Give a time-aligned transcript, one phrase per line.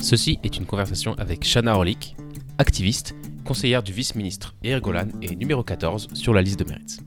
[0.00, 2.16] Ceci est une conversation avec Shana Orlik,
[2.58, 3.14] activiste,
[3.44, 7.00] conseillère du vice-ministre Yair Golan et numéro 14 sur la liste de mérite.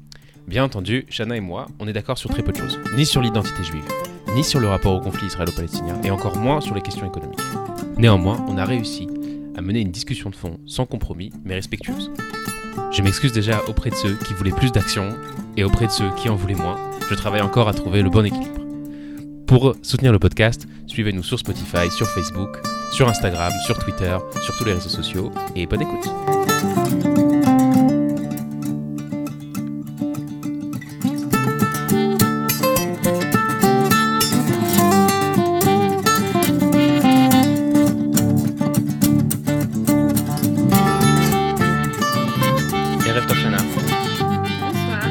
[0.47, 3.21] Bien entendu, Shana et moi, on est d'accord sur très peu de choses, ni sur
[3.21, 3.87] l'identité juive,
[4.35, 7.39] ni sur le rapport au conflit israélo-palestinien, et encore moins sur les questions économiques.
[7.97, 9.07] Néanmoins, on a réussi
[9.55, 12.11] à mener une discussion de fond sans compromis, mais respectueuse.
[12.91, 15.15] Je m'excuse déjà auprès de ceux qui voulaient plus d'action
[15.55, 16.77] et auprès de ceux qui en voulaient moins.
[17.09, 18.60] Je travaille encore à trouver le bon équilibre.
[19.51, 22.57] Pour soutenir le podcast, suivez-nous sur Spotify, sur Facebook,
[22.93, 26.05] sur Instagram, sur Twitter, sur tous les réseaux sociaux et bonne écoute.
[44.61, 45.03] Bonsoir.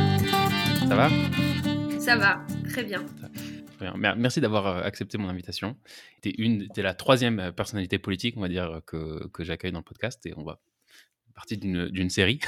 [0.88, 1.10] Ça va?
[1.98, 3.04] Ça va, très bien.
[4.00, 5.76] Merci d'avoir euh, accepté mon invitation.
[6.22, 9.72] Tu es, t'es la troisième euh, personnalité politique, on va dire, euh, que, que j'accueille
[9.72, 10.60] dans le podcast et on va
[11.34, 12.40] partie d'une série.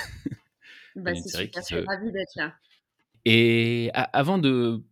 [0.97, 2.55] Bah, c'est super, je suis ravie d'être là.
[3.25, 4.83] Et a- avant de,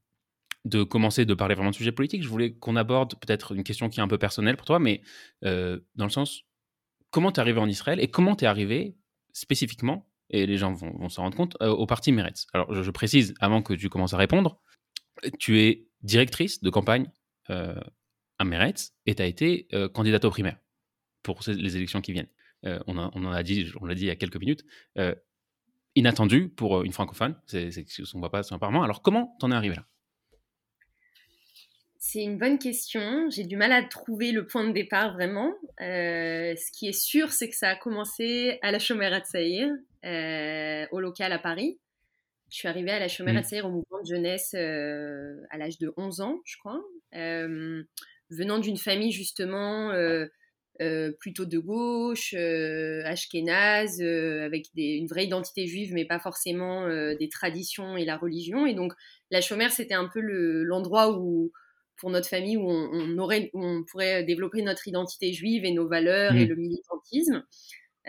[0.64, 3.88] de commencer de parler vraiment de sujets politiques, je voulais qu'on aborde peut-être une question
[3.90, 5.02] qui est un peu personnelle pour toi, mais
[5.44, 6.44] euh, dans le sens,
[7.10, 8.96] comment tu es arrivé en Israël et comment tu es arrivé
[9.32, 12.46] spécifiquement, et les gens vont, vont s'en rendre compte, euh, au parti Meretz.
[12.52, 14.62] Alors, je, je précise, avant que tu commences à répondre,
[15.38, 17.10] tu es directrice de campagne
[17.50, 17.74] euh,
[18.38, 20.58] à Meretz et tu as été euh, candidate aux primaires
[21.22, 22.28] pour les élections qui viennent.
[22.64, 24.64] Euh, on, en- a dit, on l'a dit il y a quelques minutes,
[25.94, 28.82] inattendu pour une francophone, c'est chose qu'on ne voit pas apparemment.
[28.82, 29.86] Alors, comment t'en es arrivé là?
[31.98, 33.28] C'est une bonne question.
[33.30, 35.52] J'ai du mal à trouver le point de départ vraiment.
[35.78, 39.68] Ce qui est sûr, c'est que ça a commencé à la Chomère Atsaïr,
[40.04, 41.78] euh, au local à Paris.
[42.50, 43.40] Je suis arrivée à la Chomère Mhm.
[43.40, 46.82] Atsaïr au mouvement de jeunesse euh, à l'âge de 11 ans, je crois.
[47.14, 47.82] Euh,
[48.30, 50.26] venant d'une famille justement euh,
[51.20, 52.32] plutôt de gauche,
[53.04, 58.64] ashkénaze, avec des- une vraie identité juive, mais pas forcément des traditions et la religion.
[58.66, 58.94] Et donc,
[59.30, 61.52] la chômère, c'était un peu le- l'endroit où,
[61.98, 65.72] pour notre famille, où on, on aurait, où on pourrait développer notre identité juive et
[65.72, 66.48] nos valeurs et Mhm.
[66.48, 67.44] le militantisme.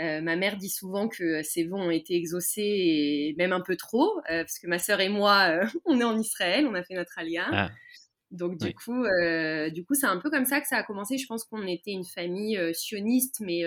[0.02, 3.76] Euh, ma mère dit souvent que ses vœux ont été exaucés et même un peu
[3.76, 6.84] trop, euh, parce que ma sœur et moi, euh, on est en Israël, on a
[6.84, 7.46] fait notre alia.
[7.52, 7.70] Ah.
[8.32, 8.74] Donc du Oui.
[8.74, 9.04] coup,
[9.74, 11.18] du coup, c'est un peu comme ça que ça a commencé.
[11.18, 13.64] Je pense qu'on était une famille sioniste, mais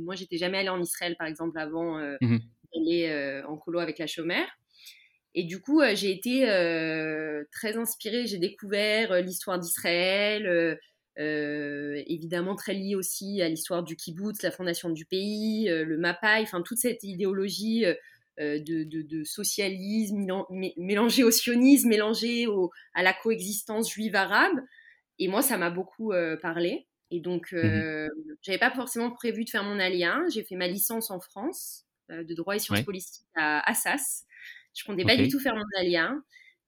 [0.00, 2.40] moi, j'étais jamais allée en Israël, par exemple, avant Mhm.
[2.74, 4.48] d'aller en colo avec la chômère.
[5.36, 6.40] Et du coup, j'ai été
[7.52, 8.26] très inspirée.
[8.26, 10.76] J'ai découvert l'histoire d'Israël,
[11.18, 15.96] euh, évidemment très liée aussi à l'histoire du kibbutz, la fondation du pays, euh, le
[15.98, 17.94] Mapai, enfin toute cette idéologie euh,
[18.58, 24.58] de, de- de socialisme mélan- mé- mélangée au sionisme, mélangée au, à la coexistence juive-arabe.
[25.20, 26.88] Et moi, ça m'a beaucoup parlé.
[27.12, 28.08] Et donc, euh,
[28.42, 30.20] j'avais pas forcément prévu de faire mon alia.
[30.32, 32.84] J'ai fait ma licence en France de droit et sciences Ouais.
[32.84, 34.24] politiques à Assas.
[34.76, 35.20] Je comptais pas Ok.
[35.22, 36.12] du tout faire mon alia,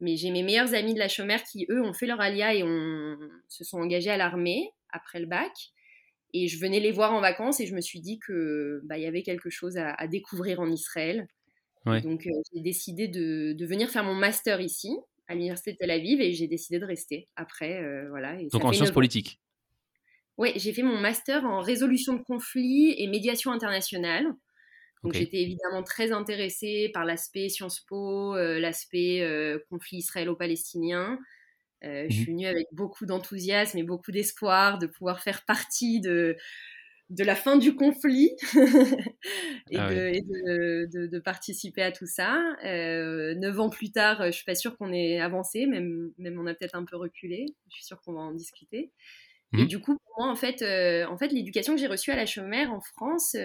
[0.00, 2.62] mais j'ai mes meilleurs amis de la chômère qui, eux, ont fait leur alia et
[2.62, 3.16] ont,
[3.48, 5.52] se sont engagés à l'armée après le bac.
[6.34, 9.06] Et je venais les voir en vacances et je me suis dit que bah, y
[9.06, 11.28] avait quelque chose à, à découvrir en Israël.
[11.86, 12.02] Ouais.
[12.02, 14.90] Donc, euh, j'ai décidé de, de venir faire mon master ici,
[15.28, 17.82] à l'université de Tel Aviv, et j'ai décidé de rester après.
[17.82, 19.40] euh, voilà, et Donc en sciences politiques.
[20.36, 24.26] Oui, j'ai fait mon master en résolution de conflits et médiation internationale.
[25.06, 31.20] Donc j'étais évidemment très intéressée par l'aspect Sciences Po, euh, l'aspect euh, conflit israélo-palestinien.
[31.84, 32.16] Euh, Je Mhm.
[32.16, 36.36] suis venue avec beaucoup d'enthousiasme et beaucoup d'espoir de pouvoir faire partie de,
[37.10, 38.30] de la fin du conflit
[39.70, 40.06] et, Ah de, ouais.
[40.14, 42.42] et de- de- de participer à tout ça.
[42.64, 46.54] Neuf ans plus tard, je suis pas sûre qu'on ait avancé, même, même on a
[46.54, 47.46] peut-être un peu reculé.
[47.70, 48.92] Je suis sûre qu'on va en discuter.
[49.56, 49.68] Et Mhm.
[49.68, 50.62] du coup, pour moi, en fait,
[51.08, 53.36] en fait l'éducation que j'ai reçue à la chômère en France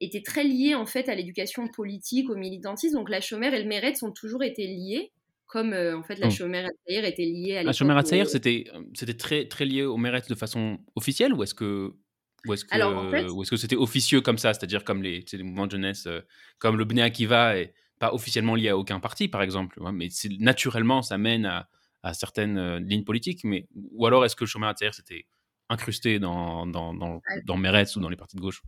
[0.00, 2.96] était très liée en fait à l'éducation politique, au militantisme.
[2.96, 5.12] Donc la chômère et le Méret sont toujours été liés,
[5.46, 6.30] comme euh, en fait la Oh.
[6.30, 9.96] chômère Atzaïr était liée à La où- Hatzair, c'était euh, c'était très, très lié au
[9.96, 11.92] Meretz de façon officielle ou est-ce que
[12.46, 15.66] ou est-ce que en fait- est-ce que c'était officieux comme ça, c'est-à-dire comme les, mouvements
[15.66, 16.20] de jeunesse, euh,
[16.58, 20.08] comme le Bnei Akiva est pas officiellement lié à aucun parti, par exemple, ouais, mais
[20.40, 21.68] naturellement ça mène à,
[22.02, 25.26] à certaines euh, lignes politiques, mais ou alors est-ce que le Shomer Hatzair c'était
[25.70, 28.60] incrusté dans dans dans, dans Meretz ou dans les partis de gauche?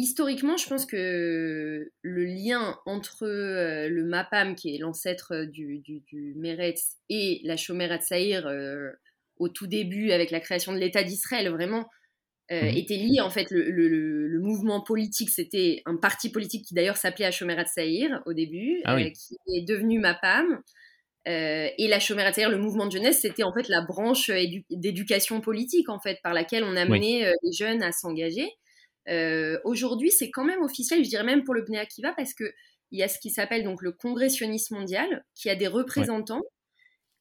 [0.00, 6.00] Historiquement, je pense que le lien entre euh, le MAPAM, qui est l'ancêtre du, du,
[6.06, 8.90] du Meretz, et la Shomer Hatzaïr euh,
[9.38, 11.84] au tout début, avec la création de l'État d'Israël, vraiment,
[12.52, 12.76] euh, Mhm.
[12.76, 13.20] était lié.
[13.20, 17.32] En fait, le, le- le- le mouvement politique, c'était un parti politique qui d'ailleurs s'appelait
[17.32, 19.06] Shomer Hatzaïr au début, Ah oui.
[19.06, 20.62] euh, qui est devenu MAPAM.
[21.26, 24.30] et la chômeur, c'est-à-dire le mouvement de jeunesse, c'était en fait la branche
[24.70, 28.48] d'éducation politique en fait par laquelle on amenait les jeunes à s'engager.
[29.64, 32.44] Aujourd'hui, c'est quand même officiel, je dirais même pour le Bnei Akiva, parce que
[32.90, 36.42] il y a ce qui s'appelle donc le Congrès sioniste mondial, qui a des représentants.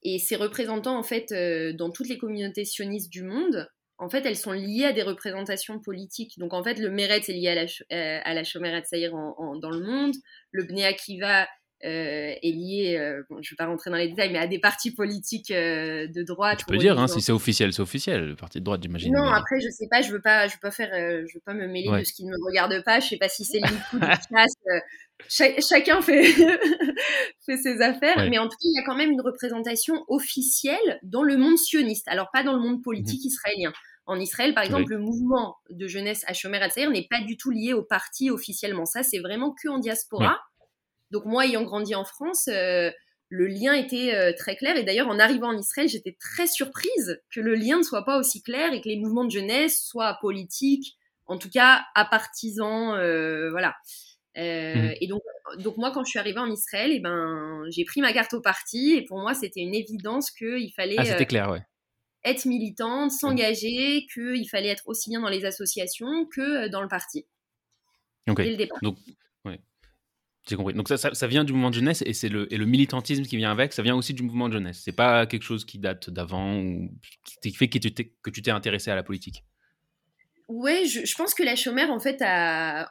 [0.04, 1.34] Et ces représentants, en fait,
[1.75, 3.68] dans toutes les communautés sionistes du monde,
[4.00, 6.38] en fait, elles sont liées à des représentations politiques.
[6.38, 9.83] Donc, en fait, le Meretz est lié à la, euh, à la Shomeret dans le
[9.83, 10.13] monde.
[10.51, 11.45] Le Bnei Akiva euh,
[11.81, 14.91] est lié, euh, je ne vais pas rentrer dans les détails, mais à des partis
[14.91, 16.59] politiques euh, de droite.
[16.59, 19.13] Tu peux dire, hein, si c'est officiel, c'est officiel, le parti de droite, j'imagine.
[19.13, 21.53] Non, après, je sais pas, je veux pas, je veux pas faire, je veux pas
[21.53, 23.00] me mêler de ce qui ne me regarde pas.
[23.00, 24.06] Je sais pas si c'est coup de
[25.29, 25.63] chasse.
[25.69, 26.24] chacun fait,
[27.45, 31.00] fait ses affaires, mais en tout cas, il y a quand même une représentation officielle
[31.03, 32.07] dans le monde sioniste.
[32.07, 33.73] Alors, pas dans le monde politique mmh israélien.
[34.07, 37.73] En Israël, par exemple, le mouvement de jeunesse à Shomer n'est pas du tout lié
[37.73, 38.85] au parti officiellement.
[38.85, 40.39] Ça, c'est vraiment que en diaspora.
[41.12, 42.92] Donc moi, ayant grandi en France, euh,
[43.30, 44.77] le lien était euh, très clair.
[44.77, 48.18] Et d'ailleurs, en arrivant en Israël, j'étais très surprise que le lien ne soit pas
[48.18, 52.95] aussi clair et que les mouvements de jeunesse soient politiques, en tout cas à partisans,
[52.95, 53.75] euh, voilà.
[54.36, 54.94] Mmh.
[55.01, 55.24] Et donc,
[55.57, 58.36] donc moi, quand je suis arrivée en Israël, et eh ben, j'ai pris ma carte
[58.36, 61.63] au parti et pour moi, c'était une évidence qu'il fallait ah, c'était clair, ouais.
[62.24, 67.25] être militante, s'engager, qu'il fallait être aussi bien dans les associations que dans le parti.
[68.30, 68.38] Ok.
[68.38, 68.77] Dès le départ.
[68.83, 68.98] Donc.
[70.47, 70.73] J'ai compris.
[70.73, 73.73] Donc ça, ça, vient du mouvement de jeunesse et c'est le, militantisme qui vient avec,
[73.73, 74.81] ça vient aussi du mouvement de jeunesse.
[74.83, 76.89] C'est pas quelque chose qui date d'avant ou
[77.41, 77.77] qui fait que
[78.29, 79.44] tu t'es intéressé à la politique.
[80.47, 82.21] Ouais, je, pense que la chômère, en fait,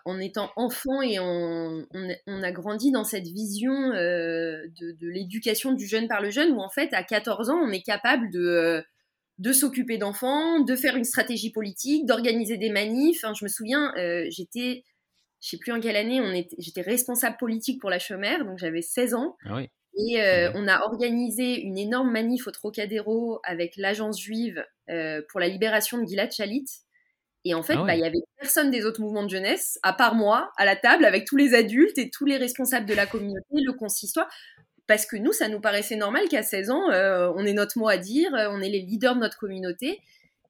[0.04, 1.86] en étant enfant et on,
[2.26, 6.68] a grandi dans cette vision euh, de, l'éducation du jeune par le jeune, où en
[6.68, 8.82] fait, à 14 ans, on est capable de, euh,
[9.38, 13.22] de s'occuper d'enfants, de faire une stratégie politique, d'organiser des manifs.
[13.22, 14.84] je me souviens, euh, j'étais
[15.40, 18.58] je sais plus en quelle année, on était, j'étais responsable politique pour la Chomère, donc
[18.58, 19.36] j'avais 16 ans.
[19.44, 19.60] Ah
[19.98, 25.40] et euh, on a organisé une énorme manif au Trocadéro avec l'agence juive euh, pour
[25.40, 26.66] la libération de Gilad Shalit.
[27.46, 29.92] Et en fait, ah bah, il y avait personne des autres mouvements de jeunesse, à
[29.92, 33.06] part moi, à la table, avec tous les adultes et tous les responsables de la
[33.06, 34.28] communauté, le consistoire.
[34.86, 37.88] Parce que nous, ça nous paraissait normal qu'à 16 ans, euh, on ait notre mot
[37.88, 40.00] à dire, on est les leaders de notre communauté.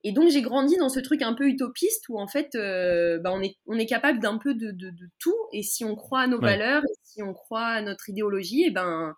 [0.06, 3.32] Et donc j'ai grandi dans ce truc un peu utopiste où en fait euh, bah,
[3.34, 5.34] on, est, on est capable d'un peu de, de, tout.
[5.52, 8.66] Et si on croit à nos valeurs et si on croit à notre idéologie, et
[8.66, 9.16] eh ben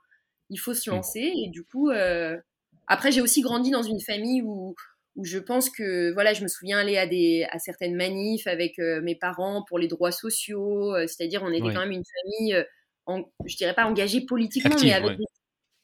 [0.49, 1.31] il faut se lancer.
[1.45, 2.39] Et du coup euh,
[2.87, 4.75] après j'ai aussi grandi dans une famille où,
[5.17, 8.79] où je pense que voilà je me souviens aller à des à certaines manifs avec
[8.79, 12.65] euh, mes parents pour les droits sociaux, c'est-à-dire on était quand même une famille
[13.05, 15.27] en, je dirais pas engagée politiquement mais avec des,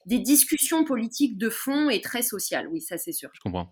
[0.07, 3.29] des discussions politiques de fond et très sociales, oui ça c'est sûr.
[3.35, 3.71] Je comprends.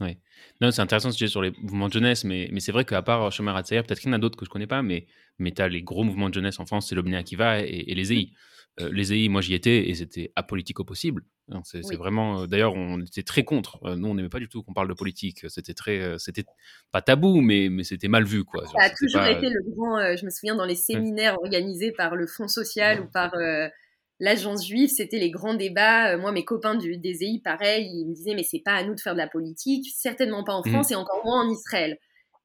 [0.00, 0.18] Oui.
[0.60, 3.02] Non, c'est intéressant ce dis sur les mouvements de jeunesse, mais, mais c'est vrai qu'à
[3.02, 5.06] part Chemin Ratsayer, peut-être qu'il y en a d'autres que je connais pas, mais,
[5.38, 7.84] mais tu as les gros mouvements de jeunesse en France, c'est le Bnei Akiva et,
[7.86, 8.30] et les EI.
[8.80, 11.22] Euh, les EI, moi j'y étais et c'était apolitique au possible.
[11.62, 13.78] C'est vraiment, euh, d'ailleurs, on était très contre.
[13.84, 15.48] Euh, nous, on n'aimait pas du tout qu'on parle de politique.
[15.48, 16.44] C'était très, c'était
[16.90, 18.66] pas tabou, mais, mais c'était mal vu, quoi.
[18.66, 20.16] Ça a toujours été le grand.
[20.16, 23.32] je me souviens dans les séminaires organisés par le Fonds social ou par
[24.20, 26.12] l'agence juive, c'était les grands débats.
[26.12, 28.82] Euh, moi, mes copains du, des EI, pareil, ils me disaient, mais c'est pas à
[28.82, 30.70] nous de faire de la politique, certainement pas en mmh.
[30.70, 31.98] France et encore moins en Israël.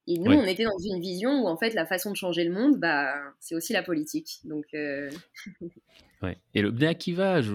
[0.07, 2.51] Et nous, on était dans une vision où, en fait, la façon de changer le
[2.51, 4.39] monde, bah, c'est aussi la politique.
[4.44, 5.09] Donc, euh,
[6.23, 6.38] ouais.
[6.53, 7.53] Et le Bnei Akiva, je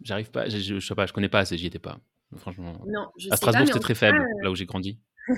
[0.00, 1.98] j'arrive pas, je, je, sais pas, je connais pas assez, j'y étais pas.
[2.36, 2.80] Franchement.
[2.86, 4.98] Non, je à Strasbourg, c'était très faible, là où j'ai grandi.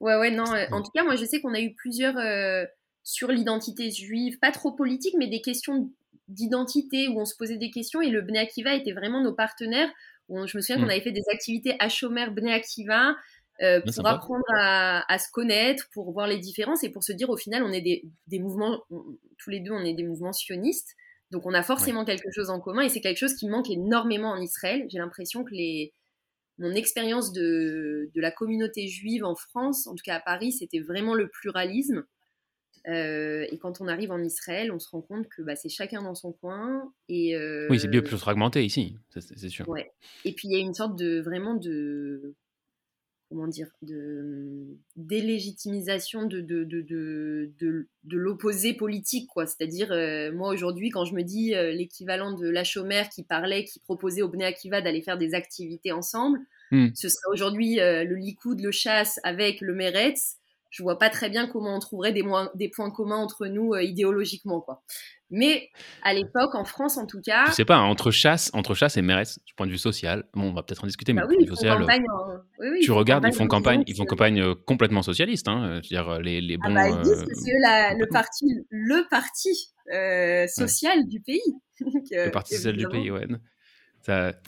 [0.00, 0.44] ouais, ouais, non.
[0.72, 2.64] En tout cas, moi, je sais qu'on a eu plusieurs euh,
[3.02, 5.92] sur l'identité juive, pas trop politique, mais des questions
[6.28, 9.90] d'identité où on se posait des questions et le Bnei Akiva était vraiment nos partenaires.
[10.28, 10.90] Où je me souviens qu'on mm.
[10.90, 13.14] avait fait des activités à Chomer Bnei Akiva
[13.62, 17.36] euh, pour apprendre à, se connaître, pour voir les différences et pour se dire au
[17.36, 17.82] final on est
[18.26, 18.82] des, mouvements,
[19.38, 20.96] tous les deux on est des mouvements sionistes.
[21.30, 24.30] Donc on a forcément quelque chose en commun et c'est quelque chose qui manque énormément
[24.30, 24.86] en Israël.
[24.90, 25.92] J'ai l'impression que les,
[26.58, 30.80] mon expérience de, de, la communauté juive en France, en tout cas à Paris, c'était
[30.80, 32.04] vraiment le pluralisme.
[32.86, 36.02] Euh, et quand on arrive en Israël, on se rend compte que bah, c'est chacun
[36.02, 36.92] dans son coin.
[37.08, 37.36] Et,
[37.70, 39.68] oui, c'est bien plus fragmenté ici, c'est sûr.
[39.68, 39.92] Ouais.
[40.24, 42.34] Et puis il y a une sorte de vraiment de
[43.30, 50.50] comment dire de délégitimisation de de, de, de, de, l'opposé politique quoi c'est-à-dire euh, moi
[50.52, 54.28] aujourd'hui quand je me dis euh, l'équivalent de la chômère qui parlait qui proposait au
[54.28, 56.38] Bnei Akiva d'aller faire des activités ensemble
[56.70, 56.88] hmm.
[56.94, 60.36] ce serait aujourd'hui le Likoud le chasse avec le Meretz
[60.74, 62.24] je vois pas très bien comment on trouverait des,
[62.56, 64.82] des points communs entre nous euh, idéologiquement, quoi.
[65.30, 65.68] Mais
[66.02, 67.46] à l'époque, en France en tout cas.
[67.46, 70.24] Je sais pas, hein, entre chasse, entre chasse et Mérès, du point de vue social,
[70.34, 72.04] bon, on va peut-être en discuter, mais bah oui, social, campagne,
[72.82, 76.58] tu regardes, ils font campagne, ils font campagne euh, complètement socialiste, hein, dire les, les
[76.62, 76.74] ah bons.
[76.74, 81.40] bah, ils disent que c'est le parti, le parti euh, social du pays.
[81.80, 83.26] le parti social du pays, ouais.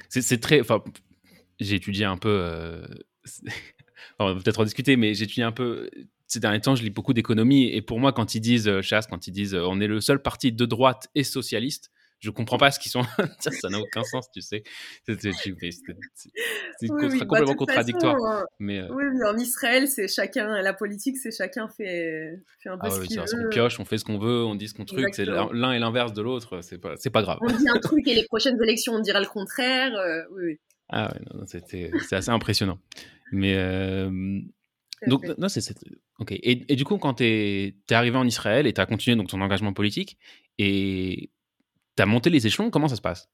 [0.08, 0.60] c'est très.
[0.60, 0.82] Enfin,
[1.60, 2.40] j'ai étudié un peu.
[2.42, 2.86] Euh,
[4.18, 5.90] on va peut-être en discuter, mais j'ai étudié un peu.
[6.26, 7.70] Ces derniers temps, je lis beaucoup d'économie.
[7.72, 10.00] Et pour moi, quand ils disent, euh, chasse, quand ils disent euh, on est le
[10.00, 13.02] seul parti de droite et socialiste, je comprends pas ce qu'ils sont.
[13.38, 14.64] ça n'a aucun sens, tu sais.
[15.06, 15.14] C'est
[16.88, 18.16] bah, complètement contradictoire.
[18.16, 18.46] Hein.
[18.58, 22.86] mais, Oui, mais en Israël, c'est chacun, la politique, c'est chacun fait, fait un peu
[22.86, 23.46] ah ce qu'il veut.
[23.46, 25.14] On pioche, on fait ce qu'on veut, on dit ce qu'on truc.
[25.14, 26.60] C'est l'un et l'inverse de l'autre.
[26.62, 27.38] C'est pas, pas grave.
[27.42, 29.92] On dit un truc et les prochaines élections, on dira le contraire.
[30.32, 30.58] oui, oui.
[30.88, 32.78] Ah ouais, c'est assez impressionnant.
[33.32, 34.40] Mais euh,
[35.06, 35.62] donc, non, c'est
[36.18, 36.32] ok.
[36.32, 39.16] Et, et, du coup, quand tu es, es, arrivé en Israël et tu as continué
[39.16, 40.18] donc ton engagement politique
[40.58, 41.30] et
[41.96, 43.28] tu as monté les échelons, comment ça se passe?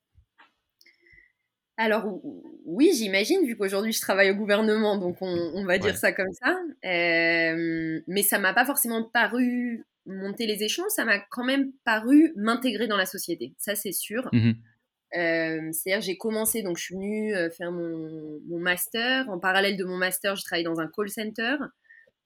[1.77, 2.21] Alors
[2.65, 6.59] oui, j'imagine, vu qu'aujourd'hui je travaille au gouvernement, donc on, va dire ça comme ça.
[6.85, 12.33] Euh, mais ça m'a pas forcément paru monter les échelons, ça m'a quand même paru
[12.37, 13.55] m'intégrer dans la société.
[13.57, 14.29] Ça c'est sûr.
[14.33, 14.53] Mmh
[15.17, 19.29] euh, c'est-à-dire j'ai commencé, donc je suis venue euh, faire mon, master.
[19.29, 21.57] En parallèle de mon master, je travaille dans un call center.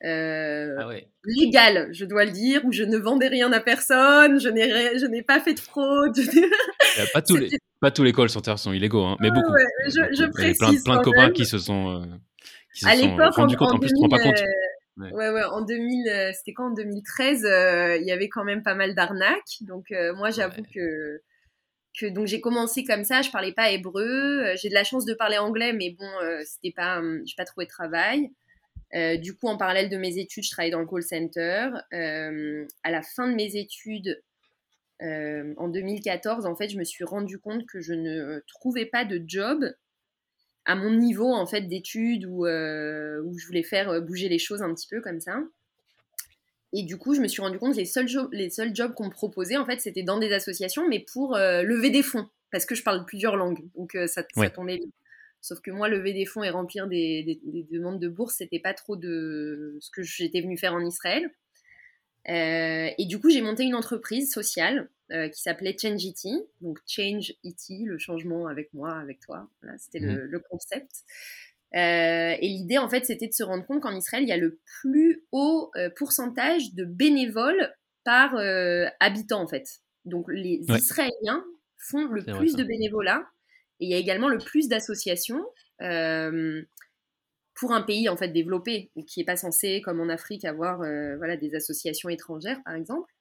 [0.05, 0.90] Euh, ah
[1.25, 5.07] légal, je dois le dire, où je ne vendais rien à personne, je n'ai, je
[5.07, 6.16] n'ai pas fait de fraude.
[7.14, 7.49] pas, tous les,
[7.81, 9.55] pas tous les call centers sont illégaux, hein, mais beaucoup.
[9.87, 12.07] je, je Il y a plein, plein de copains qui se sont,
[12.75, 12.97] qui se à
[13.33, 14.43] sont rendus compte, en, plus, 2000, pas compte.
[14.99, 15.31] Ouais.
[15.31, 19.62] ouais, en 2000, c'était quand en 2013, il y avait quand même pas mal d'arnaques.
[19.62, 21.23] Donc moi, j'avoue que
[22.04, 25.14] donc j'ai commencé comme ça, je parlais pas hébreu, euh, j'ai de la chance de
[25.14, 28.30] parler anglais, mais bon, euh, c'était pas, hum, j'ai pas trouvé de travail.
[28.94, 31.70] Euh, du coup, en parallèle de mes études, je travaillais dans le call center.
[31.92, 34.22] à la fin de mes études,
[35.00, 39.22] en 2014, en fait, je me suis rendu compte que je ne trouvais pas de
[39.26, 39.64] job
[40.64, 44.72] à mon niveau en fait d'études où, où je voulais faire bouger les choses un
[44.74, 45.40] petit peu comme ça.
[46.78, 49.06] Et du coup, je me suis rendu compte que les seuls, les seuls jobs qu'on
[49.06, 52.66] me proposait, en fait, c'était dans des associations, mais pour euh, lever des fonds, parce
[52.66, 53.64] que je parle plusieurs langues.
[53.75, 54.88] Donc, euh, ça, ça, tombait bien.
[55.40, 57.40] Sauf que moi, lever des fonds et remplir des,
[57.71, 61.30] demandes de bourse, c'était pas trop de ce que j'étais venue faire en Israël.
[62.28, 64.90] Euh, et du coup, j'ai monté une entreprise sociale
[65.33, 66.26] qui s'appelait Change IT.
[66.61, 69.49] Donc, Change IT, le changement avec moi, avec toi.
[69.62, 71.04] Voilà, c'était le, le, concept.
[71.76, 74.37] Euh, et l'idée, en fait, c'était de se rendre compte qu'en Israël, il y a
[74.37, 79.66] le plus haut euh, pourcentage de bénévoles par euh, habitant, en fait.
[80.04, 81.45] Donc, les Israéliens
[81.76, 83.26] font le plus de bénévolat.
[83.80, 85.45] Et il y a également le plus d'associations
[87.54, 91.37] pour un pays, en fait, développé, qui n'est pas censé, comme en Afrique, avoir voilà,
[91.37, 93.12] des associations étrangères, par exemple.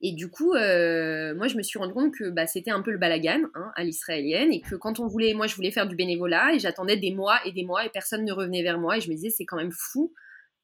[0.00, 2.92] Et du coup, euh, moi, je me suis rendu compte que bah, c'était un peu
[2.92, 5.96] le balagan hein, à l'israélienne et que quand on voulait, moi, je voulais faire du
[5.96, 9.00] bénévolat et j'attendais des mois et des mois et personne ne revenait vers moi et
[9.00, 10.14] je me disais, c'est quand même fou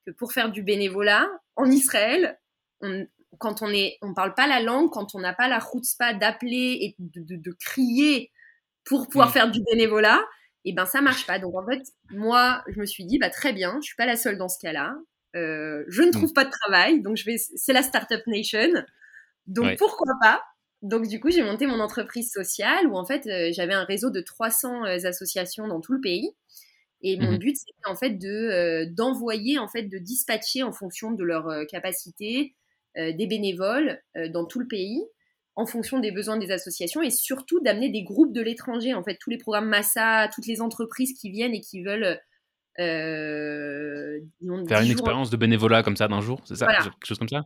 [0.06, 2.38] que pour faire du bénévolat en Israël,
[2.80, 3.06] on,
[3.38, 6.78] quand on est, on parle pas la langue, quand on n'a pas la chutzpah d'appeler
[6.80, 8.30] et de, de, crier
[8.84, 9.32] pour pouvoir mm.
[9.32, 10.20] faire du bénévolat,
[10.64, 11.38] et ben ça marche pas.
[11.38, 14.16] Donc en fait, moi, je me suis dit, bah très bien, je suis pas la
[14.16, 14.94] seule dans ce cas-là.
[15.36, 16.12] Euh, je ne mm.
[16.12, 18.70] trouve pas de travail, donc je vais, c'est la startup nation.
[19.46, 20.42] Donc pourquoi pas?
[20.84, 24.10] Donc du coup, j'ai monté mon entreprise sociale où en fait, euh, j'avais un réseau
[24.10, 26.30] de 300 euh, associations dans tout le pays.
[27.00, 30.72] Et mon mmh but, c'était en fait de euh, d'envoyer, en fait, de dispatcher en
[30.72, 32.54] fonction de leur capacité
[32.96, 34.00] des bénévoles
[34.32, 35.02] dans tout le pays,
[35.56, 38.94] en fonction des besoins des associations, et surtout d'amener des groupes de l'étranger.
[38.94, 42.20] En fait, tous les programmes Massa, toutes les entreprises qui viennent et qui veulent
[42.76, 44.20] faire
[44.80, 47.42] une expérience de bénévolat comme ça d'un jour, c'est ça, quelque chose comme ça?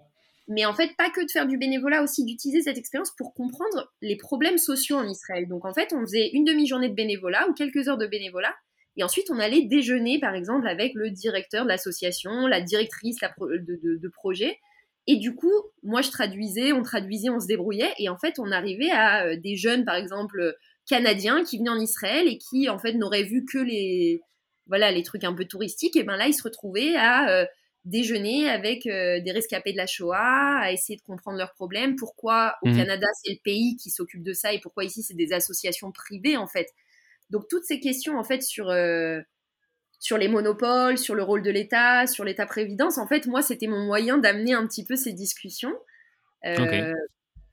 [0.49, 3.93] Mais en fait, pas que de faire du bénévolat, aussi d'utiliser cette expérience pour comprendre
[4.01, 5.47] les problèmes sociaux en Israël.
[5.47, 8.55] Donc en fait, on faisait une demi-journée de bénévolat ou quelques heures de bénévolat,
[8.97, 14.09] et ensuite on allait déjeuner, par exemple, avec le directeur de l'association, la directrice de,
[14.09, 14.59] projet.
[15.07, 15.53] Et du coup,
[15.83, 19.37] moi je traduisais, on traduisait, on se débrouillait, et en fait, on arrivait à euh,
[19.37, 20.57] des jeunes, par exemple,
[20.89, 24.23] canadiens qui venaient en Israël et qui en fait n'auraient vu que les
[24.67, 25.97] voilà les trucs un peu touristiques.
[25.97, 27.47] Et ben là, ils se retrouvaient à euh,
[27.89, 32.57] déjeuner avec euh, des rescapés de la Shoah, à essayer de comprendre leurs problèmes, pourquoi
[32.63, 32.77] au mmh.
[32.77, 36.37] Canada c'est le pays qui s'occupe de ça et pourquoi ici c'est des associations privées
[36.37, 36.69] en fait.
[37.31, 39.21] Donc toutes ces questions en fait sur euh,
[39.99, 43.85] sur les monopoles, sur le rôle de l'État, sur l'État-prévidence, en fait moi c'était mon
[43.85, 45.75] moyen d'amener un petit peu ces discussions.
[46.45, 46.93] Euh,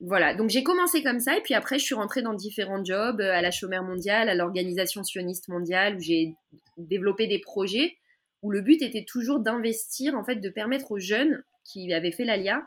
[0.01, 3.21] voilà, donc j'ai commencé comme ça et puis après je suis rentrée dans différents jobs
[3.21, 6.35] à la Chômeur mondiale, à l'organisation sioniste mondiale où j'ai
[6.77, 7.97] développé des projets
[8.41, 12.25] où le but était toujours d'investir, en fait, de permettre aux jeunes qui avaient fait
[12.25, 12.61] l'ALIA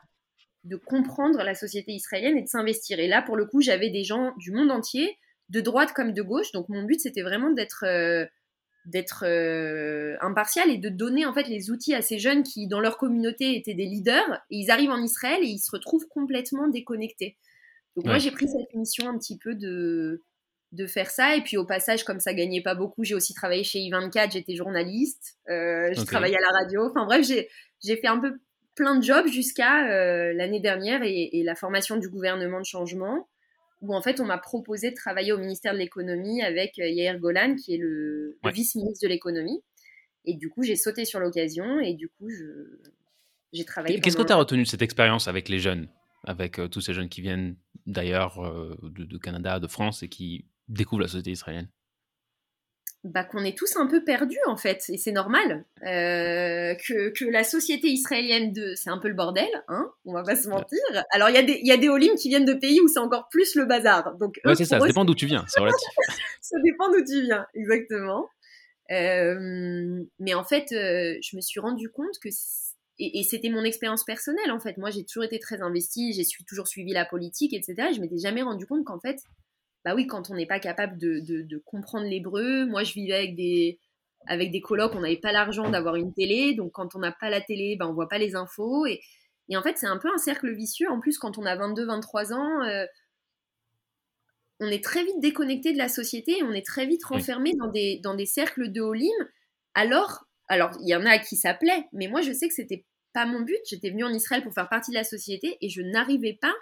[0.65, 2.99] de comprendre la société israélienne et de s'investir.
[2.99, 5.17] Et là, pour le coup, j'avais des gens du monde entier,
[5.49, 6.53] de droite comme de gauche.
[6.53, 8.27] Donc mon but, c'était vraiment d'être euh,
[8.85, 12.81] d'être euh, impartial et de donner en fait les outils à ces jeunes qui, dans
[12.81, 14.43] leur communauté, étaient des leaders.
[14.51, 17.37] Et ils arrivent en Israël et ils se retrouvent complètement déconnectés.
[17.97, 20.23] Donc moi, j'ai pris cette mission un petit peu de
[20.73, 21.37] de faire ça.
[21.37, 24.55] Et puis au passage, comme ça gagnait pas beaucoup, j'ai aussi travaillé chez I24, j'étais
[24.55, 26.89] journaliste, euh, j'ai travaillé à la radio.
[26.91, 28.39] Enfin bref, j'ai fait un peu
[28.75, 33.29] plein de jobs jusqu'à euh, l'année dernière et, la formation du gouvernement de changement,
[33.81, 37.19] où en fait on m'a proposé de travailler au ministère de l'économie avec euh, Yair
[37.19, 39.63] Golan, qui est le, vice-ministre de l'économie.
[40.25, 42.29] Et du coup, j'ai sauté sur l'occasion et du coup,
[43.53, 43.99] j'ai travaillé.
[44.01, 45.89] Qu'est-ce que tu as retenu de cette expérience avec les jeunes,
[46.25, 47.57] avec tous ces jeunes qui viennent
[47.87, 48.39] d'ailleurs
[48.83, 51.69] de, de, Canada, de France et qui découvrent la société israélienne
[53.05, 57.25] bah, qu'on est tous un peu perdus en fait, et c'est normal euh, que, que,
[57.25, 60.81] la société israélienne de, c'est un peu le bordel, hein, on va pas se mentir.
[61.13, 62.99] Alors il y a des y a des Olim qui viennent de pays où c'est
[62.99, 65.89] encore plus le bazar, donc ouais, c'est ça, ça dépend d'où tu viens, c'est relatif.
[66.41, 68.29] ça dépend d'où tu viens, exactement.
[68.91, 72.31] Euh, mais en fait, euh, je me suis rendu compte que
[72.99, 74.77] et, et c'était mon expérience personnelle en fait.
[74.77, 77.91] Moi, j'ai toujours été très investie, j'ai toujours suivi la politique, etc.
[77.91, 79.21] Et je m'étais jamais rendu compte qu'en fait,
[79.85, 83.79] bah oui, quand on n'est pas capable de, comprendre l'hébreu, moi je vivais avec des,
[84.27, 87.31] avec des colocs, on n'avait pas l'argent d'avoir une télé, donc quand on n'a pas
[87.31, 88.87] la télé, bah, on voit pas les infos.
[88.87, 89.01] Et,
[89.57, 90.91] en fait, c'est un peu un cercle vicieux.
[90.91, 92.85] En plus, quand on a 22-23 ans, euh,
[94.61, 97.69] on est très vite déconnecté de la société et on est très vite renfermé dans,
[97.69, 99.11] des, dans des cercles de Olim.
[99.75, 102.55] Alors, alors il y en a à qui ça plaît, mais moi je sais que
[102.55, 103.61] c'était pas mon but.
[103.69, 106.55] J'étais venue en Israël pour faire partie de la société et je n'arrivais pas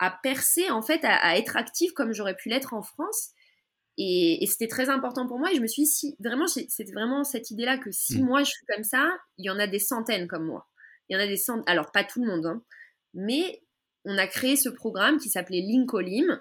[0.00, 3.30] à percer, en fait, à, être active comme j'aurais pu l'être en France.
[3.98, 5.52] Et, c'était très important pour moi.
[5.52, 8.24] Et je me suis dit, si, vraiment, c'était vraiment cette idée-là que si mm.
[8.26, 10.66] moi je suis comme ça, il y en a des centaines comme moi.
[11.08, 12.62] Il y en a des centaines, alors pas tout le monde, hein,
[13.14, 13.62] mais
[14.06, 16.40] on a créé ce programme qui s'appelait Linkolim.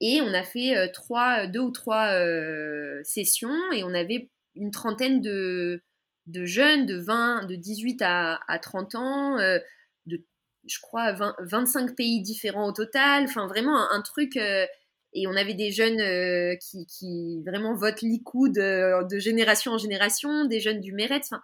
[0.00, 4.70] Et on a fait euh, trois, deux ou trois euh, sessions et on avait une
[4.70, 5.82] trentaine de,
[6.26, 9.58] de jeunes de 20, de 18 à, à 30 ans, euh,
[10.66, 13.24] je crois, 25 pays différents au total.
[13.24, 14.36] Enfin, vraiment un, truc.
[14.36, 14.66] Euh,
[15.12, 20.44] et on avait des jeunes euh, qui, vraiment votent Likoud euh, de génération en génération,
[20.44, 21.28] des jeunes du Meretz.
[21.30, 21.42] Enfin,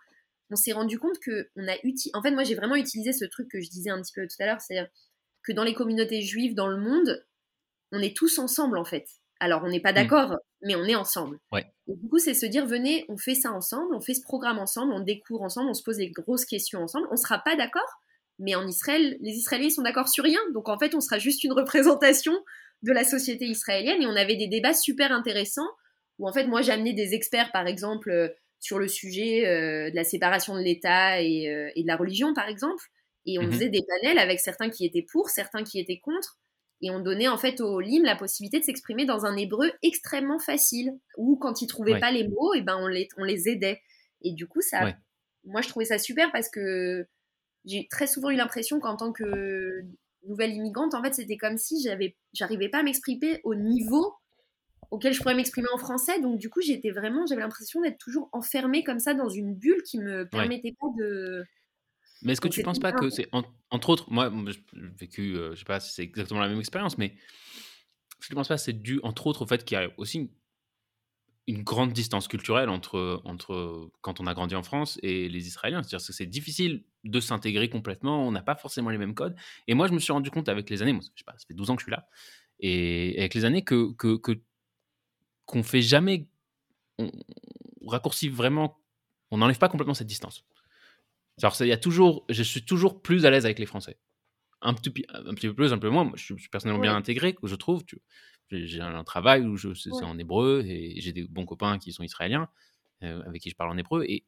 [0.50, 2.10] on s'est rendu compte que on a utilisé.
[2.14, 4.36] En fait, moi, j'ai vraiment utilisé ce truc que je disais un petit peu tout
[4.40, 4.88] à l'heure, c'est-à-dire
[5.42, 7.24] que dans les communautés juives dans le monde,
[7.92, 9.06] on est tous ensemble en fait.
[9.38, 9.94] Alors, on n'est pas mmh.
[9.94, 11.38] d'accord, mais on est ensemble.
[11.56, 14.58] Et du coup, c'est se dire, venez, on fait ça ensemble, on fait ce programme
[14.58, 17.06] ensemble, on découvre ensemble, on se pose des grosses questions ensemble.
[17.08, 18.00] On ne sera pas d'accord,
[18.40, 20.40] mais en Israël, les Israéliens sont d'accord sur rien.
[20.54, 22.32] Donc en fait, on sera juste une représentation
[22.82, 24.02] de la société israélienne.
[24.02, 25.68] Et on avait des débats super intéressants
[26.18, 29.96] où en fait, moi, j'amenais des experts, par exemple, euh, sur le sujet euh, de
[29.96, 32.84] la séparation de l'État euh, et, de la religion, par exemple.
[33.26, 33.52] Et on mhm.
[33.52, 36.38] faisait des panels avec certains qui étaient pour, certains qui étaient contre.
[36.82, 40.38] Et on donnait en fait aux LIM la possibilité de s'exprimer dans un hébreu extrêmement
[40.38, 43.50] facile, où quand ils trouvaient pas les mots, et eh ben on les, on les
[43.50, 43.82] aidait.
[44.22, 44.94] Et du coup, ça,
[45.44, 47.06] moi je trouvais ça super parce que
[47.64, 49.84] j'ai très souvent eu l'impression qu'en tant que
[50.26, 54.14] nouvelle immigrante, en fait, c'était comme si j'avais, j'arrivais pas à m'exprimer au niveau
[54.90, 56.20] auquel je pourrais m'exprimer en français.
[56.20, 59.82] Donc, du coup, j'étais vraiment, j'avais l'impression d'être toujours enfermée comme ça dans une bulle
[59.82, 61.44] qui me permettait pas de.
[62.22, 63.28] Mais est-ce que tu ne penses pas que c'est,
[63.70, 64.60] entre autres, moi, j'ai
[64.98, 67.14] vécu, euh, je sais pas si c'est exactement la même expérience, mais
[68.20, 70.30] je ne pense pas que c'est dû, entre autres, au fait qu'il y a aussi
[71.46, 75.82] une grande distance culturelle entre, entre quand on a grandi en France et les Israéliens?
[75.82, 79.34] C'est-à-dire que c'est difficile de s'intégrer complètement, on n'a pas forcément les mêmes codes.
[79.66, 81.46] Et moi, je me suis rendu compte avec les années, moi, je sais pas, ça
[81.46, 82.08] fait 12 ans que je suis là,
[82.60, 84.40] et, avec les années que qu'on que,
[85.46, 86.28] qu'on fait jamais,
[86.98, 87.10] on,
[87.86, 88.78] raccourcit vraiment,
[89.30, 90.44] on n'enlève pas complètement cette distance.
[91.42, 93.98] Alors, il y a toujours, je suis toujours plus à l'aise avec les Français.
[94.60, 96.04] Un petit, un petit peu plus, un peu moins.
[96.04, 97.82] Moi, je suis personnellement bien intégré, je trouve.
[98.50, 102.02] J'ai un travail où je, c'est en hébreu et j'ai des bons copains qui sont
[102.02, 102.48] israéliens
[103.02, 104.04] euh, avec qui je parle en hébreu.
[104.06, 104.24] Et...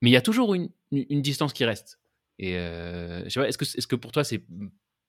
[0.00, 1.98] Mais il y a toujours une, distance qui reste.
[2.38, 4.42] Et euh, je sais pas, est-ce que, pour toi c'est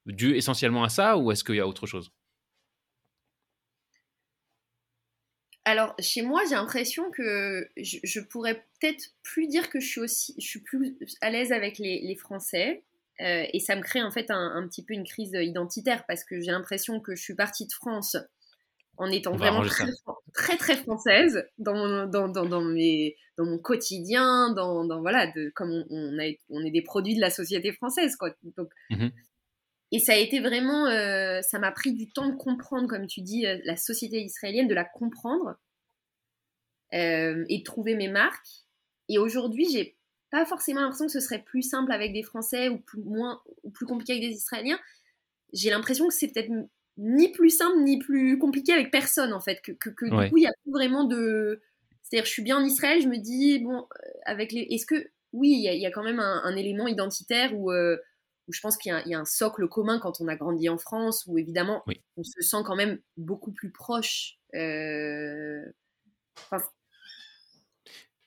[0.05, 2.11] dû essentiellement à ça ou est-ce qu'il y a autre chose?
[5.65, 10.33] Alors, chez moi, j'ai l'impression que je, pourrais peut-être plus dire que je suis aussi,
[10.39, 12.83] je suis plus à l'aise avec les, les Français.
[13.21, 16.39] Euh, et ça me crée en fait un, petit peu une crise identitaire parce que
[16.39, 18.15] j'ai l'impression que je suis partie de France
[18.99, 19.63] en étant vraiment
[20.33, 25.27] très, très, française dans mon, dans, dans, dans, mes, dans mon quotidien, dans, dans voilà,
[25.27, 28.17] de, comme on, a, on, est des produits de la société française.
[28.17, 28.35] Quoi.
[28.57, 29.07] Donc, mmh
[29.93, 33.21] Et ça a été vraiment, euh, ça m'a pris du temps de comprendre, comme tu
[33.21, 35.55] dis, euh, la société israélienne, de la comprendre
[36.91, 38.65] et de trouver mes marques.
[39.09, 39.95] Et aujourd'hui, j'ai
[40.31, 43.69] pas forcément l'impression que ce serait plus simple avec des Français ou plus, moins, ou
[43.69, 44.79] plus compliqué avec des Israéliens.
[45.53, 46.51] J'ai l'impression que c'est peut-être
[46.99, 49.61] ni plus simple ni plus compliqué avec personne en fait.
[49.61, 51.61] Que, que, du coup, il n'y a plus vraiment de.
[52.03, 54.61] C'est-à-dire, je suis bien en Israël, je me dis, bon, euh, avec les.
[54.69, 55.09] Est-ce que.
[55.31, 57.97] Oui, il y, a quand même un, élément identitaire où, euh,
[58.47, 61.23] où je pense qu'il y, a un socle commun quand on a grandi en France,
[61.27, 61.83] où évidemment
[62.17, 64.39] on se sent quand même beaucoup plus proche.
[64.55, 65.61] Euh...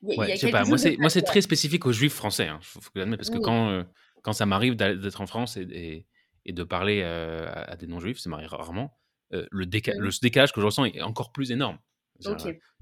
[0.02, 0.64] ouais, sais pas.
[0.64, 2.46] Moi, c'est, moi, c'est très spécifique aux juifs français.
[2.46, 3.82] Hein, faut, parce que quand, euh,
[4.22, 6.06] quand ça m'arrive d'être en France et, et,
[6.46, 8.98] de parler à, des non-juifs, ça m'arrive rarement,
[9.31, 11.78] le, déca le décalage que je ressens est encore plus énorme.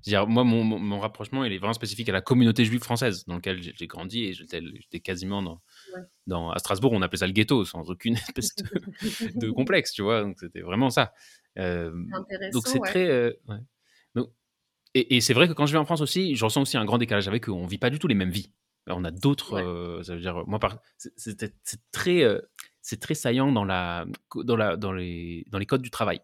[0.02, 3.34] Dire, moi, mon, mon, rapprochement, il est vraiment spécifique à la communauté juive française dans
[3.34, 5.60] laquelle j'ai grandi et j'étais quasiment dans,
[6.26, 8.54] dans, à Strasbourg, on appelait ça le ghetto sans aucune espèce
[9.34, 10.22] de, complexe, tu vois.
[10.22, 11.12] Donc c'était vraiment ça.
[11.58, 11.92] Euh,
[12.52, 13.08] donc c'est très.
[13.08, 13.32] Euh,
[14.14, 14.30] donc,
[14.94, 16.84] et, et c'est vrai que quand je vais en France aussi, je ressens aussi un
[16.86, 17.52] grand décalage avec eux.
[17.52, 18.52] On vit pas du tout les mêmes vies.
[18.86, 20.00] on a d'autres.
[20.02, 20.58] Ça veut dire, moi,
[20.96, 21.52] c'est
[21.92, 22.24] très,
[22.82, 26.20] c'est très saillant dans la, dans la, dans les, dans les codes du travail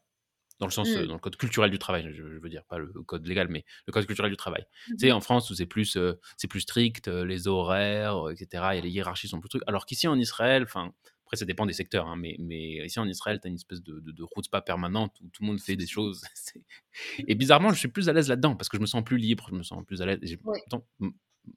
[0.58, 1.06] dans le sens, mmh.
[1.06, 3.92] dans le code culturel du travail, je, veux dire, pas le code légal, mais le
[3.92, 4.64] code culturel du travail.
[4.86, 5.98] Tu sais, mmh en France, où c'est plus,
[6.36, 9.62] c'est plus strict, les horaires, etc., et les hiérarchies sont plus trucs.
[9.66, 10.92] Alors qu'ici, en Israël, enfin,
[11.26, 13.82] après, ça dépend des secteurs, hein, mais, mais ici, en Israël, tu as une espèce
[13.82, 16.22] de, de, route pas permanente où tout le monde fait des choses.
[17.26, 19.48] et bizarrement, je suis plus à l'aise là-dedans, parce que je me sens plus libre,
[19.50, 20.20] je me sens plus à l'aise.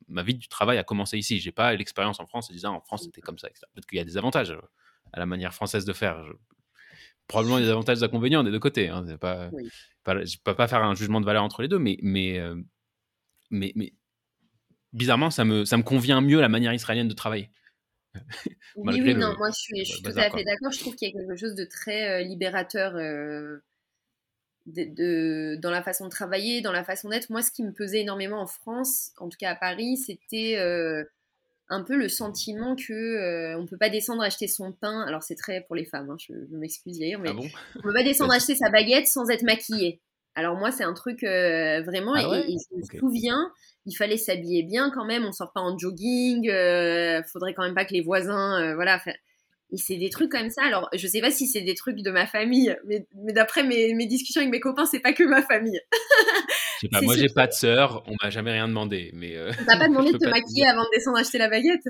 [0.08, 1.40] ma vie du travail a commencé ici.
[1.40, 3.48] J'ai pas l'expérience en France, disant en France, c'était comme ça.
[3.48, 4.58] Peut-être qu'il y a des avantages
[5.14, 6.24] à la manière française de faire
[7.30, 8.90] probablement des avantages et des inconvénients des deux côtés.
[8.90, 9.06] Hein.
[9.22, 9.50] Pas,
[10.04, 12.40] pas, je ne peux pas faire un jugement de valeur entre les deux, mais, mais,
[12.40, 12.56] euh,
[13.52, 13.94] mais, mais
[14.92, 17.52] bizarrement, ça me, ça me convient mieux la manière israélienne de travailler.
[18.76, 20.72] oui, oui, non, moi je suis, je suis tout à fait d'accord.
[20.72, 23.60] Je trouve qu'il y a quelque chose de très euh, libérateur euh,
[24.66, 27.30] de, dans la façon de travailler, dans la façon d'être.
[27.30, 30.58] Moi, ce qui me pesait énormément en France, en tout cas à Paris, c'était
[31.70, 35.02] un peu le sentiment que euh, on peut pas descendre acheter son pain.
[35.08, 37.36] Alors c'est très pour les femmes, hein, je, m'excuse d'ailleurs, mais ah
[37.78, 40.02] on peut pas descendre acheter sa baguette sans être maquillée.
[40.36, 43.52] Alors moi c'est un truc euh, vraiment ah et, je me souviens,
[43.86, 45.26] il fallait s'habiller bien quand même.
[45.26, 49.02] On sort pas en jogging, euh, faudrait quand même pas que les voisins, euh, voilà.
[49.72, 50.64] Et c'est des trucs comme ça.
[50.64, 53.94] Alors, je sais pas si c'est des trucs de ma famille, mais, mais d'après mes,
[53.94, 55.80] mes, discussions avec mes copains, c'est pas que ma famille.
[56.88, 59.12] pas, moi, j'ai pas de sœur, on m'a jamais rien demandé.
[59.14, 61.86] Mais euh, T'as pas demandé de te maquiller avant de descendre acheter la baguette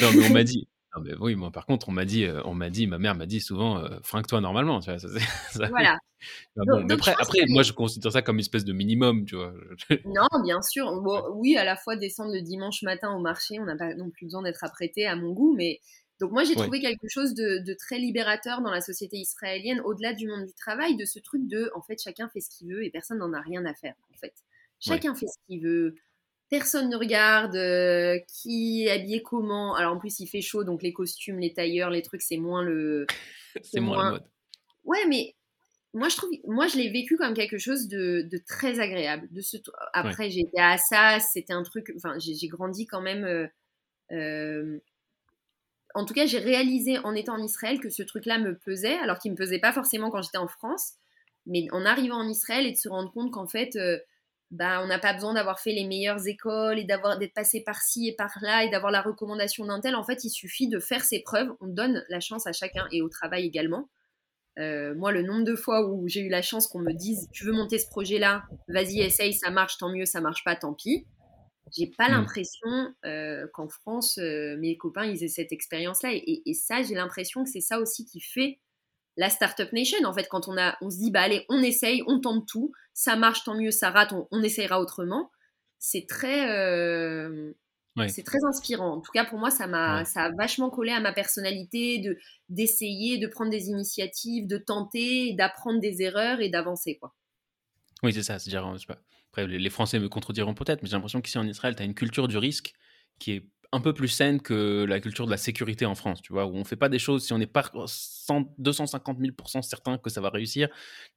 [0.00, 0.68] Non, mais on m'a dit.
[0.94, 3.14] Non, mais oui, moi, par contre, on m'a dit, euh, on m'a dit, ma mère
[3.14, 4.80] m'a dit souvent, euh, fringue-toi normalement.
[4.80, 5.08] Tu vois, ça,
[5.50, 5.96] ça, voilà.
[6.56, 9.54] bon, mais après, après moi, je considère ça comme une espèce de minimum, tu vois.
[10.04, 10.92] non, bien sûr.
[11.34, 14.26] oui, à la fois descendre le dimanche matin au marché, on n'a pas non plus
[14.26, 15.80] besoin d'être apprêté à mon goût, mais
[16.20, 20.28] donc moi j'ai trouvé quelque chose de, très libérateur dans la société israélienne, au-delà du
[20.28, 22.90] monde du travail, de ce truc de, en fait, chacun fait ce qu'il veut et
[22.90, 24.34] personne n'en a rien à faire, en fait.
[24.78, 25.94] Chacun fait ce qu'il veut,
[26.52, 29.74] personne ne regarde euh, qui est habillé comment.
[29.74, 32.62] Alors en plus il fait chaud, donc les costumes, les tailleurs, les trucs, c'est moins
[32.62, 33.06] le...
[33.62, 34.24] c'est moins, la mode.
[34.84, 35.34] Ouais, mais
[35.94, 39.28] moi je trouve, moi je l'ai vécu comme quelque chose de, très agréable.
[39.30, 39.56] De ce...
[39.92, 43.24] Après j'ai été à Assas, c'était un truc, enfin j'ai grandi quand même...
[43.24, 43.46] Euh,
[44.12, 44.78] euh,
[45.94, 49.18] en tout cas, j'ai réalisé en étant en Israël que ce truc-là me pesait, alors
[49.18, 50.94] qu'il me pesait pas forcément quand j'étais en France.
[51.46, 53.98] Mais en arrivant en Israël et de se rendre compte qu'en fait, euh,
[54.52, 58.08] bah, on n'a pas besoin d'avoir fait les meilleures écoles et d'avoir d'être passé par-ci
[58.08, 59.96] et par-là et d'avoir la recommandation d'un tel.
[59.96, 61.48] En fait, il suffit de faire ses preuves.
[61.60, 63.88] On donne la chance à chacun et au travail également.
[64.58, 67.44] Euh, moi, le nombre de fois où j'ai eu la chance qu'on me dise Tu
[67.44, 68.44] veux monter ce projet-là?
[68.68, 71.06] Vas-y, essaye, ça marche, tant mieux, ça marche pas, tant pis.
[71.76, 72.12] J'ai pas mmh.
[72.12, 76.10] l'impression euh, qu'en France, euh, mes copains, ils aient cette expérience-là.
[76.12, 78.60] Et, ça, j'ai l'impression que c'est ça aussi qui fait
[79.16, 79.98] la Startup Nation.
[80.04, 82.72] En fait, quand on, a, on se dit, bah allez, on essaye, on tente tout,
[82.92, 85.30] ça marche, tant mieux, ça rate, on, essayera autrement.
[85.78, 87.52] C'est très, euh,
[88.08, 88.96] c'est très inspirant.
[88.96, 92.18] En tout cas, pour moi, ça m'a, ça a vachement collé à ma personnalité de
[92.50, 97.14] d'essayer, de prendre des initiatives, de tenter, d'apprendre des erreurs et d'avancer, quoi.
[98.02, 98.38] Oui, c'est ça.
[98.38, 99.00] C'est-à-dire, je sais pas
[99.32, 101.94] après, les Français me contrediront peut-être, mais j'ai l'impression qu'ici en Israël, tu as une
[101.94, 102.74] culture du risque
[103.18, 106.34] qui est un peu plus saine que la culture de la sécurité en France, tu
[106.34, 109.96] vois, où on fait pas des choses si on n'est pas 100, 250 000% certain
[109.96, 110.68] que ça va réussir.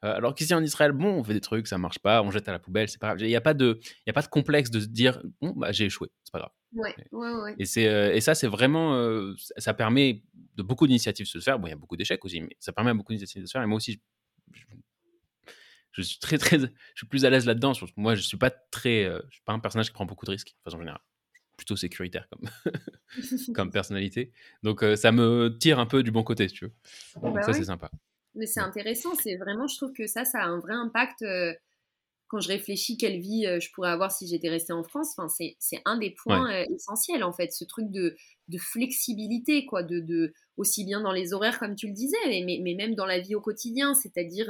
[0.06, 2.47] Euh, alors qu'ici en Israël, bon, on fait des trucs, ça marche pas, on jette
[2.47, 3.19] à la poubelle, c'est pas grave.
[3.19, 5.73] Il n'y a, pas de, il a pas de complexe de se dire, bon, bah,
[5.73, 6.51] j'ai échoué, c'est pas grave.
[6.71, 7.56] Ouais, ouais, ouais.
[7.60, 10.23] Et, c'est, euh, et ça, c'est vraiment, euh, ça permet
[10.56, 11.60] de beaucoup d'initiatives de se faire.
[11.60, 13.51] Bon, il y a beaucoup d'échecs aussi, mais ça permet à beaucoup d'initiatives de se
[13.51, 13.63] faire.
[13.63, 14.01] Et moi aussi,
[14.54, 14.63] je
[16.01, 17.73] suis très très je suis plus à l'aise là-dedans.
[17.95, 20.31] Moi je suis pas très euh, je suis pas un personnage qui prend beaucoup de
[20.31, 21.01] risques de façon générale.
[21.58, 22.49] Plutôt sécuritaire comme
[23.55, 24.31] comme personnalité.
[24.63, 26.73] Donc euh, ça me tire un peu du bon côté si tu veux.
[27.21, 27.89] Bah ça c'est sympa.
[28.36, 31.53] Mais c'est intéressant c'est vraiment je trouve que ça ça a un vrai impact euh,
[32.27, 35.15] quand je réfléchis quelle vie je pourrais avoir si j'étais restée en France.
[35.17, 39.99] Enfin c'est un des points essentiels en fait ce truc de, de flexibilité quoi de,
[39.99, 43.19] de, aussi bien dans les horaires comme tu le disais mais, mais même dans la
[43.19, 43.93] vie au quotidien.
[43.93, 44.49] C'est-à-dire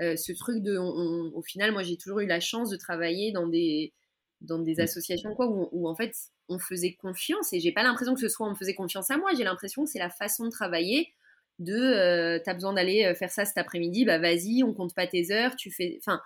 [0.00, 3.46] euh, ce truc de, au final, moi j'ai toujours eu la chance de travailler dans
[3.46, 3.92] des,
[4.40, 4.80] dans des Mmh.
[4.80, 6.14] associations quoi, où, où en fait
[6.48, 9.18] on faisait confiance et j'ai pas l'impression que ce soit on me faisait confiance à
[9.18, 11.12] moi, j'ai l'impression que c'est la façon de travailler
[11.58, 15.06] de euh, t'as besoin d'aller euh, faire ça cet après-midi, bah vas-y, on compte pas
[15.06, 15.98] tes heures, tu fais.
[16.00, 16.20] Enfin,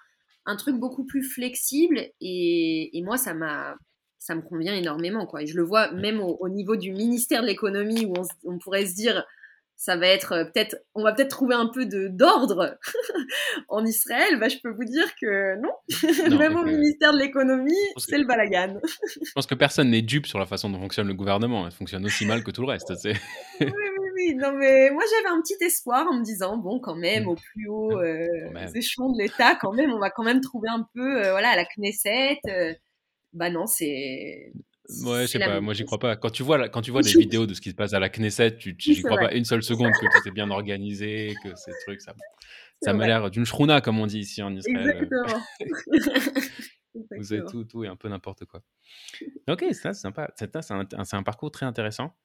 [0.47, 3.77] un truc beaucoup plus flexible et, et moi ça m'a
[4.19, 5.43] ça me convient énormément quoi.
[5.43, 8.59] Et je le vois même au, au niveau du ministère de l'économie où on, on
[8.59, 9.25] pourrait se dire
[9.79, 12.79] ça va être euh, peut-être on va peut-être trouver un peu de d'ordre
[13.69, 15.71] en Israël, bah je peux vous dire que non,
[16.31, 18.79] Non, même au que- ministère de l'économie, que- c'est le balagan.
[19.23, 21.67] Je pense que personne n'est dupe sur la façon dont fonctionne le gouvernement.
[21.67, 22.93] Il fonctionne aussi mal que tout le reste.
[23.05, 23.13] oui,
[23.61, 23.71] oui,
[24.17, 24.35] oui.
[24.35, 27.29] Non, mais moi, j'avais un petit espoir en me disant, bon, quand même, Mm.
[27.29, 28.71] au plus haut euh, Quand même.
[28.75, 31.65] échelon de l'État, quand même, on va quand même trouver un peu, euh, voilà, la
[31.65, 32.39] Knesset.
[32.49, 32.73] euh,
[33.33, 34.53] bah non, c'est.
[35.05, 36.17] Ouais, je sais pas, moi j'y crois pas.
[36.17, 38.09] Quand tu vois, quand tu vois des vidéos de ce qui se passe à la
[38.09, 39.29] Knesset, tu, j'y crois vrai.
[39.29, 42.15] pas une seule seconde que tout est bien organisé, que ces trucs, ça,
[42.83, 45.03] ça m'a l'air d'une shrouna, comme on dit ici en Israël.
[45.03, 45.43] Exactement.
[47.11, 47.51] Vous Exactement.
[47.51, 48.63] tout, tout et un peu n'importe quoi.
[49.49, 50.33] Ok, ça c'est sympa.
[50.37, 52.17] C'est un, un parcours très intéressant.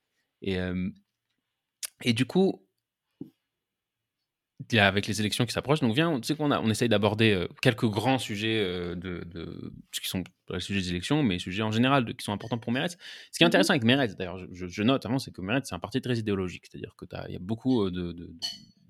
[0.41, 0.89] Et, euh,
[2.03, 2.65] et du coup,
[4.73, 7.85] avec les élections qui s'approchent, donc viens, tu sais qu'on on essaye d'aborder euh, quelques
[7.87, 11.71] grands sujets euh, de, de, qui sont pas les sujets des élections, mais sujets en
[11.71, 12.97] général de- qui sont importants pour Meretz.
[13.31, 13.47] Ce qui est Mhm.
[13.47, 16.65] intéressant avec Meretz, d'ailleurs, je, note avant, c'est que Meretz c'est un parti très idéologique,
[16.69, 18.29] c'est-à-dire que il y a beaucoup euh, de,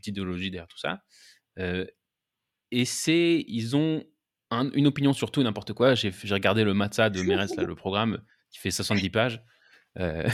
[0.04, 1.04] d'idéologie derrière tout ça.
[1.60, 1.86] Euh,
[2.72, 4.04] et c'est, ils ont
[4.50, 5.96] un- une opinion sur tout et n'importe quoi.
[5.96, 9.44] J'ai, regardé le Matza de Meretz, là, le programme qui fait 70 pages.
[10.00, 10.28] Euh,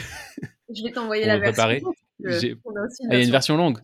[0.73, 1.63] Je vais t'envoyer la version.
[1.65, 1.79] ah,
[2.19, 2.57] il
[3.11, 3.79] y a une version longue.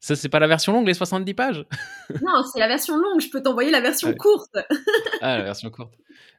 [0.00, 1.66] Ça, c'est pas la version longue, les 70 pages?
[2.22, 3.20] Non, c'est la version longue.
[3.20, 4.56] Je peux t'envoyer la version courte.
[5.20, 5.94] Ah, la version courte.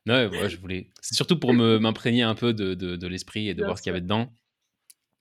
[0.07, 0.89] Non, je voulais.
[1.01, 3.77] C'est surtout pour me, m'imprégner un peu de, de, de l'esprit et de Bien voir
[3.77, 4.33] ce qu'il y avait dedans.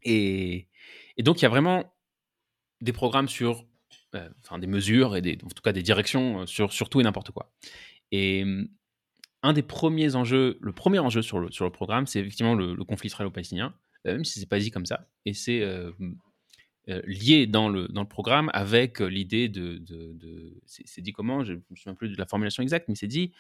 [0.03, 0.66] Et,
[1.16, 1.94] et donc, il y a vraiment
[2.81, 3.66] des programmes sur.
[4.14, 7.00] euh, Enfin, des mesures et des, en tout cas des directions euh, sur, sur tout
[7.00, 7.53] et n'importe quoi.
[8.11, 8.68] Et hum,
[9.42, 12.74] un des premiers enjeux, le premier enjeu sur le, sur le programme, c'est effectivement le,
[12.74, 13.74] le conflit israélo-palestinien,
[14.07, 15.07] euh, même si c'est pas dit comme ça.
[15.26, 15.92] Et c'est euh,
[16.90, 19.79] euh, lié dans le, dans le programme avec euh, l'idée de.
[19.79, 21.44] de, de- c'est, dit comment?
[21.44, 23.33] Je ne me souviens plus de la formulation exacte, mais c'est dit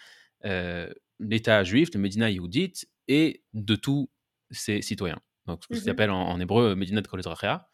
[0.44, 4.08] euh, l'État juif, le Medina Yehudit, et de tous
[4.50, 5.20] ses citoyens.
[5.46, 5.80] Donc, ce Mhm.
[5.80, 7.68] s'appelle en, en hébreu Medina de Kol Ezrachia.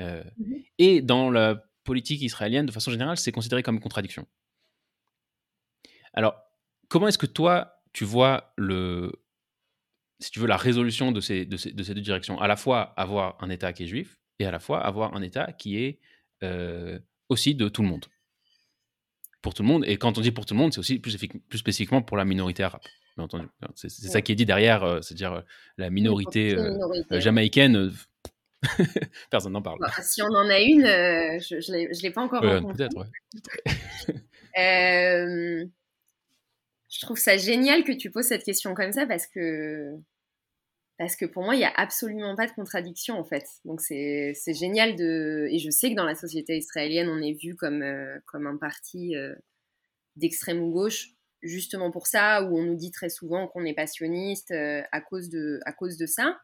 [0.00, 0.62] Euh, Mhm.
[0.78, 4.26] Et dans la politique israélienne, de façon générale, c'est considéré comme une contradiction.
[6.12, 6.34] Alors,
[6.88, 9.12] comment est-ce que toi, tu vois le,
[10.18, 12.40] si tu veux, la résolution de ces, de ces, de ces deux directions?
[12.40, 15.22] À la fois avoir un État qui est juif et à la fois avoir un
[15.22, 15.98] État qui est
[16.42, 16.98] euh,
[17.28, 18.06] aussi de tout le monde.
[19.42, 19.84] Pour tout le monde.
[19.86, 21.16] Et quand on dit pour tout le monde, c'est aussi plus,
[21.54, 22.82] spécifiquement pour la minorité arabe.
[23.16, 23.46] Bien entendu.
[23.74, 25.40] C'est ça qui est dit derrière, euh, c'est-à-dire euh,
[25.76, 26.56] la minorité
[27.10, 27.92] jamaïcaine.
[29.30, 29.78] Personne n'en parle.
[29.80, 32.88] Bah, si on en a une, je ne l'ai, pas encore rencontrée.
[32.88, 33.06] Peut-être, ouais.
[36.90, 39.96] Je trouve ça génial que tu poses cette question comme ça parce que
[41.00, 43.46] parce que pour moi, il n'y a absolument pas de contradiction en fait.
[43.64, 47.56] Donc c'est génial de et je sais que dans la société israélienne, on est vu
[47.56, 49.34] comme euh, comme un parti euh,
[50.16, 51.08] d'extrême gauche
[51.40, 55.30] justement pour ça où on nous dit très souvent qu'on est passionniste euh, à cause
[55.30, 56.38] de à cause de ça.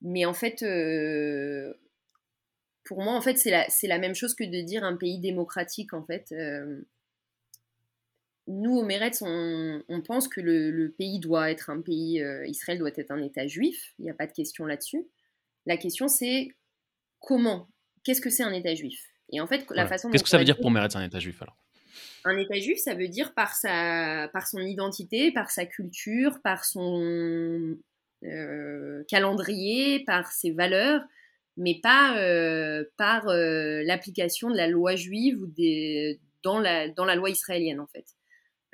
[0.00, 1.74] Mais en fait euh,
[2.86, 5.94] pour moi, en fait, c'est la, la même chose que de dire un pays démocratique,
[5.94, 6.34] en fait.
[8.46, 12.46] Nous, au Meretz, on, on pense que le, le pays doit être un pays, euh,
[12.46, 15.06] Israël doit être un État juif, il n'y a pas de question là-dessus.
[15.66, 16.48] La question, c'est
[17.20, 17.68] comment
[18.02, 19.00] Qu'est-ce que c'est un État juif?
[19.32, 19.86] Et en fait, la Voilà.
[19.86, 21.56] façon Qu'est-ce que ça veut dire pour Meretz un État juif alors?
[22.24, 26.64] Un État juif, ça veut dire par, sa, par son identité, par sa culture, par
[26.64, 27.76] son
[28.24, 31.02] euh, calendrier, par ses valeurs,
[31.56, 37.04] mais pas euh, par euh, l'application de la loi juive ou des, dans, la, dans
[37.04, 38.04] la loi israélienne, en fait.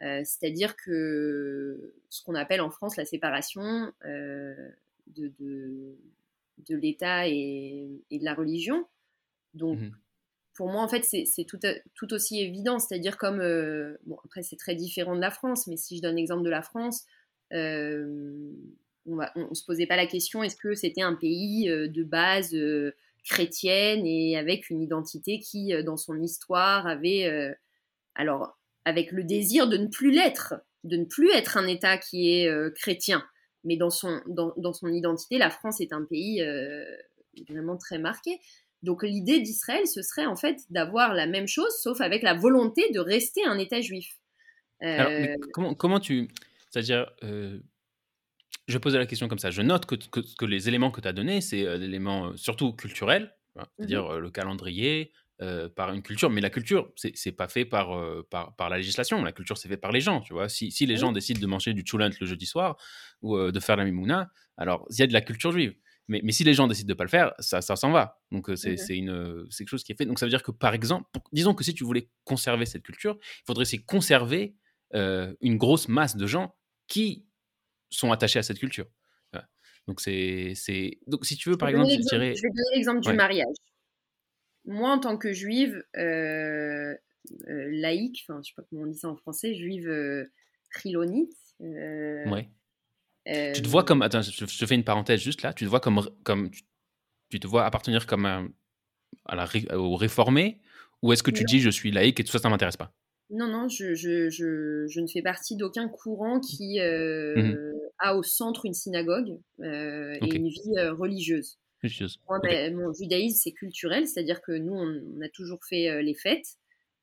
[0.03, 4.71] Euh, C'est-à-dire que ce qu'on appelle en France la séparation euh,
[5.09, 5.97] de, de,
[6.69, 8.87] de l'État et, et de la religion.
[9.55, 9.93] Donc, Mhm.
[10.55, 12.79] pour moi, en fait, c'est c'est tout, aussi évident.
[12.79, 16.17] C'est-à-dire comme, euh, bon, après, c'est très différent de la France, mais si je donne
[16.17, 17.05] l'exemple de la France,
[17.53, 18.53] euh,
[19.07, 22.55] on ne se posait pas la question est-ce que c'était un pays euh, de base
[22.55, 27.55] euh, chrétienne et avec une identité qui, euh, dans son histoire, avait, euh,
[28.15, 32.33] alors, avec le désir de ne plus l'être, de ne plus être un État qui
[32.33, 33.25] est euh, chrétien.
[33.65, 36.85] Mais dans son, dans, dans son identité, la France est un pays euh,
[37.49, 38.41] vraiment très marqué.
[38.83, 42.91] Donc l'idée d'Israël, ce serait en fait d'avoir la même chose, sauf avec la volonté
[42.93, 44.17] de rester un État juif.
[44.83, 46.29] Euh, Alors, mais comment, comment tu.
[46.71, 47.61] C'est-à-dire, euh,
[48.69, 49.51] je posais la question comme ça.
[49.51, 52.73] Je note que, que, que les éléments que tu as donnés, c'est euh, euh, surtout
[52.73, 54.13] culturels, hein, c'est-à-dire Mhm.
[54.13, 55.13] euh, le calendrier,
[55.75, 57.99] par une culture, mais la culture, c'est pas fait par,
[58.29, 59.23] par, par, la législation.
[59.25, 60.49] La culture, c'est fait par les gens, tu vois.
[60.49, 62.77] Si, si les gens décident de manger du choulant le jeudi soir
[63.23, 65.75] ou de faire la mimouna, alors il y a de la culture juive.
[66.09, 68.21] Mais, mais si les gens décident de pas le faire, ça, ça s'en va.
[68.33, 70.07] Donc c'est une c'est quelque chose qui est fait.
[70.07, 73.17] Donc ça veut dire que par exemple, disons que si tu voulais conserver cette culture,
[73.23, 74.57] il faudrait essayer conserver
[74.93, 76.55] une grosse masse de gens
[76.87, 77.27] qui
[77.91, 78.87] sont attachés à cette culture.
[79.87, 80.55] Donc, c'est,
[81.07, 82.35] Donc, si tu veux, par exemple, je vais donner
[82.75, 83.57] l'exemple du mariage.
[84.71, 86.95] Moi, en tant que juive euh,
[87.49, 90.31] euh, laïque, enfin, je sais pas comment on dit ça en français, juive euh,
[90.81, 91.37] chilonite.
[91.59, 92.49] ouais.
[93.27, 94.03] tu te vois comme.
[94.03, 95.53] Attends, je, fais une parenthèse juste là.
[95.53, 96.09] Tu te vois comme.
[96.23, 96.51] comme
[97.31, 98.49] tu, te vois appartenir comme un,
[99.25, 100.61] à la, au réformé
[101.03, 102.95] Ou est-ce que tu dis je suis laïque et tout ça, ça m'intéresse pas?
[103.31, 107.57] Non, non, je, je, je, je, ne fais partie d'aucun courant qui mmh
[108.03, 111.59] a au centre une synagogue et une vie religieuse.
[112.29, 116.59] Moi, ben, mon judaïsme, c'est culturel, c'est-à-dire que nous, on, a toujours fait les fêtes,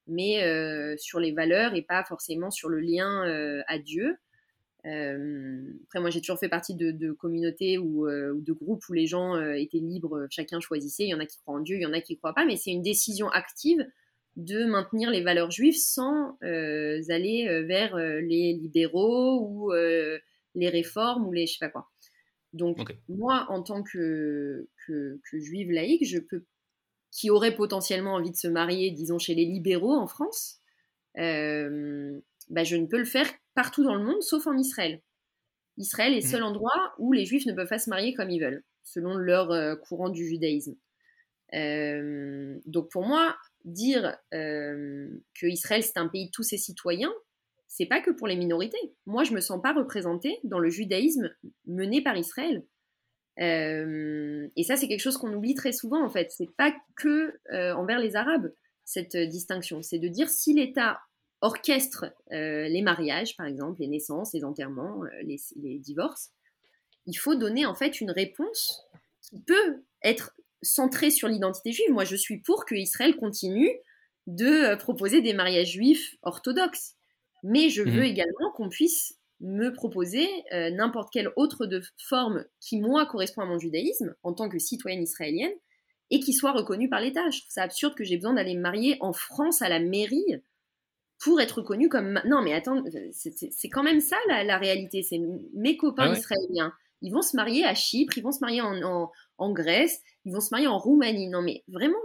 [0.08, 3.24] mais sur les valeurs et pas forcément sur le lien
[3.68, 4.18] à Dieu.
[4.84, 9.80] après, moi, j'ai toujours fait partie de, communautés ou, de groupes où les gens étaient
[9.80, 11.06] libres, chacun choisissait.
[11.06, 12.36] Il y en a qui croient en Dieu, il y en a qui ne croient
[12.36, 13.84] pas, mais c'est une décision active
[14.38, 19.72] de maintenir les valeurs juives sans euh, aller euh, vers euh, les libéraux ou
[20.56, 21.88] les réformes ou les je sais pas quoi.
[22.54, 22.80] Donc
[23.10, 26.46] moi, en tant que, que, juive laïque, je peux,
[27.12, 30.60] qui aurait potentiellement envie de se marier, disons chez les libéraux en France,
[31.16, 35.02] bah, je ne peux le faire partout dans le monde, sauf en Israël.
[35.78, 36.46] Israël est le seul mmh.
[36.46, 40.10] endroit où les juifs ne peuvent pas se marier comme ils veulent, selon leur courant
[40.10, 40.76] du judaïsme.
[41.54, 43.36] donc pour moi,
[43.68, 47.14] dire euh, que Israël c'est un pays de tous ses citoyens,
[47.78, 48.96] c'est pas que pour les minorités.
[49.06, 51.30] Moi, je me sens pas représentée dans le judaïsme
[51.66, 52.66] mené par Israël.
[53.40, 56.32] Euh, et ça, c'est quelque chose qu'on oublie très souvent en fait.
[56.32, 58.52] C'est pas que euh, envers les Arabes
[58.84, 59.84] cette distinction.
[59.84, 61.00] C'est de dire si l'État
[61.42, 66.32] orchestre les mariages, par exemple, les naissances, les enterrements, les, les divorces,
[67.06, 68.84] il faut donner en fait une réponse
[69.22, 71.92] qui peut être centré sur l'identité juive.
[71.92, 73.72] Moi, je suis pour que Israël continue
[74.28, 76.97] de euh, proposer des mariages juifs orthodoxes.
[77.50, 78.04] Mais je veux mhm.
[78.04, 83.46] également qu'on puisse me proposer euh, n'importe quelle autre de forme qui, moi, correspond à
[83.46, 85.54] mon judaïsme en tant que citoyenne israélienne
[86.10, 87.30] et qui soit reconnue par l'État.
[87.30, 90.26] Je trouve ça absurde que j'ai besoin d'aller me marier en France à la mairie
[91.20, 92.20] pour être reconnue comme...
[92.26, 95.02] Non, mais attends, c'est quand même ça la, réalité.
[95.04, 95.22] C'est
[95.54, 96.74] mes copains ah israéliens.
[97.02, 100.42] Ils vont se marier à Chypre, ils vont se marier en, en Grèce, ils vont
[100.42, 101.30] se marier en Roumanie.
[101.30, 101.96] Non, mais vraiment.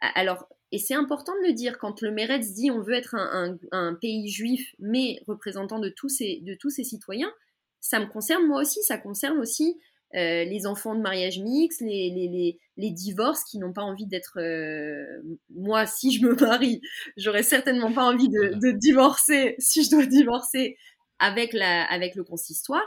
[0.00, 3.94] Alors, et c'est important de le dire, quand le Meretz dit on veut être un,
[4.00, 7.32] pays juif, mais représentant de tous ses, de tous ses citoyens,
[7.80, 9.78] ça me concerne moi aussi, ça concerne aussi
[10.14, 14.38] euh, les enfants de mariage mixte, les, les, les, divorces qui n'ont pas envie d'être...
[14.38, 15.04] Euh,
[15.50, 16.80] moi, si je me marie,
[17.16, 20.76] j'aurais certainement pas envie de, divorcer, si je dois divorcer
[21.18, 22.86] avec, la, avec le consistoire.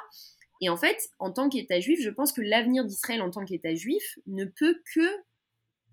[0.62, 3.76] Et en fait, en tant qu'État juif, je pense que l'avenir d'Israël en tant qu'État
[3.76, 5.08] juif ne peut que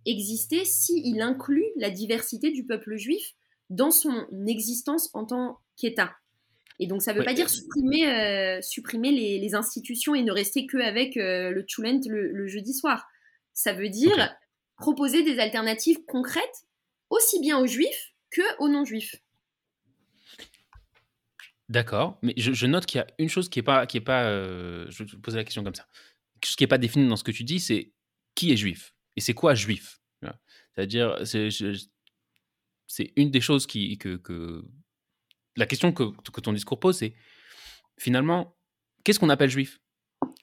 [0.06, 3.34] exister s'il inclut la diversité du peuple juif
[3.70, 6.12] dans son existence en tant qu'État.
[6.78, 10.66] Et donc, ça ne veut pas dire supprimer, euh, supprimer les, institutions et ne rester
[10.66, 13.06] qu'avec euh, le Tchoulent le, jeudi soir.
[13.52, 14.34] Ça veut dire
[14.78, 16.66] proposer des alternatives concrètes
[17.10, 19.16] aussi bien aux juifs que aux non-juifs.
[21.68, 24.24] D'accord, mais je, note qu'il y a une chose qui est pas, qui est pas,
[24.24, 25.86] euh, je vais te poser la question comme ça,
[26.44, 27.92] chose qui est pas défini dans ce que tu dis, c'est
[28.34, 28.94] qui est juif?
[29.16, 29.98] Et c'est quoi juif.
[30.75, 31.18] C'est-à-dire,
[32.87, 34.64] c'est une des choses qui, que,
[35.57, 37.14] la question que, que, ton discours pose, c'est
[37.98, 38.57] finalement,
[39.05, 39.81] qu'est-ce qu'on appelle juif?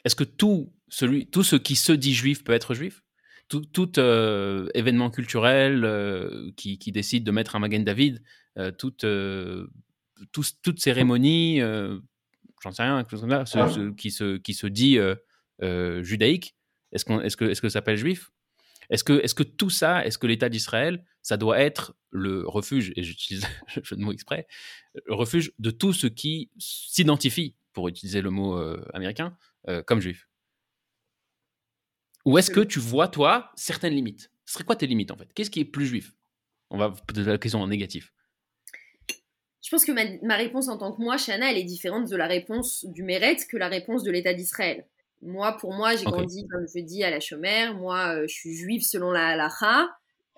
[0.05, 3.03] Est-ce que tout celui, tout ce qui se dit juif peut être juif?
[3.47, 8.21] Tout, tout euh, événement culturel euh, qui, qui, décide de mettre un Magen David,
[8.77, 8.93] tout
[10.31, 11.99] toute cérémonie, euh,
[12.61, 13.03] j'en sais rien,
[13.97, 15.15] qui, se, qui se dit euh,
[15.61, 16.55] euh, judaïque,
[16.91, 18.31] est-ce est-ce que, est que ça s'appelle juif?
[18.89, 22.91] Est-ce que, est que tout ça, est-ce que l'État d'Israël, ça doit être le refuge,
[22.95, 24.47] et j'utilise le jeu de mots exprès,
[25.05, 28.57] le refuge de tout ce qui s'identifie, pour utiliser le mot
[28.93, 29.37] américain,
[29.85, 30.27] comme juif
[32.25, 34.31] Ou est-ce que tu vois, toi, certaines limites?
[34.45, 35.31] Ce serait quoi tes limites, en fait?
[35.33, 36.13] Qu'est-ce qui est plus juif?
[36.71, 38.11] On va poser la question en négatif.
[39.61, 39.91] Je pense que
[40.25, 43.37] ma, réponse en tant que moi, Shana, elle est différente de la réponse du Meret
[43.47, 44.87] que la réponse de l'État d'Israël.
[45.21, 47.75] Moi, pour moi, j'ai grandi, comme je dis, à la chômère.
[47.75, 49.89] Moi, euh, je suis juive selon la halacha.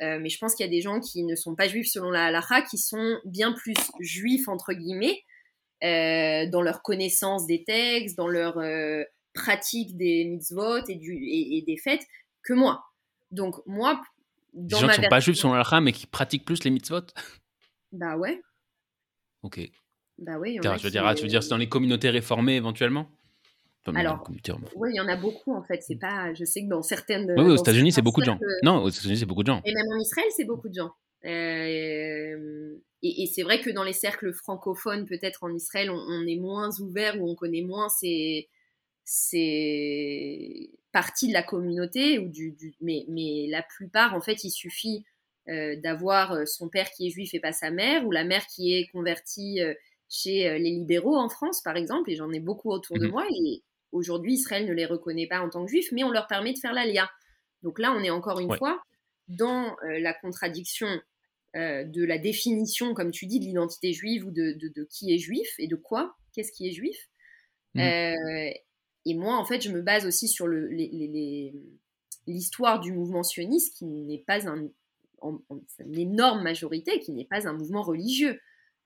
[0.01, 2.09] Euh, mais je pense qu'il y a des gens qui ne sont pas juifs selon
[2.09, 5.21] la halacha, qui sont bien plus juifs, entre guillemets,
[5.84, 8.59] euh, dans leur connaissance des textes, dans leur
[9.34, 12.05] pratique des mitzvot et, du, et des fêtes,
[12.43, 12.84] que moi.
[13.29, 14.01] Donc, moi,
[14.53, 17.05] Des gens qui sont pas juifs selon la mais qui pratiquent plus les mitzvot?
[17.91, 18.41] Bah ouais.
[19.43, 19.59] Ok.
[20.17, 20.57] Bah oui.
[20.61, 23.07] Je veux dire, ah, tu veux dire, c'est dans les communautés réformées éventuellement?
[23.88, 24.23] Alors,
[24.75, 25.82] oui, il y en a beaucoup en fait.
[25.82, 27.32] C'est pas, je sais que dans certaines.
[27.36, 28.39] Oui, aux États-Unis, c'est beaucoup de gens.
[28.63, 29.61] Non, aux États-Unis, c'est beaucoup de gens.
[29.65, 30.91] Et même en Israël, c'est beaucoup de gens.
[31.25, 36.69] Euh, et, c'est vrai que dans les cercles francophones, peut-être en Israël, on, est moins
[36.79, 38.49] ouvert ou on connaît moins ces,
[39.03, 42.19] ces parties de la communauté.
[42.19, 45.03] Ou du, mais, mais, la plupart, en fait, il suffit
[45.47, 48.45] euh, d'avoir euh, son père qui est juif et pas sa mère, ou la mère
[48.45, 49.59] qui est convertie
[50.07, 53.11] chez les libéraux en France, par exemple, et j'en ai beaucoup autour de mhm.
[53.11, 53.25] moi.
[53.32, 56.54] Et aujourd'hui, Israël ne les reconnaît pas en tant que juifs, mais on leur permet
[56.54, 57.10] de faire l'alia.
[57.64, 58.82] Donc là, on est encore une fois
[59.28, 60.88] dans la contradiction
[61.58, 65.54] euh, de la définition, comme tu dis, de l'identité juive ou de, qui est juif
[65.60, 67.10] et de quoi, qu'est-ce qui est juif.
[67.74, 67.80] Mm.
[67.82, 68.52] Euh,
[69.06, 70.48] et moi, en fait, je me base aussi sur
[72.26, 74.70] l'histoire du mouvement sioniste, qui n'est pas un,
[75.22, 78.39] une énorme majorité, qui n'est pas un mouvement religieux.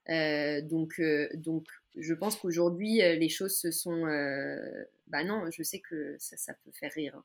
[0.10, 0.99] Euh, donc,
[1.36, 4.06] donc, je pense qu'aujourd'hui, les choses se sont.
[5.08, 7.16] Bah non, je sais que ça, ça peut faire rire.
[7.16, 7.24] Hein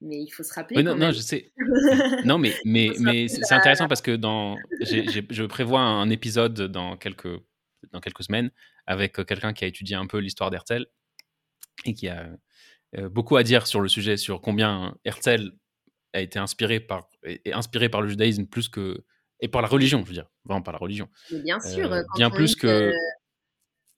[0.00, 0.82] mais il faut se rappeler.
[0.82, 1.52] non, non, je sais.
[2.24, 7.40] non, mais, mais, mais c'est intéressant parce que dans, je prévois un épisode dans quelques,
[7.92, 8.50] dans quelques semaines
[8.86, 10.86] avec euh, quelqu'un qui a étudié un peu l'histoire d'Herzl
[11.86, 12.28] et qui a
[12.96, 15.52] euh, beaucoup à dire sur le sujet, sur combien Herzl
[16.12, 19.04] a été inspiré par, et inspiré par le judaïsme plus que.
[19.40, 21.08] et par la religion, je veux dire, vraiment par la religion.
[21.30, 21.92] bien sûr.
[21.92, 22.92] Euh, bien plus que,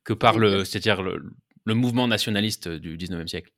[0.05, 1.22] que par le, c'est-à-dire le,
[1.66, 3.52] le, mouvement nationaliste du 19e siècle.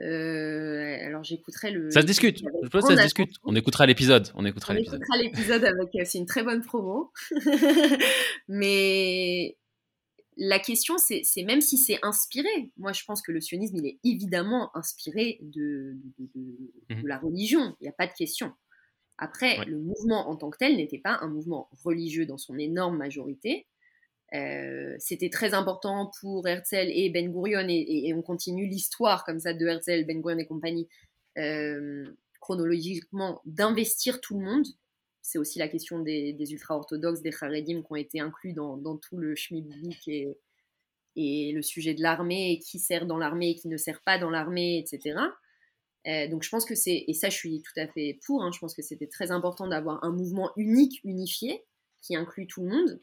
[0.00, 1.90] Euh, alors j'écouterai le.
[1.90, 2.38] Ça se discute.
[2.38, 3.34] Je pense ça se discute.
[3.42, 4.28] On écoutera l'épisode.
[4.34, 5.64] On écoutera l'épisode.
[5.64, 5.94] Avec.
[5.94, 7.12] Euh, c'est une très bonne promo.
[8.48, 9.58] Mais
[10.38, 12.72] la question, c'est même si c'est inspiré.
[12.78, 16.56] Moi, je pense que le sionisme, il est évidemment inspiré de, de,
[16.90, 17.06] mhm.
[17.06, 17.76] la religion.
[17.80, 18.52] Il n'y a pas de question.
[19.18, 22.96] Après, le mouvement en tant que tel n'était pas un mouvement religieux dans son énorme
[22.96, 23.66] majorité.
[24.34, 29.52] Euh, c'était très important pour Herzl et Ben Gurion, et, on continue l'histoire comme ça
[29.52, 30.88] de Herzl, Ben Gurion et compagnie,
[31.38, 32.06] euh,
[32.40, 34.66] chronologiquement, d'investir tout le monde.
[35.20, 39.36] C'est aussi la question des, ultra-orthodoxes, des Haredim qui ont été inclus dans, tout le
[39.36, 40.28] schmilblick et,
[41.14, 44.30] et le sujet de l'armée, qui sert dans l'armée et qui ne sert pas dans
[44.30, 45.20] l'armée, etc.
[46.08, 48.50] Euh, donc je pense que c'est, et ça je suis tout à fait pour, hein,
[48.52, 51.64] je pense que c'était très important d'avoir un mouvement unique, unifié,
[52.00, 53.00] qui inclut tout le monde.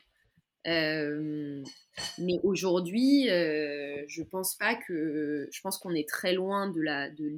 [2.18, 5.48] Mais aujourd'hui, je pense pas que.
[5.52, 7.34] Je pense qu'on est très loin de, la, de,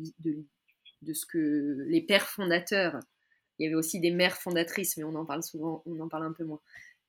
[1.01, 2.99] de, ce que les pères fondateurs.
[3.59, 6.25] Il y avait aussi des mères fondatrices, mais on en parle souvent, on en parle
[6.25, 6.61] un peu moins.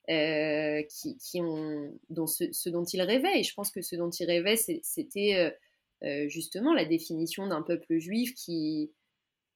[0.08, 3.40] Qui, qui, ont, dans ce, dont ils rêvaient.
[3.40, 5.56] Et je pense que ce dont ils rêvaient, c'était
[6.28, 8.92] justement la définition d'un peuple juif qui,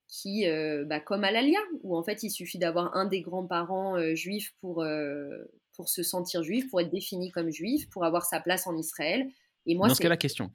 [0.08, 0.46] qui
[0.86, 4.82] bah, comme à l'Alia, où en fait il suffit d'avoir un des grands-parents juifs pour,
[5.76, 9.26] pour se sentir juif, pour être défini comme juif, pour avoir sa place en Israël.
[9.66, 10.50] Et moi, c'est la question.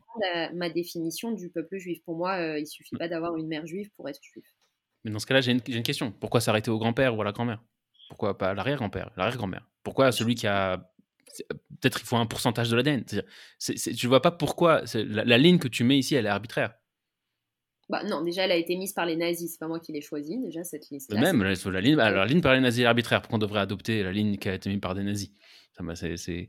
[0.53, 2.01] ma définition du peuple juif.
[2.03, 4.45] Pour moi, euh, il suffit pas d'avoir une mère juive pour être juif.
[5.03, 6.11] Mais dans ce cas-là, j'ai une, question.
[6.11, 7.61] Pourquoi s'arrêter au grand-père ou à la grand-mère?
[8.09, 9.67] Pourquoi pas à l'arrière-grand-père, l'arrière-grand-mère?
[9.83, 10.91] Pourquoi celui qui a
[11.79, 13.03] peut-être il faut un pourcentage de l'ADN.
[13.11, 16.73] Ne vois pas pourquoi la, ligne que tu mets ici, elle est arbitraire.
[17.91, 19.51] Bah, non, déjà, elle a été mise par les nazis.
[19.51, 21.13] C'est pas moi qui l'ai choisie, déjà, cette liste.
[21.13, 23.21] Même, la, la, ligne, alors, la ligne par les nazis est arbitraire.
[23.21, 25.29] Pourquoi on devrait adopter la ligne qui a été mise par des nazis?
[25.95, 26.47] C'est,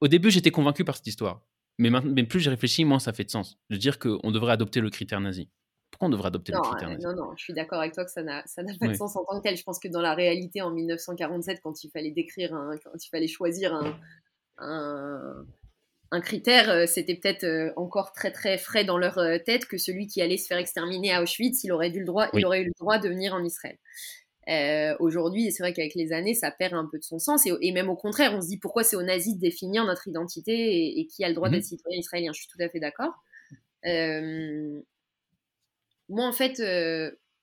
[0.00, 1.42] Au début, j'étais convaincu par cette histoire.
[1.78, 3.58] Mais, mais plus j'y réfléchis, moins ça fait de sens.
[3.70, 5.48] De dire qu'on devrait adopter le critère nazi.
[5.90, 7.04] Pourquoi on devrait adopter le critère nazi?
[7.04, 9.24] Non, non, je suis d'accord avec toi que ça n'a, ça pas de sens en
[9.24, 9.56] tant que tel.
[9.56, 13.08] Je pense que dans la réalité, en 1947, quand il fallait décrire, un, quand il
[13.08, 13.98] fallait choisir un,
[14.58, 15.44] un
[16.10, 19.78] un critère, euh, c'était peut-être euh, encore très très frais dans leur euh, tête que
[19.78, 22.62] celui qui allait se faire exterminer à Auschwitz, il aurait, dû le droit, il aurait
[22.62, 23.78] eu le droit de venir en Israël.
[25.00, 27.46] Aujourd'hui, c'est vrai qu'avec les années, ça perd un peu de son sens.
[27.46, 30.98] Et, même au contraire, on se dit pourquoi c'est aux nazis de définir notre identité
[30.98, 31.54] et, qui a le droit mhm.
[31.54, 32.32] d'être citoyen israélien.
[32.32, 33.14] Je suis tout à fait d'accord.
[36.08, 36.62] moi, en fait,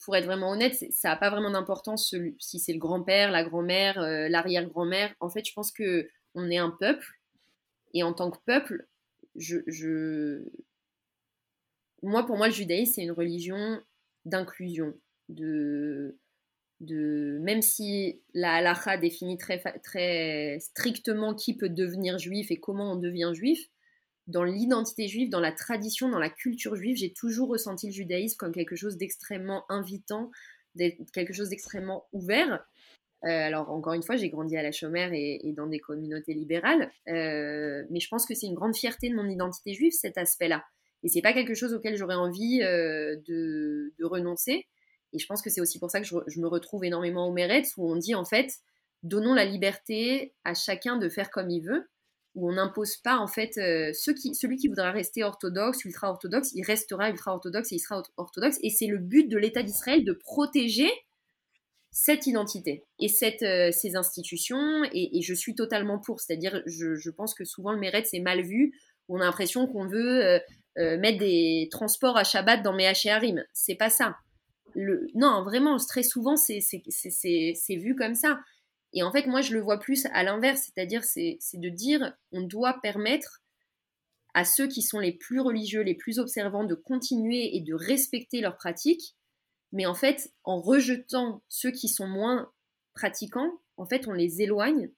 [0.06, 4.00] pour être vraiment honnête, ça n'a pas vraiment d'importance si c'est le grand-père, la grand-mère,
[4.30, 5.14] l'arrière-grand-mère.
[5.20, 7.21] En fait, je pense que on est un peuple
[7.94, 8.88] et en tant que peuple,
[9.36, 10.44] je,
[12.04, 13.82] moi, pour moi, le judaïsme, c'est une religion
[14.26, 14.94] d'inclusion.
[15.30, 16.18] De,
[16.80, 23.32] même si la halakha définit très strictement qui peut devenir juif et comment on devient
[23.34, 23.70] juif,
[24.28, 28.38] dans l'identité juive, dans la tradition, dans la culture juive, j'ai toujours ressenti le judaïsme
[28.38, 30.32] comme quelque chose d'extrêmement invitant,
[31.14, 32.66] quelque chose d'extrêmement ouvert.
[33.24, 36.92] Euh, alors, encore une fois, j'ai grandi à la chômère et, dans des communautés libérales,
[37.08, 40.64] euh, mais je pense que c'est une grande fierté de mon identité juive, cet aspect-là.
[41.04, 44.68] Et c'est pas quelque chose auquel j'aurais envie euh, de, renoncer.
[45.14, 47.74] Et je pense que c'est aussi pour ça que je, me retrouve énormément au Meretz,
[47.78, 48.52] où on dit en fait,
[49.04, 51.90] donnons la liberté à chacun de faire comme il veut,
[52.34, 57.10] où on n'impose pas en fait celui qui voudra rester orthodoxe, ultra orthodoxe, il restera
[57.10, 58.58] ultra orthodoxe et il sera orthodoxe.
[58.64, 60.90] Et c'est le but de l'État d'Israël de protéger
[61.92, 64.84] cette identité et cette, euh, ces institutions.
[64.94, 66.20] Et, je suis totalement pour.
[66.20, 68.74] C'est-à-dire, je, pense que souvent le Meretz c'est mal vu.
[69.10, 70.40] On a l'impression qu'on veut
[70.78, 73.44] euh, mettre des transports à Shabbat dans mes Harim.
[73.54, 74.16] C'est pas ça.
[74.74, 75.08] Le...
[75.16, 76.62] Non, vraiment, très souvent, c'est
[77.70, 78.40] vu comme ça.
[78.94, 82.42] Et en fait, moi, je le vois plus à l'inverse, c'est-à-dire, c'est de dire, on
[82.42, 83.42] doit permettre
[84.34, 88.42] à ceux qui sont les plus religieux, les plus observants, de continuer et de respecter
[88.42, 89.16] leurs pratiques,
[89.72, 92.52] mais en fait, en rejetant ceux qui sont moins
[92.94, 94.90] pratiquants, en fait, on les éloigne.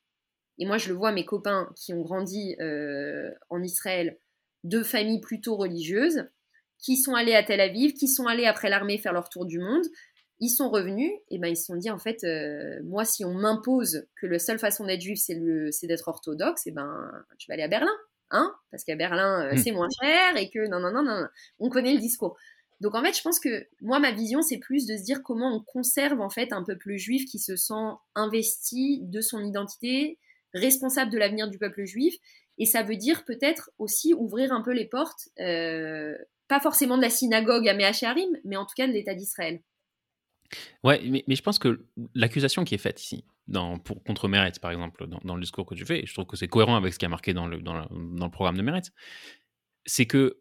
[0.60, 4.18] Et moi, je le vois, mes copains qui ont grandi euh, en Israël,
[4.64, 6.26] de familles plutôt religieuses,
[6.80, 9.60] qui sont allés à Tel Aviv, qui sont allés après l'armée faire leur tour du
[9.60, 9.86] monde,
[10.40, 13.34] ils sont revenus, et ben ils se sont dit en fait, euh, moi si on
[13.34, 17.64] m'impose que la seule façon d'être juif c'est d'être orthodoxe, et ben je vais aller
[17.64, 17.96] à Berlin,
[18.32, 19.58] hein, parce qu'à Berlin euh, hmm.
[19.58, 21.26] c'est moins cher et que non non non non,
[21.60, 22.38] on connaît le discours.
[22.82, 25.56] Donc en fait, je pense que moi ma vision c'est plus de se dire comment
[25.56, 30.20] on conserve en fait un peuple juif qui se sent investi de son identité,
[30.54, 32.16] responsable de l'avenir du peuple juif,
[32.58, 35.30] et ça veut dire peut-être aussi ouvrir un peu les portes.
[35.40, 36.16] Euh,
[36.48, 39.62] pas forcément de la synagogue à Mehacharim, mais en tout cas de l'État d'Israël.
[40.84, 43.24] Ouais, mais, je pense que l'accusation qui est faite ici,
[43.84, 46.38] pour, contre Meretz, par exemple, dans, le discours que tu fais, et je trouve que
[46.38, 48.92] c'est cohérent avec ce qui est marqué dans le, dans, le programme de Meretz,
[49.86, 50.40] c'est que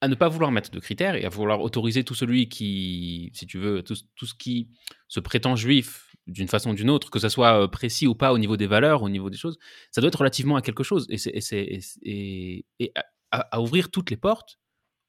[0.00, 3.46] à ne pas vouloir mettre de critères et à vouloir autoriser tout celui qui, si
[3.46, 4.68] tu veux, tout, tout ce qui
[5.08, 8.32] se prétend juif d'une façon ou d'une autre, que ce soit euh, précis ou pas
[8.32, 9.58] au niveau des valeurs, au niveau des choses,
[9.90, 11.06] ça doit être relativement à quelque chose.
[11.10, 12.92] Et, c'est, et, et,
[13.30, 14.58] à, ouvrir toutes les portes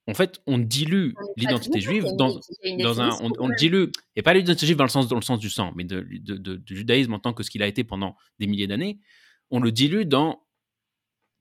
[0.08, 2.40] en fait, on dilue l'identité juive dans,
[2.80, 3.86] dans un, on, dilue,
[4.16, 6.76] et pas l'identité juive dans le sens, dans le sens du sang, mais de, du
[6.76, 9.00] judaïsme en tant que ce qu'il a été pendant des milliers d'années,
[9.52, 10.44] on le dilue dans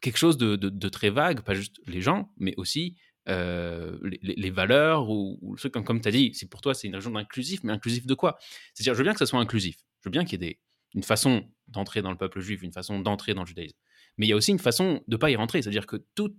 [0.01, 2.97] quelque chose de, très vague, pas juste les gens, mais aussi
[3.29, 6.89] euh, les, valeurs ou, ou le comme, comme tu as dit, c'est pour toi c'est
[6.89, 8.39] une région inclusif, mais inclusif de quoi?
[8.75, 10.61] C'est-à-dire, je veux bien que ça soit inclusif, je veux bien qu'il y ait des,
[10.95, 13.77] une façon d'entrer dans le peuple juif, une façon d'entrer dans le judaïsme,
[14.17, 16.35] mais il y a aussi une façon de pas y rentrer, c'est-à-dire que tout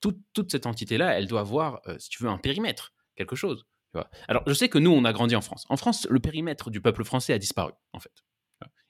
[0.00, 3.66] toute, cette entité-là, elle doit avoir, euh, si tu veux, un périmètre, quelque chose.
[4.28, 5.64] Alors, je sais que nous, on a grandi en France.
[5.68, 8.12] En France, le périmètre du peuple français a disparu, en fait.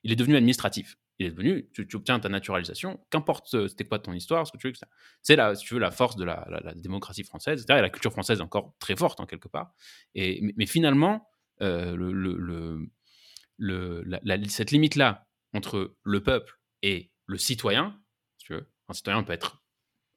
[0.02, 0.96] Il est devenu administratif.
[1.18, 4.58] Il est devenu, tu, obtiens ta naturalisation, qu'importe euh, c'était quoi ton histoire, ce que
[4.58, 4.74] tu veux.
[5.20, 6.46] C'est la, si tu veux, la force de la,
[6.76, 7.80] démocratie française, etc.
[7.80, 9.72] Et la culture française est encore très forte, en quelque part.
[10.14, 11.28] Mais, finalement,
[11.60, 12.86] euh,
[14.46, 18.00] cette limite-là entre le peuple et le citoyen,
[18.38, 19.62] tu veux, un citoyen peut être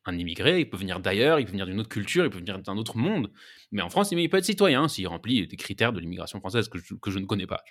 [0.05, 2.59] un immigré, il peut venir d'ailleurs, il peut venir d'une autre culture, il peut venir
[2.59, 3.31] d'un autre monde.
[3.71, 6.79] Mais en France, il peut être citoyen s'il remplit des critères de l'immigration française que
[6.79, 7.63] je, ne connais pas.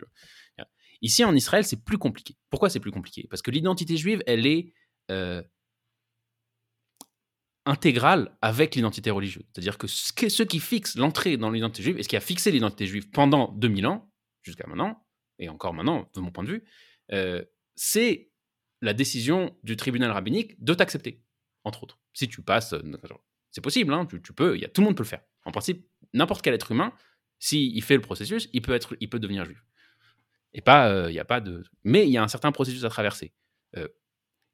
[1.03, 2.37] Ici, en Israël, c'est plus compliqué.
[2.51, 3.27] Pourquoi c'est plus compliqué?
[3.31, 4.73] Parce que l'identité juive, elle est
[5.11, 5.43] euh,
[7.65, 9.45] intégrale avec l'identité religieuse.
[9.53, 12.87] C'est-à-dire que ce, qui fixe l'entrée dans l'identité juive, et ce qui a fixé l'identité
[12.87, 14.11] juive pendant 2000 ans,
[14.43, 15.07] jusqu'à maintenant,
[15.39, 16.65] et encore maintenant, de mon point de vue,
[17.13, 17.45] euh,
[17.77, 18.31] c'est
[18.83, 21.23] la décision du tribunal rabbinique de t'accepter
[21.65, 21.99] entre autres.
[22.13, 22.83] Si tu passes, euh,
[23.51, 25.23] c'est possible, hein, tu, peux, y a, tout le monde peut le faire.
[25.45, 26.93] En principe, n'importe quel être humain,
[27.39, 29.65] s'il fait le processus, il peut, être, il peut devenir juif.
[30.53, 31.63] Et pas, euh, il y a pas de.
[31.85, 33.33] Mais il y a un certain processus à traverser.
[33.77, 33.89] Euh,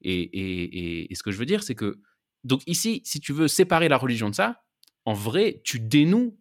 [0.03, 2.01] et, et, ce que je veux dire, c'est que.
[2.45, 4.63] Donc ici, si tu veux séparer la religion de ça,
[5.05, 6.39] en vrai, tu dénoues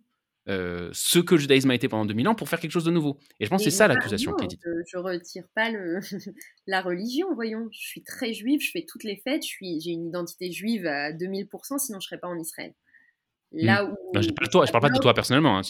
[0.47, 2.91] euh, ce que le judaïsme a été pendant 2000 ans pour faire quelque chose de
[2.91, 3.17] nouveau.
[3.39, 4.61] Et je pense que c'est ça l'accusation qui est dite.
[4.63, 5.99] Je, ne retire pas le,
[6.67, 7.67] la religion, voyons.
[7.71, 11.79] Je suis très juive, je fais toutes les fêtes, j'ai une identité juive à 2000%,
[11.79, 12.73] sinon je serais pas en Israël.
[13.51, 13.65] Hmm.
[13.65, 15.57] Là où, je parle, toi, je parle pas de toi personnellement.
[15.57, 15.61] Hein,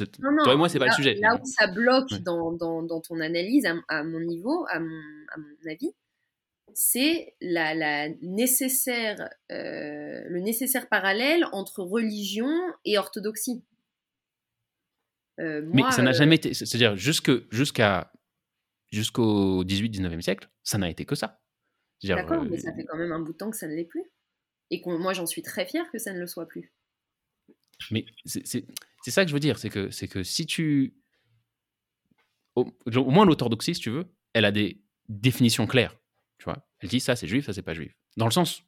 [0.44, 1.16] toi et moi, c'est pas le sujet.
[1.16, 5.02] Là où ça bloque dans, dans, dans, ton analyse, à, mon niveau, à mon,
[5.34, 5.92] à mon avis,
[6.74, 12.50] c'est la, la, nécessaire, euh, le nécessaire parallèle entre religion
[12.84, 13.64] et orthodoxie.
[15.40, 16.54] Euh, mais ça n'a euh, jamais été.
[16.54, 18.12] C'est-à-dire, jusqu'à
[18.92, 21.42] jusqu'au 18-19e siècle, ça n'a été que ça.
[22.04, 24.04] D'accord, mais ça fait quand même un bout de temps que ça ne l'est plus.
[24.70, 26.74] Et moi, j'en suis très fier que ça ne le soit plus.
[27.92, 28.66] Mais c'est
[29.06, 30.96] ça que je veux dire, c'est que, que si tu.
[32.56, 32.72] Au,
[33.12, 35.96] moins, l'orthodoxie, si tu veux, elle a des définitions claires.
[36.38, 37.94] Tu vois elle dit ça, c'est juif, ça, c'est pas juif.
[38.16, 38.64] Dans le sens,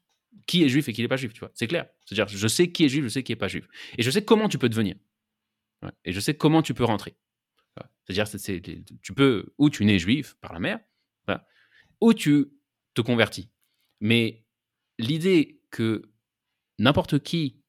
[0.46, 1.52] qui est juif et qui n'est pas juif, tu vois.
[1.54, 1.88] C'est clair.
[2.06, 3.68] C'est-à-dire, je sais qui est juif, je sais qui n'est pas juif.
[3.98, 4.96] Et je sais comment tu peux devenir.
[6.04, 7.16] Et je sais comment tu peux rentrer.
[8.06, 8.62] C'est-à-dire, c'est,
[9.02, 10.80] tu peux, ou tu nais juif par la mère,
[12.02, 12.48] ou tu
[12.94, 13.50] te convertis.
[14.00, 14.46] Mais
[14.98, 16.10] l'idée que
[16.80, 17.62] n'importe qui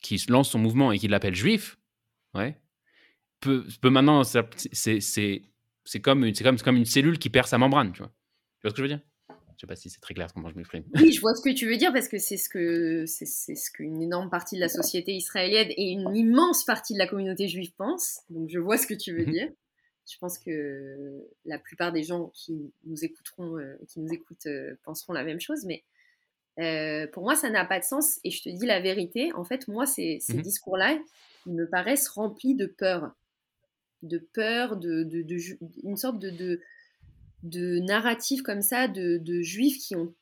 [0.00, 1.78] qui lance son mouvement et qui l'appelle juif,
[2.34, 2.56] ouais,
[3.40, 5.42] peut, peut maintenant, c'est
[6.02, 8.12] comme, une, comme, comme une cellule qui perd sa membrane, tu vois.
[8.60, 9.00] Tu vois ce que je veux dire?
[9.58, 10.84] Je sais pas si c'est très clair comment je m'exprime.
[10.94, 13.70] Oui, je vois ce que tu veux dire parce que c'est ce que c'est ce
[13.72, 17.72] qu'une énorme partie de la société israélienne et une immense partie de la communauté juive
[17.76, 18.20] pense.
[18.30, 19.32] Donc je vois ce que tu veux mhm.
[19.32, 19.48] dire.
[20.08, 24.76] Je pense que la plupart des gens qui nous écouteront, euh, qui nous écoutent, euh,
[24.84, 25.64] penseront la même chose.
[25.66, 25.82] Mais
[26.58, 28.18] euh, pour moi, ça n'a pas de sens.
[28.24, 29.32] Et je te dis la vérité.
[29.34, 30.42] En fait, moi, ces, ces mhm.
[30.42, 30.98] discours-là,
[31.46, 33.12] ils me paraissent remplis de peur,
[34.02, 35.36] de peur, de, de, de
[35.82, 36.60] une sorte de
[37.42, 40.14] de narratifs comme ça de, juifs qui ont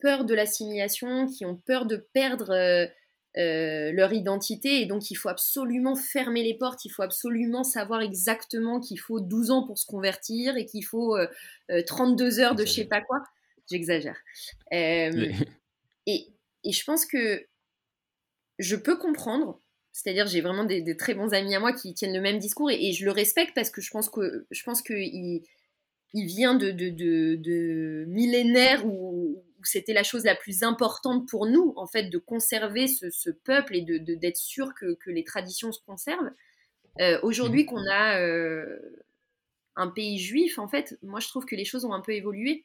[0.00, 2.86] peur de l'assimilation, qui ont peur de perdre euh,
[3.38, 8.02] euh, leur identité et donc il faut absolument fermer les portes, il faut absolument savoir
[8.02, 11.16] exactement qu'il faut 12 ans pour se convertir et qu'il faut
[11.86, 13.22] 32 euh, heures de je sais pas quoi.
[13.70, 14.16] J'exagère.
[16.06, 16.28] Et,
[16.64, 17.46] et, je pense que
[18.58, 19.58] je peux comprendre,
[19.92, 22.92] c'est-à-dire j'ai vraiment des, très bons amis à moi qui tiennent le même discours et,
[22.92, 25.42] je le respecte parce que je pense que je pense qu'ils
[26.14, 31.72] il vient de, de, de, millénaires où, c'était la chose la plus importante pour nous,
[31.76, 35.78] en fait, de conserver ce, peuple et de, d'être sûr que, que, les traditions se
[35.86, 36.32] conservent.
[37.00, 37.66] Euh, aujourd'hui, mmh.
[37.66, 38.76] qu'on a euh,
[39.76, 42.64] un pays juif, en fait, moi, je trouve que les choses ont un peu évolué.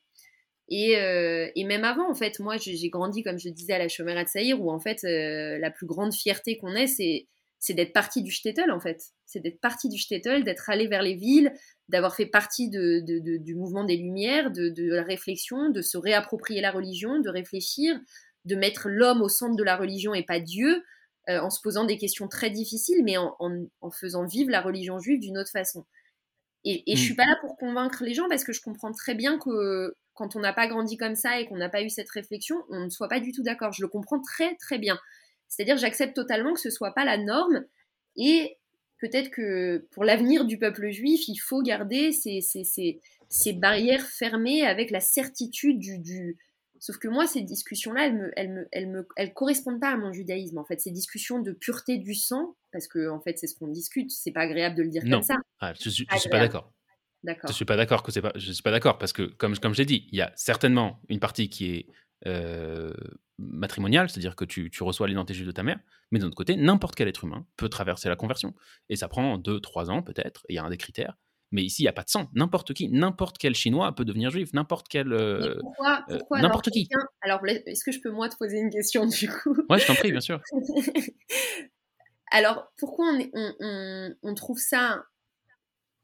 [0.69, 3.87] Et, euh, et même avant, en fait, moi, j'ai grandi, comme je disais, à la
[3.87, 7.27] Chomera de Saïr, où, en fait, la plus grande fierté qu'on ait, c'est
[7.59, 9.01] c'est d'être parti du shtetl en fait.
[9.25, 11.51] C'est d'être parti du shtetl, d'être allé vers les villes,
[11.89, 13.01] d'avoir fait partie de,
[13.37, 17.99] du mouvement des Lumières, de, la réflexion, de se réapproprier la religion, de réfléchir,
[18.45, 20.83] de mettre l'homme au centre de la religion et pas Dieu,
[21.29, 23.31] euh, en se posant des questions très difficiles, mais en,
[23.91, 25.85] faisant vivre la religion juive d'une autre façon.
[26.63, 29.15] Et, et je suis pas là pour convaincre les gens parce que je comprends très
[29.15, 32.09] bien que quand on n'a pas grandi comme ça et qu'on n'a pas eu cette
[32.09, 33.71] réflexion, on ne soit pas du tout d'accord.
[33.71, 34.99] Je le comprends très très bien.
[35.47, 37.63] C'est-à-dire, j'accepte totalement que ce soit pas la norme
[38.17, 38.57] et
[38.99, 42.99] peut-être que pour l'avenir du peuple juif, il faut garder ces, ces, ces,
[43.29, 46.37] ces barrières fermées avec la certitude du, du...
[46.79, 49.97] Sauf que moi, ces discussions-là, elles me, elles me, elles me, elles correspondent pas à
[49.97, 50.57] mon judaïsme.
[50.57, 53.67] En fait, ces discussions de pureté du sang, parce que en fait, c'est ce qu'on
[53.67, 54.11] discute.
[54.11, 55.35] C'est pas agréable de le dire comme ça.
[55.59, 56.71] Ah, je, suis, suis pas d'accord.
[57.47, 58.31] Je suis pas d'accord que c'est pas.
[58.35, 61.01] Je suis pas d'accord parce que comme comme je l'ai dit, il y a certainement
[61.09, 61.87] une partie qui est
[62.25, 62.93] euh,
[63.37, 65.77] matrimonial, c'est-à-dire que tu, reçois l'identité de ta mère,
[66.11, 68.55] mais d'un autre côté, n'importe quel être humain peut traverser la conversion.
[68.89, 71.15] Et ça prend 2-3 ans peut-être, il y a un des critères.
[71.51, 72.29] Mais ici, il n'y a pas de sang.
[72.33, 75.13] N'importe qui, n'importe quel Chinois peut devenir juif, n'importe quel.
[75.13, 76.89] Euh, pourquoi, euh, N'importe qui.
[77.21, 79.55] Alors, est-ce que je peux moi te poser une question du coup?
[79.69, 80.41] Ouais, je t'en prie, bien sûr.
[82.31, 85.05] alors, pourquoi on trouve ça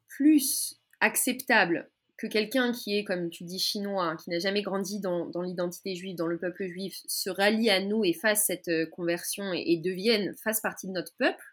[0.07, 5.29] plus acceptable que quelqu'un qui est, comme tu dis, chinois, qui n'a jamais grandi dans,
[5.41, 9.51] l'identité juive, dans le peuple juif, se rallie à nous et fasse cette euh, conversion
[9.53, 11.43] et, devienne, fasse partie de notre peuple,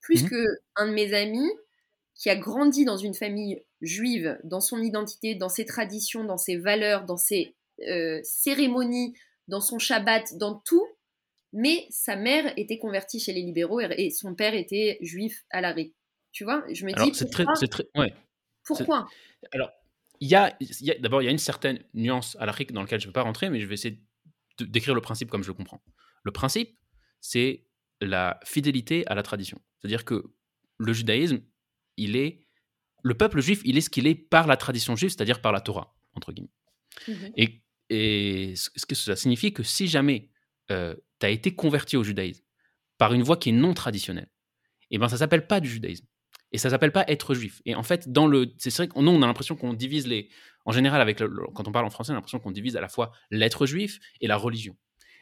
[0.00, 0.30] plus qu'un mhm.
[0.30, 1.50] que un de mes amis
[2.14, 6.56] qui a grandi dans une famille juive, dans son identité, dans ses traditions, dans ses
[6.56, 7.54] valeurs, dans ses
[7.88, 9.14] euh, cérémonies,
[9.48, 10.86] dans son Shabbat, dans tout,
[11.52, 15.92] mais sa mère était convertie chez les libéraux et, son père était juif à l'arrêt.
[16.32, 18.12] Tu vois, je me dis pourquoi, très, très, ouais.
[18.64, 19.08] Pourquoi?
[19.52, 19.70] Alors,
[20.20, 20.56] il y a,
[21.00, 23.22] d'abord, il y a une certaine nuance à l'Afrique dans laquelle je ne veux pas
[23.22, 24.00] rentrer, mais je vais essayer
[24.58, 25.82] de décrire le principe comme je le comprends.
[26.22, 26.78] Le principe,
[27.20, 27.66] c'est
[28.00, 29.60] la fidélité à la tradition.
[29.78, 30.32] C'est-à-dire que
[30.78, 31.40] le judaïsme,
[31.96, 32.46] il est.
[33.02, 35.60] Le peuple juif, il est ce qu'il est par la tradition juive, c'est-à-dire par la
[35.60, 36.52] Torah, entre guillemets.
[37.08, 37.32] Mhm.
[37.36, 40.30] Et, et, ce que ça signifie que si jamais
[40.70, 42.44] euh, tu as été converti au judaïsme
[42.96, 44.30] par une voie qui est non traditionnelle,
[44.92, 46.06] eh ben ça s'appelle pas du judaïsme.
[46.52, 47.62] Et ça s'appelle pas être juif.
[47.64, 50.28] Et en fait, dans le, c'est vrai qu'on on a l'impression qu'on divise les,
[50.64, 51.18] en général, avec
[51.54, 53.98] quand on parle en français, on a l'impression qu'on divise à la fois l'être juif
[54.20, 54.76] et la religion.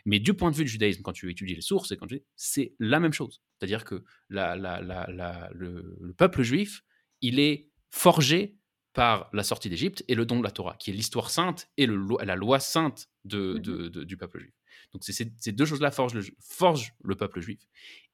[0.07, 1.93] Mais du point de vue du judaïsme, quand tu étudies les sources,
[2.37, 3.43] c'est la même chose.
[3.59, 6.83] C'est-à-dire que la, la, la, le, peuple juif,
[7.20, 8.57] il est forgé
[8.93, 11.87] par la sortie d'Égypte et le don de la Torah, qui est l'histoire sainte et
[11.87, 14.55] le, la loi sainte de, de, mmh du peuple juif.
[14.93, 17.61] Donc ces deux choses-là forgent le, forgent le peuple juif.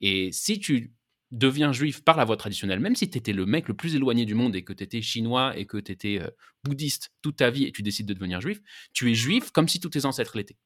[0.00, 0.92] Et si tu
[1.30, 4.24] deviens juif par la voie traditionnelle, même si tu étais le mec le plus éloigné
[4.24, 6.30] du monde et que tu étais chinois et que tu étais euh,
[6.64, 8.60] bouddhiste toute ta vie et tu décides de devenir juif,
[8.92, 10.58] tu es juif comme si tous tes ancêtres l'étaient.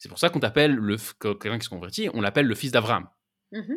[0.00, 3.08] C'est pour ça qu'on t'appelle le quelqu'un qui se convertit, on l'appelle le fils d'Abraham.
[3.52, 3.74] Mmh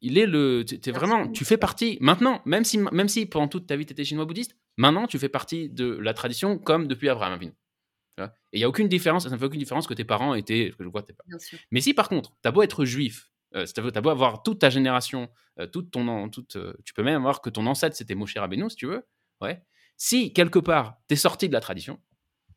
[0.00, 3.66] il est le, es vraiment, tu fais partie maintenant, même si, même si pendant toute
[3.66, 7.08] ta vie tu étais chinois bouddhiste, maintenant tu fais partie de la tradition comme depuis
[7.08, 7.40] Abraham.
[7.42, 10.72] Et il y a aucune différence, ça ne fait aucune différence que tes parents étaient,
[10.78, 11.38] que je vois tes parents.
[11.72, 14.58] Mais si par contre, tu as beau être juif euh, tu as beau avoir toute
[14.58, 15.28] ta génération,
[15.58, 18.68] euh, toute ton, toute, euh, tu peux même avoir que ton ancêtre c'était Moshe Rabbeinu,
[18.68, 19.06] si tu veux.
[19.40, 19.62] Ouais.
[19.96, 22.00] Si quelque part tu es sorti de la tradition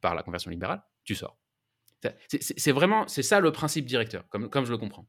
[0.01, 1.37] par la conversion libérale, tu sors.
[2.27, 5.07] C'est vraiment, c'est ça le principe directeur, comme, comme je le comprends.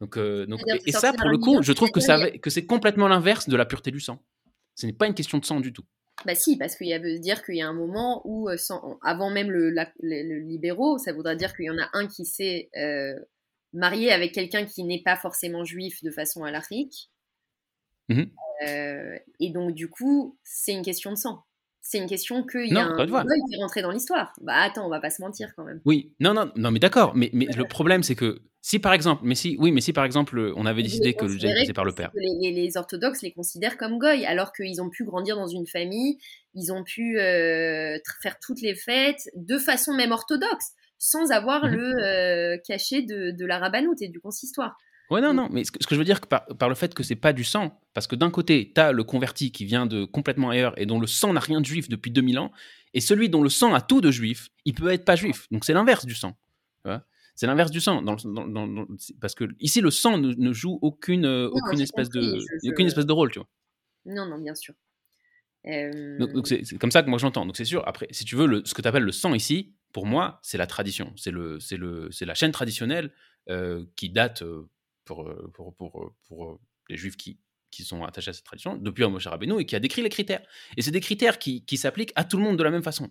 [0.00, 3.48] Donc, donc et, ça, pour le coup, je trouve que, ça, que c'est complètement l'inverse
[3.48, 4.24] de la pureté du sang.
[4.76, 5.84] Ce n'est pas une question de sang du tout.
[6.24, 8.48] Bah si, parce qu'il veut dire qu'il y a un moment où,
[9.02, 9.70] avant même le,
[10.38, 12.70] libéraux, ça voudrait dire qu'il y en a un qui s'est
[13.72, 17.10] marié avec quelqu'un qui n'est pas forcément juif de façon alarique.
[18.08, 18.24] Mmh
[19.38, 21.46] et donc, du coup, c'est une question de sang.
[21.80, 24.34] C'est une question qu'il y a un goy qui est rentré dans l'histoire.
[24.42, 25.80] Bah attends, on va pas se mentir quand même.
[25.86, 27.16] Oui, non, non, non, mais d'accord.
[27.16, 30.04] Mais, mais le problème, c'est que si par exemple, mais si, oui, mais si par
[30.04, 32.10] exemple, on avait décidé que le gène passait par le père.
[32.14, 36.18] Les, orthodoxes les considèrent comme goy, alors qu'ils ont pu grandir dans une famille,
[36.54, 41.70] ils ont pu euh, faire toutes les fêtes de façon même orthodoxe, sans avoir mmh
[41.70, 44.76] le euh, cachet de, de la rabbanoute et du consistoire.
[45.10, 47.16] Ouais, non, non, mais ce que, je veux dire, que par, le fait que c'est
[47.16, 50.50] pas du sang, parce que d'un côté, tu as le converti qui vient de complètement
[50.50, 52.52] ailleurs et dont le sang n'a rien de juif depuis 2000 ans,
[52.94, 55.48] et celui dont le sang a tout de juif, il peut être pas juif.
[55.50, 56.36] Donc c'est l'inverse du sang.
[57.34, 58.16] C'est l'inverse du sang, dans,
[59.18, 62.38] parce que ici le sang ne, joue aucune, euh, aucune, espèce de,
[62.68, 63.48] aucune espèce de rôle, tu vois.
[64.04, 64.74] Non, non, bien sûr.
[66.18, 67.46] Donc c'est comme ça que moi j'entends.
[67.46, 69.74] Donc c'est sûr, après, si tu veux, le, ce que tu appelles le sang ici,
[69.92, 71.12] pour moi, c'est la tradition.
[71.16, 73.12] C'est la chaîne traditionnelle
[73.48, 74.68] euh, qui date euh,
[75.04, 77.38] pour, pour, pour, pour, les juifs qui,
[77.70, 80.42] qui sont attachés à cette tradition depuis Moshe Rabbeinu et qui a décrit les critères.
[80.76, 83.10] Et c'est des critères qui, qui s'appliquent à tout le monde de la même façon.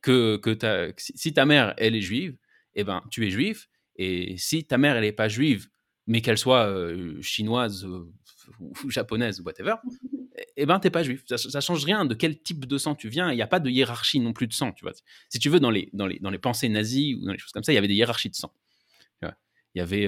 [0.00, 2.36] Que, que si ta mère, elle est juive,
[2.74, 3.68] eh ben, tu es juif.
[3.96, 5.68] Et si ta mère, elle n'est pas juive,
[6.06, 8.10] mais qu'elle soit euh, chinoise euh,
[8.60, 9.74] ou japonaise ou whatever,
[10.56, 11.22] eh ben, t'es pas juif.
[11.26, 13.30] Ça, ça, change rien de quel type de sang tu viens.
[13.30, 14.92] Il n'y a pas de hiérarchie non plus de sang, tu vois.
[15.28, 17.52] Si tu veux, dans les, dans les, dans les pensées nazies ou dans les choses
[17.52, 18.52] comme ça, il y avait des hiérarchies de sang.
[19.74, 20.06] Il y avait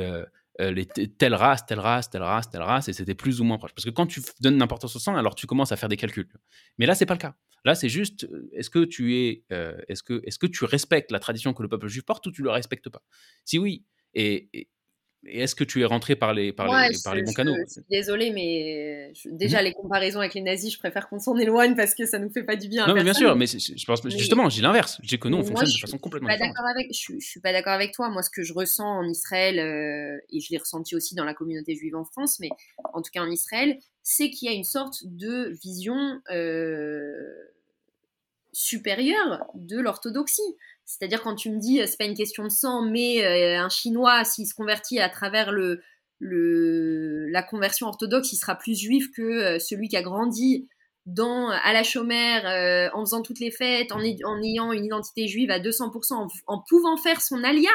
[0.61, 3.59] euh, les telle race, telle race, telle race, telle race, et c'était plus ou moins
[3.59, 3.73] proche.
[3.75, 6.29] Parce que quand tu donnes n'importe au sang, alors tu commences à faire des calculs.
[6.79, 7.35] Mais là, c'est pas le cas.
[7.65, 11.11] Là, c'est juste, euh, est-ce que tu es, euh, est-ce que, est-ce que tu respectes
[11.11, 13.03] la tradition que le peuple juif porte ou tu le respectes pas?
[13.45, 14.69] Si oui, et,
[15.27, 17.55] est-ce que tu es rentré par les, par les, par les bons canaux?
[17.67, 21.75] je, suis Désolée, mais déjà les comparaisons avec les nazis, je préfère qu'on s'en éloigne
[21.75, 22.87] parce que ça nous fait pas du bien.
[22.87, 25.01] Non, mais bien sûr, mais je pense justement, dis l'inverse.
[25.03, 26.57] Dis que nous, on fonctionne de façon complètement différente.
[26.71, 28.11] Avec, je, suis pas d'accord avec toi.
[28.11, 31.35] Moi, ce que je ressens en Israël euh, et je l'ai ressenti aussi dans la
[31.35, 32.51] communauté juive en France, mais
[32.93, 36.21] en tout cas en Israël, c'est qu'il y a une sorte de vision
[38.53, 40.43] supérieure de l'orthodoxie.
[40.87, 44.25] C'est-à-dire quand tu me dis c'est pas une question de sang, mais euh, un Chinois
[44.25, 45.81] s'il se convertit à travers le,
[46.21, 50.69] la conversion orthodoxe, il sera plus juif que euh, celui qui a grandi
[51.07, 55.51] à la chômère euh, en faisant toutes les fêtes, en, en, ayant une identité juive
[55.51, 57.71] à 200%, en, en pouvant faire son alia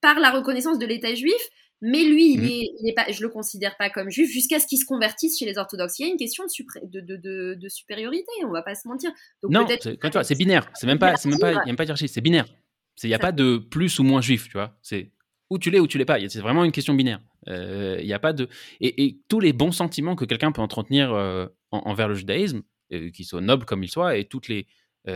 [0.00, 1.42] par la reconnaissance de l'État juif,
[1.82, 2.86] mais lui, il mmh.
[2.86, 5.58] est, pas, je le considère pas comme juif jusqu'à ce qu'il se convertisse chez les
[5.58, 5.98] orthodoxes.
[5.98, 9.10] Il y a une question de, de, de, supériorité, on va pas se mentir.
[9.42, 9.66] non,
[10.22, 10.70] c'est binaire.
[10.74, 12.46] C'est même pas, c'est même pas, il n'y a même pas hiérarchie, c'est binaire.
[13.02, 14.78] Il n'y a pas de plus ou moins juif, tu vois.
[14.80, 15.10] C'est
[15.50, 16.18] où tu l'es ou tu l'es pas.
[16.28, 17.20] C'est vraiment une question binaire.
[17.48, 18.48] Euh, il y a pas de
[18.80, 22.62] et, tous les bons sentiments que quelqu'un peut entretenir euh, envers le judaïsme,
[22.92, 24.68] euh, qu'il soit noble comme il soit, et toutes les,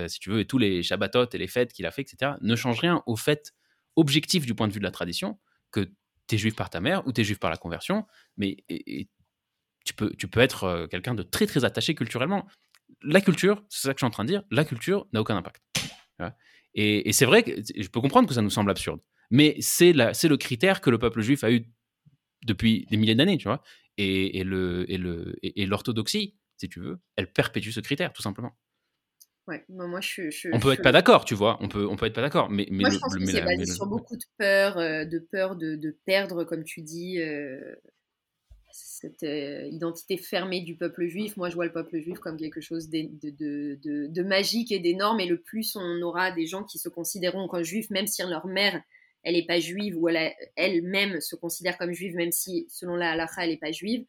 [0.08, 2.56] si tu veux, et tous les Shabbatot et les fêtes qu'il a fait, etc., ne
[2.56, 3.54] changent rien au fait
[3.94, 5.38] objectif du point de vue de la tradition
[5.70, 5.88] que
[6.26, 8.06] t'es juif par ta mère ou t'es juif par la conversion,
[8.36, 8.56] mais
[9.84, 12.46] tu, peux, tu peux être euh, quelqu'un de très très attaché culturellement.
[13.02, 15.36] La culture, c'est ça que je suis en train de dire, la culture n'a aucun
[15.36, 15.62] impact.
[16.78, 19.00] Et, c'est vrai que je peux comprendre que ça nous semble absurde,
[19.30, 21.64] mais c'est le critère que le peuple juif a eu
[22.44, 23.62] depuis des milliers d'années, tu vois?
[23.96, 24.84] Et, et, le,
[25.42, 28.58] et l'orthodoxie, si tu veux, elle perpétue ce critère, tout simplement.
[29.48, 31.56] Ouais, moi, je, je, on peut être pas d'accord, tu vois.
[31.60, 33.66] On peut, on peut être pas d'accord, mais, mais moi, je pense que c'est basé
[33.66, 37.76] sur beaucoup de peur, euh, de peur de, de, perdre, comme tu dis, euh,
[38.72, 41.36] cette euh, identité fermée du peuple juif.
[41.36, 45.20] Moi, je vois le peuple juif comme quelque chose de, de, de magique et d'énorme.
[45.20, 48.46] Et le plus on aura des gens qui se considéreront comme juifs, même si leur
[48.46, 48.82] mère
[49.22, 53.42] elle n'est pas juive ou elle-même se considère comme juive, même si selon la halakha
[53.42, 54.04] elle n'est pas juive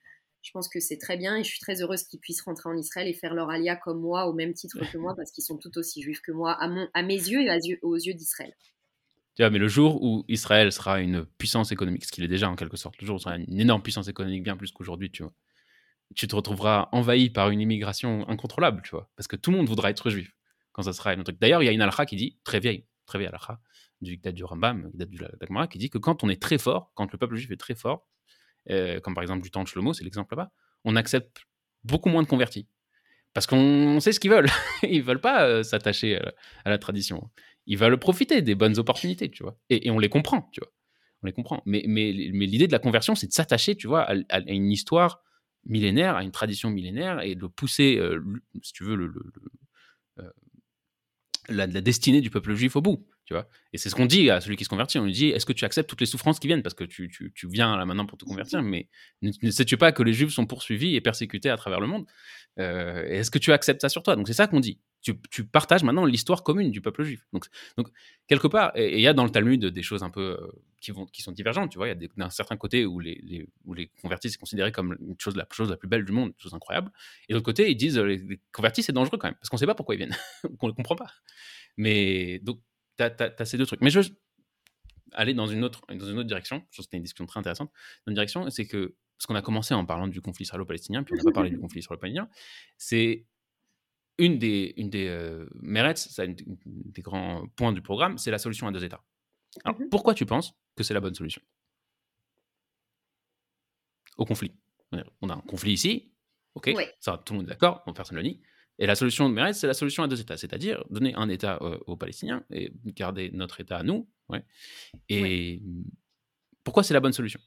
[0.48, 2.78] je pense que c'est très bien et je suis très heureuse qu'ils puissent rentrer en
[2.78, 5.58] Israël et faire leur alia comme moi, au même titre que moi, parce qu'ils sont
[5.58, 8.54] tout aussi juifs que moi, à, mon, à mes yeux et aux yeux d'Israël.
[9.36, 12.50] Tu vois, mais le jour où Israël sera une puissance économique, ce qu'il est déjà
[12.50, 15.24] en quelque sorte, le jour où sera une énorme puissance économique, bien plus qu'aujourd'hui, tu
[15.24, 15.34] vois,
[16.16, 19.68] tu te retrouveras envahi par une immigration incontrôlable, tu vois, parce que tout le monde
[19.68, 20.34] voudra être juif
[20.72, 21.40] quand ça sera un truc.
[21.42, 23.60] D'ailleurs, il y a une halakha qui dit, très vieille, très vieille halakha,
[24.00, 25.20] du date du Rambam, date du
[25.70, 28.08] qui dit que quand on est très fort, quand le peuple juif est très fort,
[28.70, 30.52] euh, comme par exemple du temps de Shlomo, c'est l'exemple là-bas,
[30.84, 31.42] on accepte
[31.84, 32.68] beaucoup moins de convertis.
[33.34, 34.50] Parce qu'on sait ce qu'ils veulent.
[34.84, 36.20] Ils veulent pas euh, s'attacher
[36.66, 37.30] à, la tradition.
[37.68, 39.58] Ils veulent profiter des bonnes opportunités, tu vois.
[39.70, 40.72] Et, on les comprend, tu vois.
[41.22, 41.62] On les comprend.
[41.66, 45.22] Mais, mais, l'idée de la conversion, c'est de s'attacher, tu vois, à, une histoire
[45.66, 48.24] millénaire, à une tradition millénaire, et de pousser, euh,
[48.64, 49.14] si tu veux,
[51.50, 53.06] la, destinée du peuple juif au bout.
[53.28, 55.00] Tu vois et c'est ce qu'on dit à celui qui se convertit.
[55.00, 56.64] On lui dit est-ce que tu acceptes toutes les souffrances qui viennent?
[56.64, 58.88] Parce que tu, tu, tu, viens là maintenant pour te convertir, mais
[59.22, 62.06] ne, sais-tu pas que les juifs sont poursuivis et persécutés à travers le monde?
[62.58, 64.16] Euh, Est-ce que tu acceptes ça sur toi?
[64.16, 64.80] Donc c'est ça qu'on dit.
[65.02, 67.28] Tu, tu, partages maintenant l'histoire commune du peuple juif.
[67.34, 67.48] Donc,
[67.78, 67.90] donc
[68.28, 70.48] quelque part, et il y a dans le Talmud des choses un peu euh,
[70.80, 71.70] qui, vont, qui sont divergentes.
[71.70, 74.40] Tu vois, il y a d'un certain côté où les, les, où les convertis c'est
[74.40, 76.92] considéré comme une chose, la chose la plus belle du monde, une chose incroyable.
[77.28, 79.58] Et de l'autre côté, ils disent les, les convertis c'est dangereux quand même, parce qu'on
[79.58, 80.16] ne sait pas pourquoi ils viennent,
[80.58, 81.12] qu'on ne comprend pas.
[81.76, 82.62] Mais donc
[82.98, 83.82] tu as, ces deux trucs.
[83.82, 84.08] Mais je veux
[85.14, 86.58] aller dans une autre, dans une autre direction.
[86.58, 87.72] Je pense que c'était une discussion très intéressante.
[88.06, 91.14] Dans une direction, c'est que, ce qu'on a commencé en parlant du conflit israélo-palestinien, puis
[91.16, 92.30] on n'a pas parlé du conflit israélo-palestinien,
[92.78, 93.26] c'est
[94.18, 95.48] une des, une des euh,
[95.96, 96.36] ça, une,
[96.66, 99.04] des grands points du programme, c'est la solution à deux États.
[99.64, 99.90] Alors, mhm.
[99.90, 101.42] pourquoi tu penses que c'est la bonne solution?
[104.18, 104.52] Au conflit.
[105.22, 106.12] On a un conflit ici,
[106.56, 108.42] ok, ça, tout le monde est d'accord, personne ne le nie.
[108.80, 111.58] Et la solution de Meretz, c'est la solution à deux États, c'est-à-dire donner un État
[111.62, 114.08] euh, aux Palestiniens et garder notre État à nous.
[114.30, 114.44] Ouais.
[115.10, 115.62] Et
[116.64, 117.40] pourquoi c'est la bonne solution?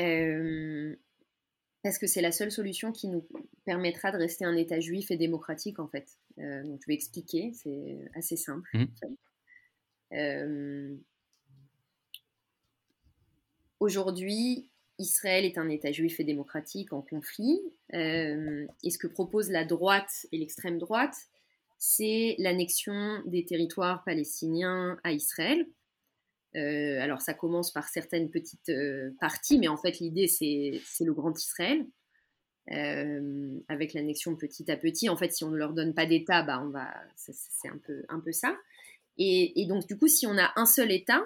[0.00, 0.96] Euh,
[1.82, 3.28] Parce que c'est la seule solution qui nous
[3.64, 6.08] permettra de rester un État juif et démocratique, en fait.
[6.38, 8.68] Euh, donc je vais expliquer, c'est assez simple.
[8.72, 8.86] Mmh.
[13.80, 17.60] Aujourd'hui, Israël est un État juif et démocratique en conflit.
[17.94, 21.16] Euh, et ce que propose la droite et l'extrême droite,
[21.78, 25.66] c'est l'annexion des territoires palestiniens à Israël.
[26.56, 31.12] Euh, alors ça commence par certaines petites euh, parties, mais en fait l'idée c'est le
[31.12, 31.84] grand Israël.
[33.68, 36.62] avec l'annexion petit à petit, en fait, si on ne leur donne pas d'État, bah,
[36.64, 38.56] on va, c'est un peu, un peu ça.
[39.18, 41.22] Et, et, donc, du coup, si on a un seul État,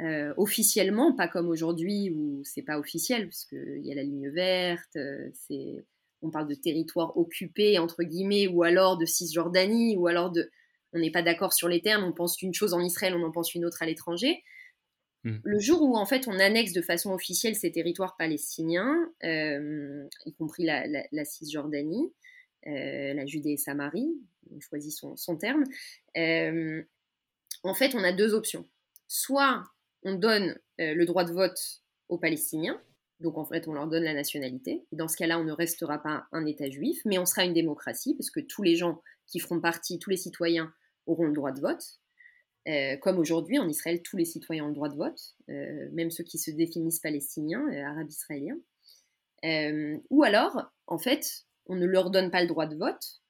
[0.00, 4.30] euh, officiellement, pas comme aujourd'hui où c'est pas officiel, parce qu'il y a la ligne
[4.30, 5.84] verte, euh, c'est,
[6.22, 10.50] on parle de territoire occupé, entre guillemets, ou alors de Cisjordanie, ou alors de.
[10.92, 13.32] On n'est pas d'accord sur les termes, on pense une chose en Israël, on en
[13.32, 14.42] pense une autre à l'étranger.
[15.24, 15.38] Hmm.
[15.42, 20.32] Le jour où en fait on annexe de façon officielle ces territoires palestiniens, euh, y
[20.32, 22.10] compris la, Cisjordanie,
[22.64, 24.14] la Judée et Samarie,
[24.50, 25.64] on choisit son, son terme,
[26.16, 28.64] en fait on a deux options.
[29.08, 29.64] Soit
[30.02, 31.58] on donne euh, le droit de vote
[32.08, 32.80] aux Palestiniens,
[33.20, 34.86] donc en fait on leur donne la nationalité.
[34.92, 37.52] Et dans ce cas-là, on ne restera pas un État juif, mais on sera une
[37.52, 40.72] démocratie, parce que tous les gens qui feront partie, tous les citoyens
[41.06, 41.84] auront le droit de vote.
[42.66, 46.10] Euh, comme aujourd'hui, en Israël, tous les citoyens ont le droit de vote, euh, même
[46.10, 48.58] ceux qui se définissent palestiniens, arabes israéliens.
[50.10, 53.20] ou alors, en fait, on ne leur donne pas le droit de vote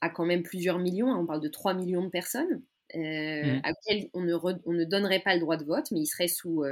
[0.00, 2.62] à quand même plusieurs millions, hein, on parle de 3 millions de personnes,
[2.94, 3.60] mmh.
[3.64, 3.72] à
[4.14, 4.34] on ne,
[4.64, 6.64] on ne, donnerait pas le droit de vote, mais il serait sous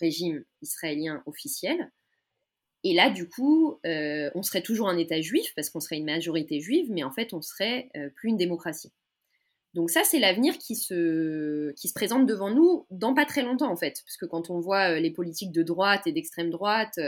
[0.00, 1.90] régime israélien officiel.
[2.84, 6.60] Et là, du coup, on serait toujours un État juif, parce qu'on serait une majorité
[6.60, 8.92] juive, mais en fait, on serait plus une démocratie.
[9.74, 13.70] Donc ça, c'est l'avenir qui se, qui se présente devant nous dans pas très longtemps,
[13.70, 14.02] en fait.
[14.04, 16.98] Parce que quand on voit les politiques de droite et d'extrême droite,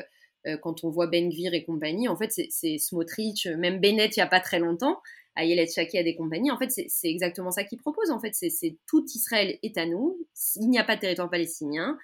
[0.62, 4.24] quand on voit Ben Gvir et compagnie, en fait, c'est Smotrich, même Bennett il n'y
[4.24, 5.00] a pas très longtemps,
[5.36, 6.50] à Yelet Shaki, à des compagnies.
[6.50, 8.10] En fait, c'est exactement ça qu'ils proposent.
[8.10, 10.18] En fait, c'est tout Israël est à nous.
[10.56, 11.98] Il n'y a pas de territoire palestinien.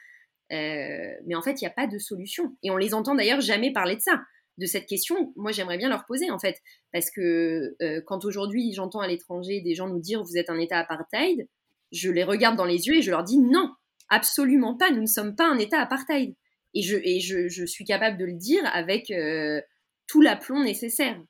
[0.52, 2.56] Euh, mais en fait, il n'y a pas de solution.
[2.62, 4.20] Et on les entend d'ailleurs jamais parler de ça,
[4.58, 5.32] de cette question.
[5.36, 6.56] Moi, j'aimerais bien leur poser, en fait.
[6.92, 10.58] Parce que euh, quand aujourd'hui, j'entends à l'étranger des gens nous dire vous êtes un
[10.58, 11.46] État apartheid,
[11.92, 13.70] je les regarde dans les yeux et je leur dis non,
[14.08, 14.90] absolument pas.
[14.90, 16.34] Nous ne sommes pas un État apartheid.
[16.74, 19.60] Et je, et je, je suis capable de le dire avec euh,
[20.06, 21.20] tout l'aplomb nécessaire.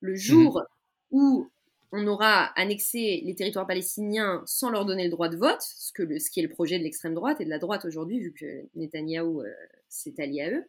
[0.00, 0.79] Le jour mmh
[1.10, 1.50] où
[1.92, 6.18] on aura annexé les territoires palestiniens sans leur donner le droit de vote, ce, que
[6.18, 8.68] ce qui est le projet de l'extrême droite et de la droite aujourd'hui, vu que
[8.76, 9.52] Netanyahou euh,
[9.88, 10.64] s'est allié à eux.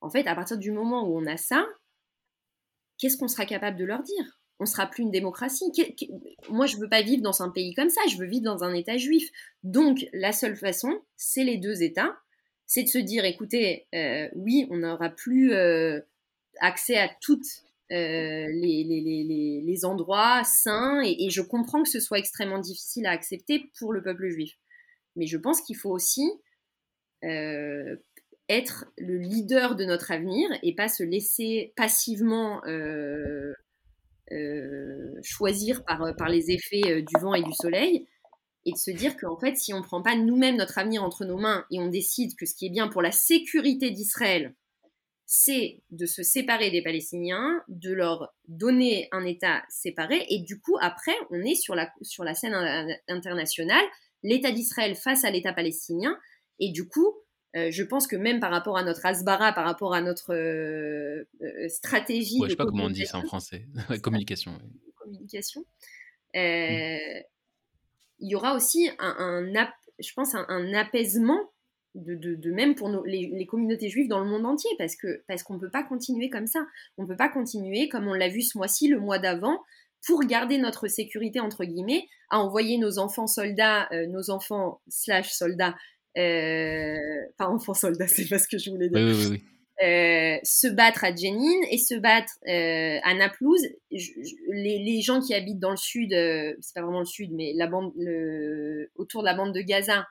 [0.00, 1.66] En fait, à partir du moment où on a ça,
[2.98, 4.40] qu'est-ce qu'on sera capable de leur dire?
[4.60, 5.72] On sera plus une démocratie.
[6.48, 8.74] Moi, je veux pas vivre dans un pays comme ça, je veux vivre dans un
[8.74, 9.30] État juif.
[9.62, 12.16] Donc, la seule façon, c'est les deux États.
[12.66, 16.00] C'est de se dire, écoutez, euh, oui, on n'aura plus euh,
[16.60, 23.06] accès à toutes euh, les, endroits saints, et, je comprends que ce soit extrêmement difficile
[23.06, 24.52] à accepter pour le peuple juif.
[25.16, 26.30] Mais je pense qu'il faut aussi
[27.24, 27.96] euh,
[28.48, 33.54] être le leader de notre avenir et pas se laisser passivement euh,
[35.22, 38.06] choisir par, par les effets du vent et du soleil,
[38.66, 41.24] et de se dire qu'en fait, si on ne prend pas nous-mêmes notre avenir entre
[41.24, 44.54] nos mains et on décide que ce qui est bien pour la sécurité d'Israël,
[45.32, 50.76] c'est de se séparer des Palestiniens, de leur donner un État séparé, et du coup,
[50.80, 52.52] après, on est sur la, sur la scène
[53.06, 53.84] internationale,
[54.24, 56.18] l'État d'Israël face à l'État palestinien,
[56.58, 57.14] et du coup,
[57.54, 61.28] euh, je pense que même par rapport à notre asbara, par rapport à notre euh,
[61.42, 62.40] euh, stratégie...
[62.42, 63.68] je sais pas comment on dit ça en français,
[64.02, 64.58] communication.
[64.96, 65.64] Communication.
[66.34, 67.22] il
[68.18, 69.46] y aura aussi un,
[70.00, 71.49] je pense, un, apaisement
[71.94, 75.60] de, même pour les, communautés juives dans le monde entier, parce que parce qu'on ne
[75.60, 76.60] peut pas continuer comme ça.
[76.98, 79.60] On ne peut pas continuer comme on l'a vu ce mois-ci, le mois d'avant,
[80.06, 85.30] pour garder notre sécurité, entre guillemets, à envoyer nos enfants soldats, euh, nos enfants slash
[85.32, 85.74] soldats,
[86.16, 86.96] euh,
[87.36, 89.38] pas enfants soldats, c'est pas ce que je voulais dire,
[89.82, 93.66] euh, se battre à Jenin et se battre à Naplouse.
[93.90, 97.92] les, gens qui habitent dans le sud, c'est pas vraiment le sud, mais la bande,
[97.96, 100.06] le, autour de la bande de Gaza,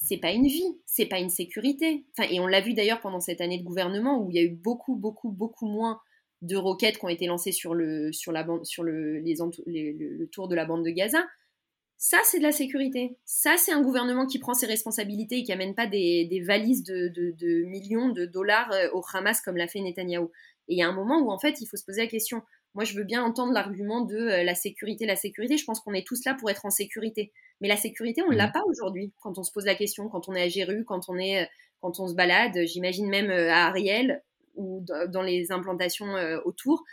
[0.00, 2.06] c'est pas une vie, c'est pas une sécurité.
[2.16, 4.42] Enfin, et on l'a vu d'ailleurs pendant cette année de gouvernement où il y a
[4.42, 6.00] eu beaucoup, beaucoup, beaucoup moins
[6.42, 9.22] de roquettes qui ont été lancées sur le, sur la bande, sur le,
[10.32, 11.22] tour de la bande de Gaza.
[11.98, 13.18] Ça, c'est de la sécurité.
[13.26, 17.08] Ça, c'est un gouvernement qui prend ses responsabilités et qui amène pas des, valises de,
[17.08, 20.30] de, de, millions de dollars euh, au Hamas comme l'a fait Netanyahou.
[20.68, 22.40] Et il y a un moment où, en fait, il faut se poser la question.
[22.74, 25.56] Moi, je veux bien entendre l'argument de euh, la sécurité, la sécurité.
[25.56, 27.32] Je pense qu'on est tous là pour être en sécurité.
[27.60, 28.52] Mais la sécurité, on ne l'a mmh.
[28.52, 31.18] pas aujourd'hui quand on se pose la question, quand on est à Jéru, quand on,
[31.18, 31.48] est,
[31.80, 32.56] quand on se balade.
[32.66, 34.22] J'imagine même euh, à Ariel
[34.54, 36.84] ou dans les implantations euh, autour.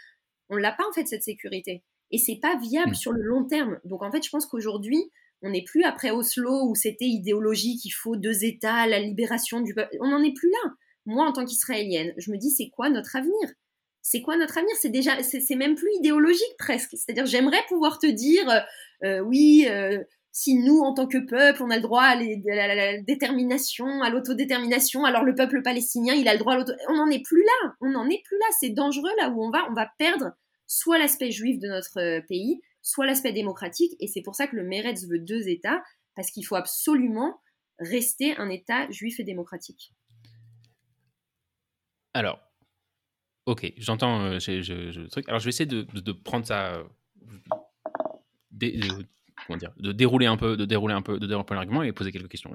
[0.50, 1.84] On l'a pas en fait cette sécurité.
[2.12, 2.96] Et c'est pas viable mmh.
[2.96, 3.80] sur le long terme.
[3.84, 5.12] Donc en fait, je pense qu'aujourd'hui,
[5.44, 9.76] on n'est plus après Oslo où c'était idéologique, il faut deux États, la libération du
[9.76, 9.96] peuple.
[10.02, 10.72] On n'en est plus là.
[11.06, 13.54] Moi, en tant qu'Israélienne, je me dis, c'est quoi notre avenir?
[14.10, 14.74] C'est quoi notre avenir?
[14.80, 16.92] C'est déjà, c'est même plus idéologique presque.
[16.92, 18.60] C'est-à-dire, j'aimerais pouvoir te dire, euh,
[19.04, 20.02] euh, oui, euh,
[20.32, 25.04] si nous, en tant que peuple, on a le droit à, la, détermination, à l'autodétermination,
[25.04, 26.72] alors le peuple palestinien, il a le droit à l'auto...
[26.88, 27.74] On n'en est plus là.
[27.82, 28.46] On n'en est plus là.
[28.58, 29.68] C'est dangereux là où on va.
[29.70, 30.32] On va perdre
[30.68, 33.92] soit l'aspect juif de notre pays, soit l'aspect démocratique.
[34.00, 35.84] Et c'est pour ça que le Meretz veut deux États,
[36.16, 37.42] parce qu'il faut absolument
[37.78, 39.92] rester un État juif et démocratique.
[42.14, 42.47] Alors,
[43.48, 45.28] Ok, j'entends euh, le truc.
[45.30, 46.84] Alors, je vais essayer de, prendre ça, euh,
[49.48, 52.12] comment dire, de dérouler un peu, de dérouler un peu, de dérouler l'argument et poser
[52.12, 52.54] quelques questions.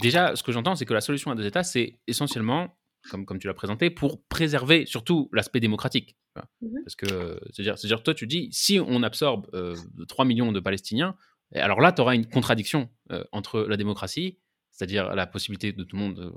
[0.00, 2.74] Déjà, ce que j'entends, c'est que la solution à deux États, c'est essentiellement,
[3.10, 6.16] comme, comme tu l'as présenté, pour préserver surtout l'aspect démocratique.
[6.62, 10.60] Mmh Parce que, c'est-à-dire, c'est-à-dire, toi, tu dis, si on absorbe 3 euh, millions de
[10.60, 11.16] Palestiniens,
[11.54, 12.88] alors là, tu auras une contradiction
[13.30, 14.38] entre la démocratie,
[14.70, 16.32] c'est-à-dire la possibilité de tout le monde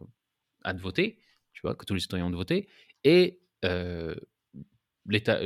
[0.66, 1.20] à de voter,
[1.54, 2.68] tu vois, que tous les citoyens ont de voter,
[3.06, 3.45] et euh,
[5.08, 5.40] l'État,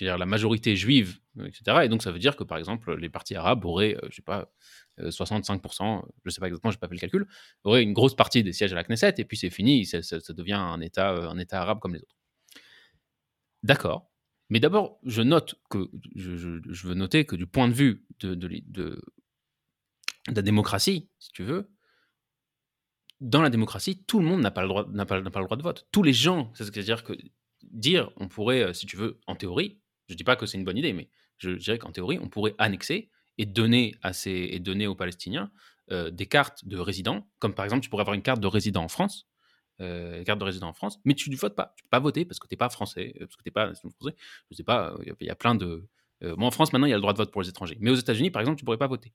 [0.00, 1.80] la majorité juive, etc.
[1.84, 4.22] Et donc ça veut dire que par exemple les partis arabes auraient, euh, je sais
[4.22, 4.50] pas,
[4.98, 7.26] 65%, euh, je sais pas exactement, je n'ai pas fait le calcul,
[7.64, 10.00] auraient une grosse partie des sièges à la Knesset et puis c'est fini, ça,
[10.30, 12.16] devient un État, un État arabe comme les autres.
[13.62, 14.10] D'accord.
[14.48, 19.00] Mais d'abord, je note que je, veux noter que du point de vue de,
[20.28, 21.70] la démocratie, si tu veux,
[23.20, 25.62] dans la démocratie, tout le monde n'a pas, le droit, n'a pas le droit de
[25.62, 25.86] vote.
[25.92, 27.14] Tous les gens, c'est-à-dire que
[27.72, 30.58] dire, on pourrait, euh, si tu veux, en théorie, je ne dis pas que c'est
[30.58, 31.08] une bonne idée, mais
[31.38, 35.50] je dirais qu'en théorie, on pourrait annexer et donner, à ces, et donner aux Palestiniens
[35.90, 38.84] euh, des cartes de résidents, comme par exemple, tu pourrais avoir une carte de résident
[38.84, 39.28] en France,
[39.80, 41.74] euh, carte de résident en France, mais tu ne votes pas.
[41.76, 43.52] Tu ne peux pas voter parce que tu n'es pas français, parce que tu n'es
[43.52, 44.14] pas français.
[44.50, 45.88] Je sais pas, il y, a plein de.
[46.20, 47.78] moi, en France, maintenant, il y a le droit de vote pour les étrangers.
[47.80, 49.12] Mais aux États-Unis, par exemple, tu ne pourrais pas voter.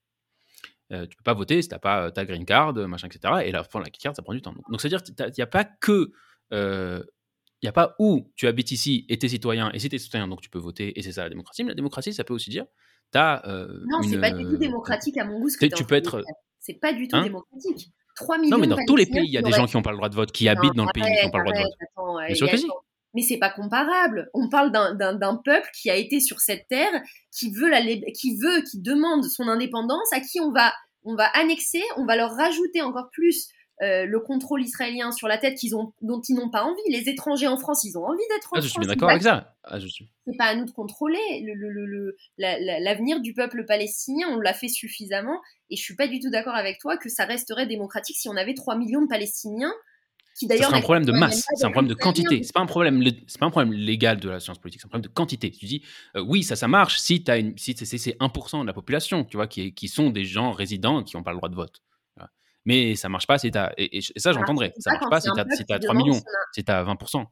[0.89, 3.45] tu ne peux pas voter si tu n'as pas ta green card, machin, etc.
[3.45, 4.55] Et la, la carte, ça prend du temps.
[4.69, 6.11] Donc, c'est-à-dire qu'il n'y a pas que
[7.61, 10.27] il n'y a pas où tu habites ici et t'es citoyen, et si t'es citoyen,
[10.27, 11.63] donc tu peux voter, et c'est ça la démocratie.
[11.63, 12.65] Mais la démocratie, ça peut aussi dire,
[13.13, 15.49] as, euh, non, c'est pas du tout démocratique à mon goût.
[15.49, 16.23] Ce que tu peux être.
[16.59, 17.23] C'est pas du tout hein?
[17.23, 17.91] démocratique.
[18.15, 19.83] 3 millions non, mais dans tous les pays, il y a des gens qui n'ont
[19.83, 21.57] pas le droit de vote, qui habitent dans le pays, qui n'ont pas le droit
[21.57, 21.73] de vote.
[21.81, 22.67] Attends, mais sûr que si.
[23.13, 24.29] Mais c'est pas comparable.
[24.33, 27.01] On parle d'un peuple qui a été sur cette terre,
[27.31, 31.25] qui veut, la, qui veut, qui demande son indépendance, à qui on va, on va
[31.35, 33.47] annexer, on va leur rajouter encore plus
[33.83, 36.81] euh, le contrôle israélien sur la tête qu'ils ont, dont ils n'ont pas envie.
[36.89, 38.63] Les étrangers en France, ils ont envie d'être en ah, France.
[38.63, 39.55] Je suis d'accord avec ça.
[39.63, 41.19] Ah, C'est pas à nous de contrôler
[42.37, 44.27] l'avenir du peuple palestinien.
[44.31, 45.39] On l'a fait suffisamment.
[45.69, 48.35] Et je suis pas du tout d'accord avec toi que ça resterait démocratique si on
[48.35, 49.73] avait 3 millions de Palestiniens.
[50.33, 52.43] C'est un problème de masse, c'est un problème de quantité.
[52.43, 54.89] C'est pas un problème, c'est pas un problème légal de la science politique, c'est un
[54.89, 55.49] problème de quantité.
[55.49, 55.81] Tu dis,
[56.15, 59.37] euh, oui, ça, ça marche si, as une, si c'est 1% de la population, tu
[59.37, 61.81] vois, qui, qui sont des gens résidents qui n'ont pas le droit de vote
[62.67, 65.29] mais ça marche pas si tu et, et, ça j'entendrai, ça marche pas si
[65.65, 66.19] tu as, 3 millions,
[66.53, 67.25] si tu as 20%.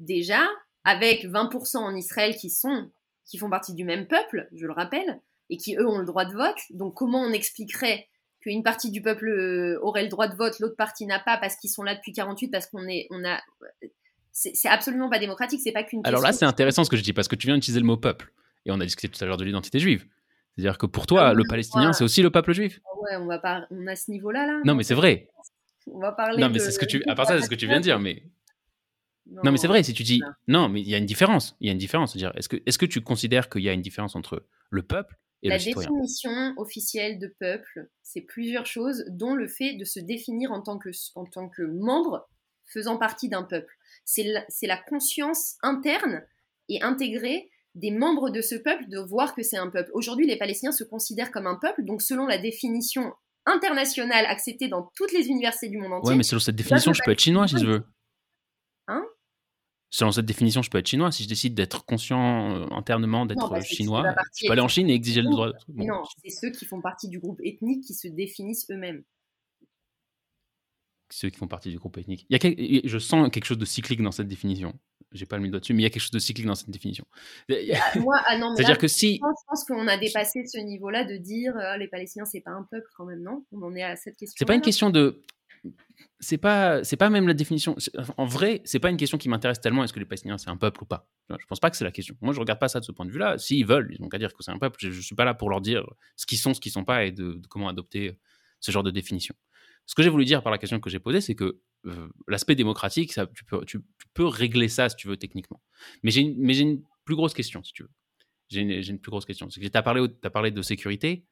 [0.00, 0.40] Déjà,
[0.82, 2.90] avec 20% en Israël qui sont
[3.24, 6.24] qui font partie du même peuple, je le rappelle, et qui eux ont le droit
[6.24, 6.58] de vote.
[6.70, 8.08] Donc comment on expliquerait
[8.40, 11.54] qu'une partie du peuple euh, aurait le droit de vote, l'autre partie n'a pas parce
[11.54, 13.40] qu'ils sont là depuis 48 parce qu'on est on a
[14.32, 17.12] c'est absolument pas démocratique, c'est pas qu'une Alors là, c'est intéressant ce que je dis
[17.12, 18.32] parce que tu viens d'utiliser le mot peuple
[18.66, 20.04] et on a discuté tout à l'heure de l'identité juive.
[20.56, 22.80] C'est-à-dire que pour toi, ah le palestinien, c'est aussi le peuple juif.
[22.84, 24.60] Ah ouais, on va pas, on a ce niveau-là là.
[24.64, 25.28] Non, mais c'est vrai.
[25.86, 26.40] On va parler.
[26.40, 27.82] Non, mais c'est ce que tu, à part ça, c'est ce que tu viens de
[27.82, 28.22] dire, mais.
[29.26, 31.56] Non, mais c'est vrai, si tu dis non, mais il y a une différence.
[31.60, 32.12] Il y a une différence.
[32.12, 35.16] C'est-à-dire, est-ce que, est que tu considères qu'il y a une différence entre le peuple
[35.42, 35.88] et La le citoyen?
[35.88, 40.78] définition officielle de peuple, c'est plusieurs choses, dont le fait de se définir en tant
[40.78, 42.28] que, en tant que membre
[42.66, 43.74] faisant partie d'un peuple.
[44.04, 46.22] C'est la, la conscience interne
[46.68, 49.90] et intégrée des membres de ce peuple de voir que c'est un peuple.
[49.94, 53.12] Aujourd'hui, les Palestiniens se considèrent comme un peuple, donc selon la définition
[53.46, 56.10] internationale acceptée dans toutes les universités du monde entier.
[56.10, 57.84] Ouais, mais selon cette définition, je peux être chinois si je veux.
[58.88, 59.04] Hein?
[59.90, 61.12] Selon cette définition, je peux être chinois.
[61.12, 64.88] Si je décide d'être conscient euh, internement d'être bah, chinois, je peux aller en Chine
[64.88, 65.50] et exiger le droit.
[65.68, 69.04] non, c'est ceux qui font partie du groupe ethnique qui se définissent eux-mêmes.
[71.10, 72.26] Ceux qui font partie du groupe ethnique.
[72.28, 74.74] Il y a Je sens quelque chose de cyclique dans cette définition.
[75.12, 76.70] J'ai pas le doigt dessus, mais il y a quelque chose de cyclique dans cette
[76.70, 77.04] définition.
[77.50, 79.16] Ah, moi, ah non, C'est-à-dire que si.
[79.16, 82.66] Je pense qu'on a dépassé ce niveau-là de dire euh, les Palestiniens, c'est pas un
[82.68, 83.44] peuple quand même, non?
[83.52, 84.34] On en est à cette question.
[84.36, 85.22] C'est pas une question de
[86.20, 87.76] c'est pas c'est pas même la définition.
[88.16, 89.84] En vrai, c'est pas une question qui m'intéresse tellement.
[89.84, 91.08] Est-ce que les Palestiniens c'est un peuple ou pas?
[91.30, 92.14] Je pense pas que c'est la question.
[92.20, 93.38] Moi, je regarde pas ça de ce point de vue-là.
[93.38, 94.78] S'ils veulent, ils ont qu'à dire que c'est un peuple.
[94.80, 95.84] Je, je, suis pas là pour leur dire
[96.16, 98.18] ce qu'ils sont, ce qu'ils sont pas et de, comment adopter
[98.60, 99.34] ce genre de définition.
[99.86, 102.54] Ce que j'ai voulu dire par la question que j'ai posée, c'est que euh, l'aspect
[102.54, 103.80] démocratique, tu, peux, tu,
[104.18, 105.60] régler ça si tu veux techniquement.
[106.02, 107.90] Mais j'ai une, plus grosse question, si tu veux.
[108.48, 109.46] J'ai une, plus grosse question.
[109.48, 111.26] Tu as parlé, de sécurité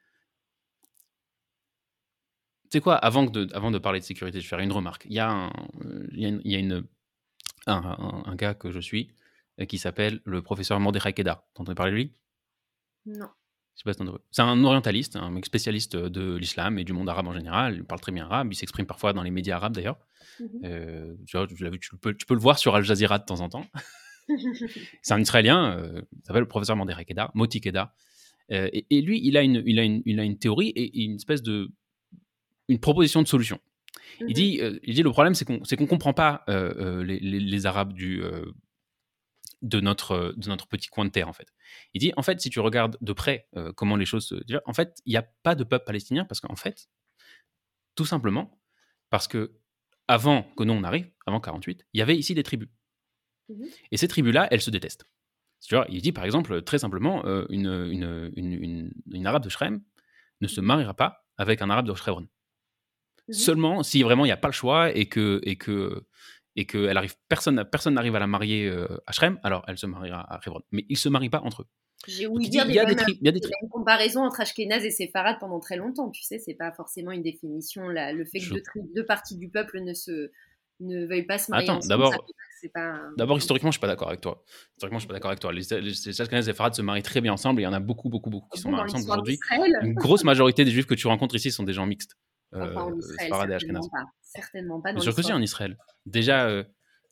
[2.73, 5.05] sais quoi, avant de, parler de sécurité, je vais faire une remarque.
[5.05, 5.51] Il y a
[7.67, 9.15] un, gars que je suis
[9.61, 11.45] euh, qui s'appelle le professeur Mordechai Kedar.
[11.55, 12.15] T'as entendu parler de lui?
[13.07, 13.29] Non.
[13.75, 17.77] C'est un orientaliste, un mec spécialiste de l'islam et du monde arabe en général.
[17.77, 19.99] Il parle très bien arabe, il s'exprime parfois dans les médias arabes d'ailleurs.
[20.39, 20.49] Mhm.
[20.65, 21.37] Euh, tu,
[22.01, 23.67] peux, tu, peux, le voir sur Al Jazeera de temps en temps.
[25.03, 27.93] c'est un Israélien, il s'appelle le professeur Mordechai Kedar, Moti Kedar.
[28.51, 31.17] et, et, lui, il a, une, il, a une, il a une théorie et une
[31.17, 31.73] espèce de,
[32.69, 33.59] une proposition de solution.
[34.21, 37.05] Il, mmh dit, euh, il dit le problème, c'est qu'on ne comprend pas euh, euh,
[37.05, 38.23] les, les, Arabes du,
[39.63, 41.49] de, notre, de notre petit coin de terre, en fait.
[41.95, 44.35] Il dit, en fait, si tu regardes de près comment les choses se...
[44.67, 46.89] En fait, il n'y a pas de peuple palestinien parce qu'en fait,
[47.95, 48.61] tout simplement,
[49.11, 49.59] parce que
[50.09, 52.69] avant que nous on arrive, avant 48, il y avait ici des tribus.
[53.49, 55.07] Mmh Et ces tribus-là, elles se détestent.
[55.61, 59.83] Tu vois, il dit par exemple, très simplement, une, une, une, une, arabe de Shrem
[60.41, 62.29] ne se mariera pas avec un arabe de Hebron.
[63.29, 66.05] Mmh Seulement si vraiment il n'y a pas le choix et que, et que,
[66.57, 69.79] et que elle arrive, personne personne n'arrive à la marier euh, à Shrem, alors elle
[69.79, 70.61] se mariera à Hebron.
[70.71, 71.67] Mais ils ne se marient pas entre eux.
[72.09, 74.85] J'ai oublié dire il y, a des il y a des une comparaison entre Ashkenaz
[74.85, 76.11] et Séfarad pendant très longtemps.
[76.11, 77.89] Tu sais, c'est pas forcément une définition.
[77.89, 78.13] Là.
[78.13, 78.55] Le fait que
[78.95, 80.31] deux, parties du peuple ne se
[80.81, 82.13] ne veuillent pas se marier Attends, d'abord,
[83.17, 84.43] d'abord historiquement, je suis pas d'accord avec toi.
[84.77, 85.53] Historiquement, je suis pas d'accord avec toi.
[85.53, 87.21] Les, les, et Séfarad se marient très
[92.53, 92.61] tu.
[92.61, 94.05] Enfin, en euh, Israël, certainement pas.
[94.23, 94.93] Certainement pas.
[94.93, 95.77] Dans sûr que si, en Israël.
[96.07, 96.65] Déjà, euh,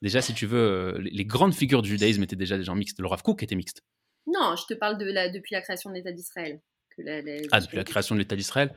[0.02, 3.00] déjà, si tu veux, euh, les, grandes figures du judaïsme étaient déjà des gens mixtes.
[3.00, 3.82] Le Rav Kook était mixte.
[4.26, 6.60] Non, je te parle de la, depuis la création de l'État d'Israël.
[7.52, 8.74] ah, depuis la création de l'État d'Israël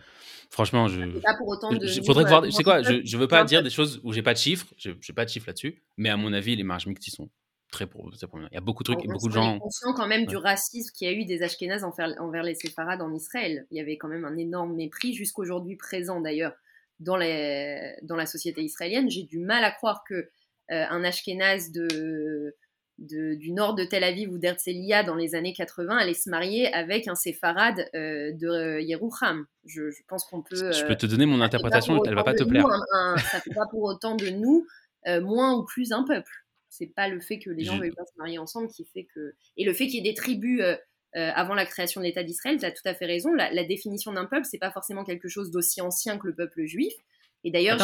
[0.50, 1.20] Franchement, je.
[1.20, 1.88] Pas pour autant de.
[2.06, 2.46] faudrait voir.
[2.52, 2.82] C'est quoi?
[2.82, 4.68] Je ne veux pas dire des choses où j'ai pas de chiffres.
[4.78, 5.84] Je n'ai pas de chiffres là-dessus.
[5.98, 7.30] Mais à mon avis, les marges mixtes, ils sont
[7.74, 8.10] très pour.
[8.14, 9.56] Il y a beaucoup de trucs, beaucoup de gens.
[9.56, 12.56] On conscient quand même du racisme qu'il y a eu des Ashkénazes envers, envers les
[12.56, 13.66] séfarades en Israël.
[13.72, 16.54] Il y avait quand même un énorme mépris, jusqu'aujourd'hui présent d'ailleurs,
[17.00, 19.10] dans, les, dans la société israélienne.
[19.10, 20.28] J'ai du mal à croire que euh,
[20.70, 22.56] un Ashkénaze de,
[23.00, 26.74] de, du nord de Tel Aviv ou d'Herzliya dans les années 80 allait se marier
[26.74, 29.46] avec un séfarade euh, de Yerouham.
[29.66, 30.72] Je, je pense qu'on peut.
[30.72, 32.66] Je peux te donner mon interprétation, elle va pas te plaire.
[33.18, 34.66] ça fait pas pour autant de nous
[35.08, 36.32] euh, moins ou plus un peuple.
[36.74, 39.06] C'est pas le fait que les gens ne veuillent pas se marier ensemble qui fait
[39.14, 39.36] que.
[39.58, 40.76] Et le fait qu'il y ait des tribus euh,
[41.14, 43.32] avant la création de l'État d'Israël, tu as tout à fait raison.
[43.34, 46.94] La, définition d'un peuple, c'est pas forcément quelque chose d'aussi ancien que le peuple juif.
[47.44, 47.78] Et d'ailleurs,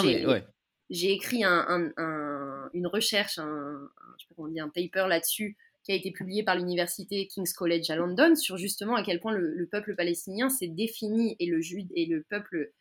[0.90, 6.12] j'ai écrit une recherche, un, je sais pas comment un paper là-dessus qui a été
[6.12, 10.50] publié par l'université King's College à London sur justement à quel point le, peuple palestinien
[10.50, 11.62] s'est défini et le,
[11.96, 12.72] et le peuple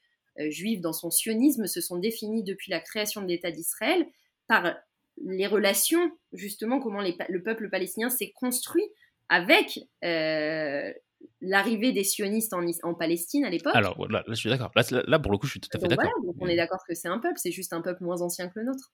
[0.41, 4.07] euh, juif dans son sionisme se sont définis depuis la création de l'État d'Israël
[4.47, 4.75] par
[5.25, 8.85] les relations, justement, comment le peuple palestinien s'est construit
[9.29, 10.93] avec euh,
[11.41, 13.75] l'arrivée des sionistes en, en Palestine à l'époque.
[13.75, 14.71] Alors là, je suis d'accord.
[14.75, 16.11] Là, pour le coup, je suis tout à fait d'accord.
[16.25, 18.59] donc on est d'accord que c'est un peuple, c'est juste un peuple moins ancien que
[18.59, 18.93] le nôtre.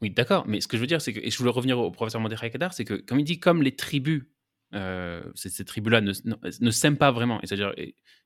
[0.00, 0.46] Oui, d'accord.
[0.46, 2.50] Mais ce que je veux dire, c'est que, et je voulais revenir au professeur Mordechai
[2.50, 4.24] Kadar, c'est que, comme il dit, comme les tribus
[4.74, 6.12] euh, ces, tribus-là ne,
[6.60, 7.40] ne, s'aiment pas vraiment.
[7.42, 7.72] C'est-à-dire,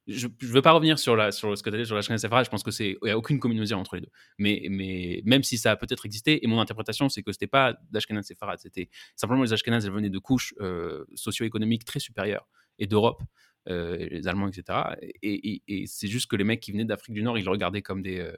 [0.09, 2.03] je ne veux pas revenir sur, la, sur ce que tu as dit sur la
[2.03, 4.11] chaîne Sephara, je pense qu'il n'y a aucune communauté entre les deux.
[4.39, 7.47] Mais, mais même si ça a peut-être existé, et mon interprétation, c'est que ce n'était
[7.47, 12.49] pas d'Ashkenaz Sephara, c'était simplement les Ashkenaz, elles venaient de couches euh, socio-économiques très supérieures,
[12.79, 13.23] et d'Europe,
[13.69, 14.81] euh, les Allemands, etc.
[15.23, 17.83] Et, et, c'est juste que les mecs qui venaient d'Afrique du Nord, ils le regardaient
[17.83, 18.33] comme des...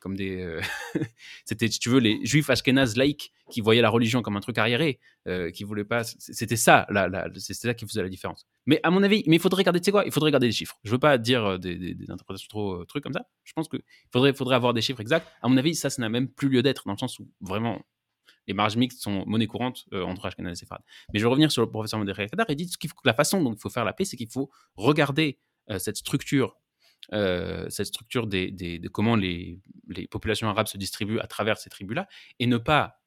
[0.00, 0.60] comme des
[1.44, 4.58] c'était, si tu veux, les juifs ashkénazes laïcs qui voyait la religion comme un truc
[4.58, 6.04] arriéré, euh, qui voulait pas.
[6.04, 6.86] C'était ça,
[7.36, 8.46] c'était ça qui faisait la différence.
[8.66, 10.52] Mais à mon avis, mais il faudrait regarder, tu sais quoi Il faudrait regarder les
[10.52, 10.78] chiffres.
[10.84, 13.26] Je veux pas dire euh, des, interprétations trop trucs comme ça.
[13.44, 13.82] Je pense qu'il
[14.12, 15.26] faudrait, faudrait avoir des chiffres exacts.
[15.42, 17.82] À mon avis, ça, ça n'a même plus lieu d'être dans le sens où vraiment
[18.46, 20.82] les marges mixtes sont monnaie courante entre Ashkenaz et Sepharad.
[21.12, 22.46] Mais je vais revenir sur le professeur Modéré Kadar.
[22.48, 25.38] Il dit que la façon dont il faut faire la paix, c'est qu'il faut regarder
[25.78, 26.56] cette structure
[27.12, 29.60] euh, cette structure des, de comment les,
[30.10, 32.08] populations arabes se distribuent à travers ces tribus-là,
[32.38, 33.00] et ne pas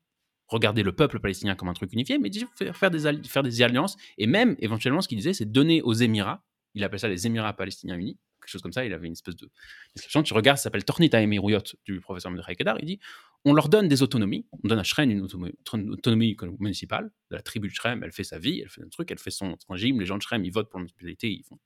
[0.48, 2.30] regarder le peuple palestinien comme un truc unifié, mais
[2.74, 6.46] faire des, faire des alliances, et même éventuellement ce qu'il disait, c'est donner aux Émirats,
[6.74, 9.36] il appelle ça les Émirats palestiniens unis, quelque chose comme ça, il avait une espèce
[9.36, 9.50] de
[9.96, 13.00] description, tu regardes, ça s'appelle Tornit Emiruyot du professeur Medrei Kedar, il dit,
[13.46, 17.70] on leur donne des autonomies, on donne à Shrem une autonomie, municipale, de la tribu
[17.70, 20.06] de Shrem, elle fait sa vie, elle fait un truc, elle fait son, régime, les
[20.06, 21.60] gens de Shrem, ils votent pour la municipalité, ils font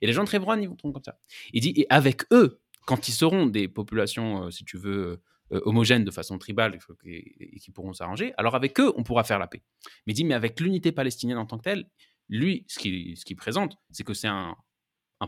[0.00, 1.18] et les gens de Trébron, ils vont comme ça.
[1.52, 5.20] Il dit, et avec eux, quand ils seront des populations, euh, si tu veux,
[5.52, 9.38] euh, homogènes de façon tribale et, qui pourront s'arranger, alors avec eux, on pourra faire
[9.38, 9.62] la paix.
[10.06, 11.88] Mais il dit, mais avec l'unité palestinienne en tant que telle,
[12.28, 14.56] lui, ce qu'il présente, c'est que c'est un,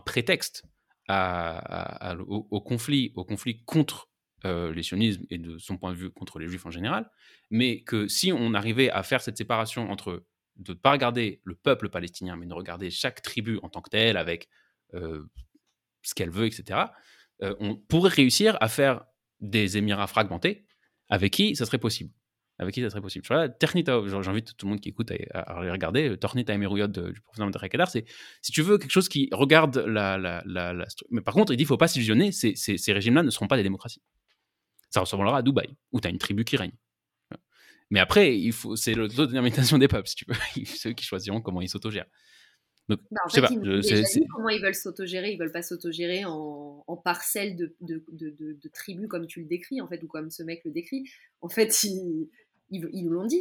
[0.05, 0.65] prétexte
[1.09, 4.11] au, conflit, au conflit contre
[4.45, 7.11] euh, les sionismes et de son point de vue contre les juifs en général,
[7.51, 10.25] mais que si on arrivait à faire cette séparation entre
[10.59, 13.91] de ne pas regarder le peuple palestinien, mais de regarder chaque tribu en tant que
[13.91, 14.49] telle, avec
[14.95, 15.25] euh,
[16.03, 16.81] ce qu'elle veut, etc.,
[17.43, 19.05] euh, on pourrait réussir à faire
[19.41, 20.67] des Émirats fragmentés
[21.09, 22.13] avec qui ça serait possible.
[22.59, 23.25] Avec qui ça serait possible.
[23.25, 26.17] J'invite tout le monde qui écoute à, à regarder.
[26.19, 28.05] Tornita Emerouyot du professeur Kadar, c'est
[28.43, 30.19] si tu veux quelque chose qui regarde la.
[30.19, 33.57] la, Mais par contre, il dit faut pas s'illusionner, ces, ces régimes-là ne seront pas
[33.57, 34.03] des démocraties.
[34.91, 36.73] Ça ressemblera à Dubaï, où tu as une tribu qui règne.
[37.91, 40.35] Mais après, il faut, c'est l'autodétermination des peuples, si tu veux.
[40.67, 42.09] Ceux qui choisiront comment ils s'autogèrent.
[42.89, 43.49] Donc, bah, je sais pas.
[43.49, 45.33] Je, comment ils veulent s'autogérer.
[45.33, 49.81] Ils veulent pas s'autogérer en, en parcelles de, de, de, tribus comme tu le décris,
[49.81, 51.05] en fait, ou comme ce mec le décrit.
[51.43, 52.29] En fait, ils,
[52.71, 53.41] ils, nous l'ont dit.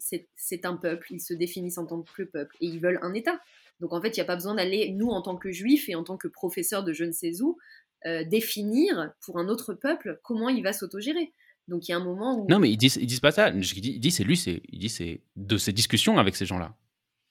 [0.00, 1.06] c'est, un peuple.
[1.10, 3.40] Ils se définissent en tant que peuple et ils veulent un État.
[3.80, 5.94] Donc, en fait, il n'y a pas besoin d'aller, nous, en tant que juifs et
[5.94, 7.58] en tant que professeurs de je ne sais où,
[8.06, 11.32] euh, définir pour un autre peuple comment il va s'autogérer.
[11.68, 12.48] Donc il y a un moment où.
[12.48, 13.50] Non, mais ils disent, ils disent pas ça.
[13.50, 16.74] Il dit, c'est lui, c'est, il dit c'est de ses discussions avec ces gens-là.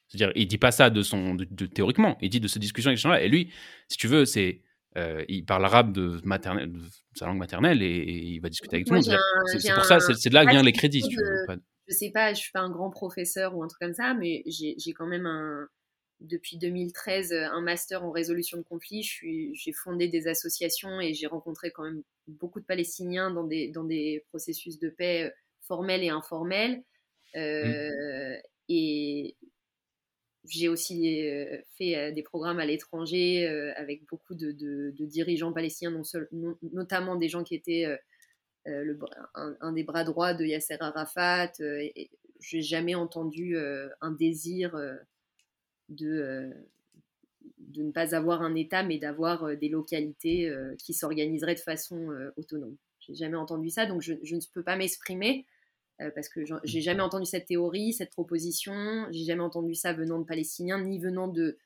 [0.08, 2.18] C'est-à-dire, il dit pas ça de son, de, théoriquement.
[2.22, 3.22] Il dit de ses discussions avec ces gens-là.
[3.22, 3.52] Et lui,
[3.90, 4.62] si tu veux, c'est,
[4.96, 6.80] euh, il parle arabe de, maternelle, de
[7.16, 9.20] sa langue maternelle et, il va discuter avec tout le monde.
[9.58, 11.02] C'est pour ça, c'est de là que viennent les crédits.
[11.02, 11.46] Si tu veux.
[11.88, 14.44] Je sais pas, je suis pas un grand professeur ou un truc comme ça, mais
[14.46, 15.68] j'ai quand même un,
[16.20, 19.04] depuis 2013 euh, un master en résolution de conflits.
[19.04, 23.84] J'ai fondé des associations et j'ai rencontré quand même beaucoup de Palestiniens dans des, dans
[23.84, 25.30] des processus de paix euh,
[25.62, 26.84] formels et informels.
[27.36, 28.42] Euh, mmh.
[28.70, 29.36] Et
[30.46, 31.26] j'ai aussi
[31.78, 36.30] fait des programmes à l'étranger avec beaucoup de, de, dirigeants palestiniens, non seul,
[36.72, 37.86] notamment des gens qui étaient
[38.66, 38.98] le,
[39.36, 41.52] un, des bras droits de Yasser Arafat.
[41.60, 44.74] et j'ai jamais entendu un désir
[45.90, 46.50] de, euh,
[47.60, 51.60] de ne pas avoir un État, mais d'avoir euh, des localités euh, qui s'organiseraient de
[51.60, 52.76] façon autonome.
[53.00, 55.46] J'ai jamais entendu ça, donc je, ne peux pas m'exprimer
[56.14, 59.08] parce que j'ai jamais entendu cette théorie, cette proposition.
[59.10, 61.58] J'ai jamais entendu ça venant de Palestiniens ni venant de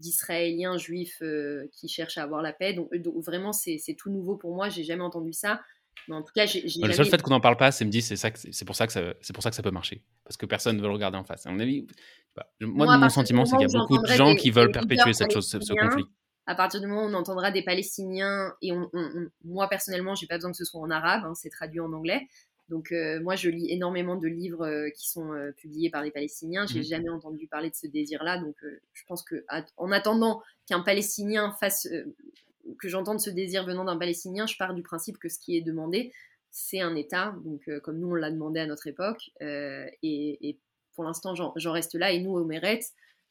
[0.00, 1.22] d'Israéliens juifs
[1.70, 2.72] qui cherchent à avoir la paix.
[2.72, 2.90] Donc,
[3.22, 4.68] vraiment, c'est tout nouveau pour moi.
[4.70, 5.60] J'ai jamais entendu ça.
[6.08, 8.00] Mais en tout cas, j'ai, le seul fait qu'on n'en parle pas, c'est me dit
[8.00, 10.36] c'est ça, c'est pour ça que ça, c'est pour ça que ça peut marcher, parce
[10.36, 11.46] que personne ne veut le regarder en face.
[11.46, 11.86] À mon avis,
[12.60, 15.48] moi, mon sentiment, c'est qu'il y a beaucoup de gens qui veulent perpétuer cette chose,
[15.48, 16.04] ce, conflit.
[16.46, 18.88] À partir du moment où on entendra des Palestiniens, et on,
[19.44, 22.28] moi personnellement, j'ai pas besoin que ce soit en arabe, hein, c'est traduit en anglais.
[22.68, 26.10] Donc euh, moi, je lis énormément de livres euh, qui sont euh, publiés par les
[26.10, 26.66] Palestiniens.
[26.66, 26.84] J'ai n'ai mmh.
[26.84, 28.56] jamais entendu parler de ce désir-là, donc
[28.92, 29.44] je pense que
[29.76, 31.88] en attendant qu'un Palestinien fasse,
[32.78, 35.62] que j'entende ce désir venant d'un Palestinien, je pars du principe que ce qui est
[35.62, 36.12] demandé,
[36.50, 40.58] c'est un État, donc comme nous on l'a demandé à notre époque, et, et
[40.96, 42.10] pour l'instant, j'en reste là.
[42.10, 42.80] Et nous, au Meret,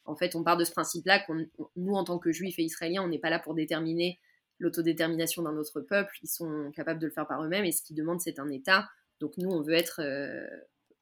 [0.05, 1.45] en fait, on part de ce principe-là qu'on,
[1.75, 4.19] nous, en tant que juifs et israéliens, on n'est pas là pour déterminer
[4.59, 6.15] l'autodétermination d'un autre peuple.
[6.21, 7.65] Ils sont capables de le faire par eux-mêmes.
[7.65, 8.87] Et ce qu'ils demandent, c'est un État.
[9.19, 10.45] Donc nous, on veut être, euh,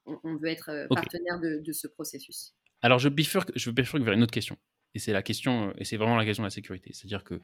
[0.05, 2.55] on, veut être euh, partenaire de, ce processus.
[2.81, 4.57] Alors, je bifurque, je bifurque vers une autre question.
[4.95, 6.91] Et c'est la question, et c'est vraiment la question de la sécurité.
[6.93, 7.41] C'est-à-dire que,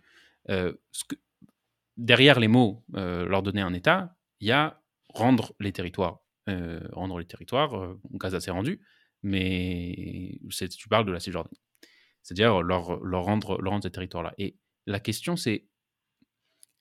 [0.50, 0.74] euh,
[1.98, 4.82] derrière les mots leur donner un État, il y a
[5.14, 6.22] rendre les territoires.
[6.48, 8.82] rendre les territoires, Gaza s'est rendu,
[9.24, 11.60] mais tu parles de la Cisjordanie.
[12.24, 12.86] C'est-à-dire leur,
[13.24, 14.34] rendre, ces territoires-là.
[14.38, 15.68] Et la question, c'est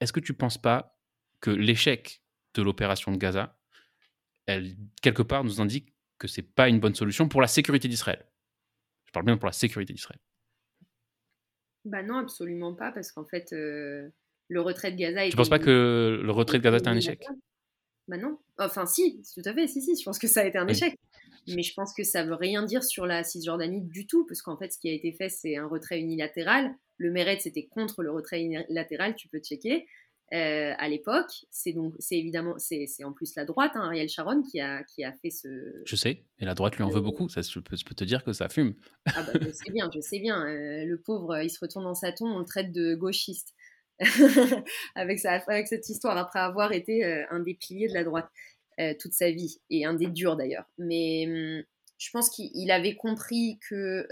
[0.01, 0.99] est-ce que tu ne penses pas
[1.41, 2.23] que l'échec
[2.55, 3.59] de l'opération de Gaza,
[5.03, 8.27] quelque part, nous indique que ce n'est pas une bonne solution pour la sécurité d'Israël?
[9.07, 10.21] Je parle bien pour la sécurité d'Israël.
[11.89, 14.09] Bah non, absolument pas, parce qu'en fait, euh,
[14.49, 15.25] le retrait de Gaza...
[15.25, 17.25] Tu ne penses pas que le retrait de Gaza est un échec?
[18.09, 18.39] Bah non.
[18.59, 20.95] Enfin, si, tout à fait, si, si, je pense que ça a été un échec.
[21.55, 24.59] Mais je pense que ça veut rien dire sur la Cisjordanie du tout, parce qu'en
[24.59, 26.75] fait, ce qui a été fait, c'est un retrait unilatéral.
[26.99, 29.87] Le Meretz était contre le retrait unilatéral, tu peux checker.
[30.35, 34.43] Euh, à l'époque, c'est donc, c'est évidemment, c'est, en plus la droite, hein, Ariel Sharon,
[34.43, 35.49] qui a, qui a fait ce.
[35.87, 37.29] Je sais, et la droite lui en veut beaucoup.
[37.31, 38.75] Ça, je peux, te dire que ça fume.
[39.07, 40.47] Ah bah, je sais bien, je sais bien.
[40.47, 43.55] Euh, le pauvre, il se retourne dans sa tombe, on le traite de gauchiste.
[44.95, 48.29] avec, avec cette histoire, après avoir été euh, un des piliers de la droite
[49.01, 50.65] toute sa vie, et un des durs d'ailleurs.
[50.79, 51.65] Mais hum,
[51.99, 54.07] je pense qu'il avait compris que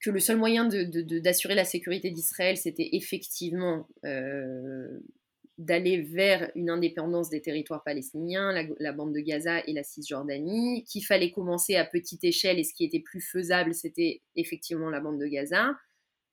[0.00, 5.00] que le seul moyen d'assurer la sécurité d'Israël, c'était effectivement euh,
[5.58, 11.04] d'aller vers une indépendance des territoires palestiniens, la, bande de Gaza et la Cisjordanie, qu'il
[11.04, 15.20] fallait commencer à petite échelle et ce qui était plus faisable, c'était effectivement la bande
[15.20, 15.76] de Gaza.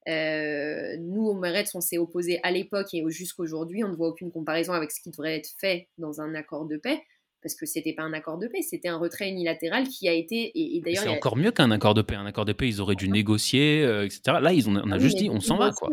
[0.07, 4.31] Euh, nous, au Meretz, on s'est opposé à l'époque et jusqu'aujourd'hui, on ne voit aucune
[4.31, 7.01] comparaison avec ce qui devrait être fait dans un accord de paix
[7.47, 10.51] parce que c'était pas un accord de paix, c'était un retrait unilatéral qui a été.
[10.53, 12.15] Et, d'ailleurs, c'est encore mieux qu'un accord de paix.
[12.15, 14.39] Un accord de paix, ils auraient dû négocier, euh, etc.
[14.41, 15.89] Là, ils ont, on a juste dit, on s'en va, quoi.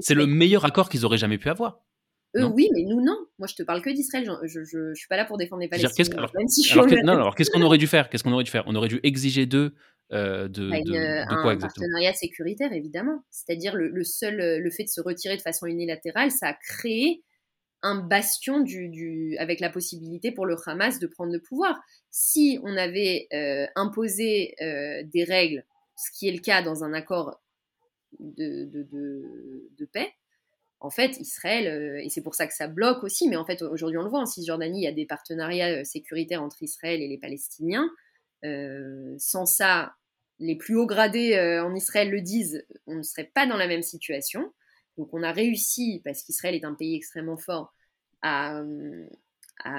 [0.00, 1.78] C'est le meilleur accord qu'ils auraient jamais pu avoir.
[2.36, 3.16] Eux, oui, mais nous, non.
[3.38, 4.28] Moi, je te parle que d'Israël.
[4.42, 6.18] Je, je, suis pas là pour défendre les Palestiniens.
[6.18, 6.30] alors,
[7.08, 8.10] alors, qu'est-ce qu'on aurait dû faire?
[8.10, 8.64] Qu'est-ce qu'on aurait dû faire?
[8.66, 9.74] On aurait dû exiger d'eux
[10.12, 13.22] euh, de, bah, de, quoi un partenariat sécuritaire, évidemment.
[13.30, 17.22] C'est-à-dire le, le, seul, le fait de se retirer de façon unilatérale, ça a créé
[17.82, 21.80] un bastion du, avec la possibilité pour le Hamas de prendre le pouvoir.
[22.10, 25.64] Si on avait euh, imposé euh, des règles,
[25.96, 27.40] ce qui est le cas dans un accord
[28.18, 30.12] de, de, paix,
[30.80, 33.62] en fait, Israël, euh, et c'est pour ça que ça bloque aussi, mais en fait,
[33.62, 37.08] aujourd'hui, on le voit, en Cisjordanie, il y a des partenariats sécuritaires entre Israël et
[37.08, 37.88] les Palestiniens.
[39.18, 39.94] sans ça,
[40.38, 43.82] les plus hauts gradés en Israël le disent, on ne serait pas dans la même
[43.82, 44.52] situation.
[44.96, 47.74] Donc on a réussi, parce qu'Israël est un pays extrêmement fort,
[48.22, 48.62] à,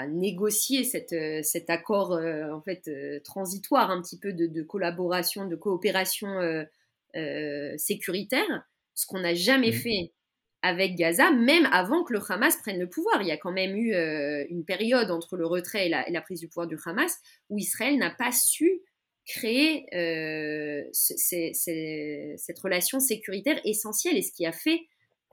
[0.09, 6.27] négocier cet accord euh, en fait euh, transitoire un petit peu de, collaboration, de coopération
[7.15, 9.73] euh, sécuritaire, ce qu'on n'a jamais mmh.
[9.73, 10.13] fait
[10.63, 13.21] avec Gaza, même avant que le Hamas prenne le pouvoir.
[13.21, 13.93] Il y a quand même eu
[14.49, 17.15] une période entre le retrait et la, prise du pouvoir du Hamas
[17.49, 18.81] où Israël n'a pas su
[19.25, 19.85] créer
[20.91, 24.81] cette relation sécuritaire essentielle et ce qui a fait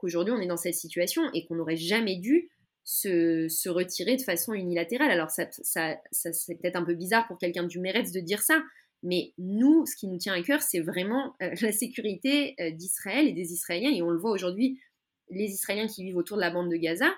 [0.05, 2.49] qu'aujourd'hui on est dans cette situation et qu'on n'aurait jamais dû
[2.83, 5.11] se, retirer de façon unilatérale.
[5.11, 8.63] Alors ça, ça, c'est peut-être un peu bizarre pour quelqu'un du Meretz de dire ça,
[9.03, 13.27] mais nous, ce qui nous tient à cœur, c'est vraiment euh, la sécurité euh, d'Israël
[13.27, 13.91] et des Israéliens.
[13.91, 14.79] Et on le voit aujourd'hui,
[15.29, 17.13] les Israéliens qui vivent autour de la bande de Gaza,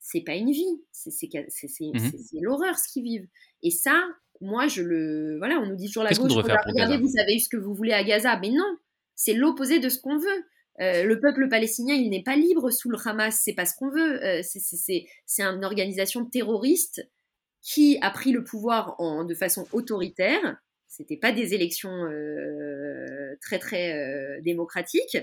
[0.00, 3.28] c'est pas une vie, c'est mmh l'horreur ce qu'ils vivent.
[3.62, 4.02] Et ça,
[4.40, 5.36] moi, je le.
[5.36, 8.02] Voilà, on nous dit toujours la gauche, regardez, vous savez ce que vous voulez à
[8.02, 8.38] Gaza.
[8.40, 8.76] Mais non,
[9.14, 10.44] c'est l'opposé de ce qu'on veut.
[10.80, 13.90] Euh, le peuple palestinien, il n'est pas libre sous le Hamas, c'est pas ce qu'on
[13.90, 14.24] veut.
[14.24, 17.06] Euh, c'est une organisation terroriste
[17.60, 20.56] qui a pris le pouvoir en, de façon autoritaire.
[20.88, 25.18] C'était pas des élections euh, très très démocratiques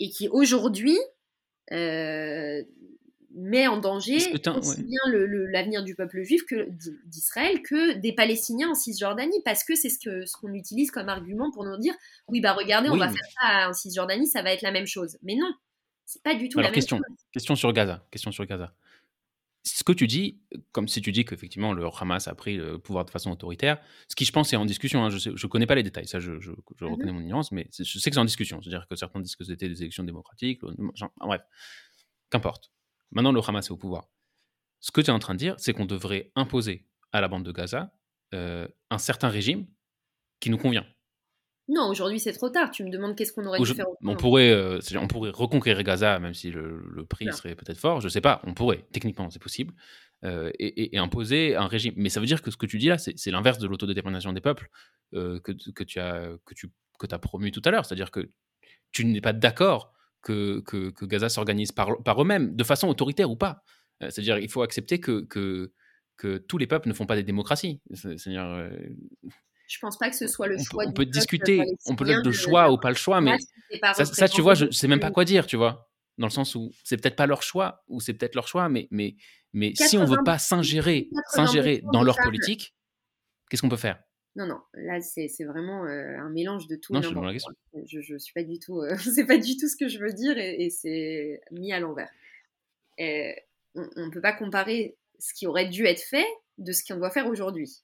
[0.00, 0.98] et qui aujourd'hui
[3.34, 4.98] met en danger aussi bien
[5.50, 6.68] l'avenir du peuple juif que
[7.06, 11.08] d'Israël que des Palestiniens en Cisjordanie, parce que c'est ce qu'on ce qu'on utilise comme
[11.08, 11.94] argument pour nous dire
[12.28, 15.18] oui, bah regardez, on va faire ça en Cisjordanie, ça va être la même chose.
[15.22, 15.52] Mais non,
[16.04, 17.26] c'est pas du tout la question, même chose.
[17.32, 18.06] Question sur Gaza.
[18.10, 18.74] Question sur Gaza.
[19.66, 20.42] Ce que tu dis,
[20.72, 24.14] comme si tu dis qu'effectivement le Hamas a pris le pouvoir de façon autoritaire, ce
[24.14, 26.38] qui je pense est en discussion, hein, je ne connais pas les détails, ça je,
[26.38, 28.60] je, mmh reconnais mon ignorance, mais je sais que c'est en discussion.
[28.60, 30.60] C'est-à-dire que certains disent que c'était des élections démocratiques,
[31.18, 31.40] bref,
[32.30, 32.70] qu'importe.
[33.12, 34.08] Maintenant, le Hamas est au pouvoir.
[34.80, 37.44] Ce que tu es en train de dire, c'est qu'on devrait imposer à la bande
[37.44, 37.92] de Gaza
[38.34, 39.66] euh, un certain régime
[40.40, 40.84] qui nous convient.
[41.68, 42.70] Non, aujourd'hui c'est trop tard.
[42.70, 43.86] Tu me demandes qu'est-ce qu'on aurait dû faire.
[44.02, 48.00] On pourrait, euh, on pourrait reconquérir Gaza, même si le, prix serait peut-être fort.
[48.00, 48.42] Je sais pas.
[48.44, 48.84] On pourrait.
[48.92, 49.72] Techniquement, c'est possible.
[50.24, 51.94] Euh, et, imposer un régime.
[51.96, 54.40] Mais ça veut dire que ce que tu dis là, c'est l'inverse de l'autodétermination des
[54.40, 54.68] peuples
[55.12, 57.86] que, que, tu as que tu que as promu tout à l'heure.
[57.86, 58.28] C'est-à-dire que
[58.90, 59.94] tu n'es pas d'accord
[60.24, 63.62] que, que, Gaza s'organise par, par eux-mêmes, de façon autoritaire ou pas.
[64.02, 65.72] Euh, c'est-à-dire il faut accepter que, que,
[66.16, 67.80] que, tous les peuples ne font pas des démocraties.
[67.92, 68.44] C'est-à-dire.
[68.44, 68.70] Euh,
[69.68, 70.84] je pense pas que ce soit le choix.
[70.86, 73.36] On peut, discuter, on peut être de choix ou pas le choix, mais
[73.94, 75.88] ça, tu vois, je sais même pas quoi dire, tu vois,
[76.18, 78.88] dans le sens où c'est peut-être pas leur choix ou c'est peut-être leur choix, mais
[78.90, 79.16] mais
[79.52, 82.74] mais si on veut pas s'ingérer, s'ingérer dans leur politique,
[83.48, 84.02] qu'est-ce qu'on peut faire?
[84.36, 86.92] Non, non, là c'est vraiment euh, un mélange de tout.
[86.92, 87.10] Non, je,
[87.86, 90.12] je, je, suis pas du tout, euh, c'est pas du tout ce que je veux
[90.12, 92.10] dire et, c'est mis à l'envers.
[92.98, 96.26] On ne peut pas comparer ce qui aurait dû être fait
[96.58, 97.82] de ce qu'on doit faire aujourd'hui.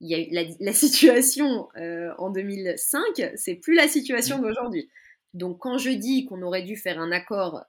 [0.00, 3.00] Il y a la, la situation euh, en 2005,
[3.36, 4.90] c'est plus la situation d'aujourd'hui.
[5.32, 7.64] Donc quand je dis qu'on aurait dû faire un accord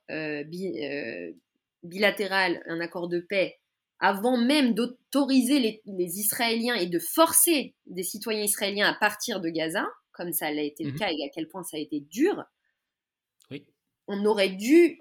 [1.83, 3.60] bilatéral, un accord de paix,
[4.01, 9.87] avant même d'autoriser les, Israéliens et de forcer des citoyens israéliens à partir de Gaza,
[10.11, 10.99] comme ça l'a été le mhm.
[10.99, 12.43] cas et à quel point ça a été dur,
[14.07, 14.99] on aurait dû,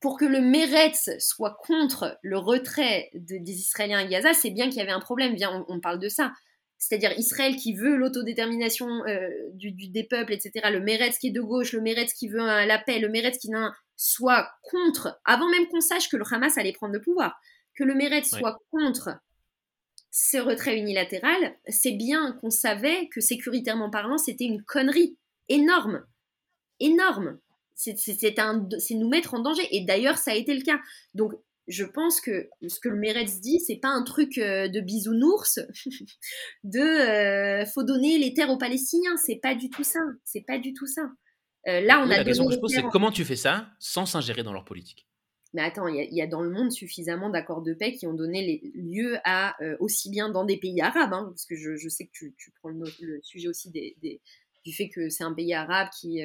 [0.00, 4.78] pour que le Meretz soit contre le retrait des Israéliens à Gaza, c'est bien qu'il
[4.78, 5.34] y avait un problème.
[5.34, 6.32] Viens, on parle de ça
[6.78, 11.40] c'est-à-dire Israël qui veut l'autodétermination euh, du, des peuples, etc., le Meretz qui est de
[11.40, 13.50] gauche, le Meretz qui veut la paix, le Meretz qui
[13.98, 17.38] soit contre, avant même qu'on sache que le Hamas allait prendre le pouvoir,
[17.74, 19.10] que le Meretz soit contre
[20.10, 25.18] ce retrait unilatéral, c'est bien qu'on savait que sécuritairement parlant, c'était une connerie
[25.48, 26.06] énorme,
[26.80, 27.38] énorme.
[27.74, 27.94] C'est
[28.94, 29.62] nous mettre en danger.
[29.70, 30.80] Et d'ailleurs, ça a été le cas.
[31.14, 31.32] Donc,
[31.68, 35.60] je pense que ce que le Meretz dit, c'est pas un truc euh, de bisounours,
[36.64, 39.16] de euh, faut donner les terres aux Palestiniens.
[39.16, 40.00] C'est pas du tout ça.
[40.24, 41.02] C'est pas du tout ça.
[41.66, 44.06] Euh, là, on a la question que je pose, c'est comment tu fais ça sans
[44.06, 45.06] s'ingérer dans leur politique?
[45.54, 48.60] Mais attends, il y, a dans le monde suffisamment d'accords de paix qui ont donné
[48.74, 52.52] lieu à, aussi bien dans des pays arabes, hein, parce que je, sais que tu,
[52.60, 52.86] prends le,
[53.22, 53.96] sujet aussi des,
[54.64, 56.20] du fait que c'est un pays arabe qui.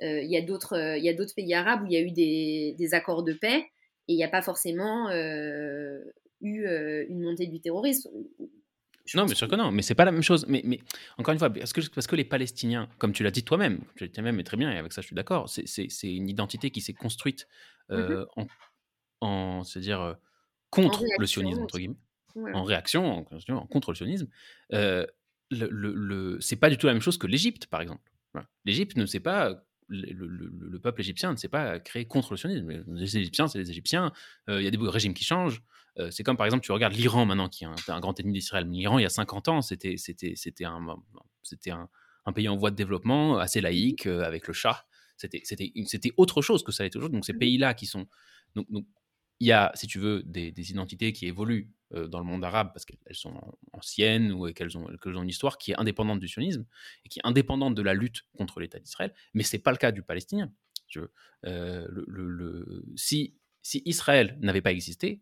[0.00, 3.34] Il y a d'autres pays arabes où il y a eu des, des accords de
[3.34, 3.66] paix
[4.08, 5.98] et il n'y a pas forcément euh,
[6.40, 8.10] eu euh, une montée du terrorisme.
[9.16, 10.44] Non, bien sûr que non, mais c'est pas la même chose.
[10.48, 10.80] Mais, mais
[11.18, 14.04] encore une fois, parce que, parce que les Palestiniens, comme tu l'as dit toi-même, tu
[14.04, 16.70] l'as dit toi-même, et très bien, et avec ça je suis d'accord, c'est une identité
[16.70, 17.48] qui s'est construite
[17.90, 18.46] euh, mmh
[19.20, 20.16] en, en c'est-à-dire
[20.70, 21.96] contre le sionisme, entre guillemets,
[22.54, 24.28] en réaction, en, contre le sionisme.
[24.72, 25.06] Euh,
[25.50, 28.10] le, le, le c'est pas du tout la même chose que l'Égypte, par exemple.
[28.64, 32.84] L'Égypte ne sait pas le, peuple égyptien ne s'est pas créé contre le sionisme.
[32.88, 34.12] Les Égyptiens, c'est les Égyptiens.
[34.48, 35.62] Euh, il y a des régimes qui changent.
[35.98, 38.68] Euh, c'est comme par exemple, tu regardes l'Iran maintenant, qui est un, grand ennemi d'Israël.
[38.68, 39.96] L'Iran, il y a 50 ans, c'était
[40.64, 40.96] un,
[41.68, 41.88] un,
[42.24, 44.84] un pays en voie de développement, assez laïque, euh, avec le Shah.
[45.16, 47.16] C'était autre chose que ça est aujourd'hui.
[47.16, 48.06] Donc ces pays-là qui sont.
[48.54, 48.86] Donc, donc,
[49.40, 52.84] il y a, si tu veux, des, identités qui évoluent dans le monde arabe parce
[52.84, 53.34] qu'elles sont
[53.72, 56.64] anciennes ou qu'elles ont, ont, une histoire qui est indépendante du sionisme
[57.04, 59.12] et qui est indépendante de la lutte contre l'État d'Israël.
[59.34, 60.52] Mais ce n'est pas le cas du palestinien.
[61.46, 65.20] Euh, le, si, si, Israël n'avait pas existé,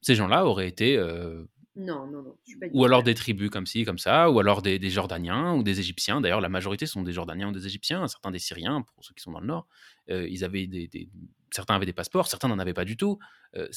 [0.00, 1.44] ces gens-là auraient été euh,
[1.76, 2.36] non, non, non.
[2.72, 6.20] ou alors des tribus comme ci, comme ça, ou alors des, Jordaniens ou des Égyptiens.
[6.20, 9.22] D'ailleurs, la majorité sont des Jordaniens ou des Égyptiens, certains des Syriens, pour ceux qui
[9.22, 9.68] sont dans le nord.
[10.08, 11.08] ils avaient des,
[11.50, 13.18] certains avaient des passeports, certains n'en avaient pas du tout.
[13.56, 13.68] Euh,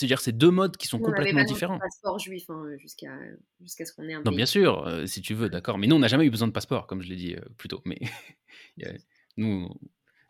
[0.00, 1.78] c'est-à-dire c'est deux modes qui sont complètement différents.
[1.78, 4.22] passeport juif hein, jusqu'à ce qu'on ait un.
[4.22, 5.76] Non, bien sûr, euh, si tu veux, d'accord.
[5.76, 7.68] Mais nous, on n'a jamais eu besoin de passeport, comme je l'ai dit euh, plus
[7.68, 7.82] tôt.
[7.84, 7.98] Mais
[9.36, 9.68] nous,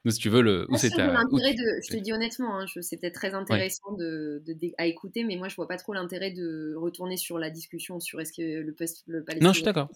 [0.05, 3.33] nous, si tu veux, le, où c'est Je te dis honnêtement, hein, c'est peut-être très
[3.33, 4.43] intéressant de,
[4.77, 8.21] à écouter, mais moi, je vois pas trop l'intérêt de retourner sur la discussion sur
[8.21, 8.75] est-ce que le,
[9.07, 9.47] le Palestinien.
[9.47, 9.89] Non, je suis d'accord.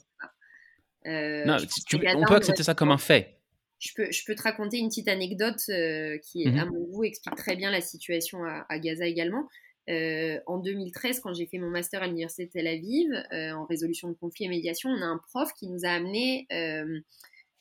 [1.05, 3.41] on peut accepter ça comme un fait
[3.85, 7.05] je peux, je peux te raconter une petite anecdote euh, qui, mmh à mon goût,
[7.05, 9.49] explique très bien la situation à, Gaza également.
[9.91, 13.65] Euh, en 2013, quand j'ai fait mon master à l'université de Tel Aviv euh, en
[13.67, 16.47] résolution de conflits et médiation, on a un prof qui nous a amené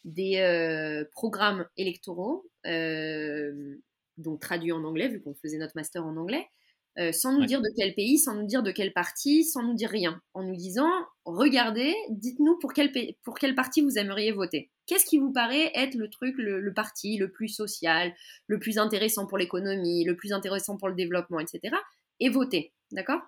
[0.06, 2.46] des programmes électoraux,
[4.18, 6.48] donc traduits en anglais, vu qu'on faisait notre master en anglais,
[7.00, 9.74] euh, sans nous dire de quel pays, sans nous dire de quel parti, sans nous
[9.74, 10.92] dire rien, en nous disant
[11.26, 12.92] regardez, dites-nous pour quel,
[13.24, 14.70] pour quel parti vous aimeriez voter.
[14.86, 18.14] Qu'est-ce qui vous paraît être le truc, le, parti le plus social,
[18.46, 21.76] le plus intéressant pour l'économie, le plus intéressant pour le développement, etc.
[22.24, 23.20] Et votez, d'accord?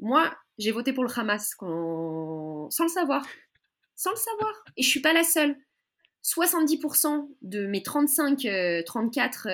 [0.00, 3.24] Moi, j'ai voté pour le Hamas sans le savoir,
[3.94, 5.56] sans le savoir, et je suis pas la seule.
[6.24, 9.46] 70% de mes 35, 34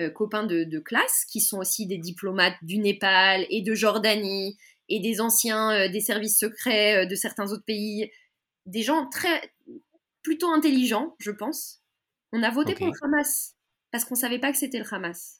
[0.00, 4.58] euh, copains de, classe qui sont aussi des diplomates du Népal et de Jordanie
[4.88, 8.10] et des anciens euh, des services secrets euh, de certains autres pays,
[8.66, 9.52] des gens très
[10.22, 11.80] plutôt intelligents, je pense.
[12.32, 13.54] On a voté pour le Hamas
[13.92, 15.39] parce qu'on savait pas que c'était le Hamas.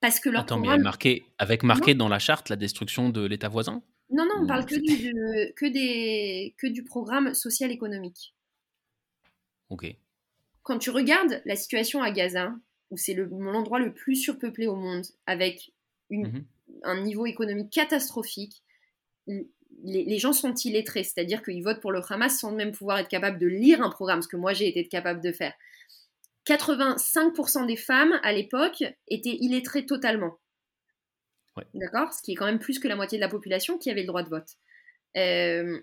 [0.00, 3.48] Parce que leur Attends, mais marqué, avec marqué dans la charte la destruction de l'État
[3.48, 3.82] voisin?
[4.10, 5.12] Non, non, on parle que du,
[5.54, 8.34] que, des, que du programme social économique.
[9.70, 9.94] Ok.
[10.62, 12.54] Quand tu regardes la situation à Gaza,
[12.90, 15.72] où c'est l'endroit le, plus surpeuplé au monde, avec
[16.10, 16.40] mmh
[16.84, 18.62] un niveau économique catastrophique,
[19.82, 23.38] les, gens sont illettrés, c'est-à-dire qu'ils votent pour le Hamas sans même pouvoir être capables
[23.38, 25.54] de lire un programme, ce que moi j'ai été capable de faire.
[26.48, 30.38] 85% des femmes à l'époque étaient illettrées totalement.
[31.74, 32.12] D'accord?
[32.12, 34.06] Ce qui est quand même plus que la moitié de la population qui avait le
[34.06, 34.48] droit de vote.
[35.16, 35.80] Euh,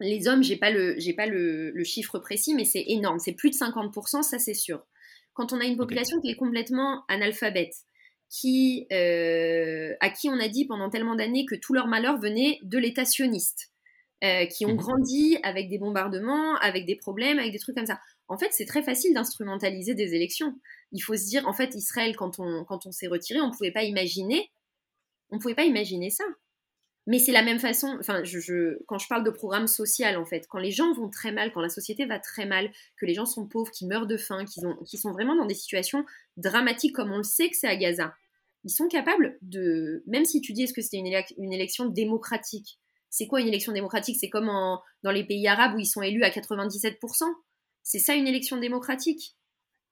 [0.00, 3.18] les hommes, j'ai pas le, j'ai pas le, le, chiffre précis, mais c'est énorme.
[3.20, 4.84] C'est plus de 50%, ça c'est sûr
[5.36, 7.74] quand on a une population qui est complètement analphabète,
[8.30, 12.58] qui, euh, à qui on a dit pendant tellement d'années que tout leur malheur venait
[12.62, 13.70] de l'État sioniste,
[14.24, 14.78] euh, qui ont mhm.
[14.78, 18.00] grandi avec des bombardements, avec des problèmes, avec des trucs comme ça.
[18.28, 20.54] En fait, c'est très facile d'instrumentaliser des élections.
[20.92, 23.52] il faut se dire, en fait, Israël, quand on, quand on s'est retiré, on ne
[23.52, 24.50] pouvait pas imaginer,
[25.30, 26.24] on pouvait pas imaginer ça.
[27.08, 28.22] Mais c'est la même façon, enfin,
[28.86, 31.60] quand je parle de programme social, en fait, quand les gens vont très mal, quand
[31.60, 34.98] la société va très mal, que les gens sont pauvres, qui meurent de faim, qui
[34.98, 36.04] sont vraiment dans des situations
[36.36, 38.12] dramatiques comme on le sait que c'est à Gaza,
[38.64, 41.06] ils sont capables de, même si tu dis est-ce que c'était une,
[41.38, 44.16] une, élection démocratique, c'est quoi une élection démocratique?
[44.18, 44.50] C'est comme
[45.04, 47.22] dans les pays arabes où ils sont élus à 97%.
[47.86, 49.36] C'est ça une élection démocratique.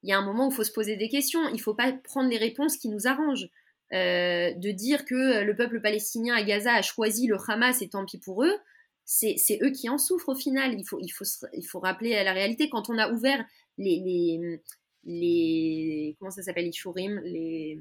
[0.03, 1.75] Il y a un moment où il faut se poser des questions, il ne faut
[1.75, 3.49] pas prendre les réponses qui nous arrangent.
[3.93, 8.05] Euh, de dire que le peuple palestinien à Gaza a choisi le Hamas et tant
[8.05, 8.57] pis pour eux,
[9.05, 10.75] c'est eux qui en souffrent au final.
[10.77, 12.69] Il faut, il faut, il faut rappeler la réalité.
[12.69, 13.45] Quand on a ouvert
[13.79, 14.61] les, les,
[15.05, 17.79] les comment ça s'appelle, les, les,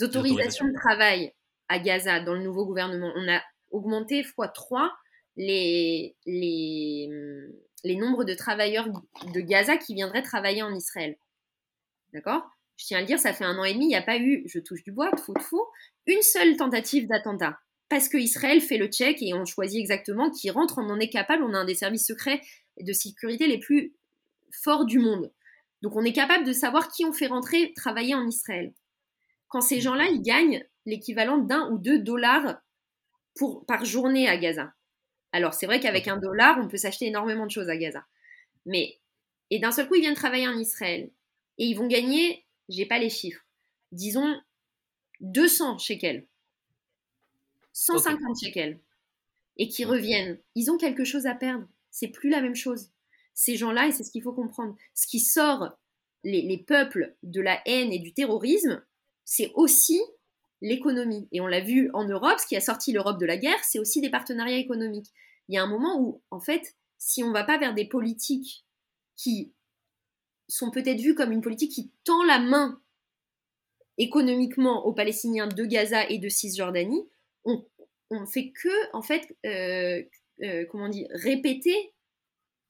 [0.00, 1.32] autorisations de travail
[1.68, 3.42] à Gaza dans le nouveau gouvernement, on a
[3.72, 4.90] augmenté x3
[5.36, 7.10] les, les,
[7.84, 11.16] les nombres de travailleurs de Gaza qui viendraient travailler en Israël.
[12.12, 12.42] D'accord?
[12.76, 14.18] Je tiens à le dire, ça fait un an et demi, il n'y a pas
[14.18, 15.68] eu, je touche du bois, de faux de faux,
[16.06, 17.58] une seule tentative d'attentat.
[17.88, 21.10] Parce que Israël fait le check et on choisit exactement qui rentre, on en est
[21.10, 22.40] capable, on a un des services secrets
[22.80, 23.94] de sécurité les plus
[24.50, 25.32] forts du monde.
[25.82, 28.72] Donc on est capable de savoir qui on fait rentrer travailler en Israël.
[29.48, 32.56] Quand ces gens-là, ils gagnent l'équivalent d'un ou deux dollars
[33.66, 34.72] par journée à Gaza.
[35.34, 38.06] Alors c'est vrai qu'avec un dollar, on peut s'acheter énormément de choses à Gaza.
[38.66, 39.00] Mais,
[39.50, 41.10] et d'un seul coup, ils viennent travailler en Israël.
[41.58, 43.44] Et ils vont gagner j'ai pas les chiffres,
[43.90, 44.40] disons
[45.20, 46.26] 200 shekels,
[47.72, 48.80] 150 shekels,
[49.56, 51.66] et qui reviennent, ils ont quelque chose à perdre.
[51.90, 52.90] C'est plus la même chose.
[53.34, 55.76] Ces gens-là, et c'est ce qu'il faut comprendre, ce qui sort
[56.22, 58.82] les, les peuples de la haine et du terrorisme,
[59.24, 60.00] c'est aussi
[60.64, 61.28] l'économie.
[61.30, 63.78] Et on l'a vu en Europe, ce qui a sorti l'Europe de la guerre, c'est
[63.78, 65.12] aussi des partenariats économiques.
[65.48, 67.86] Il y a un moment où, en fait, si on ne va pas vers des
[67.86, 68.64] politiques
[69.14, 69.52] qui
[70.48, 72.80] sont peut-être vus comme une politique qui tend la main
[73.98, 77.08] économiquement aux Palestiniens de Gaza et de Cisjordanie,
[77.44, 77.64] on,
[78.10, 80.02] on fait que, en fait, euh,
[80.42, 81.92] euh, comment dire, répéter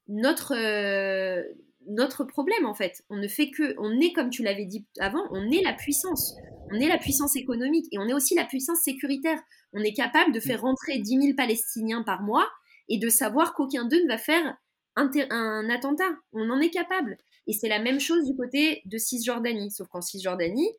[0.08, 1.44] notre, euh,
[1.86, 3.02] notre problème, en fait.
[3.10, 6.34] On ne fait que, on est, comme tu l'avais dit avant, on est la puissance.
[6.70, 9.40] On est la puissance économique et on est aussi la puissance sécuritaire.
[9.72, 12.48] On est capable de faire rentrer 10 000 Palestiniens par mois
[12.88, 14.56] et de savoir qu'aucun d'eux ne va faire
[14.96, 16.10] un, attentat.
[16.32, 17.16] On en est capable.
[17.46, 19.70] Et c'est la même chose du côté de Cisjordanie.
[19.70, 20.70] Sauf qu'en Cisjordanie,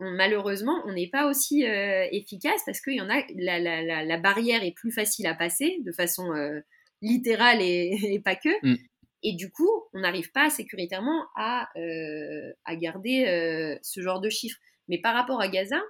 [0.00, 4.74] malheureusement, on n'est pas aussi euh, efficace parce que y en a, la, barrière est
[4.74, 6.60] plus facile à passer de façon euh,
[7.02, 8.48] littérale et, pas que.
[8.62, 8.76] Mm.
[9.22, 14.58] Et du coup, on n'arrive pas sécuritairement à, euh, à garder ce genre de chiffres.
[14.88, 15.80] Mais par rapport à Gaza,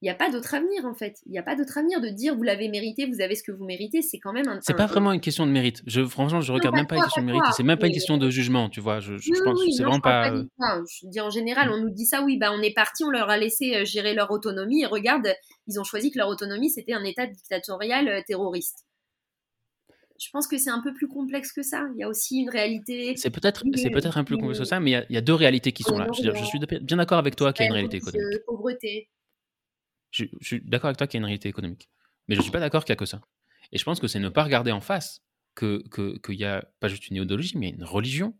[0.00, 1.16] il n'y a pas d'autre avenir en fait.
[1.26, 3.50] Il n'y a pas d'autre avenir de dire vous l'avez mérité, vous avez ce que
[3.50, 4.00] vous méritez.
[4.00, 4.60] C'est quand même un.
[4.62, 5.82] C'est pas vraiment une question de mérite.
[5.86, 7.42] Je, franchement, je regarde même pas, une question de mérite.
[7.56, 9.00] C'est même pas une question de jugement, tu vois.
[9.00, 10.30] Je, pense c'est vraiment pas.
[10.30, 10.44] Euh
[10.86, 13.28] je dis en général, on nous dit ça, oui, bah on est parti, on leur
[13.28, 15.34] a laissé euh, gérer leur autonomie et regarde,
[15.66, 18.86] ils ont choisi que leur autonomie c'était un État dictatorial euh, terroriste.
[20.18, 21.88] Je pense que c'est un peu plus complexe que ça.
[21.94, 23.14] Il y a aussi une réalité.
[23.16, 25.34] C'est peut-être, c'est peut-être un peu plus complexe que ça, mais il y, a, deux
[25.34, 26.08] réalités qui sont là.
[26.12, 28.40] Je, je suis bien d'accord avec toi qu'il y a une réalité économique.
[28.46, 29.08] Pauvreté,
[30.10, 31.88] je, suis d'accord avec toi qu'il y a une réalité économique.
[32.26, 33.20] Mais je ne suis pas d'accord qu'il n'y a que ça.
[33.72, 35.22] Et je pense que c'est ne pas regarder en face
[35.56, 38.34] qu'il que, qu'il y a pas juste une idéologie, mais une religion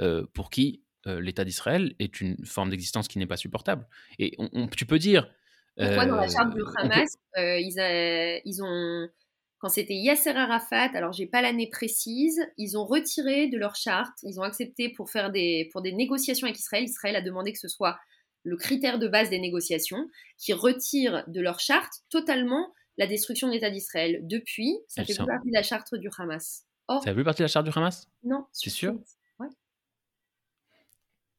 [0.00, 3.86] euh, pour qui euh, l'État d'Israël est une forme d'existence qui n'est pas supportable.
[4.18, 5.30] Et on, tu peux dire.
[5.76, 9.08] Pourquoi dans la euh, charte du Hamas, ils, ils, ont.
[9.58, 14.16] Quand c'était Yasser Arafat, alors j'ai pas l'année précise, ils ont retiré de leur charte,
[14.22, 16.84] ils ont accepté pour faire des, pour des négociations avec Israël.
[16.84, 17.98] Israël a demandé que ce soit
[18.44, 20.08] le critère de base des négociations,
[20.38, 24.20] qui retire de leur charte totalement la destruction de l'État d'Israël.
[24.22, 26.64] Depuis, ça fait plus partie de la charte du Hamas.
[26.88, 28.08] ça fait plus partie de la charte du Hamas?
[28.22, 28.46] Non.
[28.52, 28.94] C'est sûr?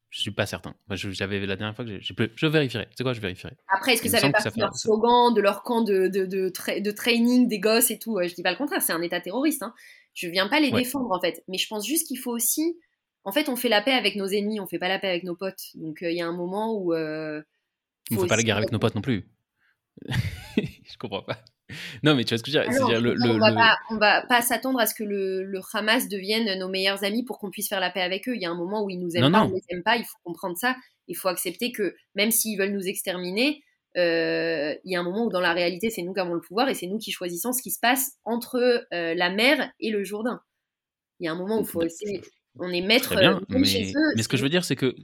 [0.09, 0.73] Je suis pas certain.
[0.89, 2.01] J'avais la dernière fois que j'ai.
[2.01, 2.87] Je vérifierai.
[2.95, 3.53] C'est quoi Je vérifierai.
[3.67, 6.91] Après, est-ce que ça fait partie de leur slogan, de leur camp de, de, de,
[6.91, 8.19] training des gosses et tout?
[8.23, 8.81] Je dis pas le contraire.
[8.81, 9.61] C'est un État terroriste.
[9.61, 9.73] Hein.
[10.15, 12.75] Je viens pas les défendre en fait, mais je pense juste qu'il faut aussi
[13.25, 15.23] en fait, on fait la paix avec nos ennemis, on fait pas la paix avec
[15.23, 15.75] nos potes.
[15.75, 16.93] Donc, euh, il y a un moment où.
[16.93, 17.41] Euh,
[18.11, 19.29] on ne fait pas la guerre avec nos potes non plus.
[20.57, 21.37] je comprends pas.
[22.03, 24.41] Non, mais tu vois ce que je veux dire, le, on, va Pas, va pas
[24.41, 27.89] s'attendre à ce que le, Hamas devienne nos meilleurs amis pour qu'on puisse faire la
[27.89, 28.35] paix avec eux.
[28.35, 29.97] Il y a un moment où ils nous aiment pas, on les aime pas.
[29.97, 30.75] Il faut comprendre ça.
[31.07, 33.63] Il faut accepter que même s'ils veulent nous exterminer,
[33.97, 36.41] euh, il y a un moment où dans la réalité, c'est nous qui avons le
[36.41, 40.03] pouvoir et c'est nous qui choisissons ce qui se passe entre la mer et le
[40.03, 40.41] Jourdain.
[41.19, 42.21] Il y a un moment où faut essayer
[42.59, 44.95] on est maître bien, mais, ce que je veux dire, c'est que,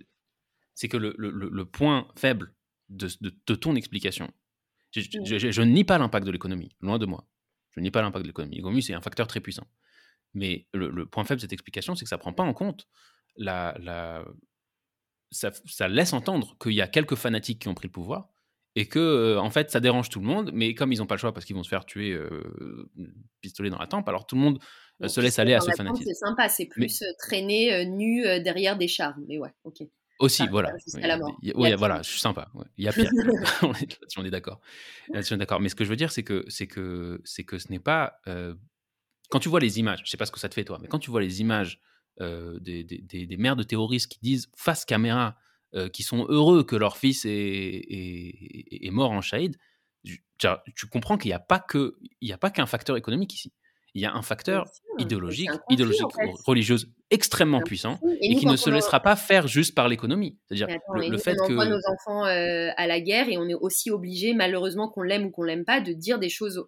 [0.74, 2.54] c'est que le, point faible
[2.90, 4.32] de, ton explication,
[5.02, 7.28] je, je, nie pas l'impact de l'économie, loin de moi.
[7.72, 8.56] Je nie pas l'impact de l'économie.
[8.56, 9.68] L'économie, c'est un facteur très puissant.
[10.34, 12.88] Mais le, point faible de cette explication, c'est que ça ne prend pas en compte
[13.38, 14.26] la,
[15.32, 18.30] ça, ça laisse entendre qu'il y a quelques fanatiques qui ont pris le pouvoir
[18.76, 21.20] et que en fait ça dérange tout le monde, mais comme ils n'ont pas le
[21.20, 22.18] choix parce qu'ils vont se faire tuer
[23.42, 24.60] pistolet dans la tempe, alors tout le monde
[25.06, 26.06] se laisse aller à ce fanatisme.
[26.06, 29.84] C'est sympa, c'est plus traîner nu derrière des chars, mais ouais, ok.
[30.20, 30.72] Aussi, voilà.
[31.56, 32.50] Oui, voilà, je suis sympa.
[32.78, 33.10] Il y a pire.
[34.18, 34.62] on est d'accord.
[35.32, 35.60] d'accord.
[35.60, 38.22] Mais ce que je veux dire, c'est que c'est que c'est que ce n'est pas
[39.30, 40.02] quand tu vois les images.
[40.06, 41.82] Je sais pas ce que ça te fait toi, mais quand tu vois les images
[42.20, 45.38] des, des, des, mères de terroristes qui disent face caméra
[45.92, 49.58] qui sont heureux que leur fils est, est, est mort en shahid,
[50.06, 50.24] tu,
[50.76, 53.52] tu comprends qu'il n'y a pas que il y a pas qu'un facteur économique ici
[53.96, 54.66] il y a un facteur
[55.00, 56.06] idéologique, idéologique
[56.46, 60.40] religieuse extrêmement puissant et, qui ne se laissera pas faire juste par l'économie.
[60.46, 63.54] C'est-à-dire le, fait on que envoie nos enfants euh, à la guerre et on est
[63.54, 66.66] aussi obligé, malheureusement qu'on l'aime ou qu'on l'aime pas, de dire des choses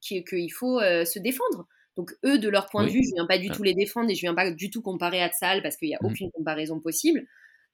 [0.00, 1.66] qu'il faut euh, se défendre.
[1.96, 4.14] Donc eux, de leur point de vue, je viens pas du tout les défendre et
[4.14, 6.80] je viens pas du tout comparer à Tsal parce qu'il n'y a mmh aucune comparaison
[6.80, 7.26] possible.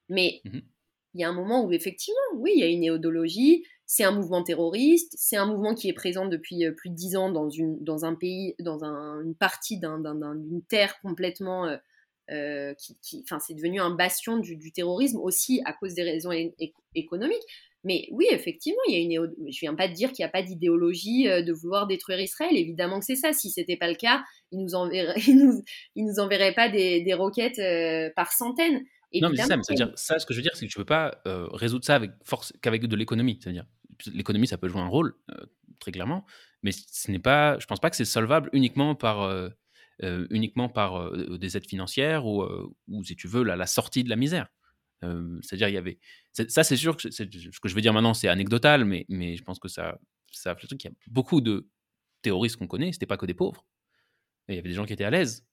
[0.09, 0.59] Mais mmh
[1.15, 4.11] il y a un moment où effectivement, oui, il y a une néodologie, c'est un
[4.11, 7.49] mouvement terroriste, c'est un mouvement qui est présent depuis euh, plus de dix ans dans,
[7.49, 11.67] une, dans un pays, dans une partie d'une terre complètement...
[11.67, 11.77] Euh,
[12.31, 16.31] euh, qui, c'est devenu un bastion du, terrorisme aussi à cause des raisons
[16.95, 17.43] économiques.
[17.83, 19.31] Mais oui, effectivement, il y a une.
[19.51, 22.57] Je viens pas de dire qu'il n'y a pas d'idéologie de vouloir détruire Israël.
[22.57, 23.31] Évidemment que c'est ça.
[23.31, 25.63] Si c'était pas le cas, ils nous enverraient, ils nous,
[25.95, 27.61] nous enverraient pas des, des roquettes
[28.15, 28.83] par centaines.
[29.13, 30.83] Non, mais c'est ça, dire ça, ce que je veux dire, c'est que tu ne
[30.83, 31.21] peux pas
[31.53, 33.37] résoudre ça avec force qu'avec de l'économie.
[33.39, 33.67] C'est-à-dire,
[34.11, 35.13] l'économie, ça peut jouer un rôle,
[35.79, 36.25] très clairement,
[36.63, 39.21] mais ce n'est pas, je pense pas que c'est solvable uniquement par,
[40.03, 42.43] euh, uniquement par des aides financières ou,
[42.87, 44.47] ou, si tu veux, la, la sortie de la misère.
[45.41, 45.99] C'est-à-dire, il y avait.
[46.31, 49.43] Ça, c'est sûr que ce que je veux dire maintenant, c'est anecdotal, mais, mais je
[49.43, 49.99] pense que ça,
[50.31, 51.69] ça fait qu'il y a beaucoup de
[52.23, 53.67] terroristes qu'on connaît, c'était pas que des pauvres.
[54.49, 55.45] il y avait des gens qui étaient à l'aise.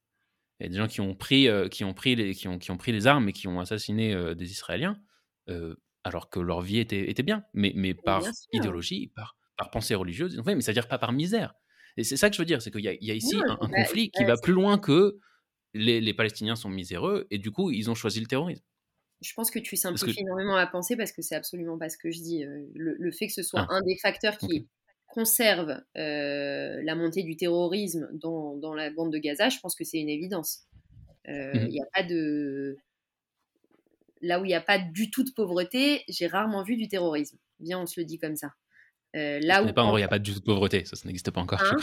[0.59, 2.71] Il y a des gens qui ont pris, qui ont pris, les, qui ont, qui
[2.71, 4.99] ont pris les armes et qui ont assassiné des Israéliens
[6.05, 10.41] alors que leur vie était, était bien, mais, mais par idéologie, par, par pensée religieuse.
[10.45, 11.55] mais ça veut dire pas par misère.
[11.97, 14.11] Et c'est ça que je veux dire, c'est qu'il y, y, a ici un, conflit
[14.11, 15.19] qui va plus loin que
[15.75, 18.65] les, les, Palestiniens sont miséreux et du coup, ils ont choisi le terrorisme.
[19.21, 22.11] Je pense que tu simplifies énormément la pensée parce que c'est absolument pas ce que
[22.11, 22.45] je dis.
[22.75, 23.75] Le, fait que ce soit ah.
[23.75, 24.67] un des facteurs qui
[25.07, 29.99] conserve la montée du terrorisme dans, dans, la bande de Gaza, je pense que c'est
[29.99, 30.65] une évidence.
[31.29, 32.77] Mmh il n'y a pas de
[34.23, 37.37] là où il n'y a pas du tout de pauvreté, j'ai rarement vu du terrorisme.
[37.61, 38.53] Bien, on se le dit comme ça.
[39.15, 41.31] Euh, là où pas il n'y a pas du tout de pauvreté, ça, ça n'existe
[41.31, 41.63] pas encore.
[41.63, 41.77] Hein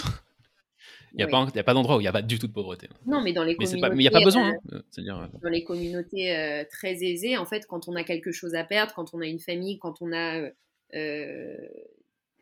[1.14, 2.88] il n'y a, a, pas d'endroit où il n'y a pas du tout de pauvreté.
[3.06, 3.90] Non, mais dans les communautés.
[3.90, 4.50] Mais il n'y a pas besoin.
[4.50, 4.58] Hein.
[4.74, 8.54] Euh, euh, dans les communautés euh, très aisées, en fait, quand on a quelque chose
[8.54, 10.50] à perdre, quand on a une famille, quand on a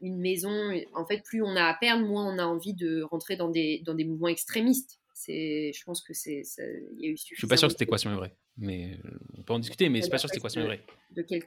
[0.02, 3.36] une maison, en fait, plus on a à perdre, moins on a envie de rentrer
[3.36, 5.00] dans des, dans des mouvements extrémistes.
[5.28, 6.44] Je pense que c'est.
[6.44, 8.36] Je suis pas sûr que cette équation est vraie.
[8.58, 8.98] Mais
[9.38, 10.82] on peut en discuter, mais je suis pas sûr que cette équation est vraie.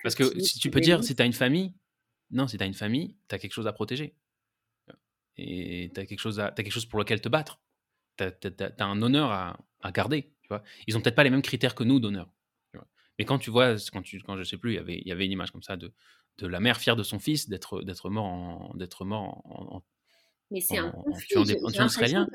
[0.03, 1.73] Parce que si tu peux dire, si tu as une famille,
[2.31, 4.15] non, si tu as une famille, tu as quelque chose à protéger.
[5.37, 7.61] Et tu as, quelque chose quelque chose pour lequel te battre.
[8.17, 10.33] Tu as, un honneur à, à, garder.
[10.43, 12.31] Tu vois Ils ont peut-être pas les mêmes critères que nous d'honneur.
[13.19, 15.13] Mais quand tu vois, quand, tu, quand je sais plus, il y avait, il y
[15.13, 15.93] avait une image comme ça de,
[16.39, 18.75] de la mère fière de son fils d'être mort en.
[18.75, 19.83] D'être mort en,
[20.51, 21.37] mais c'est un conflit.
[21.37, 22.27] En, israélien.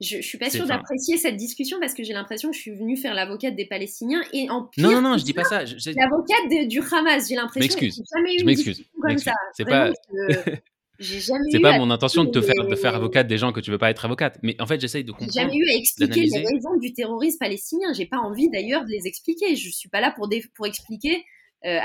[0.00, 2.74] Je, ne suis pas sûre d'apprécier cette discussion parce que j'ai l'impression que je suis
[2.74, 5.62] venue faire l'avocate des Palestiniens et en pire, non non non je dis pas ça
[5.64, 7.28] l'avocate du Hamas.
[7.28, 9.32] J'ai l'impression que j'ai jamais eu une discussion comme ça.
[9.52, 9.92] C'est pas
[10.98, 13.78] c'est pas mon intention de te faire de faire avocate des gens que tu veux
[13.78, 16.38] pas être avocate mais en fait j'essaye de comprendre j'ai jamais eu à expliquer les
[16.38, 17.92] raisons du terrorisme palestinien.
[17.96, 19.54] J'ai pas envie d'ailleurs de les expliquer.
[19.54, 21.24] Je suis pas là pour pour expliquer
[21.66, 21.78] euh,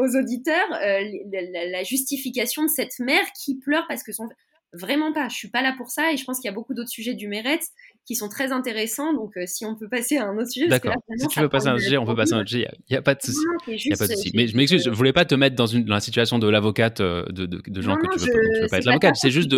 [0.00, 1.00] aux auditeurs euh,
[1.32, 4.28] la, la, justification de cette mère qui pleure parce que son
[4.72, 5.28] Vraiment pas.
[5.28, 7.14] Je suis pas là pour ça et je pense qu'il y a beaucoup d'autres sujets
[7.14, 7.62] du Mérite
[8.04, 9.12] qui sont très intéressants.
[9.14, 10.68] Donc, euh, si on peut passer à un autre sujet.
[10.68, 10.94] D'accord.
[11.16, 12.68] Si tu veux passer à un sujet, on peut passer à un sujet.
[12.88, 13.38] Il n'y a, pas de souci.
[13.68, 14.32] Il a pas de souci.
[14.34, 17.00] Mais je m'excuse, je voulais pas te mettre dans, une, dans la situation de l'avocate
[17.00, 19.16] euh, de, de, gens que tu veux, veux pas être l'avocate.
[19.16, 19.50] C'est juste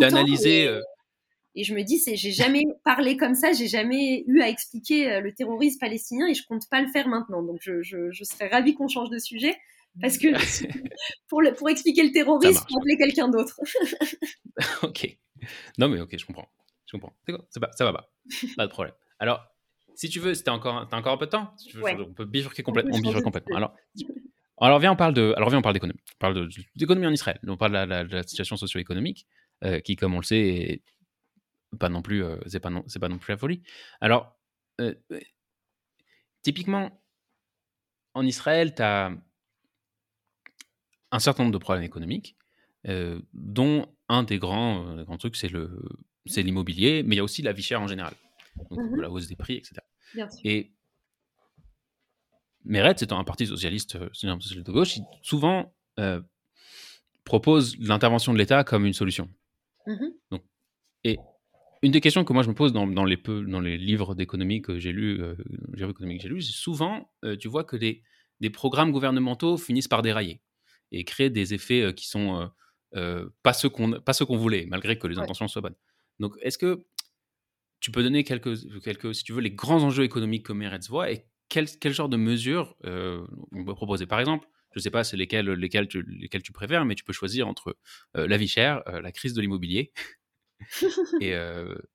[0.00, 0.66] d'analyser.
[0.66, 0.80] Euh,
[1.54, 5.32] et, je me dis, j'ai jamais parlé comme ça, j'ai jamais eu à expliquer le
[5.32, 7.42] terrorisme palestinien et je compte pas le faire maintenant.
[7.42, 9.54] Donc, je, je, je serais ravie qu'on change de sujet.
[10.00, 10.28] Parce que
[11.28, 13.58] pour, le, pour expliquer le terrorisme, appeler quelqu'un d'autre.
[14.82, 15.16] ok.
[15.78, 16.48] Non, mais ok, je comprends.
[16.86, 17.16] Je comprends.
[17.50, 18.12] C'est ça va pas.
[18.56, 18.94] Pas de problème.
[19.18, 19.44] Alors,
[19.94, 22.96] si tu veux, si encore, as encore un peu de temps, on peut bifurquer complètement.
[22.96, 23.56] On complètement.
[23.56, 23.74] Alors,
[24.58, 26.00] alors, viens, on parle de, alors viens, on parle d'économie.
[26.14, 27.38] On parle d'économie en Israël.
[27.46, 29.26] On parle de la, situation socio-économique,
[29.64, 30.82] euh, qui, comme on le sait, est
[31.78, 33.62] pas non plus, euh, c'est pas non, c'est pas non plus la folie.
[34.00, 34.34] Alors,
[34.80, 34.94] euh,
[36.42, 37.02] typiquement,
[38.14, 39.12] en Israël, tu as
[41.12, 42.36] un certain nombre de problèmes économiques,
[42.88, 45.82] euh, dont un des grands, euh, grands trucs, c'est le
[46.26, 48.14] c'est l'immobilier, mais il y a aussi la vie chère en général,
[48.70, 49.76] donc mmh la hausse des prix, etc.
[50.44, 50.72] Et
[52.64, 55.72] Meretz, étant un parti socialiste, socialiste de gauche, souvent
[57.24, 59.28] propose l'intervention de l'État comme une solution.
[59.86, 60.42] Mmh Donc,
[61.04, 61.18] et
[61.82, 64.16] une des questions que moi je me pose dans, dans les, peu, dans les livres
[64.16, 65.36] d'économie que j'ai lus, euh,
[65.74, 65.86] j'ai
[66.40, 67.08] c'est souvent,
[67.38, 68.02] tu vois que des,
[68.40, 70.40] des programmes gouvernementaux finissent par dérailler
[70.92, 72.50] et créer des effets qui sont
[73.42, 75.76] pas ceux qu'on pas ceux qu'on voulait, malgré que les intentions soient bonnes.
[76.18, 76.84] Donc, est-ce que
[77.80, 81.10] tu peux donner quelques, quelques, si tu veux, les grands enjeux économiques que Meretz voit
[81.10, 84.06] et quel, quel genre de mesures on peut proposer?
[84.06, 87.04] Par exemple, je ne sais pas c'est lesquelles, lesquelles, tu, lesquelles tu préfères, mais tu
[87.04, 87.76] peux choisir entre
[88.14, 89.92] la vie chère, la crise de l'immobilier.
[91.20, 91.32] et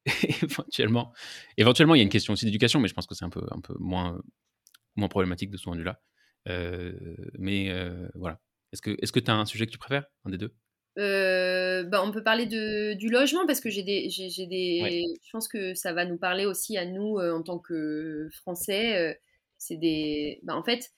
[0.43, 1.13] éventuellement,
[1.57, 3.43] éventuellement, il y a une question aussi d'éducation, mais je pense que c'est un peu,
[3.51, 4.21] un peu moins,
[4.95, 6.01] moins problématique de ce point de vue-là.
[7.37, 7.71] mais
[8.15, 8.39] voilà.
[8.71, 10.53] Est-ce que tu as un sujet que tu préfères, un des deux?
[10.97, 15.47] Bah, on peut parler de, du logement parce que j'ai des, j'ai, des, je pense
[15.47, 19.19] que ça va nous parler aussi à nous en tant que Français.
[19.57, 20.91] c'est des, bah, en fait,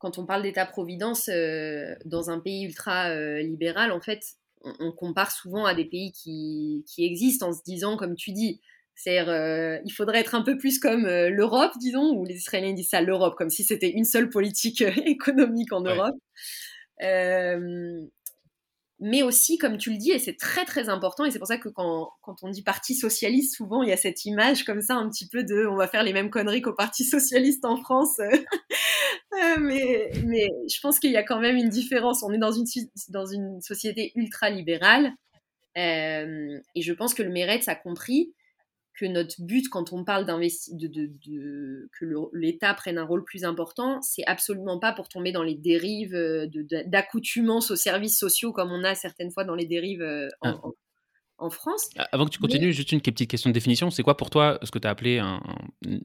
[0.00, 4.20] quand on parle d'État-providence euh, dans un pays ultra euh, libéral, en fait,
[4.62, 8.60] on, compare souvent à des pays qui, existent en se disant, comme tu dis,
[8.94, 12.88] c'est euh, il faudrait être un peu plus comme l'Europe, disons, ou les Israéliens disent
[12.88, 16.16] ça l'Europe, comme si c'était une seule politique économique en Europe
[19.00, 21.56] mais aussi, comme tu le dis, et c'est très très important, et c'est pour ça
[21.56, 24.94] que quand, quand, on dit Parti socialiste, souvent il y a cette image comme ça,
[24.94, 28.18] un petit peu de on va faire les mêmes conneries qu'au Parti socialiste en France.
[29.32, 30.10] Euh, mais,
[30.68, 32.24] je pense qu'il y a quand même une différence.
[32.24, 32.64] On est dans une,
[33.10, 35.12] dans une société ultra libérale,
[35.78, 38.34] euh, et je pense que le Meretz a compris
[38.94, 43.44] que notre but quand on parle d'investir, de, de, que l'État prenne un rôle plus
[43.44, 46.46] important, c'est absolument pas pour tomber dans les dérives euh,
[46.86, 50.56] d'accoutumance aux services sociaux comme on a certaines fois dans les dérives euh, ah.
[51.38, 51.88] en, France.
[51.96, 53.90] Ah, avant que tu continues, juste une petite question de définition.
[53.90, 55.40] C'est quoi pour toi ce que tu as appelé un,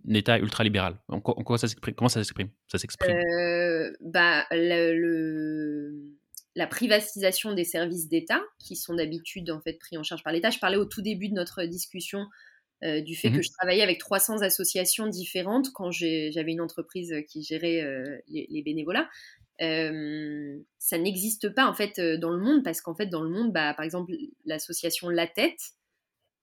[0.09, 0.97] État ultralibéral?
[1.09, 1.67] En, en quoi ça
[1.97, 2.49] Comment ça s'exprime?
[2.67, 6.15] Ça s'exprime euh, bah, le,
[6.55, 10.49] la privatisation des services d'État, qui sont d'habitude en fait pris en charge par l'État.
[10.49, 12.27] Je parlais au tout début de notre discussion
[12.83, 17.15] euh, du fait que mmh je travaillais avec 300 associations différentes quand j'avais une entreprise
[17.27, 19.09] qui gérait euh, les, bénévolats.
[19.61, 23.53] Euh, ça n'existe pas en fait dans le monde parce qu'en fait dans le monde,
[23.53, 24.13] bah, par exemple
[24.45, 25.61] l'association La Tête,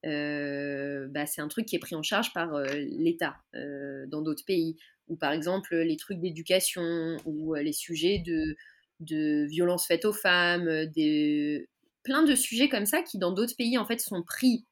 [0.04, 4.76] bah, c'est un truc qui est pris en charge par l'État dans d'autres pays.
[5.08, 8.56] Ou par exemple les trucs d'éducation ou les sujets de,
[9.00, 11.68] de violence faite aux femmes, des,
[12.02, 14.64] plein de sujets comme ça qui dans d'autres pays en fait sont pris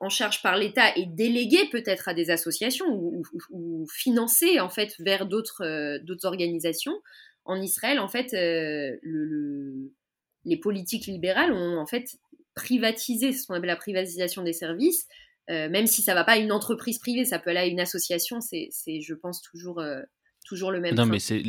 [0.00, 4.94] en charge par l'État et délégué peut-être à des associations ou, ou, financé en fait
[4.98, 7.00] vers d'autres euh, d'autres organisations.
[7.44, 9.92] En Israël, en fait, euh, le,
[10.44, 12.18] les politiques libérales ont en fait
[12.54, 15.06] privatisé ce qu'on appelle la privatisation des services.
[15.48, 17.80] Euh, même si ça va pas à une entreprise privée, ça peut aller à une
[17.80, 18.40] association.
[18.42, 18.68] C'est,
[19.00, 19.82] je pense, toujours,
[20.44, 20.94] toujours le même.
[20.94, 21.42] Non, mais c'est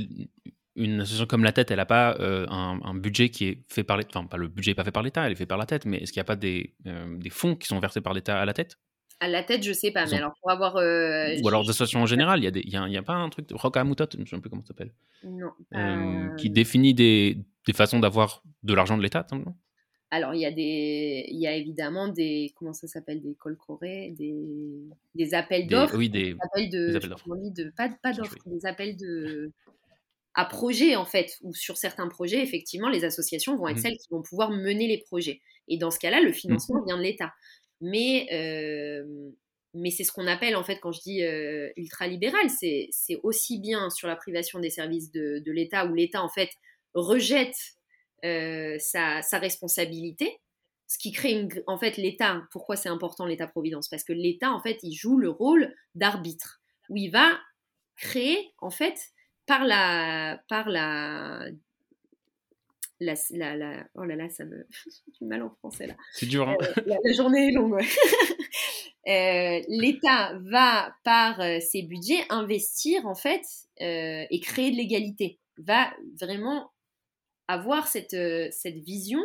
[0.75, 3.97] une association comme la tête, elle n'a pas euh, un, budget qui est fait par
[3.97, 4.19] l'État.
[4.19, 5.85] Enfin, pas le budget n'est pas fait par l'État, elle est fait par la tête.
[5.85, 8.39] Mais est-ce qu'il n'y a pas des, euh, des, fonds qui sont versés par l'État
[8.39, 8.77] à la tête?
[9.19, 10.05] À la tête, je sais pas.
[10.05, 10.77] Mais alors pour avoir.
[10.77, 13.75] Euh, Ou alors d'associations en général, il n'y a, a, pas un truc de Rock
[13.75, 14.93] je ne sais plus comment ça s'appelle.
[15.23, 15.51] Non.
[16.37, 19.25] qui définit des, des façons d'avoir de l'argent de l'État,
[20.11, 23.55] alors, il y, a des, il y a évidemment des, comment ça s'appelle, des call
[24.15, 25.95] des, des appels d'offres.
[25.95, 29.51] Oui, des, appels de, de pas, pas d'offres, des appels de,
[30.35, 33.81] à projet en fait, ou sur certains projets, effectivement, les associations vont être mmh.
[33.81, 35.41] celles qui vont pouvoir mener les projets.
[35.67, 36.85] Et dans ce cas-là, le financement mmh.
[36.85, 37.33] vient de l'État.
[37.81, 39.31] Mais, euh,
[39.73, 42.89] mais c'est ce qu'on appelle, en fait, quand je dis euh, ultralibéral, c'est
[43.23, 46.49] aussi bien sur la privation des services de, de l'État, où l'État, en fait,
[46.93, 47.55] rejette
[48.25, 50.39] euh, sa, sa, responsabilité,
[50.87, 52.41] ce qui crée une, en fait l'État.
[52.51, 53.87] Pourquoi c'est important l'État-providence?
[53.87, 57.39] Parce que l'État, en fait, il joue le rôle d'arbitre, où il va
[57.95, 58.97] créer, en fait,
[59.49, 61.47] par la, par la,
[62.99, 64.67] la, la, oh là là, ça me,
[65.19, 65.95] du mal en français là.
[66.13, 66.47] C'est dur.
[66.47, 67.81] Hein euh, la, journée est longue.
[69.07, 73.41] euh, L'État va par euh, ses budgets investir en fait
[73.79, 75.39] et créer de l'égalité.
[75.57, 76.69] Va vraiment
[77.47, 78.15] avoir cette,
[78.51, 79.21] cette vision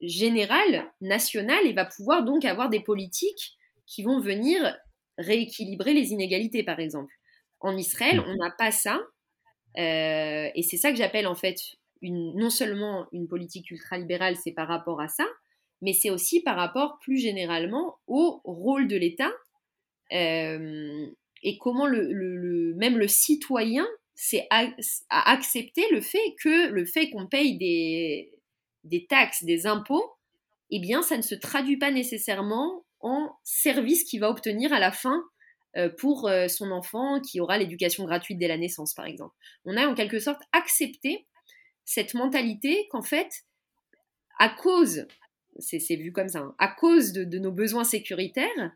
[0.00, 3.56] générale, nationale, et va pouvoir donc avoir des politiques
[3.86, 4.76] qui vont venir
[5.18, 7.14] rééquilibrer les inégalités, par exemple.
[7.60, 8.24] En Israël, mmh.
[8.26, 9.00] on n'a pas ça.
[9.78, 11.58] Euh, et c'est ça que j'appelle en fait
[12.02, 15.26] une, non seulement une politique ultralibérale, c'est par rapport à ça,
[15.82, 19.30] mais c'est aussi par rapport plus généralement au rôle de l'État
[20.12, 21.06] euh,
[21.42, 23.86] et comment le, même le citoyen
[24.50, 28.32] a accepté le fait que le fait qu'on paye des,
[28.84, 30.12] des taxes, des impôts,
[30.70, 34.90] eh bien, ça ne se traduit pas nécessairement en service qu'il va obtenir à la
[34.90, 35.22] fin
[35.98, 39.34] pour son enfant qui aura l'éducation gratuite dès la naissance, par exemple.
[39.64, 41.26] On a en quelque sorte accepté
[41.84, 43.28] cette mentalité qu'en fait,
[44.38, 45.06] à cause,
[45.58, 48.72] c'est vu comme ça, hein, à cause de, nos besoins sécuritaires,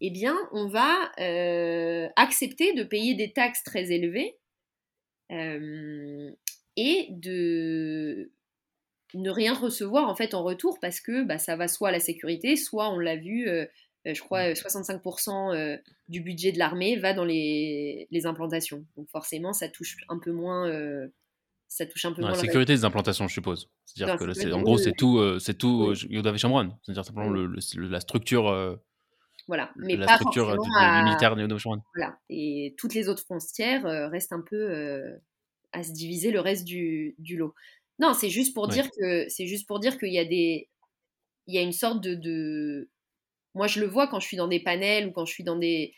[0.00, 1.12] eh bien, on va
[2.16, 4.36] accepter de payer des taxes très élevées
[6.76, 8.30] et de
[9.14, 12.56] ne rien recevoir en fait en retour parce que bah, ça va soit la sécurité,
[12.56, 13.66] soit on l'a vu, euh, euh,
[14.04, 15.76] je crois 65% euh,
[16.08, 18.84] du budget de l'armée va dans les, implantations.
[18.96, 20.70] Donc forcément, ça touche un peu moins.
[21.68, 23.70] ça touche un peu la sécurité des implantations, je suppose.
[23.84, 27.46] C'est-à-dire que en gros, c'est tout, c'est tout Yodav C'est-à-dire simplement le,
[27.76, 28.80] la structure.
[29.46, 31.56] voilà, mais la structure du, militaire de
[31.94, 35.20] Voilà, et toutes les autres frontières restent un peu
[35.72, 37.54] à se diviser le reste du, du lot.
[37.98, 40.68] Non, c'est juste pour dire que c'est juste pour dire qu'il y a des
[41.46, 42.88] il y a une sorte de,
[43.54, 45.56] moi je le vois quand je suis dans des panels ou quand je suis dans
[45.56, 45.94] des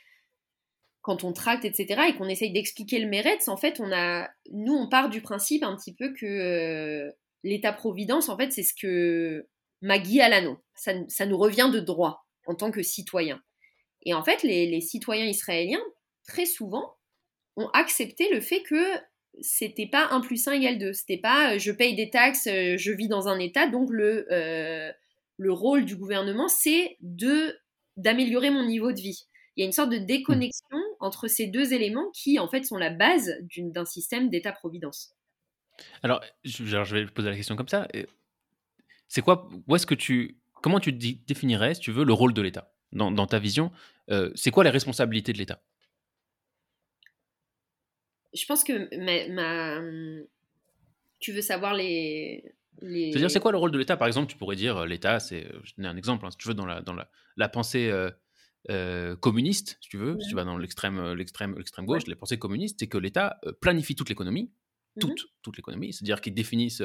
[1.03, 4.75] quand on tracte etc et qu'on essaye d'expliquer le mérite en fait on a nous
[4.75, 7.13] on part du principe un petit peu que euh,
[7.43, 9.47] l'état providence en fait c'est ce que
[9.83, 13.43] Maggie Alano ça, ça nous revient de droit en tant que citoyen
[14.05, 15.83] et en fait les, les citoyens israéliens
[16.27, 16.97] très souvent
[17.57, 18.99] ont accepté le fait que
[19.41, 20.93] c'était pas 1 plus 1 égale 2.
[20.93, 24.27] C'était pas euh, je paye des taxes, euh, je vis dans un État, donc le,
[25.37, 27.57] le rôle du gouvernement, c'est de
[27.97, 29.29] d'améliorer mon niveau de vie.
[29.57, 32.77] Il y a une sorte de déconnexion entre ces deux éléments qui, en fait, sont
[32.77, 35.15] la base d'un système d'État-providence.
[36.03, 37.87] Alors, je, je, vais poser la question comme ça.
[39.07, 42.43] C'est quoi, où est-ce que tu, comment tu définirais, si tu veux, le rôle de
[42.43, 43.71] l'État dans, dans, ta vision
[44.35, 45.63] C'est quoi les responsabilités de l'État?
[48.33, 49.81] Je pense que ma,
[51.21, 52.45] tu veux savoir les.
[52.81, 53.11] Les...
[53.11, 53.97] C'est-à-dire, c'est quoi le rôle de l'État?
[53.97, 55.47] Par exemple, tu pourrais dire euh, l'État, c'est.
[55.47, 57.91] Euh, je donne un exemple, hein, si tu veux, dans la, dans la, la pensée
[58.71, 62.39] euh, communiste, si tu veux, si tu vas dans l'extrême, l'extrême, l'extrême gauche, les pensées
[62.39, 64.53] communistes, c'est que l'État planifie toute l'économie,
[64.97, 66.83] mmh toute, toute l'économie, c'est-à-dire qu'il définisse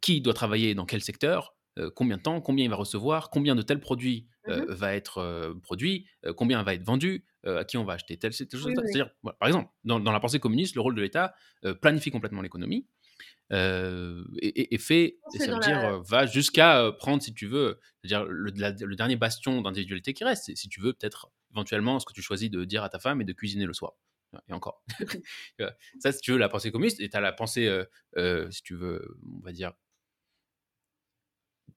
[0.00, 1.54] qui doit travailler dans quel secteur,
[1.94, 6.06] combien de temps, combien il va recevoir, combien de tels produits mmh va être produit,
[6.36, 8.72] combien va être vendu, à qui on va acheter tel, tel chose.
[8.74, 11.34] C'est-à-dire, par exemple, dans, la pensée communiste, le rôle de l'État
[11.82, 12.86] planifie complètement l'économie.
[13.50, 19.16] Et, fait, ça veut dire, va jusqu'à prendre, si tu veux, dire le, le, dernier
[19.16, 22.82] bastion d'individualité qui reste, si tu veux, peut-être éventuellement ce que tu choisis de dire
[22.82, 23.92] à ta femme et de cuisiner le soir
[24.48, 24.82] et encore.
[26.00, 27.70] ça, si tu veux, la pensée communiste, et tu as la pensée,
[28.50, 29.72] si tu veux, on va dire,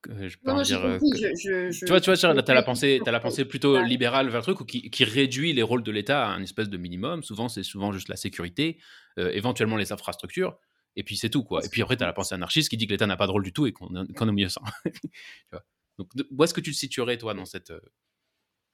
[0.08, 0.80] je peux non, dire.
[0.80, 4.44] tu vois, tu vois, tu as la pensée, as la pensée plutôt libérale vers le
[4.44, 7.22] truc ou qui, qui, réduit les rôles de l'État à un espèce de minimum.
[7.22, 8.80] Souvent, c'est souvent juste la sécurité,
[9.18, 10.58] euh, éventuellement les infrastructures,
[11.00, 11.66] et puis c'est tout quoi.
[11.66, 13.32] Et puis après, tu as la pensée anarchiste qui dit que l'État n'a pas de
[13.32, 14.62] rôle du tout et qu'on qu est mieux sans.
[15.98, 17.82] Donc, où est-ce que tu te situerais toi dans cette euh,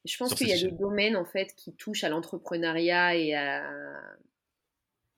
[0.06, 3.68] Je pense qu'il y a des domaines en fait qui touchent à l'entrepreneuriat et à,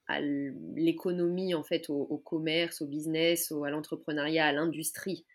[0.06, 5.26] à l'économie en fait, au, au, commerce, au business, au, à l'entrepreneuriat, à l'industrie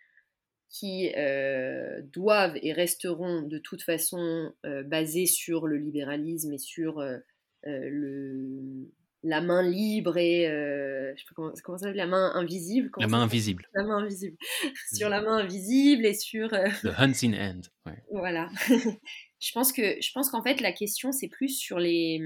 [0.74, 7.00] qui euh, doivent et resteront de toute façon euh, basés sur le libéralisme et sur
[7.00, 7.20] euh,
[7.64, 8.90] le,
[9.24, 13.08] la main libre et je sais pas comment, comment ça s'appelle la main invisible la
[13.08, 13.68] main invisible.
[13.74, 14.38] La main invisible.
[14.94, 17.62] Sur la main invisible et sur the hunting end
[18.12, 18.50] voilà.
[19.40, 22.22] Je pense que je pense qu'en fait la question c'est plus sur les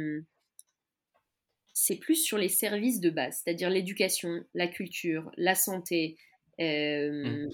[1.73, 6.17] c'est plus sur les services de base c'est-à-dire l'éducation la culture la santé
[6.59, 7.47] mmh.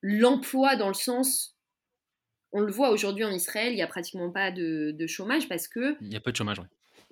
[0.00, 1.54] l'emploi dans le sens
[2.52, 5.96] on le voit aujourd'hui en Israël, il n'y a pratiquement pas de, chômage parce que.
[6.00, 6.66] Il y a peu de chômage, oui.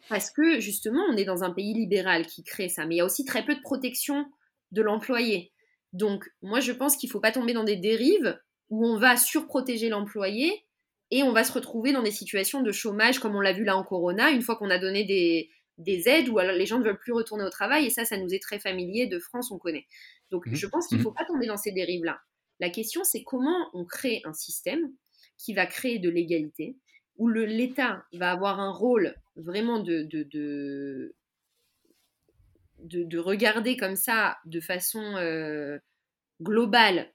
[0.08, 3.00] Parce que justement, on est dans un pays libéral qui crée ça, mais il y
[3.00, 4.26] a aussi très peu de protection
[4.70, 5.52] de l'employé.
[5.92, 8.38] Donc, moi, je pense qu'il ne faut pas tomber dans des dérives
[8.70, 10.64] où on va surprotéger l'employé
[11.10, 13.76] et on va se retrouver dans des situations de chômage comme on l'a vu là
[13.76, 16.84] en Corona, une fois qu'on a donné des, des aides où alors les gens ne
[16.84, 19.58] veulent plus retourner au travail et ça, ça nous est très familier de France, on
[19.58, 19.86] connaît.
[20.30, 20.54] Donc, mmh.
[20.54, 21.04] je pense qu'il ne mmh.
[21.04, 22.20] faut pas tomber dans ces dérives-là.
[22.60, 24.92] La question, c'est comment on crée un système
[25.38, 26.76] qui va créer de l'égalité,
[27.16, 31.14] où l'État va avoir un rôle vraiment de, de,
[32.78, 35.78] de, regarder comme ça, de façon euh,
[36.42, 37.12] globale,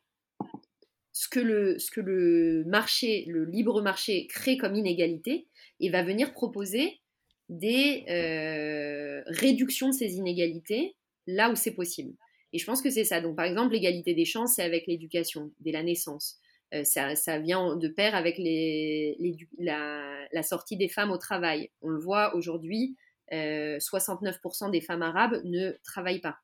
[1.12, 5.48] ce que, le, ce que le marché, le libre marché crée comme inégalité,
[5.80, 7.02] et va venir proposer
[7.50, 10.96] des euh, réductions de ces inégalités
[11.28, 12.16] là où c'est possible.
[12.52, 13.22] Et je pense que c'est ça.
[13.22, 16.40] Donc, par exemple, l'égalité des chances, c'est avec l'éducation, dès la naissance.
[16.74, 19.18] Euh, ça, vient de pair avec les,
[19.60, 21.70] la, sortie des femmes au travail.
[21.82, 22.98] On le voit aujourd'hui,
[23.32, 26.38] 69% euh, des femmes arabes ne travaillent pas.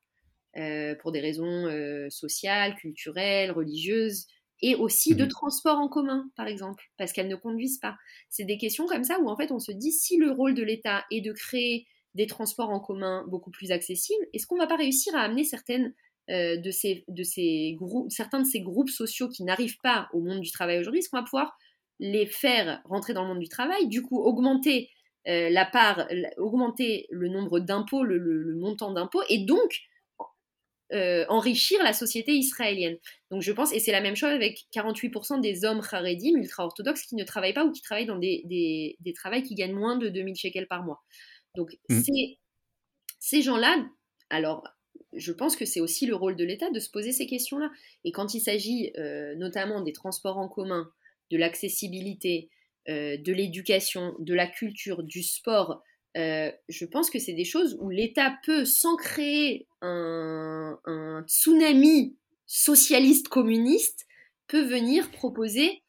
[0.56, 1.66] Euh, pour des raisons
[2.10, 4.26] sociales, culturelles, religieuses.
[4.62, 5.30] et aussi de Mhm.
[5.30, 7.96] transport en commun, par exemple, parce qu'elles ne conduisent pas.
[8.28, 10.62] C'est des questions comme ça où en fait on se dit si le rôle de
[10.62, 14.66] l'État est de créer des transports en commun beaucoup plus accessibles, est-ce qu'on ne va
[14.66, 15.94] pas réussir à amener certaines
[16.30, 20.20] euh, de ces, de ces groupes, certains de ces groupes sociaux qui n'arrivent pas au
[20.20, 21.56] monde du travail aujourd'hui, est-ce qu'on va pouvoir
[21.98, 24.90] les faire rentrer dans le monde du travail, du coup augmenter
[25.28, 26.08] euh, la part,
[26.38, 29.80] augmenter le nombre d'impôts, le, le- le montant d'impôts, et donc
[30.92, 32.96] euh, enrichir la société israélienne?
[33.30, 37.14] Donc je pense, et c'est la même chose avec 48% des hommes charedim ultra-orthodoxes qui
[37.16, 40.08] ne travaillent pas ou qui travaillent dans des, des, des travails qui gagnent moins de
[40.08, 41.00] 2000 shekels par mois.
[41.54, 42.02] Donc Mhm.
[42.04, 42.38] c'est-
[43.20, 43.86] ces gens-là,
[44.30, 44.64] alors
[45.12, 47.70] je pense que c'est aussi le rôle de l'État de se poser ces questions-là.
[48.04, 50.90] Et quand il s'agit euh, notamment des transports en commun,
[51.30, 52.48] de l'accessibilité,
[52.88, 55.82] euh, de l'éducation, de la culture, du sport,
[56.16, 62.16] euh, je pense que c'est des choses où l'État peut, sans créer un, un tsunami
[62.46, 64.06] socialiste communiste,
[64.48, 65.82] peut venir proposer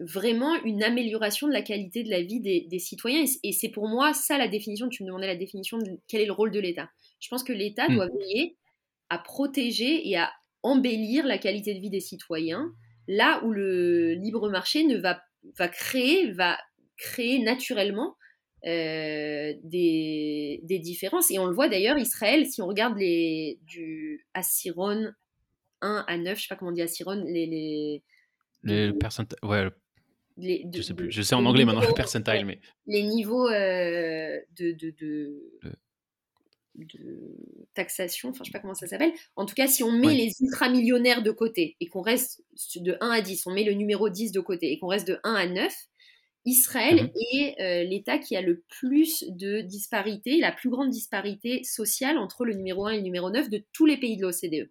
[0.00, 3.22] vraiment une amélioration de la qualité de la vie des, des citoyens.
[3.42, 6.26] Et c'est pour moi ça la définition, tu me demandais la définition de quel est
[6.26, 6.88] le rôle de l'État.
[7.20, 7.94] Je pense que l'État Mm.
[7.94, 8.56] doit veiller
[9.10, 10.30] à protéger et à
[10.62, 12.72] embellir la qualité de vie des citoyens,
[13.06, 15.20] là où le libre marché ne va,
[15.58, 16.58] va créer, va
[16.96, 18.16] créer naturellement
[18.66, 21.30] euh, des, des différences.
[21.30, 25.12] Et on le voit d'ailleurs, Israël, si on regarde les, du Asiron
[25.82, 28.02] 1 à 9, je sais pas comment on dit Asiron, les, les,
[28.62, 29.68] Le percentile, ouais,
[30.38, 31.10] les- de- je sais plus.
[31.10, 34.94] Je sais en les anglais maintenant le percentile, ouais, mais les niveaux euh, de, de,
[34.98, 35.72] de, Le-
[36.76, 37.36] de
[37.74, 39.12] taxation, enfin je sais pas comment ça s'appelle.
[39.36, 42.42] En tout cas, si on met les ultramillionnaires de côté et qu'on reste
[42.76, 45.18] de 1 à 10, on met le numéro 10 de côté et qu'on reste de
[45.24, 45.72] 1 à 9,
[46.46, 47.10] Israël Mhm.
[47.32, 52.44] est euh, l'État qui a le plus de disparité, la plus grande disparité sociale entre
[52.44, 54.70] le numéro 1 et le numéro 9 de tous les pays de l'OCDE.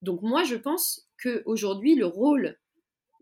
[0.00, 2.56] Donc moi, je pense qu'aujourd'hui, le rôle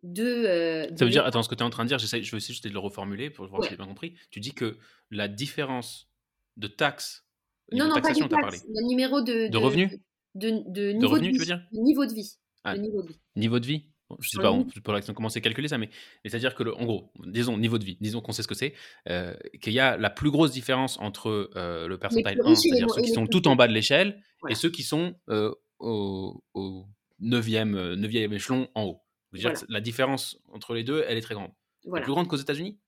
[0.02, 0.22] de...
[0.24, 2.04] euh, de ça veut dire, attends, ce que tu es en train de dire, je
[2.06, 3.66] vais essayer juste de le reformuler pour voir Ouais.
[3.66, 4.14] si j'ai bien compris.
[4.30, 4.78] Tu dis que
[5.10, 6.08] la différence
[6.56, 7.25] de taxes,
[7.72, 8.58] Non, non, pas taxation, du t'as parlé.
[8.58, 9.48] taxe, le numéro de...
[9.48, 9.90] De revenus
[10.34, 11.60] de, de niveau revenus, de tu veux vie.
[11.60, 12.32] dire De niveau de vie.
[12.64, 12.76] Ah.
[12.76, 13.18] De niveau de vie.
[13.36, 13.86] Niveau de vie?
[14.08, 15.88] Bon, Je sais pas, on pas comment c'est calculé ça, mais,
[16.22, 18.54] mais c'est-à-dire que, le- en gros, disons niveau de vie, disons qu'on sait ce que
[18.54, 18.74] c'est,
[19.08, 22.58] euh, qu'il y a la plus grosse différence entre euh, le percentile plus 1, riches
[22.66, 24.52] et les c'est-à-dire ceux qui sont tout en bas de l'échelle, Voilà.
[24.52, 26.84] et ceux qui sont euh, au, au
[27.20, 29.00] 9e, euh, 9e échelon en haut.
[29.32, 31.50] Dire que la différence entre les deux, elle est très grande.
[31.84, 32.04] Voilà.
[32.04, 32.78] Plus grande qu'aux États-Unis?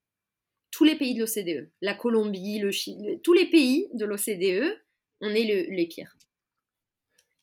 [0.71, 4.79] Tous les pays de l'OCDE, la Colombie, le Chili, tous les pays de l'OCDE,
[5.21, 6.17] on est le- les pires.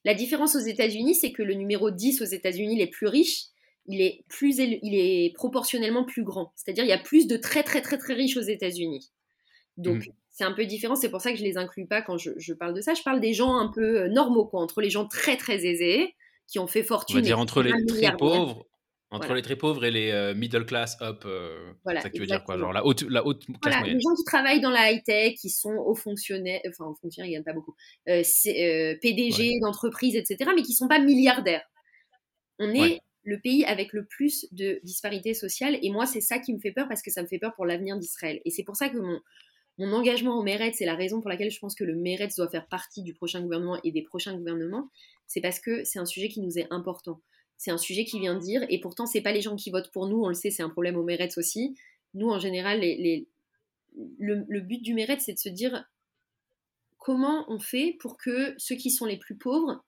[0.04, 3.46] La différence aux États-Unis, c'est que le numéro 10 aux États-Unis, les plus riches,
[3.88, 6.52] il est, plus éle- il est proportionnellement plus grand.
[6.56, 9.12] C'est-à-dire, il y a plus de très, très, très, très riches aux États-Unis.
[9.78, 10.14] Donc, Mhm.
[10.32, 10.96] c'est un peu différent.
[10.96, 12.94] C'est pour ça que je les inclus pas quand je, je parle de ça.
[12.94, 16.14] Je parle des gens un peu euh, normaux, quoi, entre les gens très, très aisés,
[16.48, 17.16] qui ont fait On fortune.
[17.16, 18.66] va et dire entre les très pauvres,
[19.16, 19.36] entre Voilà.
[19.36, 22.22] les très pauvres et les euh, middle class up, euh, Voilà, c'est ça que tu
[22.22, 23.98] veux dire quoi, genre la haute, la haute classe Voilà, moyenne.
[23.98, 27.34] les gens qui travaillent dans la high-tech, qui sont hauts fonctionnaires, enfin hauts fonctionnaires, ils
[27.34, 27.76] gagnent pas beaucoup,
[28.10, 31.64] euh, c'est, PDG d'entreprises, etc., mais qui sont pas milliardaires.
[32.60, 33.00] On est Ouais.
[33.24, 36.72] le pays avec le plus de disparités sociales, et moi, c'est ça qui me fait
[36.72, 38.40] peur, parce que ça me fait peur pour l'avenir d'Israël.
[38.46, 39.20] Et c'est pour ça que mon,
[39.78, 42.50] mon engagement au Meretz, c'est la raison pour laquelle je pense que le Meretz doit
[42.50, 44.90] faire partie du prochain gouvernement et des prochains gouvernements,
[45.28, 47.20] c'est parce que c'est un sujet qui nous est important.
[47.57, 50.07] C'est un sujet qui vient dire, et pourtant, c'est pas les gens qui votent pour
[50.07, 51.76] nous, on le sait, c'est un problème au Meretz aussi.
[52.14, 53.27] Nous, en général, les, les-
[54.19, 55.86] le, le but du Meretz, c'est de se dire
[56.98, 59.84] comment on fait pour que ceux qui sont les plus pauvres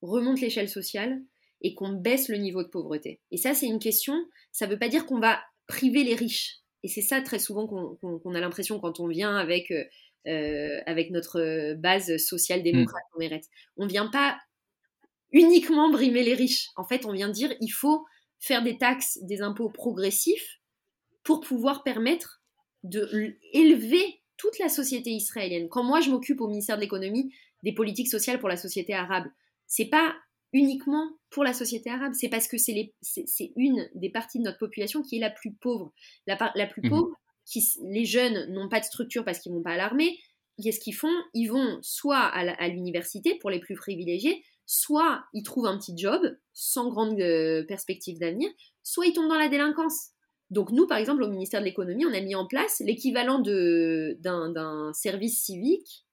[0.00, 1.22] remontent l'échelle sociale
[1.60, 3.20] et qu'on baisse le niveau de pauvreté?
[3.30, 4.14] Et ça, c'est une question,
[4.52, 6.60] ça ne veut pas dire qu'on va priver les riches.
[6.82, 11.74] Et c'est ça très souvent qu'on a l'impression quand on vient avec, euh, avec notre
[11.74, 13.48] base sociale démocrate au Meretz.
[13.76, 14.38] On vient pas
[15.36, 16.70] uniquement brimer les riches.
[16.76, 18.04] En fait, on vient dire il faut
[18.38, 20.60] faire des taxes, des impôts progressifs
[21.24, 22.42] pour pouvoir permettre
[22.84, 25.68] de élever toute la société israélienne.
[25.68, 27.32] Quand moi je m'occupe au ministère de l'économie
[27.62, 29.26] des politiques sociales pour la société arabe,
[29.66, 30.14] c'est pas
[30.52, 35.02] uniquement pour la société arabe, c'est parce que c'est une des parties de notre population
[35.02, 35.92] qui est la plus pauvre.
[36.26, 36.90] La, la plus Mhm.
[36.90, 37.10] pauvre,
[37.44, 40.18] qui, les jeunes n'ont pas de structure parce qu'ils vont pas à l'armée.
[40.62, 41.12] Qu'est-ce qu'ils font?
[41.34, 46.22] Ils vont soit à l'université pour les plus privilégiés, soit ils trouvent un petit job
[46.52, 48.50] sans grande euh, perspective d'avenir,
[48.82, 50.10] soit ils tombent dans la délinquance.
[50.50, 54.92] Donc nous, par exemple, au ministère de l'économie, on a mis en place l'équivalent d'un
[54.92, 56.04] service civique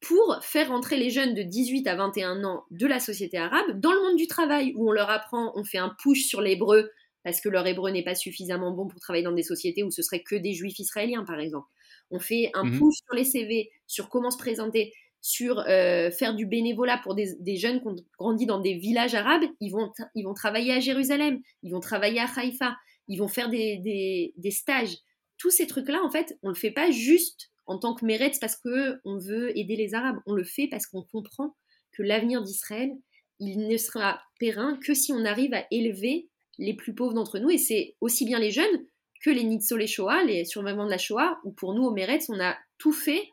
[0.00, 3.92] pour faire entrer les jeunes de 18 à 21 ans de la société arabe dans
[3.92, 6.90] le monde du travail, où on leur apprend, on fait un push sur l'hébreu,
[7.22, 10.02] parce que leur hébreu n'est pas suffisamment bon pour travailler dans des sociétés où ce
[10.02, 11.68] serait que des juifs israéliens, par exemple.
[12.10, 12.68] On fait un Mhm.
[12.68, 14.92] push sur les CV, sur comment se présenter.
[15.22, 19.44] Sur euh, faire du bénévolat pour des, jeunes qui ont grandi dans des villages arabes,
[19.60, 22.76] ils vont, ils vont travailler à Jérusalem, ils vont travailler à Haïfa,
[23.06, 24.96] ils vont faire des, stages.
[25.38, 28.38] Tous ces trucs-là, en fait, on ne le fait pas juste en tant que mérite
[28.40, 30.18] parce qu'on veut aider les Arabes.
[30.26, 31.56] On le fait parce qu'on comprend
[31.92, 32.90] que l'avenir d'Israël,
[33.38, 36.28] il ne sera périn que si on arrive à élever
[36.58, 37.50] les plus pauvres d'entre nous.
[37.50, 38.86] Et c'est aussi bien les jeunes
[39.20, 42.40] que les Nitzolé Shoah, les survivants de la Shoah, où pour nous, au Meretz, on
[42.40, 43.31] a tout fait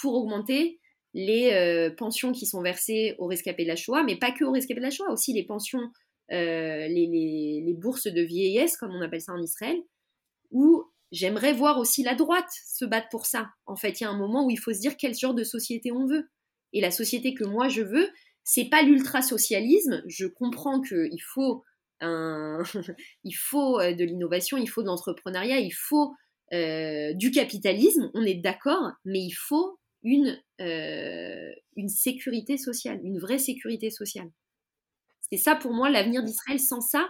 [0.00, 0.78] pour augmenter
[1.14, 4.52] les euh, pensions qui sont versées aux rescapés de la Shoah, mais pas que aux
[4.52, 5.90] rescapés de la Shoah, aussi les pensions,
[6.32, 9.76] euh, les, bourses de vieillesse, comme on appelle ça en Israël,
[10.50, 13.50] où j'aimerais voir aussi la droite se battre pour ça.
[13.66, 15.44] En fait, il y a un moment où il faut se dire quel genre de
[15.44, 16.28] société on veut.
[16.72, 18.10] Et la société que moi je veux,
[18.44, 20.02] c'est pas l'ultra-socialisme.
[20.06, 21.64] Je comprends qu'il faut
[22.00, 26.12] faut de l'innovation, il faut de l'entrepreneuriat, il faut
[26.52, 33.18] euh, du capitalisme, on est d'accord, mais il faut une, euh, une sécurité sociale, une
[33.18, 34.30] vraie sécurité sociale.
[35.30, 36.58] C'est ça pour moi l'avenir d'Israël.
[36.58, 37.08] Sans ça,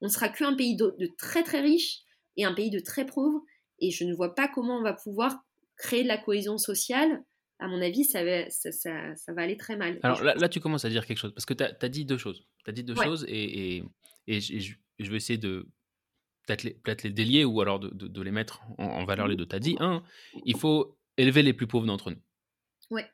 [0.00, 2.00] on sera qu'un pays de, très très riche
[2.36, 3.42] et un pays de très pauvre.
[3.78, 5.36] Et je ne vois pas comment on va pouvoir
[5.76, 7.22] créer de la cohésion sociale.
[7.58, 10.00] À mon avis, ça va, ça, ça, va aller très mal.
[10.02, 12.46] Alors là, tu commences à dire quelque chose, parce que tu as, dit deux choses.
[12.64, 13.84] Tu as dit deux choses et, et,
[14.26, 15.68] et, je, vais essayer de,
[16.56, 19.46] peut-être les, délier ou alors de, les mettre en, valeur les deux.
[19.46, 20.02] Tu as dit, un,
[20.44, 22.20] il faut élever les plus pauvres d'entre nous.
[22.90, 23.06] Ouais.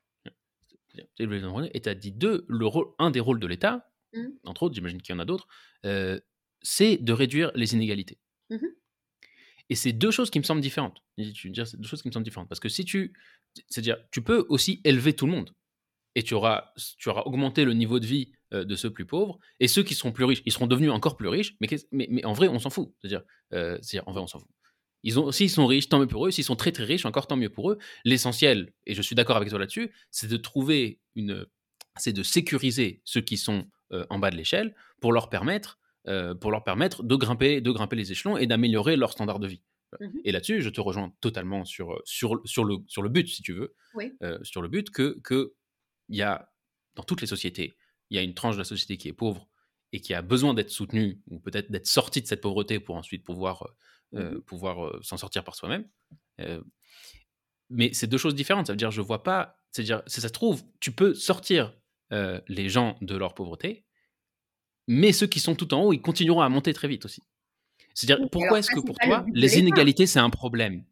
[1.19, 4.27] Et tu as dit, deux, le rôle, un des rôles de l'État, mmh.
[4.45, 5.47] entre autres, j'imagine qu'il y en a d'autres,
[5.85, 6.21] euh,
[6.63, 8.19] c'est de réduire les inégalités.
[8.51, 8.59] Mmh
[9.69, 11.03] Et c'est deux choses qui me semblent différentes.
[11.35, 12.49] Tu dire, c'est deux choses qui me semblent différentes.
[12.49, 13.13] Parce que si tu.
[13.69, 15.55] C'est-à-dire, tu peux aussi élever tout le monde.
[16.15, 19.39] Et tu auras, tu auras augmenté le niveau de vie euh, de ceux plus pauvres.
[19.61, 21.57] Et ceux qui seront plus riches, ils seront devenus encore plus riches.
[21.61, 22.93] Mais, mais, en vrai, on s'en fout.
[23.01, 23.23] C'est-à-dire,
[23.53, 24.49] euh, en vrai, on s'en fout.
[25.03, 26.31] Ils ont, s'ils sont riches, tant mieux pour eux.
[26.31, 27.79] S'ils sont très très riches, encore tant mieux pour eux.
[28.05, 31.47] L'essentiel, et je suis d'accord avec toi là-dessus, c'est de trouver une,
[31.97, 35.79] c'est de sécuriser ceux qui sont euh, en bas de l'échelle pour leur permettre,
[36.41, 39.63] pour leur permettre de grimper, de grimper les échelons et d'améliorer leur standard de vie.
[40.01, 43.43] Mmh et là-dessus, je te rejoins totalement sur, sur, sur, le, sur le but, si
[43.43, 43.75] tu veux,
[44.43, 45.55] sur le but que que
[46.09, 46.49] il y a
[46.97, 47.77] dans toutes les sociétés
[48.11, 49.49] il y a une tranche de la société qui est pauvre
[49.93, 53.25] et qui a besoin d'être soutenue ou peut-être d'être sortie de cette pauvreté pour ensuite
[53.25, 53.69] pouvoir,
[54.15, 55.89] euh, mmh pouvoir euh, s'en sortir par soi-même.
[56.41, 56.63] Euh,
[57.71, 58.67] mais c'est deux choses différentes.
[58.69, 59.59] Ça veut dire, je vois pas.
[59.73, 61.75] C'est-à-dire, si ça se trouve, tu peux sortir
[62.47, 63.85] les gens de leur pauvreté,
[64.87, 67.21] mais ceux qui sont tout en haut, ils continueront à monter très vite aussi.
[67.93, 70.85] C'est-à-dire, pourquoi est-ce que pour toi, les inégalités, c'est un problème?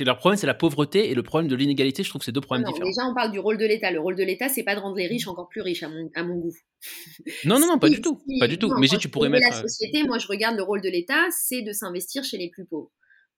[0.00, 2.02] Leur problème, c'est la pauvreté et le problème de l'inégalité.
[2.02, 2.88] Je trouve que c'est deux problèmes différents.
[2.88, 3.90] Déjà, on parle du rôle de l'État.
[3.90, 6.10] Le rôle de l'État, c'est pas de rendre les riches encore plus riches, à mon,
[6.14, 6.54] à mon goût.
[7.44, 8.22] Non, non, non, pas du tout.
[8.38, 8.72] pas du tout.
[8.78, 9.48] Mais si tu pourrais mettre.
[9.48, 12.50] La euh, société, moi, je regarde le rôle de l'État, c'est de s'investir chez les
[12.50, 12.90] plus pauvres.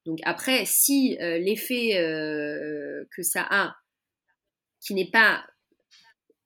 [0.04, 3.76] Donc après, si euh, l'effet euh, que ça a,
[4.80, 5.44] qui n'est pas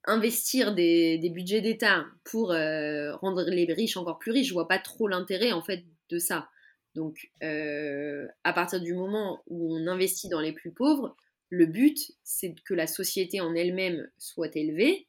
[0.05, 4.79] investir des, des budgets d'État pour rendre les riches encore plus riches, je vois pas
[4.79, 6.49] trop l'intérêt en fait de ça.
[6.97, 11.15] Donc, euh, à partir du moment où on investit dans les plus pauvres,
[11.51, 15.07] le but, c'est que la société en elle-même soit élevée.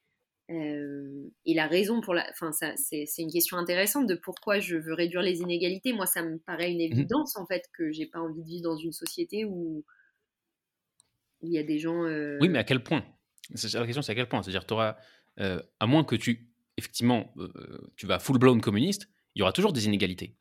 [0.49, 2.29] Euh, et la raison pour la.
[2.29, 5.93] Enfin, c'est une question intéressante de pourquoi je veux réduire les inégalités.
[5.93, 8.63] Moi, ça me paraît une mmh évidence, en fait, que j'ai pas envie de vivre
[8.63, 9.85] dans une société où
[11.41, 12.03] il y a des gens.
[12.03, 13.05] Euh, oui, mais à quel point?
[13.49, 14.43] La question, c'est à quel point?
[14.43, 14.97] C'est-à-dire, tu auras.
[15.37, 16.49] à moins que tu.
[16.75, 17.33] Effectivement,
[17.95, 20.35] tu vas full-blown communiste, il y aura toujours des inégalités.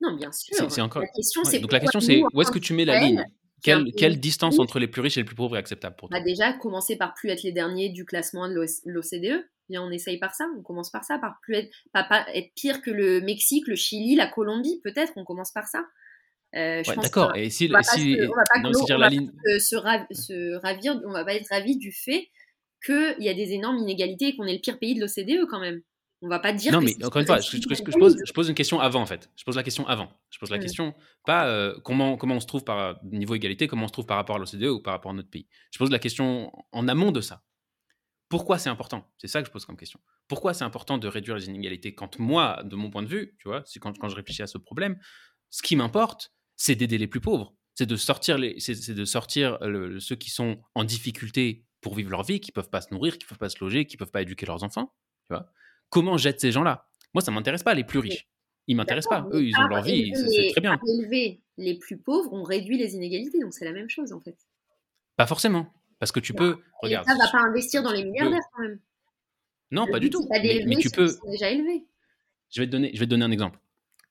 [0.00, 0.56] Non, bien sûr.
[0.82, 1.02] Encore...
[1.02, 3.24] La question, c'est Donc la question, c'est où est-ce que tu mets la ligne?
[3.62, 6.18] Quelle, quelle, distance entre les plus riches et les plus pauvres est acceptable pour toi?
[6.18, 9.44] bah Déjà, commencer par plus être les derniers du classement de l'OCDE.
[9.68, 12.80] Bien, on essaye par ça, on commence par ça, par plus être, pas, être pire
[12.80, 15.84] que le Mexique, le Chili, la Colombie, peut-être, on commence par ça.
[16.54, 18.26] Euh, D'accord, et si, on va pas, si, se,
[20.56, 22.28] ravir, on va pas être ravi du fait
[22.84, 25.60] qu'il y a des énormes inégalités et qu'on est le pire pays de l'OCDE quand
[25.60, 25.82] même.
[26.20, 26.72] On va pas dire.
[26.72, 29.30] Non, mais encore une fois, je, pose, une question avant en fait.
[29.36, 30.10] Je pose la question avant.
[30.30, 30.60] Je pose la mmh.
[30.60, 34.06] question pas euh, comment, comment on se trouve par niveau égalité, comment on se trouve
[34.06, 35.46] par rapport à l'OCDE ou par rapport à notre pays.
[35.70, 37.44] Je pose la question en amont de ça.
[38.28, 39.08] Pourquoi c'est important?
[39.18, 40.00] C'est ça que je pose comme question.
[40.26, 43.48] Pourquoi c'est important de réduire les inégalités Quand moi, de mon point de vue, tu
[43.48, 44.98] vois, c'est quand, quand je réfléchis à ce problème,
[45.50, 47.54] ce qui m'importe, c'est d'aider les plus pauvres.
[47.74, 49.56] C'est de sortir, les, c'est, de sortir
[50.00, 53.24] ceux qui sont en difficulté pour vivre leur vie, qui peuvent pas se nourrir, qui
[53.24, 54.92] peuvent pas se loger, qui peuvent pas éduquer leurs enfants.
[55.30, 55.48] Tu vois
[55.90, 58.28] comment jette ces gens-là Moi, ça m'intéresse pas, les plus riches.
[58.66, 59.28] Ils m'intéressent pas.
[59.32, 60.78] Eux, ils ont leur vie, c'est très bien.
[60.86, 64.36] élever les plus pauvres, on réduit les inégalités, donc c'est la même chose en fait.
[65.16, 66.58] Pas forcément, parce que tu peux.
[66.82, 67.06] Regarde.
[67.08, 68.78] L'État va pas investir dans les milliardaires quand même.
[69.70, 70.26] Non, pas du tout.
[70.30, 71.10] mais, tu peux.
[71.26, 71.86] déjà élevés.
[72.50, 73.58] Je vais te donner, je vais te donner un exemple.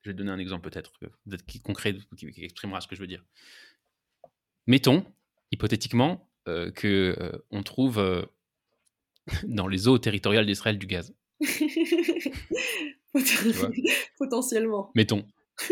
[0.02, 3.02] Je vais te donner un exemple peut-être, peut-être qui concret, qui, exprimera ce que je
[3.02, 3.24] veux dire.
[4.68, 5.06] Mettons,
[5.52, 8.26] hypothétiquement, euh, que euh, on trouve euh,
[9.44, 11.14] dans les eaux territoriales d'Israël du gaz.
[14.18, 14.92] Potentiellement.
[14.96, 15.28] Mettons,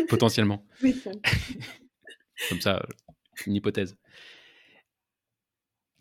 [0.08, 0.66] potentiellement.
[0.82, 1.20] Mettons.
[2.48, 3.12] Comme ça, euh,
[3.46, 3.96] une hypothèse.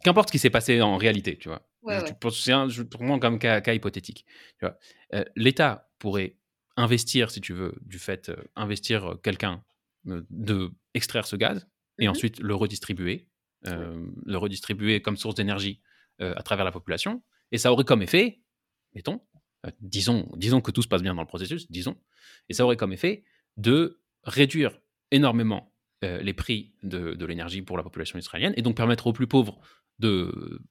[0.04, 1.68] Qu'importe ce qui s'est passé en réalité, tu vois.
[1.82, 2.32] Ouais, Je- ouais.
[2.32, 4.26] C'est un- pour moi, comme cas, cas hypothétique.
[4.60, 4.78] tu vois.
[5.14, 6.38] Euh, L'État pourrait
[6.78, 9.64] investir, si tu veux, du fait, euh, investir quelqu'un
[10.08, 11.68] euh, de extraire ce gaz
[12.00, 12.12] et Mhm.
[12.12, 13.28] ensuite le redistribuer,
[13.64, 15.82] le redistribuer comme source d'énergie
[16.20, 17.24] à travers la population.
[17.52, 18.42] Et ça aurait comme effet,
[18.94, 19.20] mettons,
[19.80, 21.98] disons, disons que tout se passe bien dans le processus, disons,
[22.50, 23.24] et ça aurait comme effet
[23.58, 24.80] de réduire
[25.12, 25.74] énormément
[26.04, 29.28] euh, les prix de, de l'énergie pour la population israélienne et donc permettre aux plus
[29.28, 29.60] pauvres
[30.00, 30.62] de,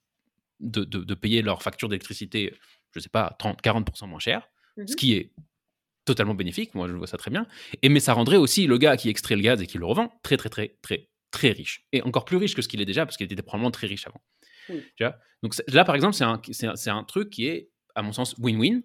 [0.61, 2.55] de, de- de payer leur facture d'électricité,
[2.93, 4.89] je sais pas, 30, 40% moins cher, Mhm.
[4.89, 5.33] ce qui est
[6.05, 7.47] totalement bénéfique, moi je vois ça très bien,
[7.83, 10.12] et, mais ça rendrait aussi le gars qui extrait le gaz et qui le revend
[10.23, 13.07] très très très très très riche, et encore plus riche que ce qu'il est déjà,
[13.07, 14.21] parce qu'il était probablement très riche avant.
[14.69, 14.83] Oui.
[14.97, 15.16] Tu vois?
[15.43, 18.83] Donc là par exemple, c'est un, un truc qui est, à mon sens, win-win,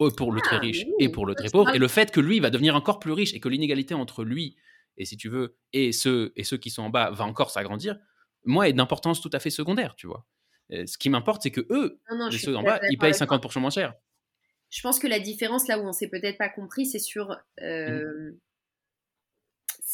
[0.00, 2.10] euh, pour le très Ah, riche oui, et pour le très pauvre, et le fait
[2.10, 4.56] que lui va devenir encore plus riche et que l'inégalité entre lui
[4.96, 7.98] et si tu veux et ceux et ceux qui sont en bas va encore s'agrandir,
[8.44, 10.26] moi est d'importance tout à fait secondaire, tu vois.
[10.72, 13.28] Euh, ce qui m'importe, c'est que eux, Non, les ceux en bas, ils payent avec
[13.28, 13.38] toi.
[13.38, 13.94] 50% moins cher.
[14.70, 17.30] Je pense que la différence là où on s'est peut-être pas compris, c'est sur.
[17.30, 17.64] Mmh.
[17.64, 18.32] euh,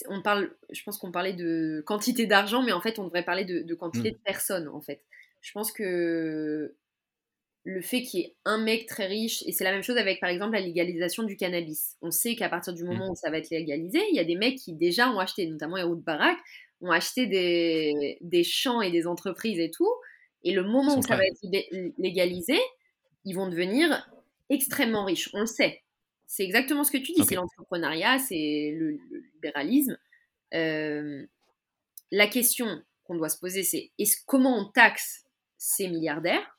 [0.08, 3.44] On parle, je pense qu'on parlait de quantité d'argent, mais en fait, on devrait parler
[3.44, 4.14] de, de quantité Mmh.
[4.14, 5.04] de personnes, en fait.
[5.40, 6.74] Je pense que
[7.66, 10.20] le fait qu'il y ait un mec très riche, et c'est la même chose avec,
[10.20, 11.96] par exemple, la légalisation du cannabis.
[12.02, 14.36] On sait qu'à partir du moment où ça va être légalisé, il y a des
[14.36, 16.36] mecs qui déjà ont acheté, notamment Yaoud Barak,
[16.82, 19.90] ont acheté des, des champs et des entreprises et tout.
[20.42, 22.58] Et le moment où ça va être lé- légalisé,
[23.24, 24.06] ils vont devenir
[24.50, 25.30] extrêmement riches.
[25.32, 25.82] On le sait.
[26.26, 27.24] C'est exactement ce que tu dis.
[27.26, 29.96] C'est l'entrepreneuriat, c'est le, le libéralisme.
[30.52, 31.24] Euh,
[32.10, 33.90] la question qu'on doit se poser, c'est
[34.26, 35.24] comment on taxe
[35.56, 36.53] ces milliardaires?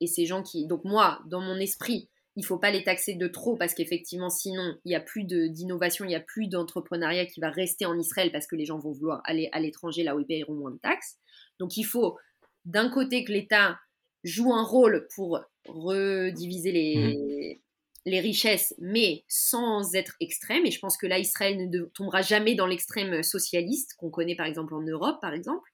[0.00, 0.66] Et ces gens qui.
[0.66, 4.76] Donc, moi, dans mon esprit, il faut pas les taxer de trop parce qu'effectivement, sinon,
[4.84, 8.30] il n'y a plus d'innovation, il n'y a plus d'entrepreneuriat qui va rester en Israël
[8.32, 10.78] parce que les gens vont vouloir aller à l'étranger là où ils paieront moins de
[10.78, 11.16] taxes.
[11.58, 12.16] Donc, il faut
[12.64, 13.78] d'un côté que l'État
[14.24, 17.60] joue un rôle pour rediviser les,
[18.06, 20.64] les richesses, mais sans être extrême.
[20.66, 24.46] Et je pense que là, Israël ne tombera jamais dans l'extrême socialiste qu'on connaît par
[24.46, 25.68] exemple en Europe, par exemple,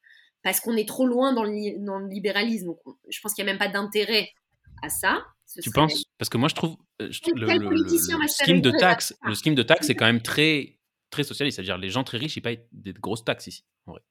[0.46, 2.66] parce qu'on est trop loin dans le, li- dans le libéralisme.
[2.66, 4.30] Donc, on- je pense qu'il n'y a même pas d'intérêt
[4.80, 5.24] à ça.
[5.44, 6.04] Ce Tu serait- penses?
[6.18, 9.62] Parce que moi, je trouve euh, je- le, le- scheme de taxe, le scheme de
[9.64, 10.78] taxe, c'est quand même très
[11.10, 11.56] très socialiste.
[11.56, 14.02] C'est-à-dire les gens très riches, ils payent des grosses taxes ici, en vrai,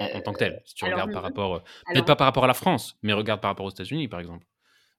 [0.00, 0.62] en, en tant que tel.
[0.66, 1.60] Si tu Euh, alors, regardes par rapport, euh,
[1.92, 4.46] peut-être pas par rapport à la France, mais regarde par rapport aux États-Unis, par exemple.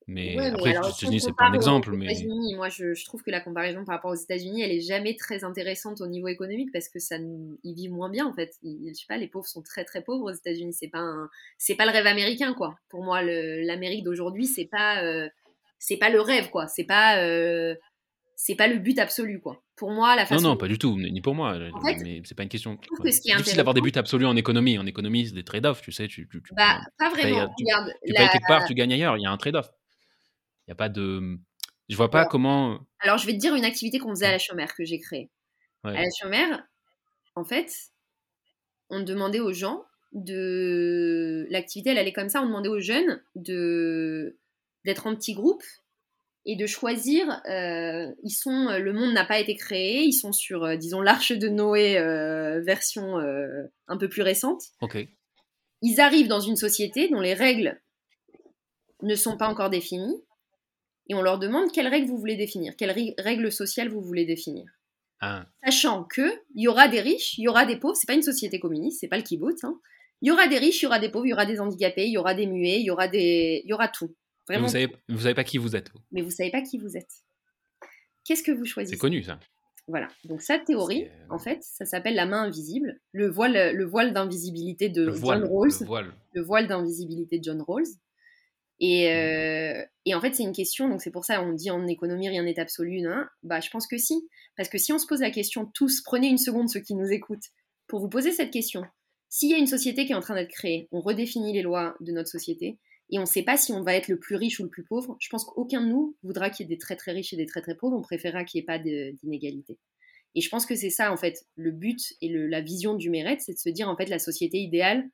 [0.07, 2.93] Mais Ouais, mais après, alors, les États-Unis, c'est pas un exemple, mais États-Unis, moi, je,
[2.93, 6.07] je trouve que la comparaison par rapport aux États-Unis, elle est jamais très intéressante au
[6.07, 7.17] niveau économique parce que ça,
[7.63, 8.55] ils vivent moins bien en fait.
[8.63, 10.73] Ils- je sais pas, les pauvres sont très très pauvres aux États-Unis.
[10.73, 12.77] C'est pas un- c'est pas le rêve américain quoi.
[12.89, 15.29] Pour moi, le- l'Amérique d'aujourd'hui, c'est pas, euh,
[15.79, 16.67] c'est pas le rêve quoi.
[16.67, 17.75] C'est pas, euh,
[18.35, 19.63] c'est pas le but absolu quoi.
[19.75, 20.41] Pour moi, la non, façon.
[20.49, 21.57] non, pas du tout, ni pour moi.
[21.73, 22.75] En fait, mais c'est pas une question.
[22.77, 24.77] que c'est difficile d'avoir des buts absolus en économie.
[24.77, 26.07] En économie, c'est des trade-offs, tu sais.
[26.07, 27.53] Tu, tu, tu- Bah, pas payes, vraiment.
[27.57, 29.17] tu- Regarde, tu la- payes quelque part, tu gagnes ailleurs.
[29.17, 29.69] Il y a un trade-off.
[30.67, 31.37] Il y a pas de.
[31.89, 32.79] Je vois pas comment.
[32.99, 35.29] Alors, je vais te dire une activité qu'on faisait à la chômère que j'ai créée.
[35.83, 35.97] Ouais.
[35.97, 36.63] À la chômère,
[37.35, 37.71] en fait,
[38.89, 39.83] on demandait aux gens
[40.13, 41.47] de.
[41.49, 44.37] L'activité, elle allait comme ça on demandait aux jeunes de
[44.85, 45.63] d'être en petits groupes
[46.45, 47.41] et de choisir.
[47.49, 48.69] euh, ils sont.
[48.77, 52.61] Le monde n'a pas été créé, ils sont sur, euh, disons, l'arche de Noé, euh,
[52.61, 54.61] version euh, un peu plus récente.
[54.81, 54.97] Ok.
[55.81, 57.81] Ils arrivent dans une société dont les règles
[59.01, 60.21] ne sont pas encore définies
[61.07, 64.65] et on leur demande quelles règles vous voulez définir, quelles règles sociales vous voulez définir.
[65.19, 66.21] Ah, Sachant que
[66.55, 68.99] il y aura des riches, il y aura des pauvres, c'est pas une société communiste,
[69.01, 69.63] c'est pas le kibbutz.
[69.63, 69.79] hein.
[70.23, 72.05] Il y aura des riches, il y aura des pauvres, il y aura des handicapés,
[72.05, 74.15] il y aura des muets, il y aura des, il y aura tout.
[74.49, 75.89] mais vous savez, vous savez pas qui vous êtes.
[76.11, 77.11] Mais vous savez pas qui vous êtes.
[78.23, 79.39] Qu'est-ce que vous C'est choisissez connu ça.
[79.87, 80.07] Voilà.
[80.25, 83.83] Donc cette théorie, C'est, euh, en fait, ça s'appelle la main invisible, le voile, le
[83.85, 85.39] voile d'invisibilité de Le voile.
[85.41, 86.13] John Rawls Le voile.
[86.33, 87.85] le voile d'invisibilité de John Rawls.
[88.79, 91.85] Et, euh, et en fait, c'est une question, donc c'est pour ça on dit en
[91.87, 93.05] économie rien n'est absolu.
[93.07, 93.29] hein.
[93.43, 94.27] Bah, je pense que si.
[94.57, 97.11] Parce que si on se pose la question, tous, prenez une seconde ceux qui nous
[97.11, 97.49] écoutent,
[97.87, 98.83] pour vous poser cette question.
[99.29, 101.95] S'il y a une société qui est en train d'être créée, on redéfinit les lois
[102.01, 102.79] de notre société,
[103.11, 104.83] et on ne sait pas si on va être le plus riche ou le plus
[104.83, 107.37] pauvre, je pense qu'aucun de nous voudra qu'il y ait des très très riches et
[107.37, 109.77] des très très pauvres, on préférera qu'il n'y ait pas d'inégalité.
[110.33, 113.41] Et je pense que c'est ça, en fait, le but et la vision du mérite,
[113.41, 115.09] c'est de se dire, en fait, la société idéale,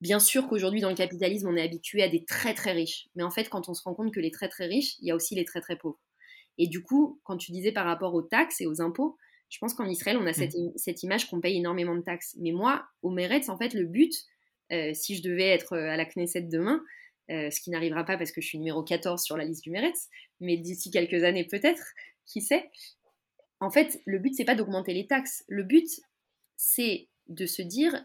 [0.00, 3.08] Bien sûr qu'aujourd'hui, dans le capitalisme, on est habitué à des très très riches.
[3.16, 5.10] Mais en fait, quand on se rend compte que les très très riches, il y
[5.10, 5.98] a aussi les très très pauvres.
[6.56, 9.16] Et du coup, quand tu disais par rapport aux taxes et aux impôts,
[9.48, 12.36] je pense qu'en Israël, on a cette, cette image qu'on paye énormément de taxes.
[12.38, 14.12] Mais moi, au Meretz, en fait, le but,
[14.92, 16.82] si je devais être à la Knesset demain,
[17.28, 20.08] ce qui n'arrivera pas parce que je suis numéro 14 sur la liste du Meretz,
[20.40, 21.82] mais d'ici quelques années peut-être,
[22.26, 22.70] qui sait?
[23.60, 25.44] En fait, le but, c'est pas d'augmenter les taxes.
[25.48, 25.88] Le but,
[26.56, 28.04] c'est de se dire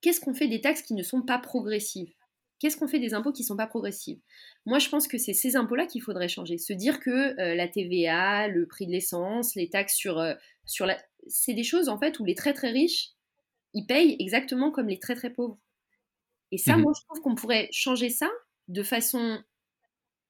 [0.00, 2.12] qu'est-ce qu'on fait des taxes qui ne sont pas progressives?
[2.58, 4.18] Qu'est-ce qu'on fait des impôts qui ne sont pas progressifs
[4.66, 6.58] Moi, je pense que c'est ces impôts-là qu'il faudrait changer.
[6.58, 10.34] Se dire que euh, la TVA, le prix de l'essence, les taxes sur, euh,
[10.64, 10.98] sur la...
[11.28, 13.10] C'est des choses, en fait, où les très très riches,
[13.74, 15.58] ils payent exactement comme les très très pauvres.
[16.50, 18.28] Et ça, mmh moi, je trouve qu'on pourrait changer ça
[18.66, 19.42] de façon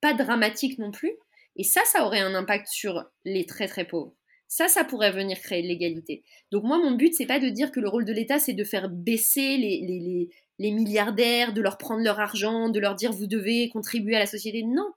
[0.00, 1.12] pas dramatique non plus.
[1.56, 4.14] Et ça, ça aurait un impact sur les très très pauvres.
[4.48, 6.24] Ça, ça pourrait venir créer de l'égalité.
[6.50, 8.64] Donc moi, mon but, c'est pas de dire que le rôle de l'État, c'est de
[8.64, 14.16] faire baisser les, milliardaires, de leur prendre leur argent, de leur dire vous devez contribuer
[14.16, 14.62] à la société.
[14.62, 14.90] Non,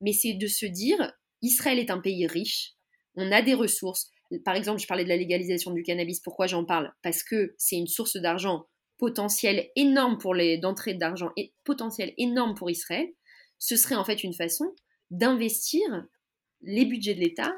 [0.00, 1.12] mais c'est de se dire
[1.42, 2.72] Israël est un pays riche,
[3.14, 4.10] on a des ressources.
[4.44, 6.20] Par exemple, je parlais de la légalisation du cannabis.
[6.20, 6.92] Pourquoi j'en parle?
[7.02, 8.66] Parce que c'est une source d'argent
[8.98, 13.06] potentielle énorme pour les d'entrée d'argent et potentielle énorme pour Israël.
[13.58, 14.74] Ce serait en fait une façon
[15.10, 15.80] d'investir
[16.62, 17.54] les budgets de l'État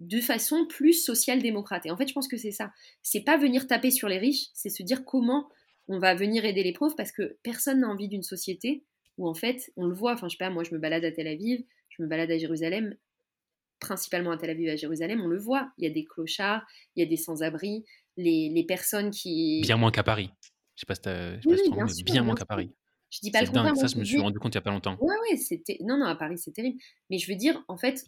[0.00, 1.86] de façon plus social-démocrate.
[1.86, 2.72] Et en fait, je pense que c'est ça.
[3.02, 5.48] C'est pas venir taper sur les riches, c'est se dire comment
[5.88, 8.84] on va venir aider les pauvres parce que personne n'a envie d'une société
[9.18, 11.12] où en fait, on le voit, enfin je sais pas, moi je me balade à
[11.12, 12.96] Tel Aviv, je me balade à Jérusalem,
[13.78, 16.64] principalement à Tel Aviv et à Jérusalem, on le voit, il y a des clochards,
[16.96, 17.84] il y a des sans-abri,
[18.16, 19.60] les, personnes qui...
[19.62, 20.30] Bien moins qu'à Paris.
[20.76, 22.70] Je sais pas si, tu bien, moins qu'à Paris.
[23.10, 24.70] Je dis pas le dingue, ça je me suis rendu compte il y a pas
[24.70, 24.96] longtemps.
[25.00, 25.76] Ouais, ouais, c'était...
[25.82, 26.78] Non, non, à Paris c'est terrible.
[27.10, 28.06] Mais je veux dire, en fait,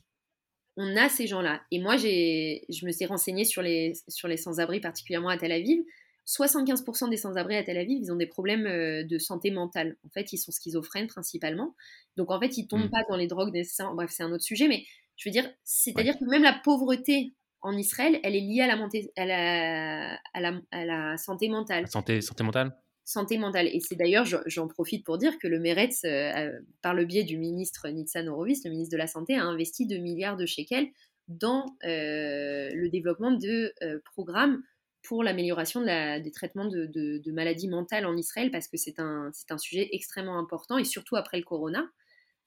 [0.77, 1.63] on a ces gens-là.
[1.71, 5.83] Et moi, je me suis renseignée sur les, sur les sans-abri, particulièrement à Tel Aviv.
[6.27, 9.97] 75% des sans-abri à Tel Aviv, ils ont des problèmes euh, de santé mentale.
[10.07, 11.75] En fait, ils sont schizophrènes principalement.
[12.17, 12.91] Donc, en fait, ils tombent mm.
[12.91, 13.93] pas dans les drogues nécessaires.
[13.95, 14.67] Bref, c'est un autre sujet.
[14.67, 14.85] Mais
[15.17, 18.75] je veux dire, c'est-à-dire que même la pauvreté en Israël, elle est liée à la,
[19.17, 21.89] à la, à la, santé mentale.
[21.89, 22.77] Santé, santé mentale?
[23.05, 23.69] Santé mentale.
[23.69, 26.51] Et c'est d'ailleurs, j'en profite pour dire que le Meretz, euh,
[26.83, 29.99] par le biais du ministre Nitzan Horowitz, le ministre de la Santé, a investi 2
[29.99, 30.89] milliards de shekels
[31.29, 33.75] dans euh, le développement de
[34.05, 34.63] programmes
[35.03, 39.89] pour l'amélioration des traitements de, maladies mentales en Israël parce que c'est un, un sujet
[39.93, 41.87] extrêmement important et surtout après le corona.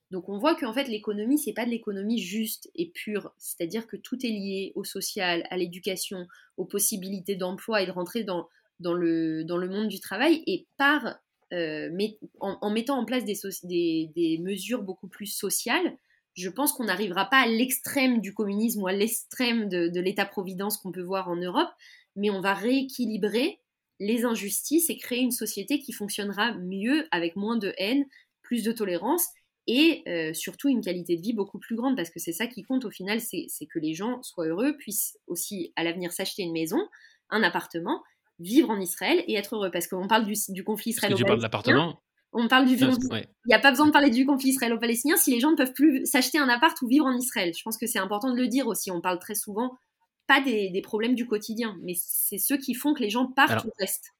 [0.10, 3.98] Donc on voit qu'en fait l'économie, c'est pas de l'économie juste et pure, c'est-à-dire que
[3.98, 8.48] tout est lié au social, à l'éducation, aux possibilités d'emploi et de rentrer dans,
[8.80, 11.20] dans, le, dans le monde du travail et par
[11.54, 11.90] euh,
[12.40, 15.98] en, mettant en place des, des, mesures beaucoup plus sociales,
[16.34, 20.78] je pense qu'on n'arrivera pas à l'extrême du communisme ou à l'extrême de, de l'État-providence
[20.78, 21.70] qu'on peut voir en Europe,
[22.16, 23.60] mais on va rééquilibrer
[24.00, 28.06] les injustices et créer une société qui fonctionnera mieux avec moins de haine,
[28.42, 29.28] plus de tolérance
[29.68, 32.64] et euh, surtout une qualité de vie beaucoup plus grande parce que c'est ça qui
[32.64, 36.54] compte au final, c'est que les gens soient heureux, puissent aussi à l'avenir s'acheter une
[36.54, 36.88] maison,
[37.30, 38.02] un appartement,
[38.40, 41.98] vivre en Israël et être heureux parce qu'on parle du, conflit israélo-palestinien.
[42.34, 42.76] On parle du.
[42.76, 45.74] Il n'y a pas besoin de parler du conflit israélo-palestinien si les gens ne peuvent
[45.74, 47.54] plus s'acheter un appart ou vivre en Israël.
[47.58, 48.92] Je pense que c'est important de le dire aussi.
[48.92, 49.78] On parle très souvent
[50.28, 53.72] pas des, problèmes du quotidien, mais c'est ceux qui font que les gens partent ou
[53.80, 54.14] restent.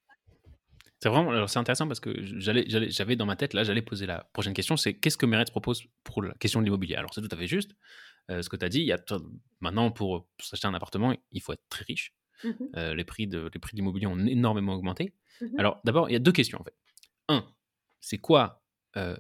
[1.00, 4.24] C'est vraiment, alors c'est intéressant parce que j'avais dans ma tête, là, j'allais poser la
[4.34, 6.96] prochaine question, c'est qu'est-ce que Meretz propose pour la question de l'immobilier?
[6.96, 7.74] Alors c'est tout à fait juste,
[8.32, 9.00] euh, ce que tu as dit, il y a
[9.60, 12.16] maintenant pour, s'acheter un appartement, il faut être très riche.
[12.44, 15.14] Mmh euh, les prix de les prix de l'immobilier ont énormément augmenté.
[15.42, 16.76] Mmh alors d'abord, il y a deux questions en fait.
[17.28, 17.46] Un,
[18.00, 18.64] c'est quoi
[18.96, 19.18] euh,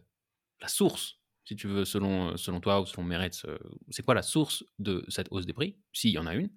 [0.61, 3.45] la source, si tu veux, selon, selon toi ou selon Meretz,
[3.89, 6.49] c'est quoi la source de cette hausse des prix, s'il y en a une?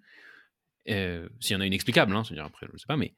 [0.89, 3.15] Euh, s'il y en a une explicable, hein, dire après, je ne sais pas, mais.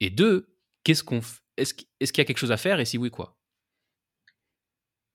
[0.00, 1.20] Et deux, qu'est-ce qu'on
[1.56, 3.36] est-ce, est-ce qu'il y a quelque chose à faire et si oui, quoi?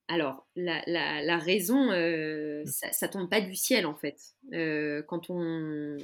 [0.08, 2.66] Alors, la, la, raison, euh, mmh.
[2.66, 4.20] ça, ne tombe pas du ciel en fait.
[4.52, 5.96] Euh, quand on,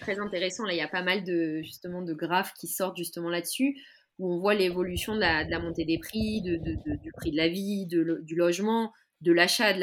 [0.00, 0.64] très intéressant.
[0.64, 3.76] Là, il y a pas mal de justement de graphes qui sortent justement là-dessus
[4.20, 7.86] où on voit l'évolution de la, montée des prix, de, du prix de la vie,
[7.86, 9.80] du logement, de l'achat, de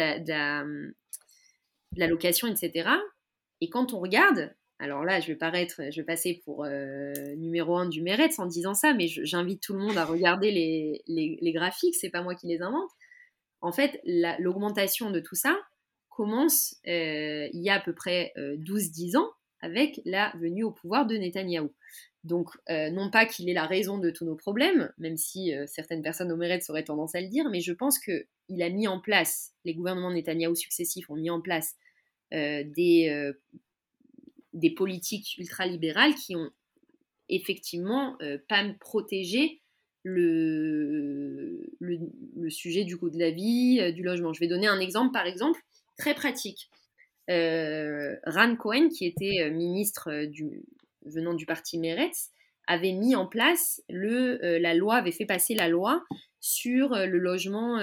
[1.98, 2.90] la, location, etc.
[3.62, 7.78] Et quand on regarde, alors là, je vais paraître, je vais passer pour euh, numéro
[7.78, 11.52] un du Meretz en disant ça, mais j'invite tout le monde à regarder les, les,
[11.52, 12.92] graphiques, c'est pas moi qui les invente.
[13.62, 14.00] En fait,
[14.38, 15.58] l'augmentation de tout ça
[16.10, 19.32] commence euh, il y a à peu près 12-10 euh, ans
[19.62, 21.74] avec la venue au pouvoir de Netanyahou.
[22.24, 26.32] Donc, non pas qu'il est la raison de tous nos problèmes, même si certaines personnes
[26.32, 29.54] au Meretz auraient tendance à le dire, mais je pense qu'il a mis en place,
[29.64, 31.76] les gouvernements Netanyahou successifs ont mis en place
[32.32, 33.34] des
[34.58, 36.50] des politiques ultralibérales qui ont
[37.30, 39.62] effectivement euh, pas protégé
[40.04, 41.70] le,
[42.50, 44.34] sujet du coût de la vie, euh, du logement.
[44.34, 45.60] Je vais donner un exemple, par exemple,
[45.98, 46.70] très pratique.
[47.30, 50.64] Euh, Ran Cohen, qui était ministre du,
[51.06, 52.30] venant du parti Meretz,
[52.68, 56.04] avait mis en place le, la loi, avait fait passer la loi
[56.40, 57.80] sur le logement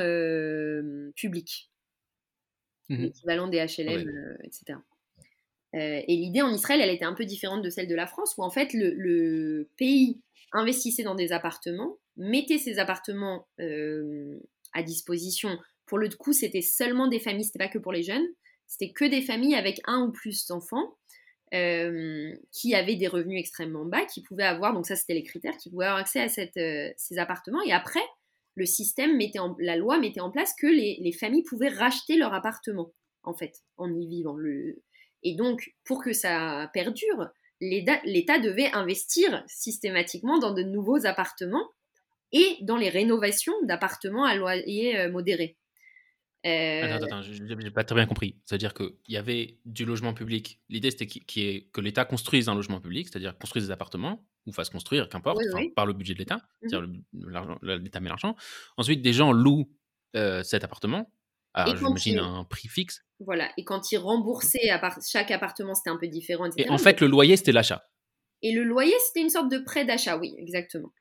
[1.14, 1.70] public,
[2.88, 4.78] mmh l'équivalent des HLM, etc.
[5.72, 8.42] et l'idée en Israël, elle était un peu différente de celle de la France, où
[8.42, 10.20] en fait le, pays
[10.52, 15.58] investissait dans des appartements, mettait ces appartements à disposition.
[15.86, 18.26] Pour le coup, c'était seulement des familles, c'était pas que pour les jeunes,
[18.66, 20.96] c'était que des familles avec un ou plus d'enfants.
[21.50, 25.70] qui avaient des revenus extrêmement bas, qui pouvaient avoir, donc ça c'était les critères, qui
[25.70, 26.58] pouvaient avoir accès à cette,
[26.96, 27.62] ces appartements.
[27.62, 28.02] Et après,
[28.54, 32.92] le système mettait la loi mettait en place que les, familles pouvaient racheter leur appartement,
[33.22, 34.36] en fait, en y vivant.
[35.22, 37.30] Et donc, pour que ça perdure,
[37.60, 41.68] l'État devait investir systématiquement dans de nouveaux appartements
[42.32, 45.08] et dans les rénovations d'appartements à loyer
[46.46, 46.94] euh.
[46.94, 48.36] Attends, attends, je n'ai pas très bien compris.
[48.44, 50.60] C'est-à-dire qu'il y avait du logement public.
[50.68, 55.08] L'idée, c'était que l'État construise un logement public, c'est-à-dire construise des appartements, ou fasse construire,
[55.08, 55.40] qu'importe,
[55.74, 56.36] par le budget de l'État.
[56.36, 56.88] Mmh c'est-à-dire
[57.62, 58.36] l'État met l'argent.
[58.76, 59.70] Ensuite, des gens louent
[60.16, 61.10] euh, cet appartement.
[61.56, 63.04] J'imagine un prix fixe.
[63.20, 63.50] Voilà.
[63.56, 64.70] Et quand ils remboursaient
[65.08, 66.48] chaque appartement, c'était un peu différent.
[66.56, 67.84] Et en fait, le loyer, c'était l'achat.
[68.42, 70.92] Et le loyer, c'était une sorte de prêt d'achat, oui, exactement.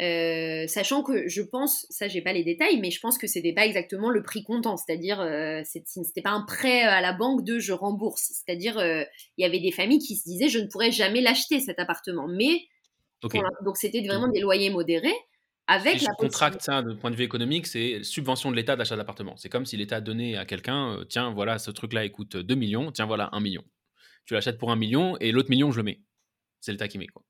[0.00, 3.52] Euh, sachant que je pense, ça j'ai pas les détails, mais je pense que c'était
[3.52, 7.60] pas exactement le prix comptant, c'est-à-dire euh, c'était pas un prêt à la banque de
[7.60, 9.04] je rembourse, c'est-à-dire euh,
[9.36, 12.26] il y avait des familles qui se disaient je ne pourrais jamais l'acheter cet appartement,
[12.26, 12.62] mais
[13.62, 15.14] donc c'était vraiment des loyers modérés
[15.68, 18.76] avec si la je contracte ça de point de vue économique, c'est subvention de l'État
[18.76, 19.36] d'achat d'appartement.
[19.36, 23.06] C'est comme si l'État donnait à quelqu'un, tiens voilà ce truc-là coûte 2 millions, tiens
[23.06, 23.62] voilà 1 million.
[24.26, 26.00] Tu l'achètes pour 1 million et l'autre million je le mets.
[26.60, 27.22] C'est l'État qui met quoi.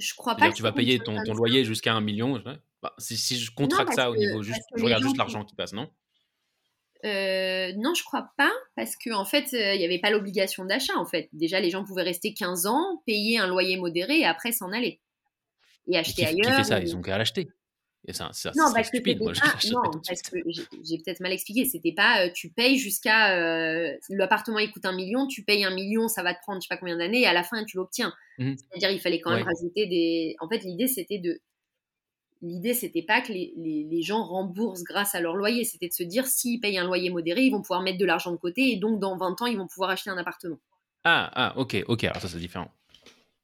[0.00, 0.50] Je crois pas.
[0.50, 2.42] Que tu vas payer ton, loyer jusqu'à un million.
[2.82, 5.90] Bah, si, je contracte ça au niveau juste, je regarde juste l'argent qui passe, non?
[7.04, 10.64] Euh, non, je crois pas, parce qu'en en fait, euh, il n'y avait pas l'obligation
[10.64, 10.94] d'achat.
[10.98, 14.52] En fait, déjà, les gens pouvaient rester 15 ans, payer un loyer modéré et après
[14.52, 15.00] s'en aller
[15.88, 16.50] et acheter ailleurs.
[16.50, 16.80] Qui fait ça?
[16.80, 17.48] Ils ont qu'à l'acheter.
[18.08, 19.18] Ça, ça, non, parce stupide.
[19.18, 20.36] que non, parce que
[20.82, 21.66] j'ai peut-être mal expliqué.
[21.66, 25.70] C'était pas euh, tu payes jusqu'à euh, l'appartement il coûte un million, tu payes un
[25.70, 27.76] million, ça va te prendre je sais pas combien d'années et à la fin tu
[27.76, 28.12] l'obtiens.
[28.38, 30.34] Mmh C'est-à-dire il fallait quand même rajouter des.
[30.40, 31.40] En fait l'idée c'était de
[32.40, 35.92] l'idée c'était pas que les, les, les, gens remboursent grâce à leur loyer, c'était de
[35.92, 38.72] se dire s'ils payent un loyer modéré, ils vont pouvoir mettre de l'argent de côté
[38.72, 40.58] et donc dans 20 ans ils vont pouvoir acheter un appartement.
[41.04, 42.72] Ah ah ok ok alors ça c'est différent.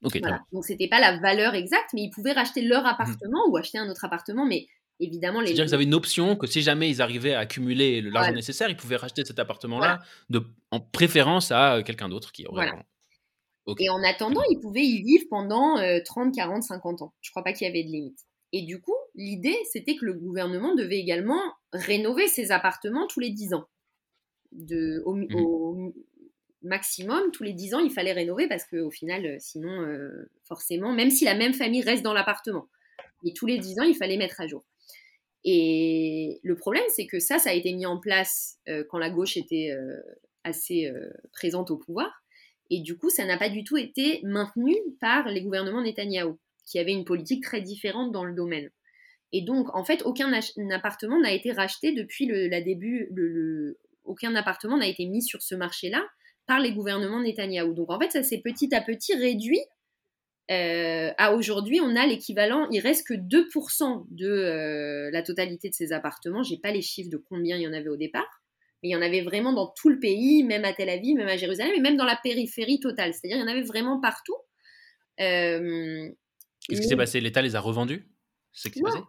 [0.02, 0.42] Donc, voilà.
[0.52, 3.78] Donc, c'était pas la valeur exacte, mais ils pouvaient racheter leur mmh appartement ou acheter
[3.78, 4.46] un autre appartement.
[4.46, 4.66] Mais
[5.00, 5.48] évidemment, les.
[5.48, 8.76] C'est-à-dire qu'ils avaient une option que si jamais ils arrivaient à accumuler l'argent nécessaire, ils
[8.76, 10.00] pouvaient racheter cet appartement-là
[10.70, 12.66] en préférence à quelqu'un d'autre qui aurait.
[12.66, 12.82] Voilà.
[13.78, 17.14] Et en attendant, ils pouvaient y vivre pendant 30, 40, 50 ans.
[17.20, 18.20] Je crois pas qu'il y avait de limite.
[18.52, 21.40] Et du coup, l'idée, c'était que le gouvernement devait également
[21.72, 23.64] rénover ses appartements tous les 10 ans.
[24.52, 25.92] De, au, mmh
[26.66, 30.92] maximum, tous les 10 ans, il fallait rénover parce qu'au final, euh, sinon, euh, forcément,
[30.92, 32.68] même si la même famille reste dans l'appartement,
[33.24, 34.64] et tous les 10 ans, il fallait mettre à jour.
[35.44, 39.10] Et le problème, c'est que ça, ça a été mis en place euh, quand la
[39.10, 39.72] gauche était
[40.44, 40.92] assez
[41.32, 42.22] présente au pouvoir.
[42.68, 46.78] Et du coup, ça n'a pas du tout été maintenu par les gouvernements Netanyahou, qui
[46.78, 48.70] avaient une politique très différente dans le domaine.
[49.32, 50.32] Et donc, en fait, aucun
[50.72, 53.08] appartement n'a été racheté depuis le début.
[54.04, 56.04] Aucun appartement n'a été mis sur ce marché-là
[56.46, 57.74] par les gouvernements Netanyahou.
[57.74, 59.60] Donc en fait, ça s'est petit à petit réduit.
[60.50, 65.74] Euh, à aujourd'hui, on a l'équivalent, il reste que 2% de euh, la totalité de
[65.74, 66.42] ces appartements.
[66.42, 68.42] J'ai pas les chiffres de combien il y en avait au départ,
[68.82, 71.26] mais il y en avait vraiment dans tout le pays, même à Tel Aviv, même
[71.26, 73.12] à Jérusalem, et même dans la périphérie totale.
[73.12, 74.36] C'est-à-dire, il y en avait vraiment partout.
[75.20, 76.08] Euh,
[76.68, 77.20] Qu'est-ce qui s'est passé?
[77.20, 78.08] L'État les a revendus?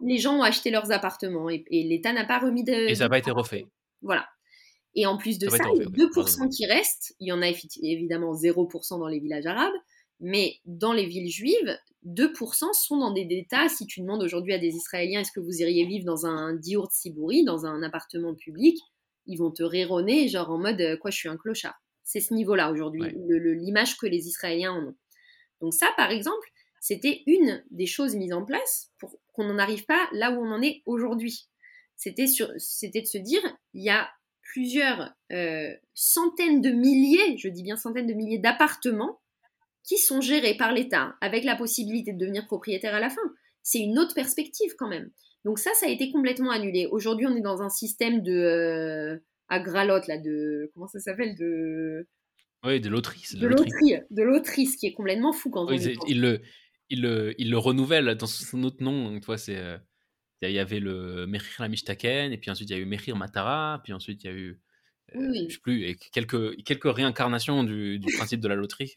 [0.01, 2.73] Les gens ont acheté leurs appartements et, et l'État n'a pas remis de.
[2.73, 3.65] Et ça n'a pas été refait.
[4.01, 4.27] Voilà.
[4.99, 7.49] Et en plus de ça, les 2% qui restent, il y en a
[7.83, 9.75] évidemment 0% dans les villages arabes,
[10.19, 13.69] mais dans les villes juives, 2% sont dans des États.
[13.69, 16.91] Si tu demandes aujourd'hui à des Israéliens est-ce que vous iriez vivre dans un diur
[16.91, 18.75] Sibouri, dans un appartement public,
[19.27, 21.79] ils vont te rironner, genre en mode quoi, je suis un clochard.
[22.03, 24.95] C'est ce niveau-là aujourd'hui, l'image que les Israéliens en ont.
[25.61, 26.47] Donc, ça, par exemple,
[26.79, 30.51] c'était une des choses mises en place pour qu'on n'en arrive pas là où on
[30.51, 31.49] en est aujourd'hui.
[31.95, 33.41] C'était de se dire,
[33.73, 34.09] il y a
[34.53, 39.19] plusieurs euh, centaines de milliers, je dis bien centaines de milliers d'appartements
[39.83, 43.21] qui sont gérés par l'État avec la possibilité de devenir propriétaire à la fin.
[43.63, 45.09] C'est une autre perspective quand même.
[45.45, 46.87] Donc ça, ça a été complètement annulé.
[46.91, 49.17] Aujourd'hui, on est dans un système de euh,
[49.49, 52.07] à gralotte là, de comment ça s'appelle de
[52.65, 53.23] oui, de loterie.
[53.39, 56.41] De, loterie, de loterie, ce qui est complètement fou quand on il, le,
[56.89, 59.17] il, le, il le renouvelle dans son autre nom.
[59.19, 59.77] Tu vois, c'est euh,
[60.41, 63.81] il y avait le Mehir Lamishtaken, et puis ensuite il y a eu Mehir Matara,
[63.83, 64.59] puis ensuite il y a eu,
[65.15, 68.95] euh, je sais plus, et quelques, quelques réincarnations du, du principe de la loterie.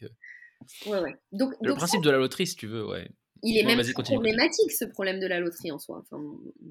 [0.85, 1.15] Ouais, ouais.
[1.31, 3.09] Donc, le principe de la loterie, si tu veux, ouais.
[3.41, 6.03] il est même problématique ce problème de la loterie en soi.
[6.03, 6.21] Enfin,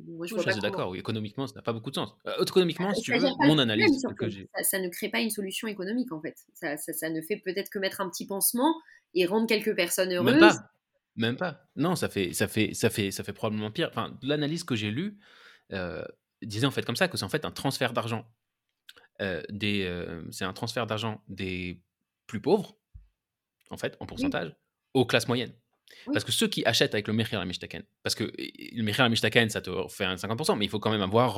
[0.07, 0.95] moi, je, suis d'accord.
[0.95, 2.15] économiquement, ça n'a pas beaucoup de sens.
[2.27, 5.67] Euh, économiquement, si tu veux, mon analyse que ça, ça, ne crée pas une solution
[5.67, 6.37] économique en fait.
[6.55, 8.75] Ça, ça ne fait peut-être que mettre un petit pansement
[9.15, 10.33] et rendre quelques personnes heureuses.
[10.33, 10.57] Même pas.
[11.21, 11.67] Même pas.
[11.77, 13.89] Non, ça fait, ça fait, ça fait, ça fait probablement pire.
[13.91, 15.19] Enfin, l'analyse que j'ai lue
[15.71, 16.03] euh,
[16.41, 18.27] disait en fait comme ça que c'est en fait un transfert d'argent.
[19.21, 19.87] Euh, des,
[20.31, 21.83] c'est un transfert d'argent des
[22.27, 22.79] plus pauvres,
[23.69, 24.57] en fait, en pourcentage,
[24.95, 25.53] aux classes moyennes.
[26.11, 29.61] Parce que ceux qui achètent avec le Mechir Mishtaken, parce que le Mechir Mishtaken, ça
[29.61, 31.35] te fait un 50%, mais il faut quand même avoir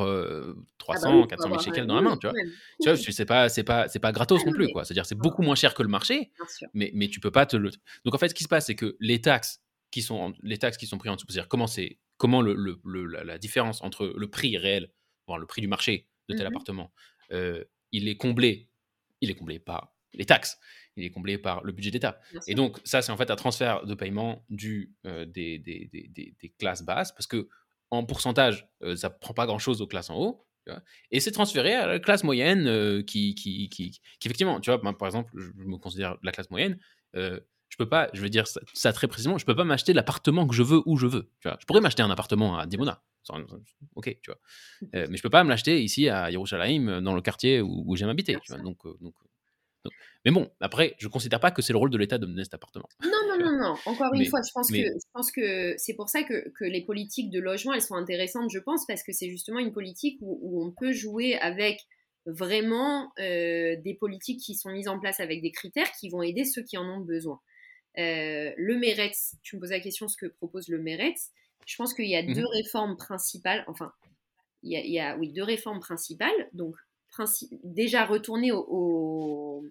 [0.79, 2.37] 300, 400 000 shekels dans la main, tu vois.
[2.81, 4.85] Tu vois, c'est pas, c'est pas, c'est pas gratos ah non plus, quoi.
[4.85, 6.31] C'est-à-dire, c'est beaucoup moins cher que le marché,
[6.73, 7.71] mais, mais tu peux pas te le.
[8.05, 9.61] Donc en fait, ce qui se passe, c'est que les taxes
[9.93, 13.05] qui sont, les taxes qui sont prises en dessous, c'est-à-dire comment c'est, comment le, le,
[13.07, 14.91] la, différence entre le prix réel,
[15.29, 16.93] le prix du marché de tel mmh appartement,
[17.31, 17.63] euh,
[17.93, 18.69] il est comblé,
[19.21, 20.59] il est comblé par les taxes
[20.97, 22.21] il est comblé par le budget d'État.
[22.47, 26.35] Et donc, ça, c'est en fait un transfert de paiement du, euh, des, des, des,
[26.41, 27.49] des, classes basses, parce que
[27.91, 30.47] en pourcentage, euh, ça ne prend pas grand-chose aux classes en haut.
[31.11, 35.09] et c'est transféré à la classe moyenne euh, qui, qui, qui, effectivement, tu vois, par
[35.09, 36.79] exemple, je me considère la classe moyenne,
[37.73, 40.55] je peux pas, je veux dire ça, très précisément, je peux pas m'acheter l'appartement que
[40.55, 41.31] je veux où je veux.
[41.41, 41.57] Tu vois.
[41.59, 43.03] Je pourrais m'acheter un appartement à Dimona,
[43.95, 44.39] ok, tu vois.
[44.93, 48.11] mais je peux pas me l'acheter ici à Yerushalayim, dans le quartier où, où j'aime
[48.11, 48.37] habiter.
[48.45, 48.63] Tu vois.
[48.63, 49.15] Donc, donc
[50.25, 52.45] mais bon, après, je ne considère pas que c'est le rôle de l'État de mener
[52.45, 52.89] cet appartement.
[53.03, 53.75] Non, non, non, non.
[53.87, 56.85] Encore une fois, je pense, que, je pense que c'est pour ça que, que, les
[56.85, 60.39] politiques de logement, elles sont intéressantes, je pense, parce que c'est justement une politique où,
[60.43, 61.81] où, on peut jouer avec
[62.27, 66.45] vraiment euh, des politiques qui sont mises en place avec des critères qui vont aider
[66.45, 67.41] ceux qui en ont besoin.
[67.99, 71.31] Euh, le MERETS, tu me poses la question ce que propose le MERETS.
[71.67, 73.93] Je pense qu'il y a deux mmh réformes principales, enfin,
[74.63, 76.49] il y, a, il y a, oui, deux réformes principales.
[76.53, 76.75] Donc,
[77.65, 79.65] déjà retourner au,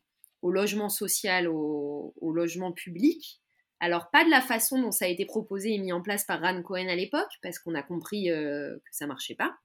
[0.44, 3.42] logement social, au, logement public.
[3.80, 6.42] Alors, pas de la façon dont ça a été proposé et mis en place par
[6.42, 9.56] Ran Cohen à l'époque, parce qu'on a compris euh, que ça marchait pas,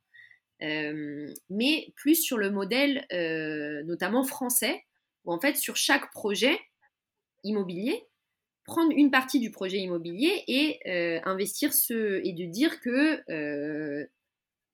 [0.62, 4.84] euh, mais plus sur le modèle, euh, notamment français,
[5.24, 6.58] où en fait, sur chaque projet
[7.44, 8.06] immobilier,
[8.66, 10.80] prendre une partie du projet immobilier et
[11.24, 14.06] investir ce, et de dire que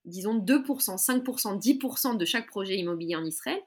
[0.05, 3.61] disons 2%, 5%, 10% de chaque projet immobilier en Israël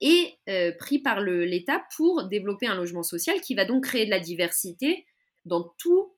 [0.00, 4.10] est euh, pris par l'État pour développer un logement social qui va donc créer de
[4.10, 5.06] la diversité
[5.44, 6.14] dans tout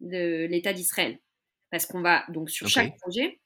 [0.00, 1.18] l'État d'Israël.
[1.70, 3.40] Parce qu'on va donc sur chaque projet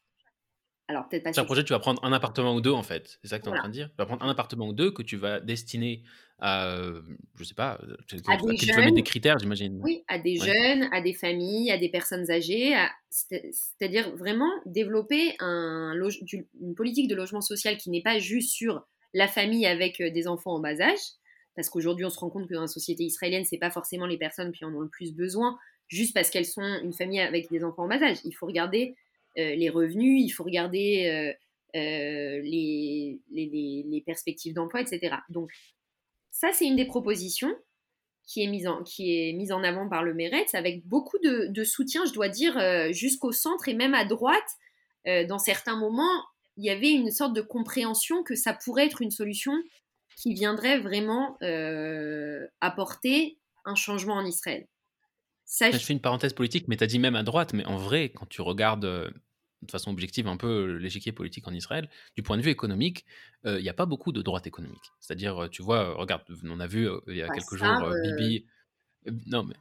[0.88, 1.32] alors, peut-être pas.
[1.32, 3.18] C'est un projet, tu vas prendre un appartement ou deux, en fait.
[3.22, 4.72] C'est ça que tu es en train de dire Tu vas prendre un appartement ou
[4.72, 6.02] deux que tu vas destiner
[6.38, 7.00] à, euh,
[7.38, 9.80] je sais pas, tu, à des jeunes, mettre des critères, j'imagine.
[9.82, 12.76] Oui, à des jeunes, à des familles, à des personnes âgées.
[13.10, 15.94] C'est-à-dire vraiment développer un,
[16.60, 20.28] une politique de logement social qui n'est pas juste sur la famille avec euh, des
[20.28, 20.98] enfants en bas âge.
[21.56, 24.18] Parce qu'aujourd'hui, on se rend compte que dans la société israélienne, c'est pas forcément les
[24.18, 25.58] personnes qui en ont le plus besoin,
[25.88, 28.18] juste parce qu'elles sont une famille avec des enfants en bas âge.
[28.24, 29.05] Il faut regarder euh,
[29.36, 31.34] les revenus, il faut regarder
[31.76, 35.16] euh, euh, les, perspectives d'emploi, etc.
[35.28, 35.50] Donc,
[36.30, 37.54] ça, c'est une des propositions
[38.26, 41.64] qui est mise en, qui est mise en avant par le MERETS avec beaucoup de,
[41.64, 42.58] soutien, je dois dire,
[42.92, 44.48] jusqu'au centre et même à droite.
[45.28, 46.24] dans certains moments,
[46.56, 49.52] il y avait une sorte de compréhension que ça pourrait être une solution
[50.16, 51.36] qui viendrait vraiment
[52.60, 54.66] apporter un changement en Israël.
[55.44, 55.78] Ça, je...
[55.78, 58.26] fais une parenthèse politique, mais tu as dit même à droite, mais en vrai, quand
[58.26, 59.12] tu regardes
[59.62, 63.04] de façon objective un peu l'échiquier politique en Israël, du point de vue économique,
[63.44, 64.92] il n'y a pas beaucoup de droite économique.
[65.00, 68.46] C'est-à-dire, tu vois, regarde, on a vu il y a quelques jours Bibi.
[69.26, 69.54] Non, mais.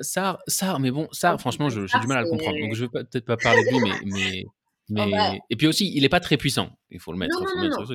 [0.00, 2.58] ça ça mais bon, ça, franchement, j'ai du mal à le comprendre.
[2.58, 4.44] Donc, je vais peut-être pas parler de lui, mais, mais
[4.90, 4.94] Oh.
[4.94, 6.70] Bah et puis aussi, il n'est pas très puissant.
[6.90, 7.42] Il faut le mettre,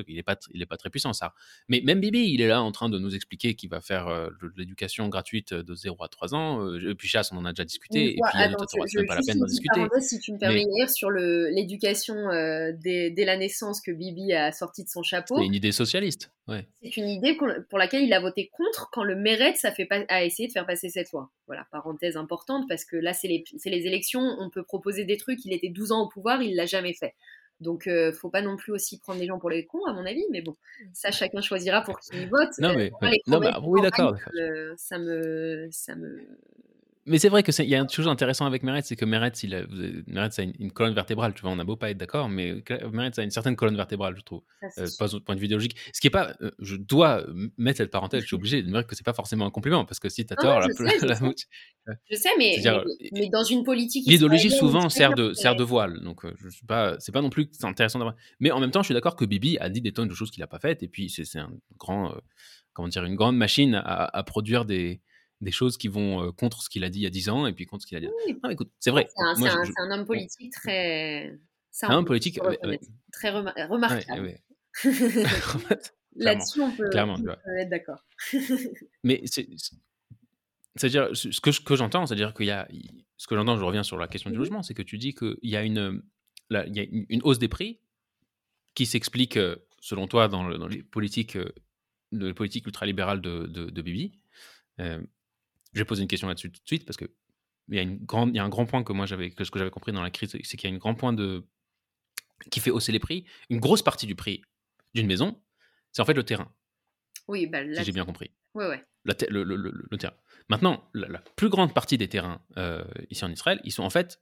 [0.06, 1.32] Il n'est pas, il est pas très puissant, ça.
[1.68, 4.28] Mais même Bibi, il est là en train de nous expliquer qu'il va faire euh,
[4.56, 6.66] l'éducation gratuite de 0 à 3 ans.
[6.66, 8.10] Euh, et puis Chasse, on en a déjà discuté.
[8.10, 9.80] et puis, attends, c'est pas la peine d'en discuter.
[10.00, 10.86] Si tu me permets mais...
[10.88, 15.38] sur l'éducation euh, dès, dès, la naissance que Bibi a sorti de son chapeau.
[15.38, 16.30] C'est une idée socialiste.
[16.48, 16.66] Ouais.
[16.82, 20.00] C'est une idée pour laquelle il a voté contre quand le Meret ça fait pas,
[20.08, 21.30] a essayé de faire passer cette loi.
[21.46, 24.36] Voilà, parenthèse importante, parce que là, c'est les, les élections.
[24.40, 25.44] On peut proposer des trucs.
[25.44, 27.14] Il était 12 ans au pouvoir, il l'a jamais fait.
[27.60, 30.04] Donc, euh, faut pas non plus aussi prendre les gens pour les cons, à mon
[30.04, 30.24] avis.
[30.30, 30.56] Mais bon,
[30.92, 32.50] ça, chacun choisira pour qui il vote.
[32.58, 34.16] Non, euh, mais, non, bah, oui, d'accord.
[34.34, 36.26] Euh, ça me, ça me,
[37.04, 39.54] mais c'est vrai qu'il y a une chose intéressant avec Meretz, c'est que Meretz, il
[39.56, 39.62] a,
[40.06, 41.34] Meretz a une, colonne vertébrale.
[41.34, 42.62] Tu vois, on a beau pas être d'accord, mais
[42.92, 44.42] Meretz a une certaine colonne vertébrale, je trouve,
[44.78, 45.76] euh, pas au point de vue idéologique.
[45.92, 47.26] Ce qui est pas, euh, je dois
[47.58, 49.98] mettre cette parenthèse, je suis obligé de dire que c'est pas forcément un compliment, parce
[49.98, 51.14] que si tu as tort, la, je, sais, la,
[52.08, 52.56] je, sais, mais,
[53.12, 54.06] mais, dans une politique.
[54.06, 57.30] L'idéologie souvent sert de, sert de voile, donc euh, je suis pas, c'est pas non
[57.30, 58.14] plus intéressant d'avoir.
[58.38, 60.30] Mais en même temps, je suis d'accord que Bibi a dit des tonnes de choses
[60.30, 62.14] qu'il a pas faites, et puis c'est un grand,
[62.72, 65.00] comment dire, une grande machine à, à produire des
[65.42, 67.52] des choses qui vont contre ce qu'il a dit il y a 10 ans et
[67.52, 68.08] puis contre ce qu'il a dit.
[68.42, 69.08] Non, écoute, c'est vrai.
[69.36, 71.38] C'est un, homme politique très.
[71.70, 72.40] C'est un homme politique
[73.12, 74.38] très remarquable.
[76.14, 77.18] Là-dessus, on peut, Clairement,
[77.58, 78.04] être d'accord.
[79.02, 79.22] Mais
[80.76, 82.68] c'est-à-dire, ce que, que j'entends, c'est-à-dire qu'il y a.
[83.16, 85.14] Ce que j'entends, je reviens sur la question du mmh logement, c'est que tu dis
[85.14, 86.02] qu'il y a une,
[86.50, 87.80] il y a une hausse des prix
[88.74, 89.38] qui s'explique,
[89.80, 94.18] selon toi, dans, dans les politiques, de les politiques ultralibérales de, de, de Bibi.
[94.80, 95.00] Euh,
[95.72, 97.06] je vais poser une question là-dessus tout de suite parce que
[97.68, 99.44] il y a, une grande, il y a un grand point que moi j'avais, que
[99.44, 101.46] ce que j'avais compris dans la crise, c'est qu'il y a un grand point de
[102.50, 103.24] qui fait hausser les prix.
[103.50, 104.42] Une grosse partie du prix
[104.94, 105.40] d'une maison,
[105.92, 106.52] c'est en fait le terrain.
[107.28, 108.32] Oui, bah, si j'ai bien compris.
[108.54, 108.76] Oui, oui.
[109.04, 110.16] le, le, le, terrain.
[110.48, 114.20] Maintenant, la, plus grande partie des terrains euh, ici en Israël, ils sont en fait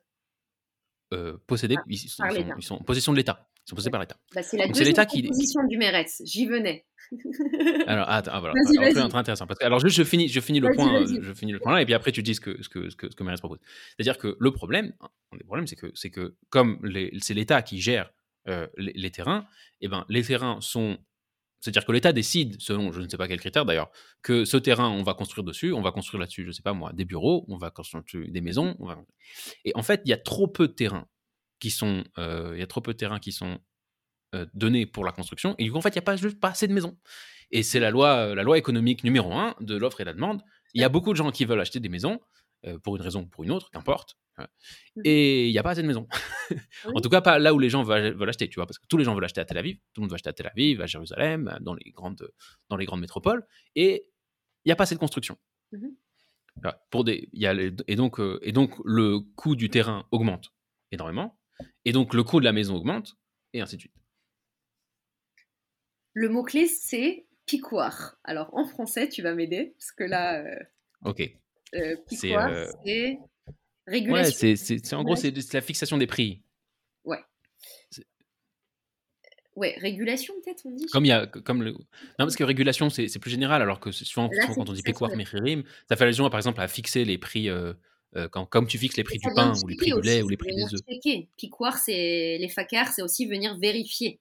[1.12, 2.24] euh, possédés, ah, ils, sont,
[2.58, 3.49] ils, sont, en possession de l'État.
[3.66, 4.16] Ils sont possédés par l'État.
[4.34, 5.22] Bah, c'est la deuxième qui...
[5.22, 6.22] position du Meretz.
[6.24, 6.86] J'y venais.
[7.86, 8.54] alors, attends, ah, voilà.
[8.54, 9.14] Vas-y, vas-y.
[9.14, 9.46] intéressant.
[9.46, 11.82] Parce que, alors, juste, je finis, je finis le point, je finis le point là,
[11.82, 13.58] et puis après, tu dis ce que, ce que, ce que, ce que propose.
[13.96, 14.92] C'est-à-dire que le problème,
[15.32, 16.80] le problème, c'est que, c'est que comme
[17.20, 18.12] c'est l'État qui gère
[18.48, 19.46] euh, les, les, terrains,
[19.80, 20.98] et eh ben, les terrains sont
[21.60, 23.90] c'est-à-dire que l'État décide, selon je ne sais pas quel critère d'ailleurs,
[24.22, 26.72] que ce terrain, on va construire dessus, on va construire là-dessus, je ne sais pas
[26.72, 28.76] moi, des bureaux, on va construire des maisons.
[29.66, 31.06] Et en fait, il y a trop peu de terrains
[31.60, 33.60] qui sont, euh, il y a trop peu de terrains qui sont
[34.34, 35.54] euh, donnés pour la construction.
[35.58, 36.98] Et du coup, en fait, il n'y a pas juste pas assez de maisons.
[37.50, 40.42] Et c'est la loi, la loi économique numéro un de l'offre et la demande.
[40.74, 42.20] Il y a beaucoup de gens qui veulent acheter des maisons,
[42.66, 44.16] euh, pour une raison ou pour une autre, qu'importe.
[44.38, 44.44] Mmh.
[45.04, 46.06] Et il n'y a pas assez de maisons.
[46.94, 48.86] en tout cas, pas là où les gens veulent, veulent, acheter, tu vois, parce que
[48.86, 50.46] tous les gens veulent acheter à Tel Aviv, tout le monde veut acheter à Tel
[50.46, 52.30] Aviv, à Jérusalem, dans les grandes,
[52.68, 54.06] dans les grandes métropoles, et
[54.64, 55.36] il n'y a pas assez de construction.
[55.72, 55.88] Mmh
[56.90, 60.52] pour des, y a et, donc, euh, et donc, le coût du terrain augmente
[60.92, 61.38] énormément,
[61.84, 63.16] et donc le coût de la maison augmente,
[63.52, 63.94] et ainsi de suite.
[66.12, 68.18] Le mot-clé, c'est piquoir.
[68.24, 70.42] Alors, en français, tu vas m'aider, parce que là...
[70.42, 70.58] Euh,
[71.04, 71.22] ok.
[71.74, 72.34] Euh, c'est
[73.86, 74.48] Régulation.
[74.48, 76.42] Ouais, c'est en gros, c'est la fixation des prix.
[77.04, 77.18] Ouais.
[79.56, 80.86] Ouais, régulation peut-être, on dit.
[80.86, 81.72] Comme il y a, comme le...
[81.72, 81.80] Non,
[82.18, 85.64] parce que régulation, c'est plus général, alors que souvent, souvent quand on dit péquoir, méchirim,
[85.88, 87.74] ça fait allusion, par exemple, à fixer les prix, euh,
[88.16, 90.28] euh, quand, comme tu fixes les prix du pain, ou les prix du lait, ou
[90.28, 91.26] les prix des œufs.
[91.36, 94.20] Piquoir, c'est les facars, c'est aussi venir vérifier.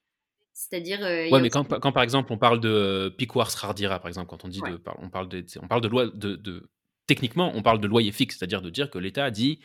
[0.53, 1.03] C'est-à-dire.
[1.03, 4.43] Euh, ouais, mais quand, quand, par exemple on parle de piquoir srardira, par exemple, quand
[4.45, 6.69] on dit de, on parle de, on parle de loi de, de
[7.07, 9.59] techniquement, on parle de loyer fixe, c'est-à-dire de dire que l'État dit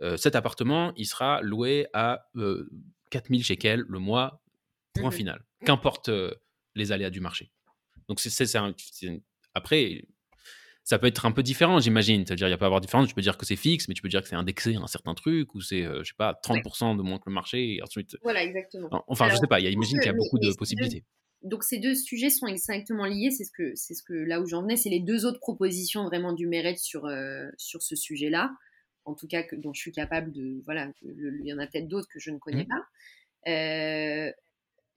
[0.00, 2.28] euh, cet appartement, il sera loué à
[3.10, 4.42] 4000 euh, shekels le mois,
[4.94, 5.44] point mmh final.
[5.64, 6.32] Qu'importe euh,
[6.74, 7.50] les aléas du marché.
[8.08, 8.56] Donc, c'est
[9.54, 10.04] après,
[10.88, 12.24] ça peut être un peu différent, j'imagine.
[12.26, 13.08] C'est-à-dire, il n'y a pas à avoir différence.
[13.08, 14.86] Tu peux dire que c'est fixe, mais tu peux dire que c'est indexé à un
[14.86, 18.16] certain truc, ou c'est, je sais pas, 30% de moins que le marché, et ensuite.
[18.22, 18.88] Voilà, exactement.
[19.06, 21.04] Enfin, je sais pas, j'imagine qu'il y a beaucoup de possibilités
[21.42, 23.30] donc ces deux sujets sont exactement liés.
[23.30, 26.04] C'est ce que c'est ce que là où j'en venais, c'est les deux autres propositions
[26.04, 28.50] vraiment du mérite sur euh, sur ce sujet-là.
[29.04, 30.90] En tout cas, que, dont je suis capable de voilà.
[31.02, 32.68] il y en a peut-être d'autres que je ne connais mmh.
[32.68, 33.50] pas.
[33.50, 34.32] Euh, euh,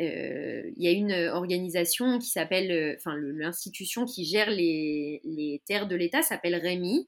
[0.02, 6.22] il y a une organisation qui s'appelle, enfin l'institution qui gère les, terres de l'État
[6.22, 7.08] s'appelle REMI.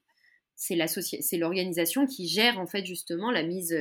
[0.55, 3.75] C'est l'organisation qui gère en fait justement la mise,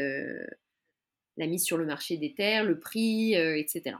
[1.37, 3.97] la mise sur le marché des terres, le prix, etc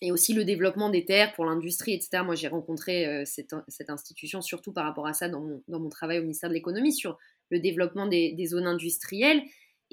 [0.00, 2.22] et aussi le développement des terres pour l'industrie, etc.
[2.24, 3.54] Moi, j'ai rencontré euh, cette,
[3.88, 7.18] institution surtout par rapport à ça dans mon, travail au ministère de l'économie sur
[7.50, 9.42] le développement des, zones industrielles.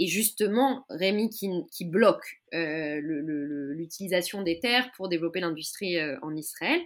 [0.01, 2.99] Et justement, Rémi qui, bloque euh,
[3.75, 6.81] l'utilisation des terres pour développer l'industrie euh, en Israël,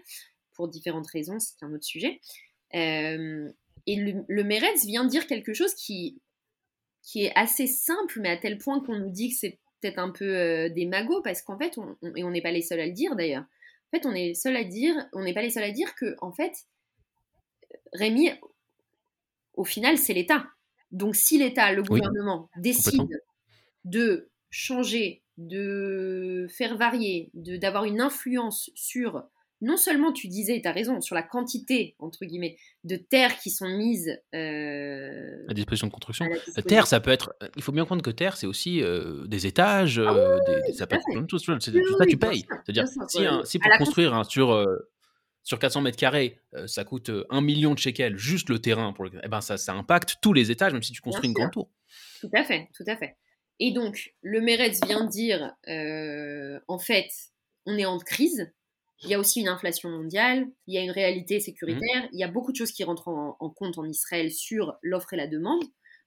[0.52, 2.19] pour différentes raisons, c'est un autre sujet.
[2.74, 3.48] et
[3.88, 6.19] le, le Meretz vient dire quelque chose qui,
[7.16, 10.35] est assez simple, mais à tel point qu'on nous dit que c'est peut-être un peu
[10.35, 12.92] euh, des magots parce qu'en fait, on, et on n'est pas les seuls à le
[12.92, 13.45] dire d'ailleurs.
[13.94, 16.34] En fait, on seul à dire, on n'est pas les seuls à dire que en
[16.34, 16.52] fait,
[17.94, 18.30] Rémi,
[19.53, 20.48] au final, c'est l'État.
[20.91, 23.22] Donc, si l'État, le gouvernement décide
[23.83, 29.23] de changer, de faire varier, d'avoir une influence sur
[29.61, 33.49] non seulement tu disais, tu as raison, sur la quantité, entre guillemets, de terres qui
[33.49, 36.25] sont mises euh, à disposition de construction.
[36.67, 37.35] Terre, ça peut être.
[37.55, 40.88] Il faut bien comprendre que terre, c'est aussi euh, des étages, ah euh, des, ça
[40.88, 41.43] peut être plein de choses.
[41.43, 42.45] Tout ça, tu payes.
[42.65, 42.85] C'est-à-dire,
[43.45, 44.51] si, pour construire sur,
[45.45, 49.27] sur 400 mètres carrés, ça coûte 1 million de shekels, juste le terrain, pour eh
[49.30, 51.69] ben, ça, ça impacte tous les étages, même si tu construis une grande tour.
[52.19, 53.15] Tout à fait, tout à fait.
[53.59, 55.56] Et donc, le Meretz vient dire,
[56.67, 57.09] en fait,
[57.65, 58.51] on est en crise,
[59.03, 62.09] il y a aussi une inflation mondiale, il y a une réalité sécuritaire, mmh.
[62.14, 65.17] il y a beaucoup de choses qui rentrent en, compte en Israël sur l'offre et
[65.17, 65.64] la demande.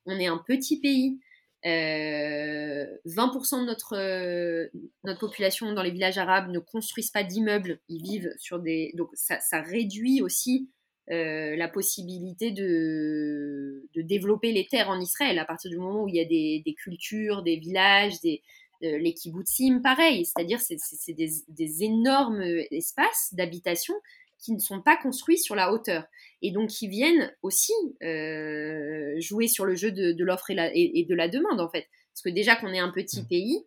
[0.07, 1.21] On est un petit pays.
[1.65, 4.69] 20% euh, de notre, euh,
[5.05, 8.93] notre population dans les villages arabes ne construisent pas d'immeubles, ils vivent sur des...
[8.95, 10.69] Donc ça, réduit aussi
[11.11, 15.39] la possibilité de, de, développer les terres en Israël.
[15.39, 18.43] À partir du moment où il y a des, des cultures, des villages, des,
[18.83, 23.95] les kibbutzim, pareil, c'est-à-dire c'est, c'est des, des, énormes espaces d'habitation
[24.39, 26.05] qui ne sont pas construits sur la hauteur
[26.43, 31.29] et donc qui viennent aussi euh, jouer sur le jeu de, l'offre et, de la
[31.29, 31.87] demande en fait.
[32.13, 33.29] Parce que déjà qu'on est un petit mmh.
[33.29, 33.65] pays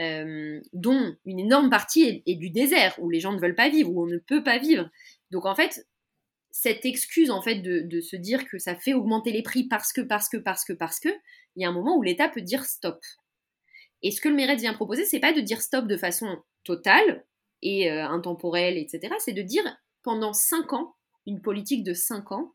[0.00, 3.90] euh, dont une énorme partie est, du désert où les gens ne veulent pas vivre
[3.90, 4.90] où on ne peut pas vivre.
[5.30, 5.86] Donc en fait
[6.50, 9.92] cette excuse en fait de, de se dire que ça fait augmenter les prix parce
[9.92, 11.10] que parce que parce que parce que
[11.54, 13.00] il y a un moment où l'État peut dire stop.
[14.02, 17.24] Et ce que le Méret vient proposer, c'est pas de dire stop de façon totale
[17.62, 19.14] et euh, intemporelle, etc.
[19.18, 19.64] C'est de dire
[20.06, 20.94] pendant cinq ans,
[21.26, 22.54] une politique de cinq ans,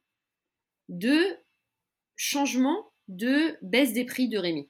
[0.87, 1.37] de
[2.15, 4.69] changement de baisse des prix de Rémi,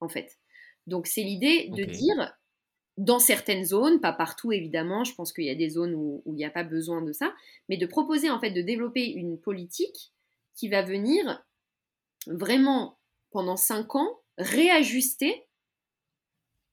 [0.00, 0.40] en fait.
[0.88, 2.36] Donc c'est l'idée de dire,
[2.96, 6.34] dans certaines zones, pas partout évidemment, je pense qu'il y a des zones où, où
[6.34, 7.32] il n'y a pas besoin de ça,
[7.68, 10.12] mais de proposer en fait de développer une politique
[10.56, 11.46] qui va venir
[12.26, 12.98] vraiment
[13.30, 15.46] pendant cinq ans réajuster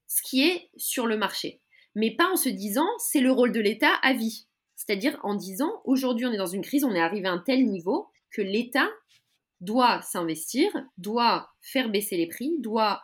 [0.07, 1.61] ce qui est sur le marché.
[1.93, 4.48] Mais pas en se disant c'est le rôle de l'État à vie.
[4.79, 7.65] C'est-à-dire en disant aujourd'hui on est dans une crise, on est arrivé à un tel
[7.65, 8.87] niveau que l'État
[9.59, 13.01] doit s'investir, doit faire baisser les prix, doit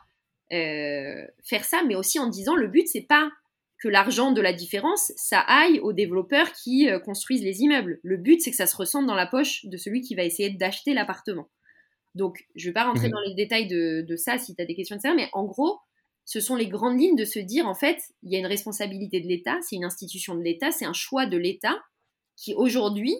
[0.53, 3.29] euh, faire ça, mais aussi en disant le but c'est pas
[3.77, 7.99] que l'argent de la différence, ça aille aux développeurs qui euh, construisent les immeubles.
[8.03, 10.51] Le but c'est que ça se ressente dans la poche de celui qui va essayer
[10.51, 11.49] d'acheter l'appartement.
[12.15, 14.61] Donc je ne vais pas rentrer mmh dans les détails de, de ça si tu
[14.61, 15.79] as des questions de ça, mais en gros,
[16.25, 19.21] ce sont les grandes lignes de se dire, en fait, il y a une responsabilité
[19.21, 21.77] de l'État, c'est une institution de l'État, c'est un choix de l'État
[22.35, 23.15] qui aujourd'hui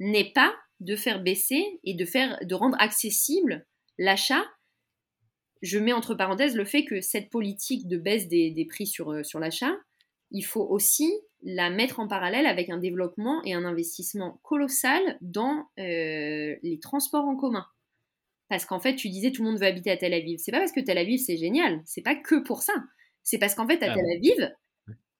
[0.00, 3.66] n'est pas de faire baisser et de, faire, de rendre accessible
[3.98, 4.44] l'achat.
[5.60, 9.22] Je mets entre parenthèses le fait que cette politique de baisse des, prix sur, euh,
[9.22, 9.76] sur l'achat,
[10.30, 11.12] il faut aussi
[11.42, 17.24] la mettre en parallèle avec un développement et un investissement colossal dans euh, les transports
[17.24, 17.66] en commun.
[18.48, 20.38] Parce qu'en fait, tu disais tout le monde veut habiter à Tel Aviv.
[20.38, 22.74] C'est pas parce que Tel Aviv c'est génial, c'est pas que pour ça.
[23.22, 24.50] C'est parce qu'en fait, à ah Tel Aviv,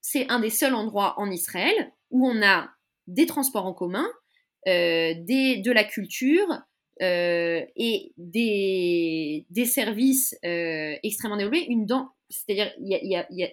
[0.00, 2.70] c'est un des seuls endroits en Israël où on a
[3.07, 4.07] des transports en commun,
[4.66, 6.62] euh, des, de la culture
[7.02, 11.66] euh, et des, des services euh, extrêmement développés.
[11.68, 11.86] Une
[12.28, 12.70] c'est-à-dire,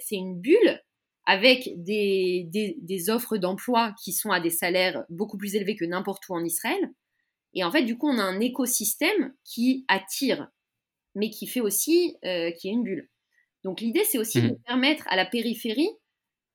[0.02, 0.82] c'est une bulle
[1.26, 5.86] avec des, des, des offres d'emploi qui sont à des salaires beaucoup plus élevés que
[5.86, 6.92] n'importe où en Israël.
[7.56, 10.50] Et en fait, du coup, on a un écosystème qui attire,
[11.16, 13.10] mais qui fait aussi, euh, qui est une bulle.
[13.64, 14.58] Donc l'idée, c'est aussi de mmh.
[14.68, 15.90] permettre à la périphérie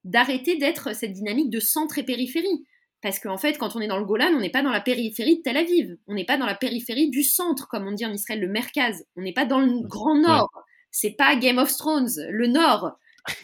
[0.04, 2.64] d'arrêter d'être cette dynamique de centre et périphérie.
[3.02, 5.38] Parce qu'en fait, quand on est dans le Golan, on n'est pas dans la périphérie
[5.38, 5.96] de Tel Aviv.
[6.06, 9.04] On n'est pas dans la périphérie du centre, comme on dit en Israël, le Merkaz.
[9.16, 10.50] On n'est pas dans le Grand Nord.
[10.90, 12.92] C'est pas Game of Thrones, le Nord.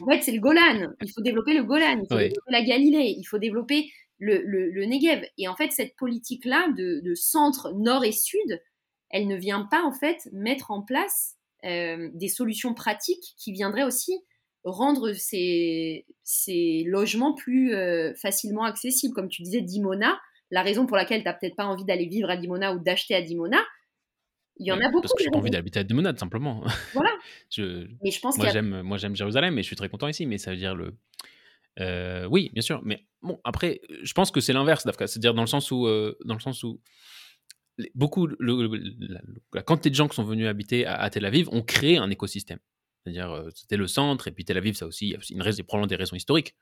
[0.00, 0.90] En fait, c'est le Golan.
[1.02, 2.02] Il faut développer le Golan.
[2.02, 3.14] Il faut développer la Galilée.
[3.16, 5.26] Il faut développer le, le, Negev.
[5.38, 8.62] Et en fait, cette politique-là de, centre, nord et sud,
[9.10, 13.84] elle ne vient pas en fait mettre en place euh, des solutions pratiques qui viendraient
[13.84, 14.14] aussi
[14.64, 19.14] rendre ces, ces logements plus euh, facilement accessibles.
[19.14, 20.18] Comme tu disais, Dimona,
[20.50, 23.14] la raison pour laquelle tu n'as peut-être pas envie d'aller vivre à Dimona ou d'acheter
[23.14, 23.58] à Dimona,
[24.58, 25.02] il y en a beaucoup.
[25.02, 26.64] Parce que j'ai pas envie d'habiter à Dimona, tout simplement.
[26.94, 27.10] Voilà.
[27.50, 30.26] je, mais je pense moi, j'aime, moi, j'aime Jérusalem et je suis très content ici,
[30.26, 30.94] mais ça veut dire le,
[31.80, 35.48] euh, oui, bien sûr, mais bon, après, je pense que c'est l'inverse, C'est-à-dire dans le
[35.48, 36.80] sens où, euh, dans le sens où
[37.94, 42.10] beaucoup, la, quantité de gens qui sont venus habiter à, Tel Aviv ont créé un
[42.10, 42.58] écosystème.
[43.02, 45.42] C'est-à-dire, euh, c'était le centre, et puis Tel Aviv, ça aussi, il y a une
[45.42, 46.54] raison, probablement des raisons historiques.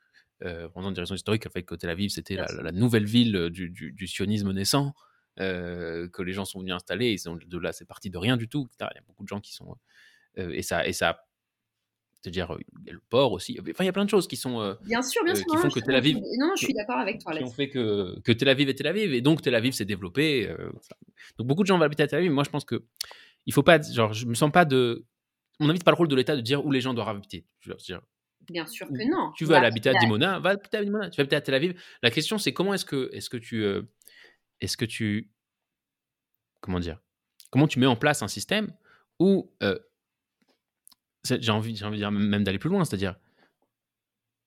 [0.43, 4.07] Euh, probablement des raisons historiques, fait que Tel Aviv, c'était la, nouvelle ville du, du,
[4.09, 4.95] sionisme naissant,
[5.37, 8.69] que les gens sont venus installer, et de là, c'est parti de rien du tout.
[8.81, 9.77] Il y a beaucoup de gens qui sont.
[10.37, 11.25] et, ça, et ça
[12.25, 13.59] c'est-à-dire, il y a le port aussi.
[13.61, 14.59] Enfin, il y a plein de choses qui sont.
[14.59, 15.45] Euh, bien sûr, bien sûr.
[15.45, 16.17] qui font que Tel Aviv.
[16.17, 17.37] Non, non, je suis d'accord avec toi.
[17.37, 19.13] Qui ont fait que, que Tel Aviv est Tel Aviv.
[19.13, 20.49] Et donc, Tel Aviv s'est développé.
[21.37, 22.33] donc, beaucoup de gens vont habiter à Tel Aviv.
[22.33, 22.83] Moi, je pense que.
[23.45, 23.79] Il faut pas.
[23.79, 25.05] Genre, je me sens pas de.
[25.61, 27.45] Mon avis, c'est pas le rôle de l'État de dire où les gens doivent habiter.
[27.61, 28.01] Je veux dire,
[28.49, 29.33] Bien sûr que non.
[29.37, 31.11] Tu veux aller habiter à Dimona, va habiter à Dimona.
[31.11, 31.79] Tu vas habiter à Tel Aviv.
[32.03, 33.67] La question, c'est comment est-ce que, est-ce que tu.
[34.63, 35.31] est-ce que tu.
[36.63, 37.03] Comment dire
[37.51, 38.73] Comment tu mets en place un système
[39.19, 39.53] où
[41.25, 43.17] j'ai envie, j'ai envie de dire même d'aller plus loin, c'est-à-dire,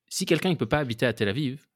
[0.08, 1.66] si quelqu'un ne peut pas habiter à Tel Aviv,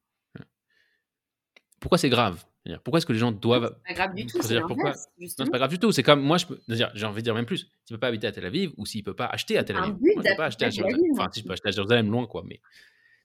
[1.80, 2.44] pourquoi c'est grave?
[2.84, 3.76] Pourquoi est-ce que les gens doivent.
[3.88, 4.40] C'est pas grave du tout.
[4.40, 4.94] C'est pourquoi...
[4.94, 5.90] c'est pas grave du tout.
[5.90, 7.58] C'est comme moi, je peux j'ai envie de dire même plus.
[7.58, 9.64] S'il ne peut pas habiter à Tel Aviv ou s'il ne peut pas acheter à
[9.64, 9.96] Tel Aviv.
[10.00, 11.02] Moi, je peux pas acheter à Jérusalem.
[11.14, 12.44] Enfin, si je peux acheter à Jérusalem, loin, quoi.
[12.46, 12.60] Mais.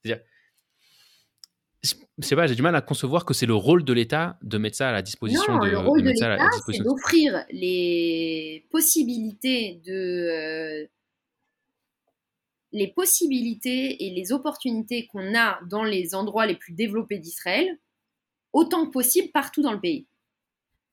[0.03, 0.23] C'est-à-dire.
[2.35, 4.89] Pas, j'ai du mal à concevoir que c'est le rôle de l'État de mettre ça
[4.89, 5.69] à la disposition non, de.
[5.69, 10.89] Le rôle de, l'État, c'est d'offrir les possibilités de.
[12.77, 17.79] Les possibilités et les opportunités qu'on a dans les endroits les plus développés d'Israël
[18.53, 20.05] autant que possible partout dans le pays.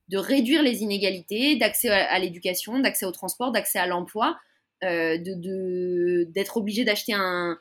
[0.08, 4.38] de réduire les inégalités d'accès à, l'éducation, d'accès au transport, d'accès à l'emploi,
[4.82, 7.58] euh, de, d'être obligé d'acheter un,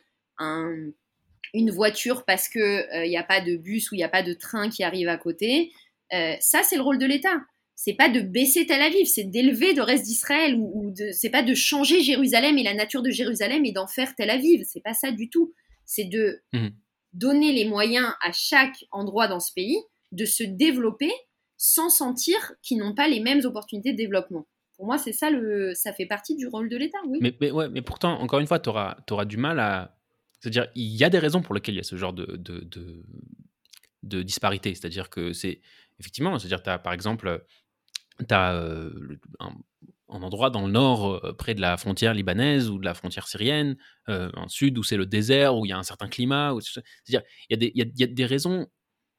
[1.54, 4.24] une voiture parce qu'il n'y euh, a pas de bus ou il n'y a pas
[4.24, 5.72] de train qui arrive à côté.
[6.14, 7.42] Euh, ça, c'est le rôle de l'État.
[7.86, 11.30] C'est pas de baisser Tel Aviv, c'est d'élever le reste d'Israël ou, ou de, c'est
[11.30, 14.64] pas de changer Jérusalem et la nature de Jérusalem et d'en faire Tel Aviv.
[14.66, 15.54] C'est pas ça du tout.
[15.84, 16.70] C'est de mmh.
[17.12, 19.76] donner les moyens à chaque endroit dans ce pays
[20.14, 21.12] de se développer
[21.58, 24.48] sans sentir qu'ils n'ont pas les mêmes opportunités de développement.
[24.78, 27.20] Pour moi, c'est ça, le, ça fait partie du rôle de l'État, oui.
[27.22, 29.98] Mais, ouais, mais pourtant, encore une fois, tu auras, auras, du mal à...
[30.40, 32.66] C'est-à-dire, il y a des raisons pour lesquelles il y a ce genre de, de,
[34.04, 34.74] de, disparité.
[34.74, 35.60] C'est-à-dire que c'est...
[36.00, 37.44] Effectivement, c'est-à-dire, tu as, par exemple,
[38.20, 39.54] tu as euh, un,
[40.10, 43.78] endroit dans le nord, euh, près de la frontière libanaise ou de la frontière syrienne,
[44.10, 46.54] euh, en sud, où c'est le désert, où il y a un certain climat.
[46.62, 48.68] C'est-à-dire, il y, y, y, a des raisons...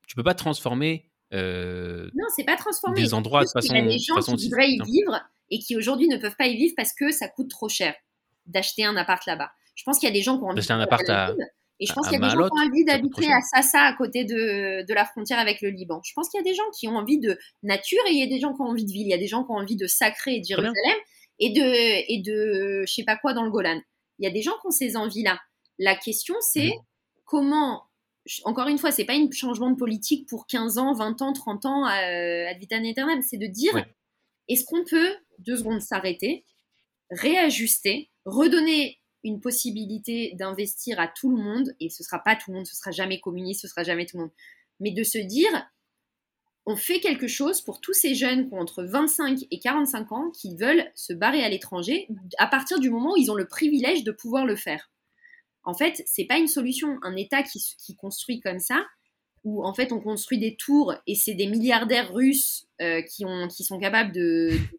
[0.06, 3.00] Tu peux pas transformer euh, non, c'est pas transformé.
[3.00, 3.74] Des endroits de façon.
[3.74, 6.46] Il y a des gens qui voudraient y vivre et qui aujourd'hui ne peuvent pas
[6.46, 7.94] y vivre parce que ça coûte trop cher
[8.46, 9.50] d'acheter un appart là-bas.
[9.74, 11.34] Je pense qu'il y a des gens qui ont envie d'acheter un appart à,
[11.80, 13.92] et je pense qu'il y a des gens qui ont envie d'habiter à Sassa, à
[13.94, 16.00] côté de, de, la frontière avec le Liban.
[16.04, 18.22] Je pense qu'il y a des gens qui ont envie de nature et il y
[18.22, 19.06] a des gens qui ont envie de ville.
[19.06, 20.98] Il y a des gens qui ont envie de sacré et de Jérusalem
[21.40, 23.80] et de, et de je sais pas quoi dans le Golan.
[24.20, 25.40] Il y a des gens qui ont ces envies-là.
[25.78, 26.82] La question, c'est mhm.
[27.24, 27.82] comment
[28.44, 31.66] encore une fois, c'est pas un changement de politique pour 15 ans, 20 ans, 30
[31.66, 33.20] ans, euh, ad vitam aeternam.
[33.20, 33.84] C'est de dire,
[34.48, 36.46] est-ce qu'on peut, deux secondes, s'arrêter,
[37.10, 42.58] réajuster, redonner une possibilité d'investir à tout le monde, et ce sera pas tout le
[42.58, 44.32] monde, ce sera jamais communiste, ce sera jamais tout le monde,
[44.80, 45.50] mais de se dire,
[46.66, 50.30] on fait quelque chose pour tous ces jeunes qui ont entre 25 et 45 ans
[50.30, 54.04] qui veulent se barrer à l'étranger à partir du moment où ils ont le privilège
[54.04, 54.90] de pouvoir le faire
[55.64, 56.98] en fait, c'est pas une solution.
[57.02, 58.84] Un État qui, construit comme ça,
[59.44, 63.48] où en fait on construit des tours et c'est des milliardaires russes euh, qui, ont,
[63.48, 64.12] qui sont capables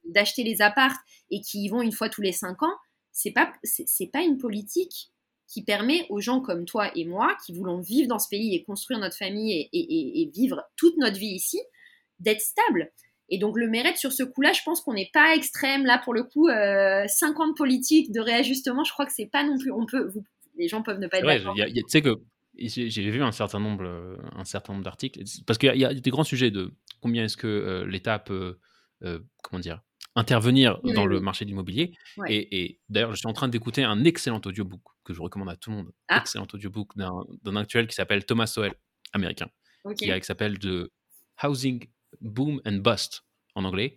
[0.05, 0.99] d'acheter les appartes
[1.31, 2.73] et qui y vont une fois tous les cinq ans,
[3.15, 5.13] c'est pas, c'est, pas une politique
[5.47, 8.63] qui permet aux gens comme toi et moi, qui voulons vivre dans ce pays et
[8.63, 11.59] construire notre famille et, vivre toute notre vie ici,
[12.19, 12.91] d'être stable.
[13.29, 16.13] Et donc le mérite sur ce coup-là, je pense qu'on n'est pas extrême là pour
[16.13, 16.49] le coup.
[16.49, 19.71] Euh, 50 politiques de réajustement, je crois que c'est pas non plus.
[19.71, 20.25] On peut, vous,
[20.57, 21.55] les gens peuvent ne pas être d'accord.
[21.55, 22.15] Tu sais que
[22.57, 26.09] j'ai vu un certain nombre, euh, un certain nombre d'articles, parce qu'il y, a des
[26.09, 28.57] grands sujets de combien est-ce que euh, l'État peut,
[29.03, 29.81] euh, comment dire,
[30.15, 31.93] intervenir dans le marché de l'immobilier.
[32.27, 35.69] Et, d'ailleurs, je suis en train d'écouter un excellent audiobook que je recommande à tout
[35.71, 35.91] le monde.
[36.07, 36.19] Ah.
[36.19, 38.73] Excellent audiobook d'un actuel qui s'appelle Thomas Sowell,
[39.13, 39.49] américain,
[39.97, 40.91] qui, qui s'appelle The
[41.43, 41.85] Housing
[42.21, 43.95] Boom and Bust en anglais.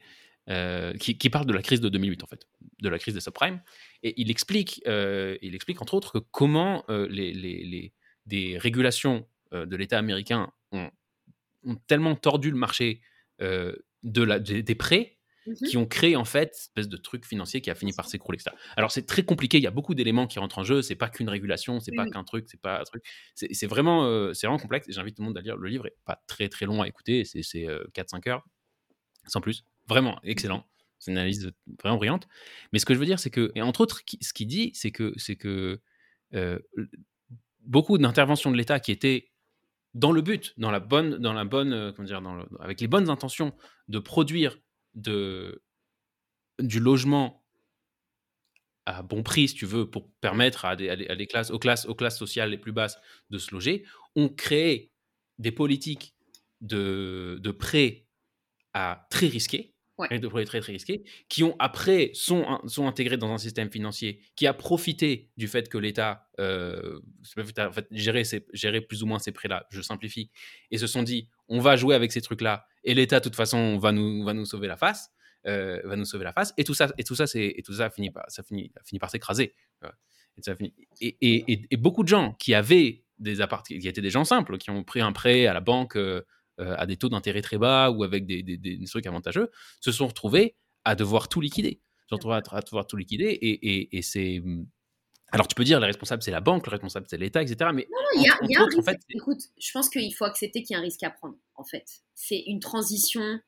[0.50, 2.46] Euh, qui, parle de la crise de 2008 en fait,
[2.80, 3.60] de la crise des subprimes,
[4.02, 7.92] et il explique, euh, il explique entre autres que comment euh, les, les,
[8.24, 10.90] des régulations de l'État américain ont,
[11.64, 13.02] ont, tellement tordu le marché
[13.40, 15.17] de la, des, prêts
[15.48, 18.08] mmh qui ont créé en fait une espèce de truc financier qui a fini par
[18.08, 18.54] s'écrouler, etc.
[18.76, 21.08] Alors c'est très compliqué, il y a beaucoup d'éléments qui rentrent en jeu, c'est pas
[21.08, 23.04] qu'une régulation, c'est pas qu'un truc, c'est pas un truc,
[23.34, 24.88] c'est vraiment, c'est vraiment complexe.
[24.88, 25.56] Et j'invite tout le monde à lire.
[25.56, 28.46] Le livre est pas très très long à écouter, c'est 4-5 heures,
[29.26, 29.64] sans plus.
[29.88, 30.66] Vraiment excellent.
[30.98, 31.52] C'est une analyse
[31.82, 32.28] vraiment brillante.
[32.72, 34.90] Mais ce que je veux dire, c'est que, et entre autres, ce qu'il dit, c'est
[34.90, 35.80] que, c'est que
[36.34, 36.58] euh,
[37.60, 39.30] beaucoup d'interventions de l'État qui étaient
[39.94, 42.88] dans le but, dans la bonne, dans la bonne, euh, comment dire, dans avec les
[42.88, 43.54] bonnes intentions
[43.88, 44.58] de produire
[44.98, 45.62] de,
[46.58, 47.44] du logement
[48.86, 51.86] à bon prix, si tu veux, pour permettre à des, à des classes, aux classes,
[51.86, 52.98] aux classes sociales les plus basses
[53.30, 53.84] de se loger,
[54.16, 54.92] ont créé
[55.38, 56.14] des politiques
[56.60, 58.06] de, de prêts
[58.72, 60.18] à très risqués ouais.
[60.18, 64.46] de très très risqués, qui ont après sont, sont intégrés dans un système financier qui
[64.46, 67.00] a profité du fait que l'État euh,
[67.38, 70.30] en fait, gérait, gérer plus ou moins ces prêts-là, je simplifie,
[70.70, 73.78] et se sont dit on va jouer avec ces trucs-là, et l'État de toute façon
[73.78, 75.10] va nous, va nous sauver la face.
[75.46, 77.72] Euh, va nous sauver la face et tout ça et tout ça c'est et tout
[77.72, 79.54] ça finit par ça finit finit par s'écraser
[81.00, 84.58] et, et, et, beaucoup de gens qui avaient des appartements qui étaient des gens simples
[84.58, 86.22] qui ont pris un prêt à la banque euh,
[86.60, 89.48] euh, à des taux d'intérêt très bas ou avec des, des, trucs avantageux,
[89.80, 91.80] se sont retrouvés à devoir tout liquider.
[92.02, 94.42] Se sont retrouvés à, devoir tout liquider et, c'est.
[95.30, 97.70] Alors tu peux dire le responsable c'est la banque, le responsable c'est l'État, etc.
[97.74, 98.78] Mais non, non, il y a, y a un risque.
[98.78, 101.36] En fait, Écoute, je pense qu'il faut accepter qu'il y a un risque à prendre.
[101.54, 101.84] En fait,
[102.14, 103.40] c'est une transition.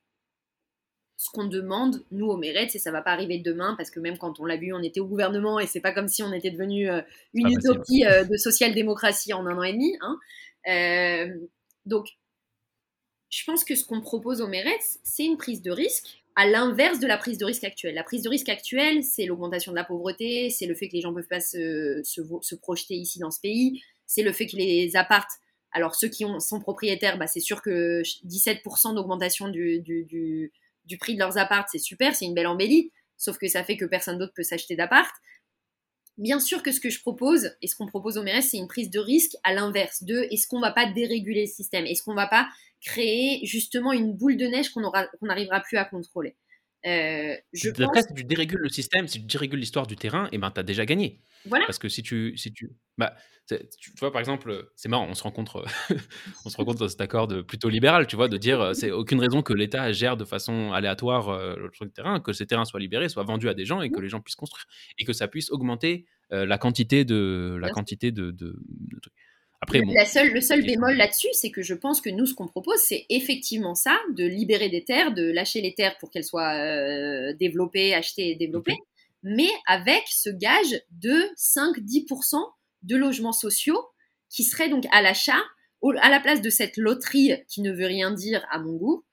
[1.16, 4.16] Ce qu'on demande, nous au Mérite, c'est ça va pas arriver demain parce que même
[4.16, 6.50] quand on l'a vu, on était au gouvernement et c'est pas comme si on était
[6.50, 7.02] devenu euh,
[7.34, 9.98] une utopie euh, de social-démocratie en un an et demi.
[10.00, 10.18] Hein.
[11.84, 12.08] donc
[13.30, 17.00] je pense que ce qu'on propose au Meretz, c'est une prise de risque à l'inverse
[17.00, 17.94] de la prise de risque actuelle.
[17.94, 21.02] La prise de risque actuelle, c'est l'augmentation de la pauvreté, c'est le fait que les
[21.02, 24.56] gens ne peuvent pas se, se, projeter ici dans ce pays, c'est le fait que
[24.56, 25.28] les appartes,
[25.70, 30.50] alors ceux qui ont, sont propriétaires, bah, c'est sûr que 17% d'augmentation du, du,
[30.86, 33.76] du prix de leurs apparts, c'est super, c'est une belle embellie, sauf que ça fait
[33.76, 35.12] que personne d'autre peut s'acheter d'appart.
[36.20, 38.68] Bien sûr que ce que je propose et ce qu'on propose au maire, c'est une
[38.68, 41.84] prise de risque à l'inverse de est-ce qu'on va pas déréguler le système?
[41.86, 42.48] Est-ce qu'on va pas
[42.80, 44.82] créer justement une boule de neige qu'on
[45.22, 46.36] n'arrivera plus à contrôler?
[46.86, 48.06] Euh, je pense...
[48.06, 50.60] si tu dérégules le système, si tu dérégules l'histoire du terrain, et eh ben, tu
[50.60, 51.20] as déjà gagné.
[51.46, 51.66] Voilà.
[51.66, 53.14] Parce que si tu, si tu, bah,
[53.46, 55.64] tu vois, par exemple, c'est marrant, on se rencontre,
[56.44, 59.20] on se rencontre dans cet accord de, plutôt libéral, tu vois, de dire, c'est aucune
[59.20, 63.08] raison que l'État gère de façon aléatoire euh, le terrain, que ces terrains soient libérés,
[63.08, 64.02] soient vendus à des gens et que mmh.
[64.02, 64.66] les gens puissent construire
[64.98, 69.14] et que ça puisse augmenter euh, la quantité de, la quantité de, de, de trucs.
[69.62, 72.48] Après, la seule, le seul bémol là-dessus, c'est que je pense que nous, ce qu'on
[72.48, 76.54] propose, c'est effectivement ça, de libérer des terres, de lâcher les terres pour qu'elles soient
[76.54, 78.78] euh, développées, achetées et développées,
[79.22, 82.38] mais avec ce gage de 5-10%
[82.82, 83.78] de logements sociaux
[84.30, 85.40] qui seraient donc à l'achat,
[86.00, 89.04] à la place de cette loterie qui ne veut rien dire à mon goût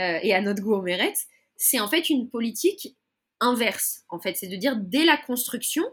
[0.00, 1.16] euh, et à notre goût au mérite,
[1.56, 2.96] c'est en fait une politique
[3.40, 4.02] inverse.
[4.10, 5.84] En fait, c'est de dire dès la construction,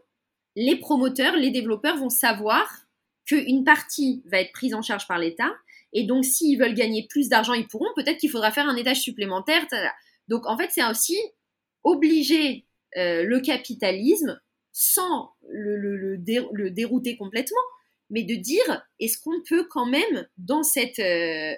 [0.56, 2.88] les promoteurs, les développeurs vont savoir
[3.32, 5.52] qu'une partie va être prise en charge par l'État.
[5.94, 7.90] Et donc, s'ils veulent gagner plus d'argent, ils pourront.
[7.96, 9.66] Peut-être qu'il faudra faire un étage supplémentaire.
[10.28, 11.18] Donc, en fait, c'est aussi
[11.84, 12.66] obliger
[12.98, 14.40] euh, le capitalisme
[14.72, 16.18] sans le,
[16.70, 17.58] dérouter complètement,
[18.10, 21.54] mais de dire est-ce qu'on peut quand même, dans cette, euh,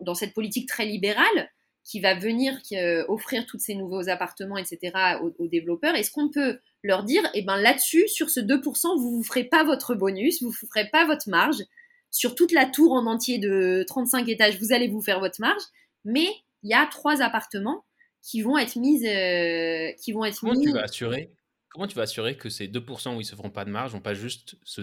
[0.00, 1.50] dans, cette politique très libérale,
[1.84, 4.92] qui va venir euh, offrir tous ces nouveaux appartements, etc.,
[5.38, 9.16] aux, développeurs, est-ce qu'on peut leur dire, eh ben là-dessus, sur ce 2%, vous ne
[9.16, 11.62] vous ferez pas votre bonus, vous ne ferez pas votre marge.
[12.10, 15.62] Sur toute la tour en entier de 35 étages, vous allez vous faire votre marge,
[16.04, 16.28] mais
[16.62, 17.84] il y a trois appartements
[18.22, 21.30] qui vont être mis, euh, qui vont être Comment tu vas assurer
[21.68, 24.00] Comment tu vas assurer que ces 2% où ils se feront pas de marge vont
[24.00, 24.80] pas juste se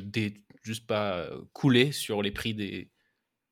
[0.61, 2.91] juste pas euh, couler sur les prix des,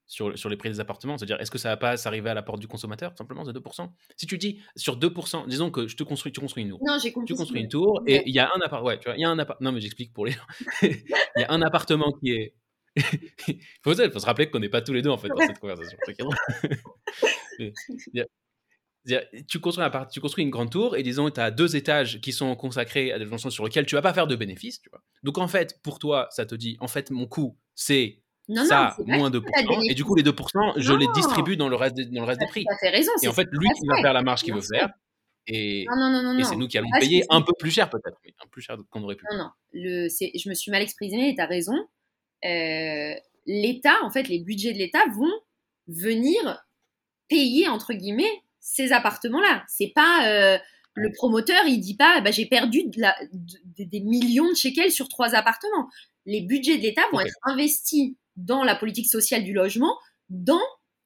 [0.09, 2.41] sur, sur les prix des appartements C'est-à-dire, est-ce que ça va pas s'arriver à la
[2.41, 6.03] porte du consommateur, simplement, ces 2% Si tu dis sur 2%, disons que je te
[6.03, 6.79] construis, tu construis une tour.
[6.85, 7.27] Non, j'ai compris.
[7.27, 8.87] Tu construis une tour et il y a un appartement.
[8.87, 9.69] Ouais, tu vois, il y a un appartement.
[9.69, 10.41] Non, mais j'explique pour les gens.
[10.81, 12.55] Il y a un appartement qui est.
[12.95, 13.03] il
[13.83, 15.97] faut, faut, se rappeler qu'on n'est pas tous les deux, en fait, dans cette conversation.
[19.47, 22.33] tu construis, un, tu construis une grande tour et disons tu as deux étages qui
[22.33, 24.81] sont consacrés à des fonctions sur lesquels tu vas pas faire de bénéfices.
[24.81, 25.03] Tu vois.
[25.23, 28.95] Donc en fait, pour toi, ça te dit, en fait, mon coût, c'est non, ça,
[29.05, 29.89] moins 2%.
[29.89, 32.39] Et du coup, les 2%, je les distribue dans le reste, des, dans le reste
[32.39, 32.65] des prix.
[32.81, 34.89] Fait raison, et en fait, lui, il va faire la marge qu'il veut faire.
[35.47, 38.49] Et, et c'est nous qui allons payer un peu plus cher, peut-être, mais un peu
[38.49, 39.25] plus cher qu'on aurait pu.
[39.31, 39.49] Non, non.
[39.73, 41.75] Le, je me suis mal exprimée et tu as raison.
[42.45, 43.13] Euh,
[43.45, 45.31] L'État, en fait, les budgets de l'État vont
[45.87, 46.63] venir
[47.29, 49.63] payer, entre guillemets, ces appartements-là.
[49.67, 50.27] C'est pas.
[50.27, 50.57] Euh,
[50.95, 55.07] le promoteur, il dit pas, bah, j'ai perdu de la, des millions de shekels sur
[55.07, 55.87] trois appartements.
[56.25, 59.97] Les budgets de l'État vont être investis dans la politique sociale du logement,
[60.29, 60.61] dans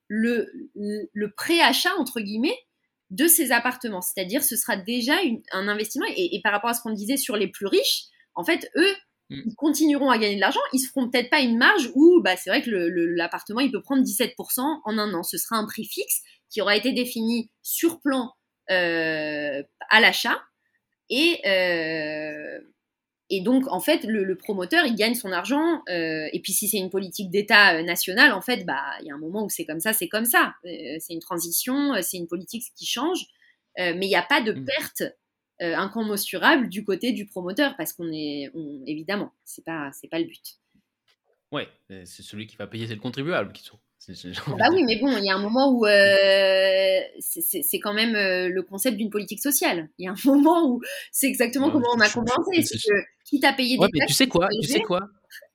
[0.08, 2.58] le, le préachat, entre guillemets,
[3.10, 4.02] de ces appartements.
[4.02, 5.14] C'est-à-dire, ce sera déjà
[5.52, 6.08] un investissement.
[6.16, 8.06] Et, par rapport à ce qu'on disait sur les plus riches,
[8.36, 8.94] en fait, eux,
[9.30, 9.42] mm.
[9.46, 10.60] ils continueront à gagner de l'argent.
[10.74, 13.82] Ils se feront peut-être pas une marge où, bah, c'est vrai que l'appartement, il peut
[13.82, 15.24] prendre 17% en un an.
[15.24, 18.32] Ce sera un prix fixe qui aura été défini sur plan
[18.72, 20.42] euh, à l'achat.
[21.10, 22.60] Et, euh,
[23.36, 25.82] et donc, en fait, le, promoteur, il gagne son argent.
[25.90, 29.12] Euh, et puis, si c'est une politique d'État euh, nationale, en fait, bah, il y
[29.12, 30.54] a un moment où c'est comme ça, c'est comme ça.
[30.66, 33.26] Euh, c'est une transition, c'est une politique qui change.
[33.76, 34.66] mais il n'y a pas de mmh.
[34.66, 35.04] perte
[35.60, 38.52] incommensurable du côté du promoteur, parce qu'on est,
[38.86, 40.60] évidemment, c'est pas, c'est pas le but.
[41.52, 43.80] Ouais, c'est celui qui va payer, c'est le contribuable qui sont.
[44.58, 48.50] Bah oui, mais bon, il y a un moment où euh, c'est quand même euh,
[48.50, 49.90] le concept d'une politique sociale.
[49.98, 52.62] Il y a un moment où c'est exactement comment on a commencé.
[52.62, 52.94] Que
[53.26, 55.02] qui t'a payé des ouais, tu sais quoi Tu sais quoi?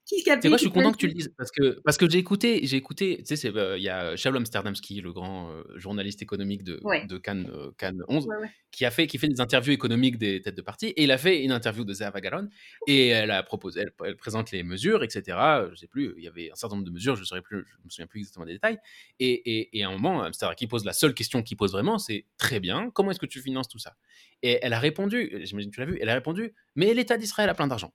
[0.09, 2.61] C'est moi, je suis content que tu le dises parce que parce que j'ai écouté,
[2.63, 3.23] j'ai écouté.
[3.27, 7.19] Tu sais, euh, il y a Shalom Amsterdamski, le grand euh, journaliste économique de, de
[7.19, 8.27] Cannes, euh, Cannes 11,
[8.71, 11.19] qui a fait qui fait des interviews économiques des têtes de parti et il a
[11.19, 12.49] fait une interview de Galon
[12.87, 15.37] et elle a proposé, elle, présente les mesures, etc.
[15.71, 17.85] Je sais plus, il y avait un certain nombre de mesures, je ne plus, je
[17.85, 18.79] me souviens plus exactement des détails.
[19.19, 21.99] Et, et, et à un moment, Amsterdam qui pose la seule question qu'il pose vraiment,
[21.99, 23.95] c'est très bien, comment est-ce que tu finances tout ça?
[24.43, 27.51] Et elle a répondu, j'imagine que tu l'as vu, elle a répondu, mais l'État d'Israël
[27.51, 27.93] a plein d'argent.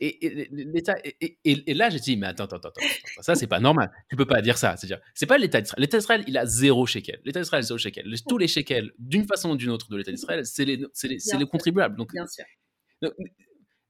[0.00, 3.90] Et, l'État, et, là, j'ai dit, mais attends, attends, attends, attends, ça, c'est pas normal.
[4.08, 4.76] Tu peux pas dire ça.
[4.76, 5.80] C'est-à-dire, c'est pas l'État d'Israël.
[5.80, 7.20] L'État d'Israël, il a zéro shekel.
[7.24, 8.12] L'État d'Israël, zéro shekel.
[8.28, 11.18] Tous les shekels, d'une façon ou d'une autre, de l'État d'Israël, c'est les, c'est les,
[11.38, 11.96] les, contribuables.
[11.96, 12.44] Donc, Bien sûr.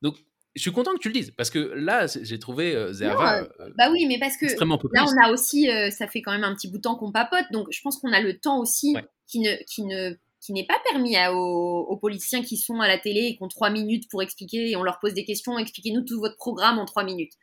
[0.03, 0.17] Donc,
[0.59, 3.71] je suis content que tu le dises parce que là, j'ai trouvé euh, euh, euh,
[3.77, 6.69] bah oui, mais parce que là, on a aussi, ça fait quand même un petit
[6.69, 8.97] bout de temps qu'on papote, donc je pense qu'on a le temps aussi
[9.27, 10.15] qui ne, qui ne
[10.49, 13.69] qui n'est pas permis aux, politiciens qui sont à la télé et qui ont trois
[13.69, 17.05] minutes pour expliquer et on leur pose des questions, expliquez-nous tout votre programme en trois
[17.05, 17.35] minutes.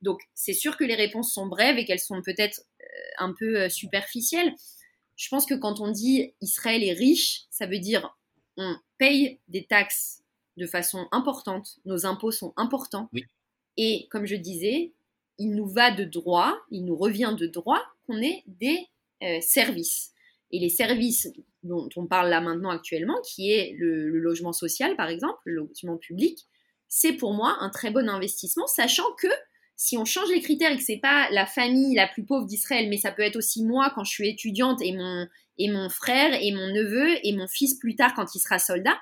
[0.00, 2.84] Donc c'est sûr que les réponses sont brèves et qu'elles sont peut-être euh,
[3.18, 4.54] un peu euh, superficielles,
[5.16, 8.16] je pense que quand on dit Israël est riche, ça veut dire
[8.56, 10.22] on paye des taxes
[10.56, 13.10] de façon importante, nos impôts sont importants.
[13.76, 14.94] Et comme je disais,
[15.36, 18.78] il nous va de droit, il nous revient de droit qu'on ait des
[19.22, 20.14] euh, services.
[20.56, 21.28] Et les services
[21.62, 25.98] dont on parle là maintenant actuellement, qui est le, logement social par exemple, le logement
[25.98, 26.46] public,
[26.88, 29.28] c'est pour moi un très bon investissement, sachant que
[29.76, 32.88] si on change les critères et que c'est pas la famille la plus pauvre d'Israël,
[32.88, 35.26] mais ça peut être aussi moi quand je suis étudiante et mon,
[35.58, 38.96] et mon frère et mon neveu et mon fils plus tard quand il sera soldat,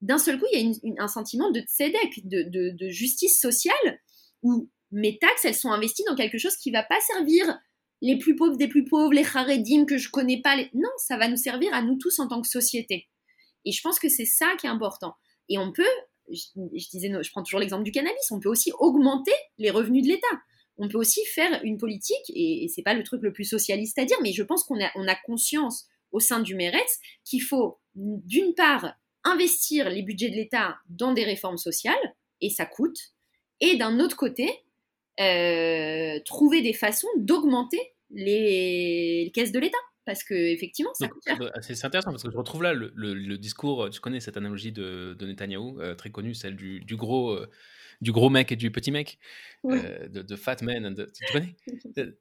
[0.00, 4.00] d'un seul coup, il y a un sentiment de tzedek, de, justice sociale,
[4.42, 7.58] où mes taxes, elles sont investies dans quelque chose qui va pas servir
[8.04, 10.56] les plus pauvres des plus pauvres, les haredim que je connais pas.
[10.74, 13.08] Non, ça va nous servir à nous tous en tant que société.
[13.64, 15.14] Et je pense que c'est ça qui est important.
[15.48, 15.82] Et on peut
[16.30, 20.08] je, disais, je prends toujours l'exemple du cannabis, on peut aussi augmenter les revenus de
[20.08, 20.26] l'État.
[20.76, 24.04] On peut aussi faire une politique, et, c'est pas le truc le plus socialiste à
[24.04, 27.78] dire, mais je pense qu'on a, on a conscience au sein du Meretz qu'il faut,
[27.94, 32.98] d'une part, investir les budgets de l'État dans des réformes sociales, et ça coûte,
[33.60, 34.50] et d'un autre côté,
[35.20, 41.38] euh, trouver des façons d'augmenter les caisses de l'État parce que effectivement, ça coûte cher.
[41.62, 43.88] C'est intéressant parce que je retrouve là le, le, discours.
[43.90, 47.50] Tu connais cette analogie de, de Netanyahou, euh, très connue, celle du, du gros, euh,
[48.00, 49.18] du gros mec et du petit mec,
[49.64, 50.94] euh, de, fat man.
[50.94, 51.56] tu connais?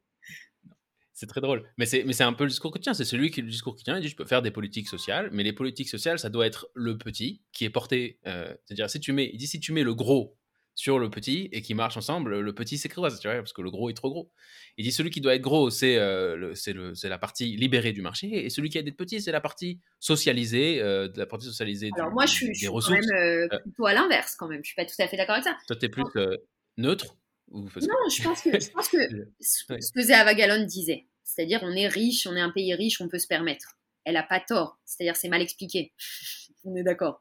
[1.16, 1.70] C'est très drôle.
[1.78, 2.96] Mais c'est un peu le discours que tient.
[2.96, 3.98] C'est celui qui le discours qui tient.
[3.98, 6.70] Il dit je peux faire des politiques sociales, mais les politiques sociales, ça doit être
[6.74, 8.20] le petit qui est porté.
[8.26, 10.36] C'est-à-dire si tu mets, il dit si tu mets le gros
[10.76, 13.70] sur le petit et qui marchent ensemble, le petit s'écrase, tu vois, parce que le
[13.70, 14.32] gros est trop gros.
[14.78, 16.54] Il dit celui qui doit être gros, c'est euh,
[17.04, 20.82] la partie libérée du marché, et celui qui a d'être petit, c'est la partie socialisée,
[20.82, 23.94] euh, la partie socialisée Alors moi, je suis, je suis quand même euh, plutôt à
[23.94, 24.64] l'inverse, quand même.
[24.64, 25.56] Je suis pas tout à fait d'accord avec ça.
[25.68, 26.04] Toi, tu es plus
[26.78, 27.18] neutre
[27.52, 27.62] ou...
[27.62, 28.98] Non, je pense que, je pense que
[29.40, 33.10] ce que Zéa Galon disait, c'est-à-dire on est riche, on est un pays riche, on
[33.10, 33.78] peut se permettre.
[34.06, 35.94] Elle a pas tort, c'est-à-dire c'est mal expliqué.
[36.66, 37.20] on est d'accord.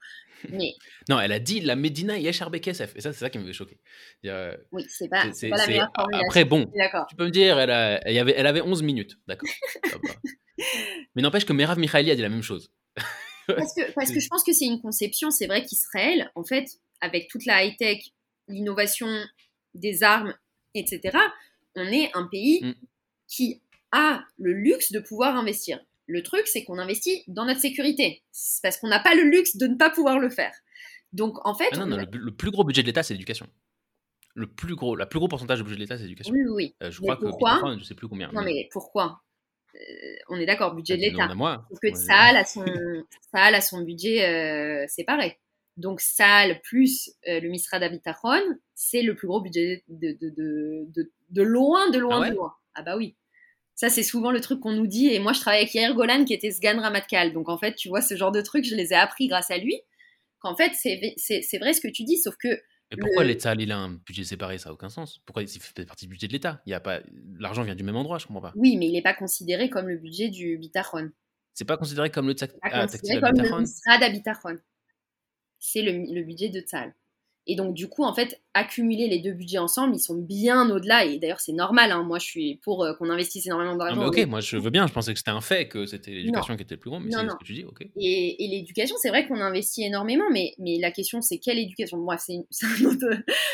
[0.51, 0.75] Mais...
[1.09, 2.95] Non, elle a dit la Medina Yachar Bekesef.
[2.97, 3.79] Et ça, c'est ça qui me fait choquer.
[4.27, 6.27] Euh, oui, c'est pas, pas la meilleure formulation.
[6.29, 6.71] Après, bon,
[7.09, 9.19] tu peux me dire, elle, a, elle, avait, elle avait 11 minutes.
[9.27, 9.49] D'accord.
[11.15, 12.71] Mais n'empêche que Merav Mikhaili a dit la même chose.
[13.47, 15.31] parce, que, parce que je pense que c'est une conception.
[15.31, 16.67] C'est vrai qu'Israël, en fait,
[17.01, 17.99] avec toute la high-tech,
[18.49, 19.09] l'innovation
[19.75, 20.35] des armes,
[20.75, 21.19] etc.,
[21.75, 22.75] on est un pays mm.
[23.29, 23.63] qui
[23.93, 25.81] a le luxe de pouvoir investir.
[26.07, 28.23] Le truc, c'est qu'on investit dans notre sécurité.
[28.63, 30.53] parce qu'on n'a pas le luxe de ne pas pouvoir le faire.
[31.13, 31.69] Donc, en fait.
[31.73, 33.47] Ah non, non, le, plus gros budget de l'État, c'est l'éducation.
[34.35, 36.33] Le plus gros, la plus gros pourcentage du budget de l'État, c'est l'éducation.
[36.33, 36.77] Oui, oui.
[36.83, 38.31] Euh, je crois pourquoi que je sais plus combien.
[38.33, 39.21] Non, mais, pourquoi?
[39.75, 39.79] Euh,
[40.29, 41.29] On est d'accord, budget de l'État.
[41.29, 42.65] Parce que Saal a son,
[43.33, 45.39] a son budget euh, séparé.
[45.79, 48.43] Donc Saal plus le Misra d'Habitaron,
[48.75, 52.55] c'est le plus gros budget de, de, de, de, loin, de loin, ah de loin.
[52.75, 53.17] Ah bah oui.
[53.83, 55.09] Ça, c'est souvent le truc qu'on nous dit.
[55.09, 57.33] Et moi, je travaille avec Yair Golan, qui était Sgan Ramatkal.
[57.33, 59.59] Donc, en fait, tu vois, ce genre de trucs, je les ai appris grâce à
[59.59, 59.81] lui.
[60.39, 62.47] Qu'en fait, c'est vrai ce que tu dis, sauf que.
[62.47, 64.59] Mais pourquoi l'État, il a un budget séparé?
[64.59, 65.19] Ça n'a aucun sens.
[65.27, 66.63] Pourquoi il fait partie du budget de l'État?
[66.65, 67.01] Il a pas
[67.41, 68.53] L'argent vient du même endroit, je comprends pas.
[68.55, 71.11] Oui, mais il n'est pas considéré comme le budget du Bitachon.
[71.53, 74.61] C'est pas considéré comme le considéré comme le
[75.59, 76.95] C'est le, le budget de Tzal.
[77.49, 81.05] Et donc, du coup, en fait, accumuler les deux budgets ensemble, ils sont bien au-delà.
[81.05, 81.91] Et d'ailleurs, c'est normal.
[81.91, 82.03] Hein.
[82.03, 84.07] Moi, je suis pour euh, qu'on investisse énormément d'argent.
[84.07, 84.87] Ok, moi, je veux bien.
[84.87, 87.01] Je pensais que c'était un fait, que c'était l'éducation qui était le plus grand.
[87.01, 87.87] Mais c'est ce que tu dis, ok.
[87.97, 90.25] Et, et l'éducation, c'est vrai qu'on investit énormément.
[90.31, 91.99] Mais, mais la question, c'est quelle éducation?
[91.99, 93.07] Bref, c'est un autre.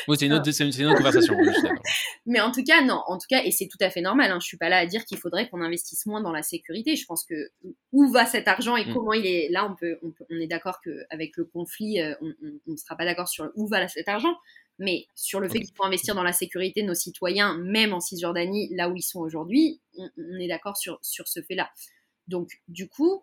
[0.08, 1.36] Oui, c'est une, autre, une autre conversation.
[2.26, 3.00] mais en tout cas, non.
[3.06, 4.32] En tout cas, et c'est tout à fait normal.
[4.32, 4.38] Hein.
[4.40, 6.96] Je suis pas là à dire qu'il faudrait qu'on investisse moins dans la sécurité.
[6.96, 7.50] Je pense que
[7.92, 8.94] où va cet argent et mm.
[8.94, 9.48] comment il est.
[9.50, 13.28] Là, on, peut, on, est d'accord qu'avec le conflit, euh, on ne sera pas d'accord
[13.28, 14.34] sur où va cet argent.
[14.78, 18.00] Mais sur le fait qu'il faut investir dans la sécurité de nos citoyens, même en
[18.00, 21.68] Cisjordanie, là où ils sont aujourd'hui, on, est d'accord sur, sur ce fait-là.
[22.28, 23.22] Donc, du coup,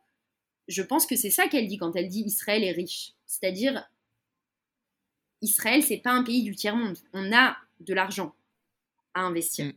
[0.67, 3.14] je pense que c'est ça qu'elle dit quand elle dit Israël est riche.
[3.25, 3.88] C'est-à-dire,
[5.42, 6.98] Israël, c'est pas un pays du tiers-monde.
[7.14, 8.35] On a de l'argent
[9.14, 9.66] à investir.
[9.66, 9.74] Mm.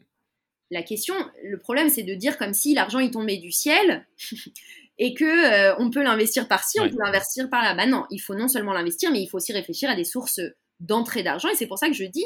[0.71, 4.07] La question, le problème, c'est de dire comme si l'argent il tombait du ciel
[4.99, 7.75] et que euh, on peut l'investir par-ci, on peut l'investir par-là.
[7.75, 10.41] Bah non, il faut non seulement l'investir, mais il faut aussi réfléchir à des sources
[10.81, 11.49] d'entrée d'argent.
[11.49, 12.25] Et c'est pour ça que je dis,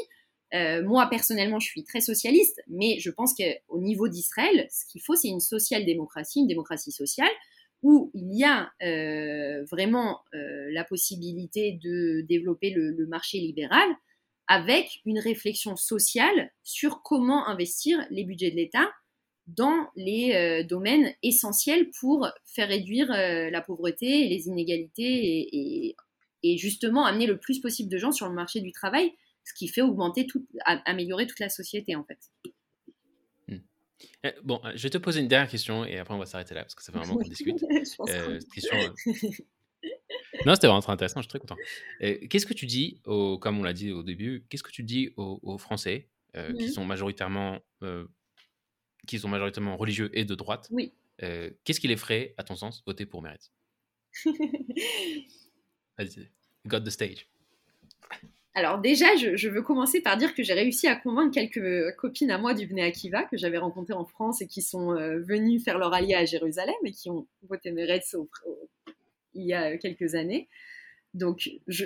[0.53, 5.01] euh, moi personnellement, je suis très socialiste, mais je pense qu'au niveau d'Israël, ce qu'il
[5.01, 7.31] faut, c'est une social-démocratie, une démocratie sociale,
[7.81, 13.87] où il y a euh, vraiment euh, la possibilité de développer le, marché libéral
[14.47, 18.89] avec une réflexion sociale sur comment investir les budgets de l'État
[19.47, 25.95] dans les domaines essentiels pour faire réduire la pauvreté et les inégalités et
[26.43, 29.13] et justement amener le plus possible de gens sur le marché du travail,
[29.45, 32.19] ce qui fait augmenter, tout, améliorer toute la société en fait.
[33.47, 33.59] Hmm.
[34.23, 36.61] Eh, bon, je vais te poser une dernière question et après on va s'arrêter là
[36.61, 37.59] parce que ça fait vraiment qu'on discute.
[38.53, 38.75] question,
[40.45, 41.57] non, c'était vraiment très intéressant, je suis très content.
[41.99, 45.57] Qu'est-ce que tu dis, comme on l'a dit au début, qu'est-ce que tu dis aux,
[45.57, 47.59] Français qui, mmh sont majoritairement,
[49.07, 50.93] qui sont majoritairement religieux et de droite Oui.
[51.19, 53.51] Qu'est-ce qui les ferait, à ton sens, voter pour Meretz?
[55.97, 56.29] Vas-y,
[56.65, 57.27] got the stage.
[58.55, 62.37] Alors déjà, je, veux commencer par dire que j'ai réussi à convaincre quelques copines à
[62.37, 65.91] moi du Bnei Akiva que j'avais rencontrées en France et qui sont venues faire leur
[65.91, 68.29] allié à Jérusalem et qui ont voté Meretz au,
[69.33, 70.49] il y a quelques années.
[71.13, 71.85] Donc, je,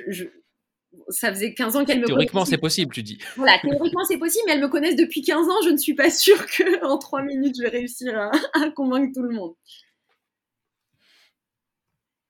[1.10, 3.18] ça faisait 15 ans qu'elles me Théoriquement, c'est possible, tu dis.
[3.36, 5.62] Voilà, théoriquement, c'est possible, mais elles me connaissent depuis 15 ans.
[5.64, 8.18] Je ne suis pas sûre qu'en 3 minutes, je vais réussir
[8.54, 9.54] à, convaincre tout le monde.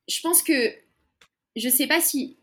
[0.08, 0.74] Je pense que,
[1.58, 2.38] je ne sais pas si.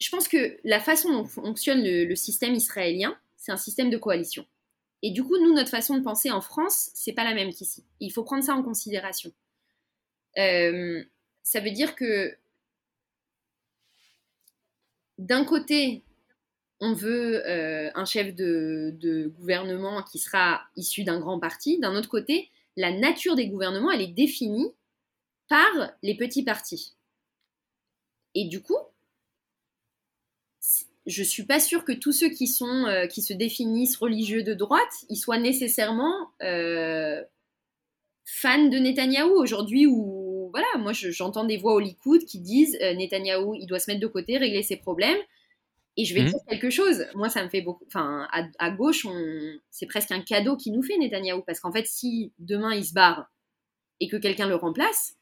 [0.00, 4.46] Je pense que la façon dont fonctionne le, système israélien, c'est un système de coalition.
[5.02, 7.84] Et du coup, nous, notre façon de penser en France, c'est pas la même qu'ici.
[8.00, 9.32] Il faut prendre ça en considération.
[10.38, 11.04] Euh,
[11.42, 12.36] ça veut dire que
[15.18, 16.02] d'un côté,
[16.80, 21.78] on veut euh, un chef de, gouvernement qui sera issu d'un grand parti.
[21.78, 24.72] D'un autre côté, la nature des gouvernements, elle est définie
[25.48, 26.93] par les petits partis.
[28.34, 28.78] Et du coup,
[31.06, 34.42] je ne suis pas sûre que tous ceux qui, sont, euh, qui se définissent religieux
[34.42, 37.22] de droite, ils soient nécessairement euh,
[38.24, 42.94] fans de Netanyahou aujourd'hui ou voilà, moi j'entends des voix au Likoud qui disent euh,
[42.94, 45.18] Netanyahou, il doit se mettre de côté, régler ses problèmes.
[45.96, 46.30] Et je vais mhm.
[46.30, 47.06] dire quelque chose.
[47.14, 47.84] Moi, ça me fait beaucoup.
[47.86, 48.26] Enfin,
[48.58, 49.06] à, gauche,
[49.70, 51.42] c'est presque un cadeau qu'il nous fait, Netanyahou.
[51.46, 53.30] Parce qu'en fait, si demain il se barre
[54.00, 55.14] et que quelqu'un le remplace,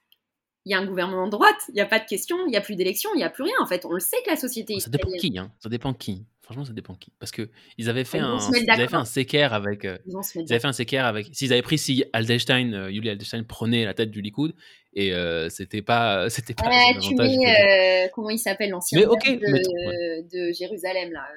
[0.65, 2.57] il y a un gouvernement de droite, il n'y a pas de question, il n'y
[2.57, 3.55] a plus d'élection, il n'y a plus rien.
[3.61, 4.79] En fait, on le sait que la société.
[4.79, 5.53] Ça dépend qui, hein.
[5.59, 6.25] Ça dépend qui.
[6.43, 7.13] Franchement, ça dépend qui.
[7.19, 9.85] Parce que ils avaient fait un, ils avaient fait un séquer avec.
[9.85, 11.29] Euh, ils, avaient fait un séquer avec.
[11.33, 14.55] S'ils avaient pris si Aldenstein, euh, Yuli Aldenstein prenait la tête du Likoud
[14.95, 16.69] et euh, c'était pas, c'était pas.
[16.69, 21.29] Ouais, tu mets, comment il s'appelle l'ancien de, de, Jérusalem là.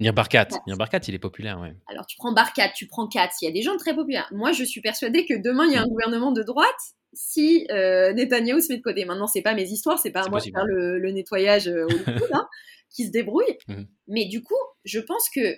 [0.00, 0.48] Nir Barkat.
[0.66, 1.74] Nir Barkat, il est populaire, ouais.
[1.88, 4.28] Alors, tu prends Barkat, tu prends Katz, il y a des gens très populaires.
[4.32, 5.90] Moi, je suis persuadée que demain, il y a un mm.
[5.90, 6.80] gouvernement de droite
[7.12, 9.04] si euh, Netanyahu se met de côté.
[9.04, 11.90] Maintenant, c'est pas mes histoires, c'est pas à moi de faire le, nettoyage euh, au
[12.34, 12.48] hein,
[12.88, 13.58] qui se débrouille.
[13.68, 13.86] Mhm.
[14.08, 14.54] Mais du coup,
[14.84, 15.56] je pense que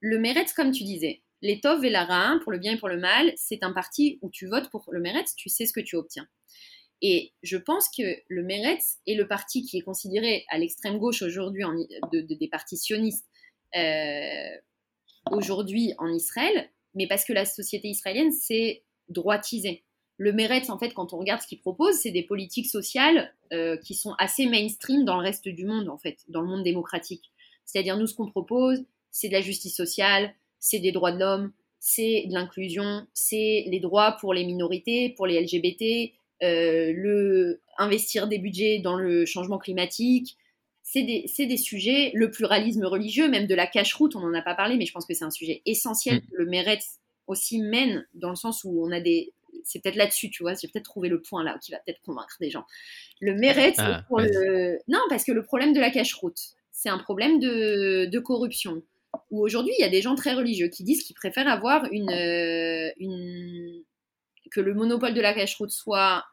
[0.00, 2.98] le Meretz, comme tu disais, les Tov et la pour le bien et pour le
[2.98, 5.96] mal, c'est un parti où tu votes pour le Meretz, tu sais ce que tu
[5.96, 6.26] obtiens.
[7.02, 11.22] Et je pense que le Meretz est le parti qui est considéré à l'extrême gauche
[11.22, 11.64] aujourd'hui
[12.12, 13.26] de, des partis sionistes
[15.30, 19.84] aujourd'hui en Israël, mais parce que la société israélienne s'est droitisée
[20.18, 23.76] le Meretz, en fait, quand on regarde ce qu'il propose, c'est des politiques sociales euh,
[23.76, 27.32] qui sont assez mainstream dans le reste du monde, en fait, dans le monde démocratique.
[27.64, 31.52] C'est-à-dire, nous, ce qu'on propose, c'est de la justice sociale, c'est des droits de l'homme,
[31.80, 38.26] c'est de l'inclusion, c'est les droits pour les minorités, pour les LGBT, euh, le investir
[38.26, 40.36] des budgets dans le changement climatique.
[40.88, 44.54] C'est des, des, sujets, le pluralisme religieux, même de la cache-route, on n'en a pas
[44.54, 46.20] parlé, mais je pense que c'est un sujet essentiel mm.
[46.20, 49.32] que le Meretz aussi mène, dans le sens où on a des
[49.64, 52.36] c'est peut-être là-dessus, tu vois, j'ai peut-être trouvé le point là qui va peut-être convaincre
[52.40, 52.64] des gens.
[53.20, 54.78] Le mérite ah, pour le...
[54.86, 56.38] Non, parce que le problème de la cache-route,
[56.70, 58.82] c'est un problème de, corruption.
[59.30, 62.10] Où aujourd'hui, il y a des gens très religieux qui disent qu'ils préfèrent avoir une,
[62.10, 63.82] euh, une...
[64.52, 66.24] que le monopole de la cache-route soit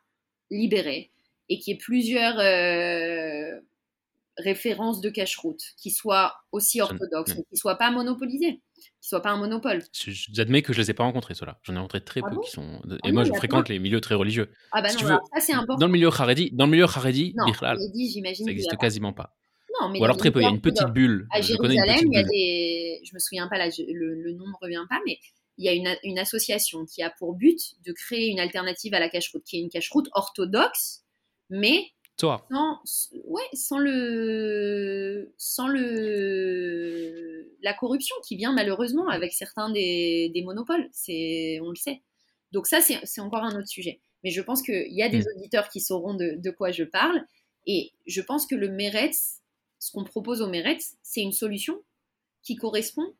[0.52, 1.10] libéré
[1.50, 3.13] et qu'il y ait plusieurs euh,
[4.38, 8.62] références de cache-route qui soient aussi orthodoxes, mais qui ne soient pas monopolisées
[9.02, 9.84] qui soit pas un monopole.
[9.94, 11.60] J'admets que je les ai pas rencontrés, ceux-là.
[11.64, 12.82] J'en ai rencontré très ah peu qui sont.
[12.90, 14.52] Ah et moi, je fréquente les milieux très religieux.
[14.72, 15.78] Ah bah non, ça c'est important.
[15.78, 17.34] Dans le milieu Haredi, dans le milieu Haredi,
[18.12, 18.46] j'imagine.
[18.46, 19.36] Ça n'existe quasiment pas.
[19.82, 20.40] Non, mais Ou alors très peu.
[20.40, 21.28] Il y a une petite bulle.
[21.32, 23.02] À Jérusalem, il y a des.
[23.04, 25.18] Je me souviens pas là, le, nom ne revient pas, mais
[25.58, 29.00] il y a une, une, association qui a pour but de créer une alternative à
[29.00, 31.04] la cache-route, qui est une cache-route orthodoxe,
[31.50, 32.46] mais toi.
[32.52, 40.44] Sans, ouais, sans le, sans le, la corruption qui vient malheureusement avec certains des, des
[40.44, 40.90] monopoles.
[40.92, 42.02] C'est, on le sait.
[42.52, 44.00] Donc ça, c'est encore un autre sujet.
[44.24, 45.28] Mais je pense qu'il y a des mm.
[45.36, 47.26] auditeurs qui sauront de, de, quoi je parle.
[47.66, 49.42] Et je pense que le Meretz,
[49.80, 51.82] ce qu'on propose au Meretz, c'est une solution
[52.44, 53.14] qui correspond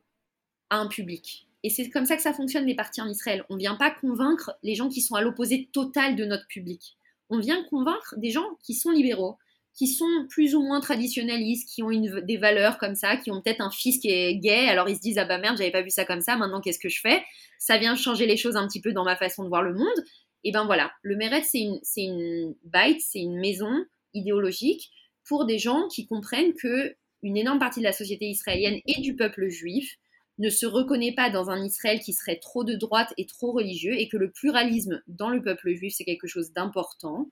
[0.70, 1.48] à un public.
[1.62, 3.44] Et c'est comme ça que ça fonctionne les partis en Israël.
[3.48, 6.96] On ne vient pas convaincre les gens qui sont à l'opposé total de notre public
[7.30, 9.36] on vient convaincre des gens qui sont libéraux,
[9.74, 13.60] qui sont plus ou moins traditionnalistes, qui ont des valeurs comme ça, qui ont peut-être
[13.60, 15.90] un fils qui est gay, alors ils se disent ah bah merde, j'avais pas vu
[15.90, 17.22] ça comme ça, maintenant qu'est-ce que je fais?
[17.58, 20.04] Ça vient changer les choses un petit peu dans ma façon de voir le monde.
[20.44, 24.90] Et ben voilà, le Meretz c'est une, c'est une bite, c'est une maison idéologique
[25.26, 29.16] pour des gens qui comprennent que une énorme partie de la société israélienne et du
[29.16, 29.96] peuple juif
[30.38, 33.94] ne se reconnaît pas dans un Israël qui serait trop de droite et trop religieux,
[33.98, 37.28] et que le pluralisme dans le peuple juif, c'est quelque chose d'important,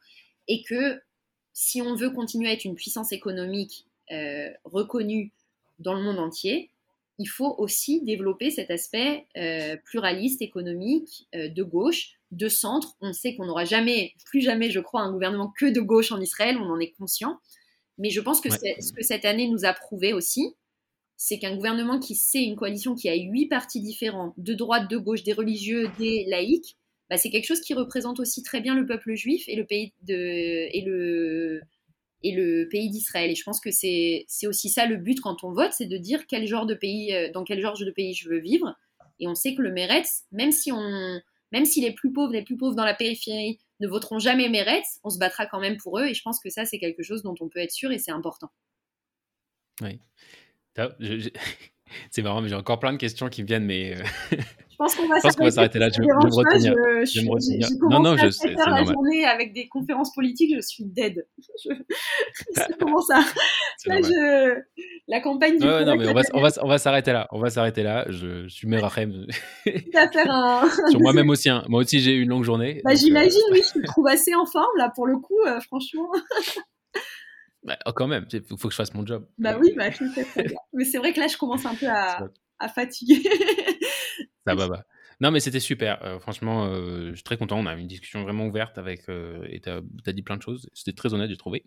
[0.48, 1.00] et que
[1.52, 5.32] si on veut continuer à être une puissance économique euh, reconnue
[5.78, 6.70] dans le monde entier,
[7.18, 12.96] il faut aussi développer cet aspect euh, pluraliste, économique, euh, de gauche, de centre.
[13.00, 16.20] On sait qu'on n'aura jamais, plus jamais, je crois, un gouvernement que de gauche en
[16.20, 17.38] Israël, on en est conscient.
[17.98, 20.54] Mais je pense que ce que cette année nous a prouvé aussi,
[21.24, 24.96] c'est qu'un gouvernement qui sait une coalition qui a huit partis différents, de droite, de
[24.96, 26.76] gauche, des religieux, des laïcs,
[27.08, 29.92] bah, c'est quelque chose qui représente aussi très bien le peuple juif et le pays
[30.02, 31.60] de et le
[32.24, 33.30] et le pays d'Israël.
[33.30, 36.26] Et je pense que c'est aussi ça le but quand on vote, c'est de dire
[36.26, 38.74] quel genre de pays, euh, dans quel genre de pays je veux vivre.
[39.20, 41.20] Et on sait que le Meretz, même si on,
[41.52, 44.98] même si les plus pauvres, les plus pauvres dans la périphérie ne voteront jamais Meretz,
[45.04, 46.06] on se battra quand même pour eux.
[46.06, 48.10] Et je pense que ça, c'est quelque chose dont on peut être sûr et c'est
[48.10, 48.50] important.
[49.80, 50.00] Oui.
[52.10, 53.94] C'est marrant, mais j'ai encore plein de questions qui me viennent, mais.
[53.94, 54.04] Euh,
[54.70, 55.88] je pense qu'on va s'arrêter là.
[55.90, 56.74] Je, vais me retenir.
[57.00, 58.54] Je, je, je, non, non, je sais.
[58.54, 61.26] la journée avec des conférences politiques, je suis dead.
[62.54, 63.22] C'est comment ça
[63.86, 64.58] Là, je...
[65.08, 65.66] La campagne du.
[65.66, 67.28] Ouais, non, mais on va, on va, on va s'arrêter là.
[67.32, 68.06] On va s'arrêter là.
[68.08, 69.26] Je, suis Merachem.
[69.64, 70.68] faire un.
[70.90, 71.50] Sur moi-même aussi.
[71.50, 71.64] Hein.
[71.68, 72.80] Moi aussi, j'ai eu une longue journée.
[72.84, 73.54] Bah, J'imagine, euh...
[73.54, 76.10] oui, je te trouve assez en forme là pour le coup, euh, franchement.
[77.64, 79.26] Bah, oh, quand même, il faut que je fasse mon job.
[79.38, 80.58] Bah oui, bah, je sais très bien.
[80.72, 83.22] Mais c'est vrai que là, je commence un peu à, à fatiguer.
[84.46, 84.84] Ça va, bah.
[85.22, 86.02] Non, mais c'était super.
[86.02, 87.56] Euh, franchement, euh, je suis très content.
[87.56, 89.08] On a eu une discussion vraiment ouverte avec.
[89.08, 90.68] Euh, et tu as, dit plein de choses.
[90.74, 91.64] C'était très honnête, j'ai trouvé.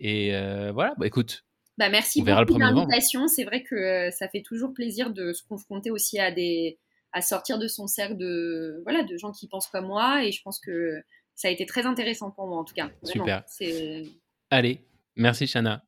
[0.00, 0.32] Et
[0.72, 1.44] voilà, bah écoute.
[1.76, 3.28] Bah merci pour l'invitation.
[3.28, 6.78] C'est vrai que ça fait toujours plaisir de se confronter aussi à des
[7.12, 10.42] à sortir de son cercle de voilà de gens qui pensent comme moi et je
[10.42, 11.00] pense que
[11.34, 12.90] ça a été très intéressant pour moi en tout cas.
[13.04, 13.44] Super.
[14.50, 14.80] Allez,
[15.18, 15.82] merci Shana.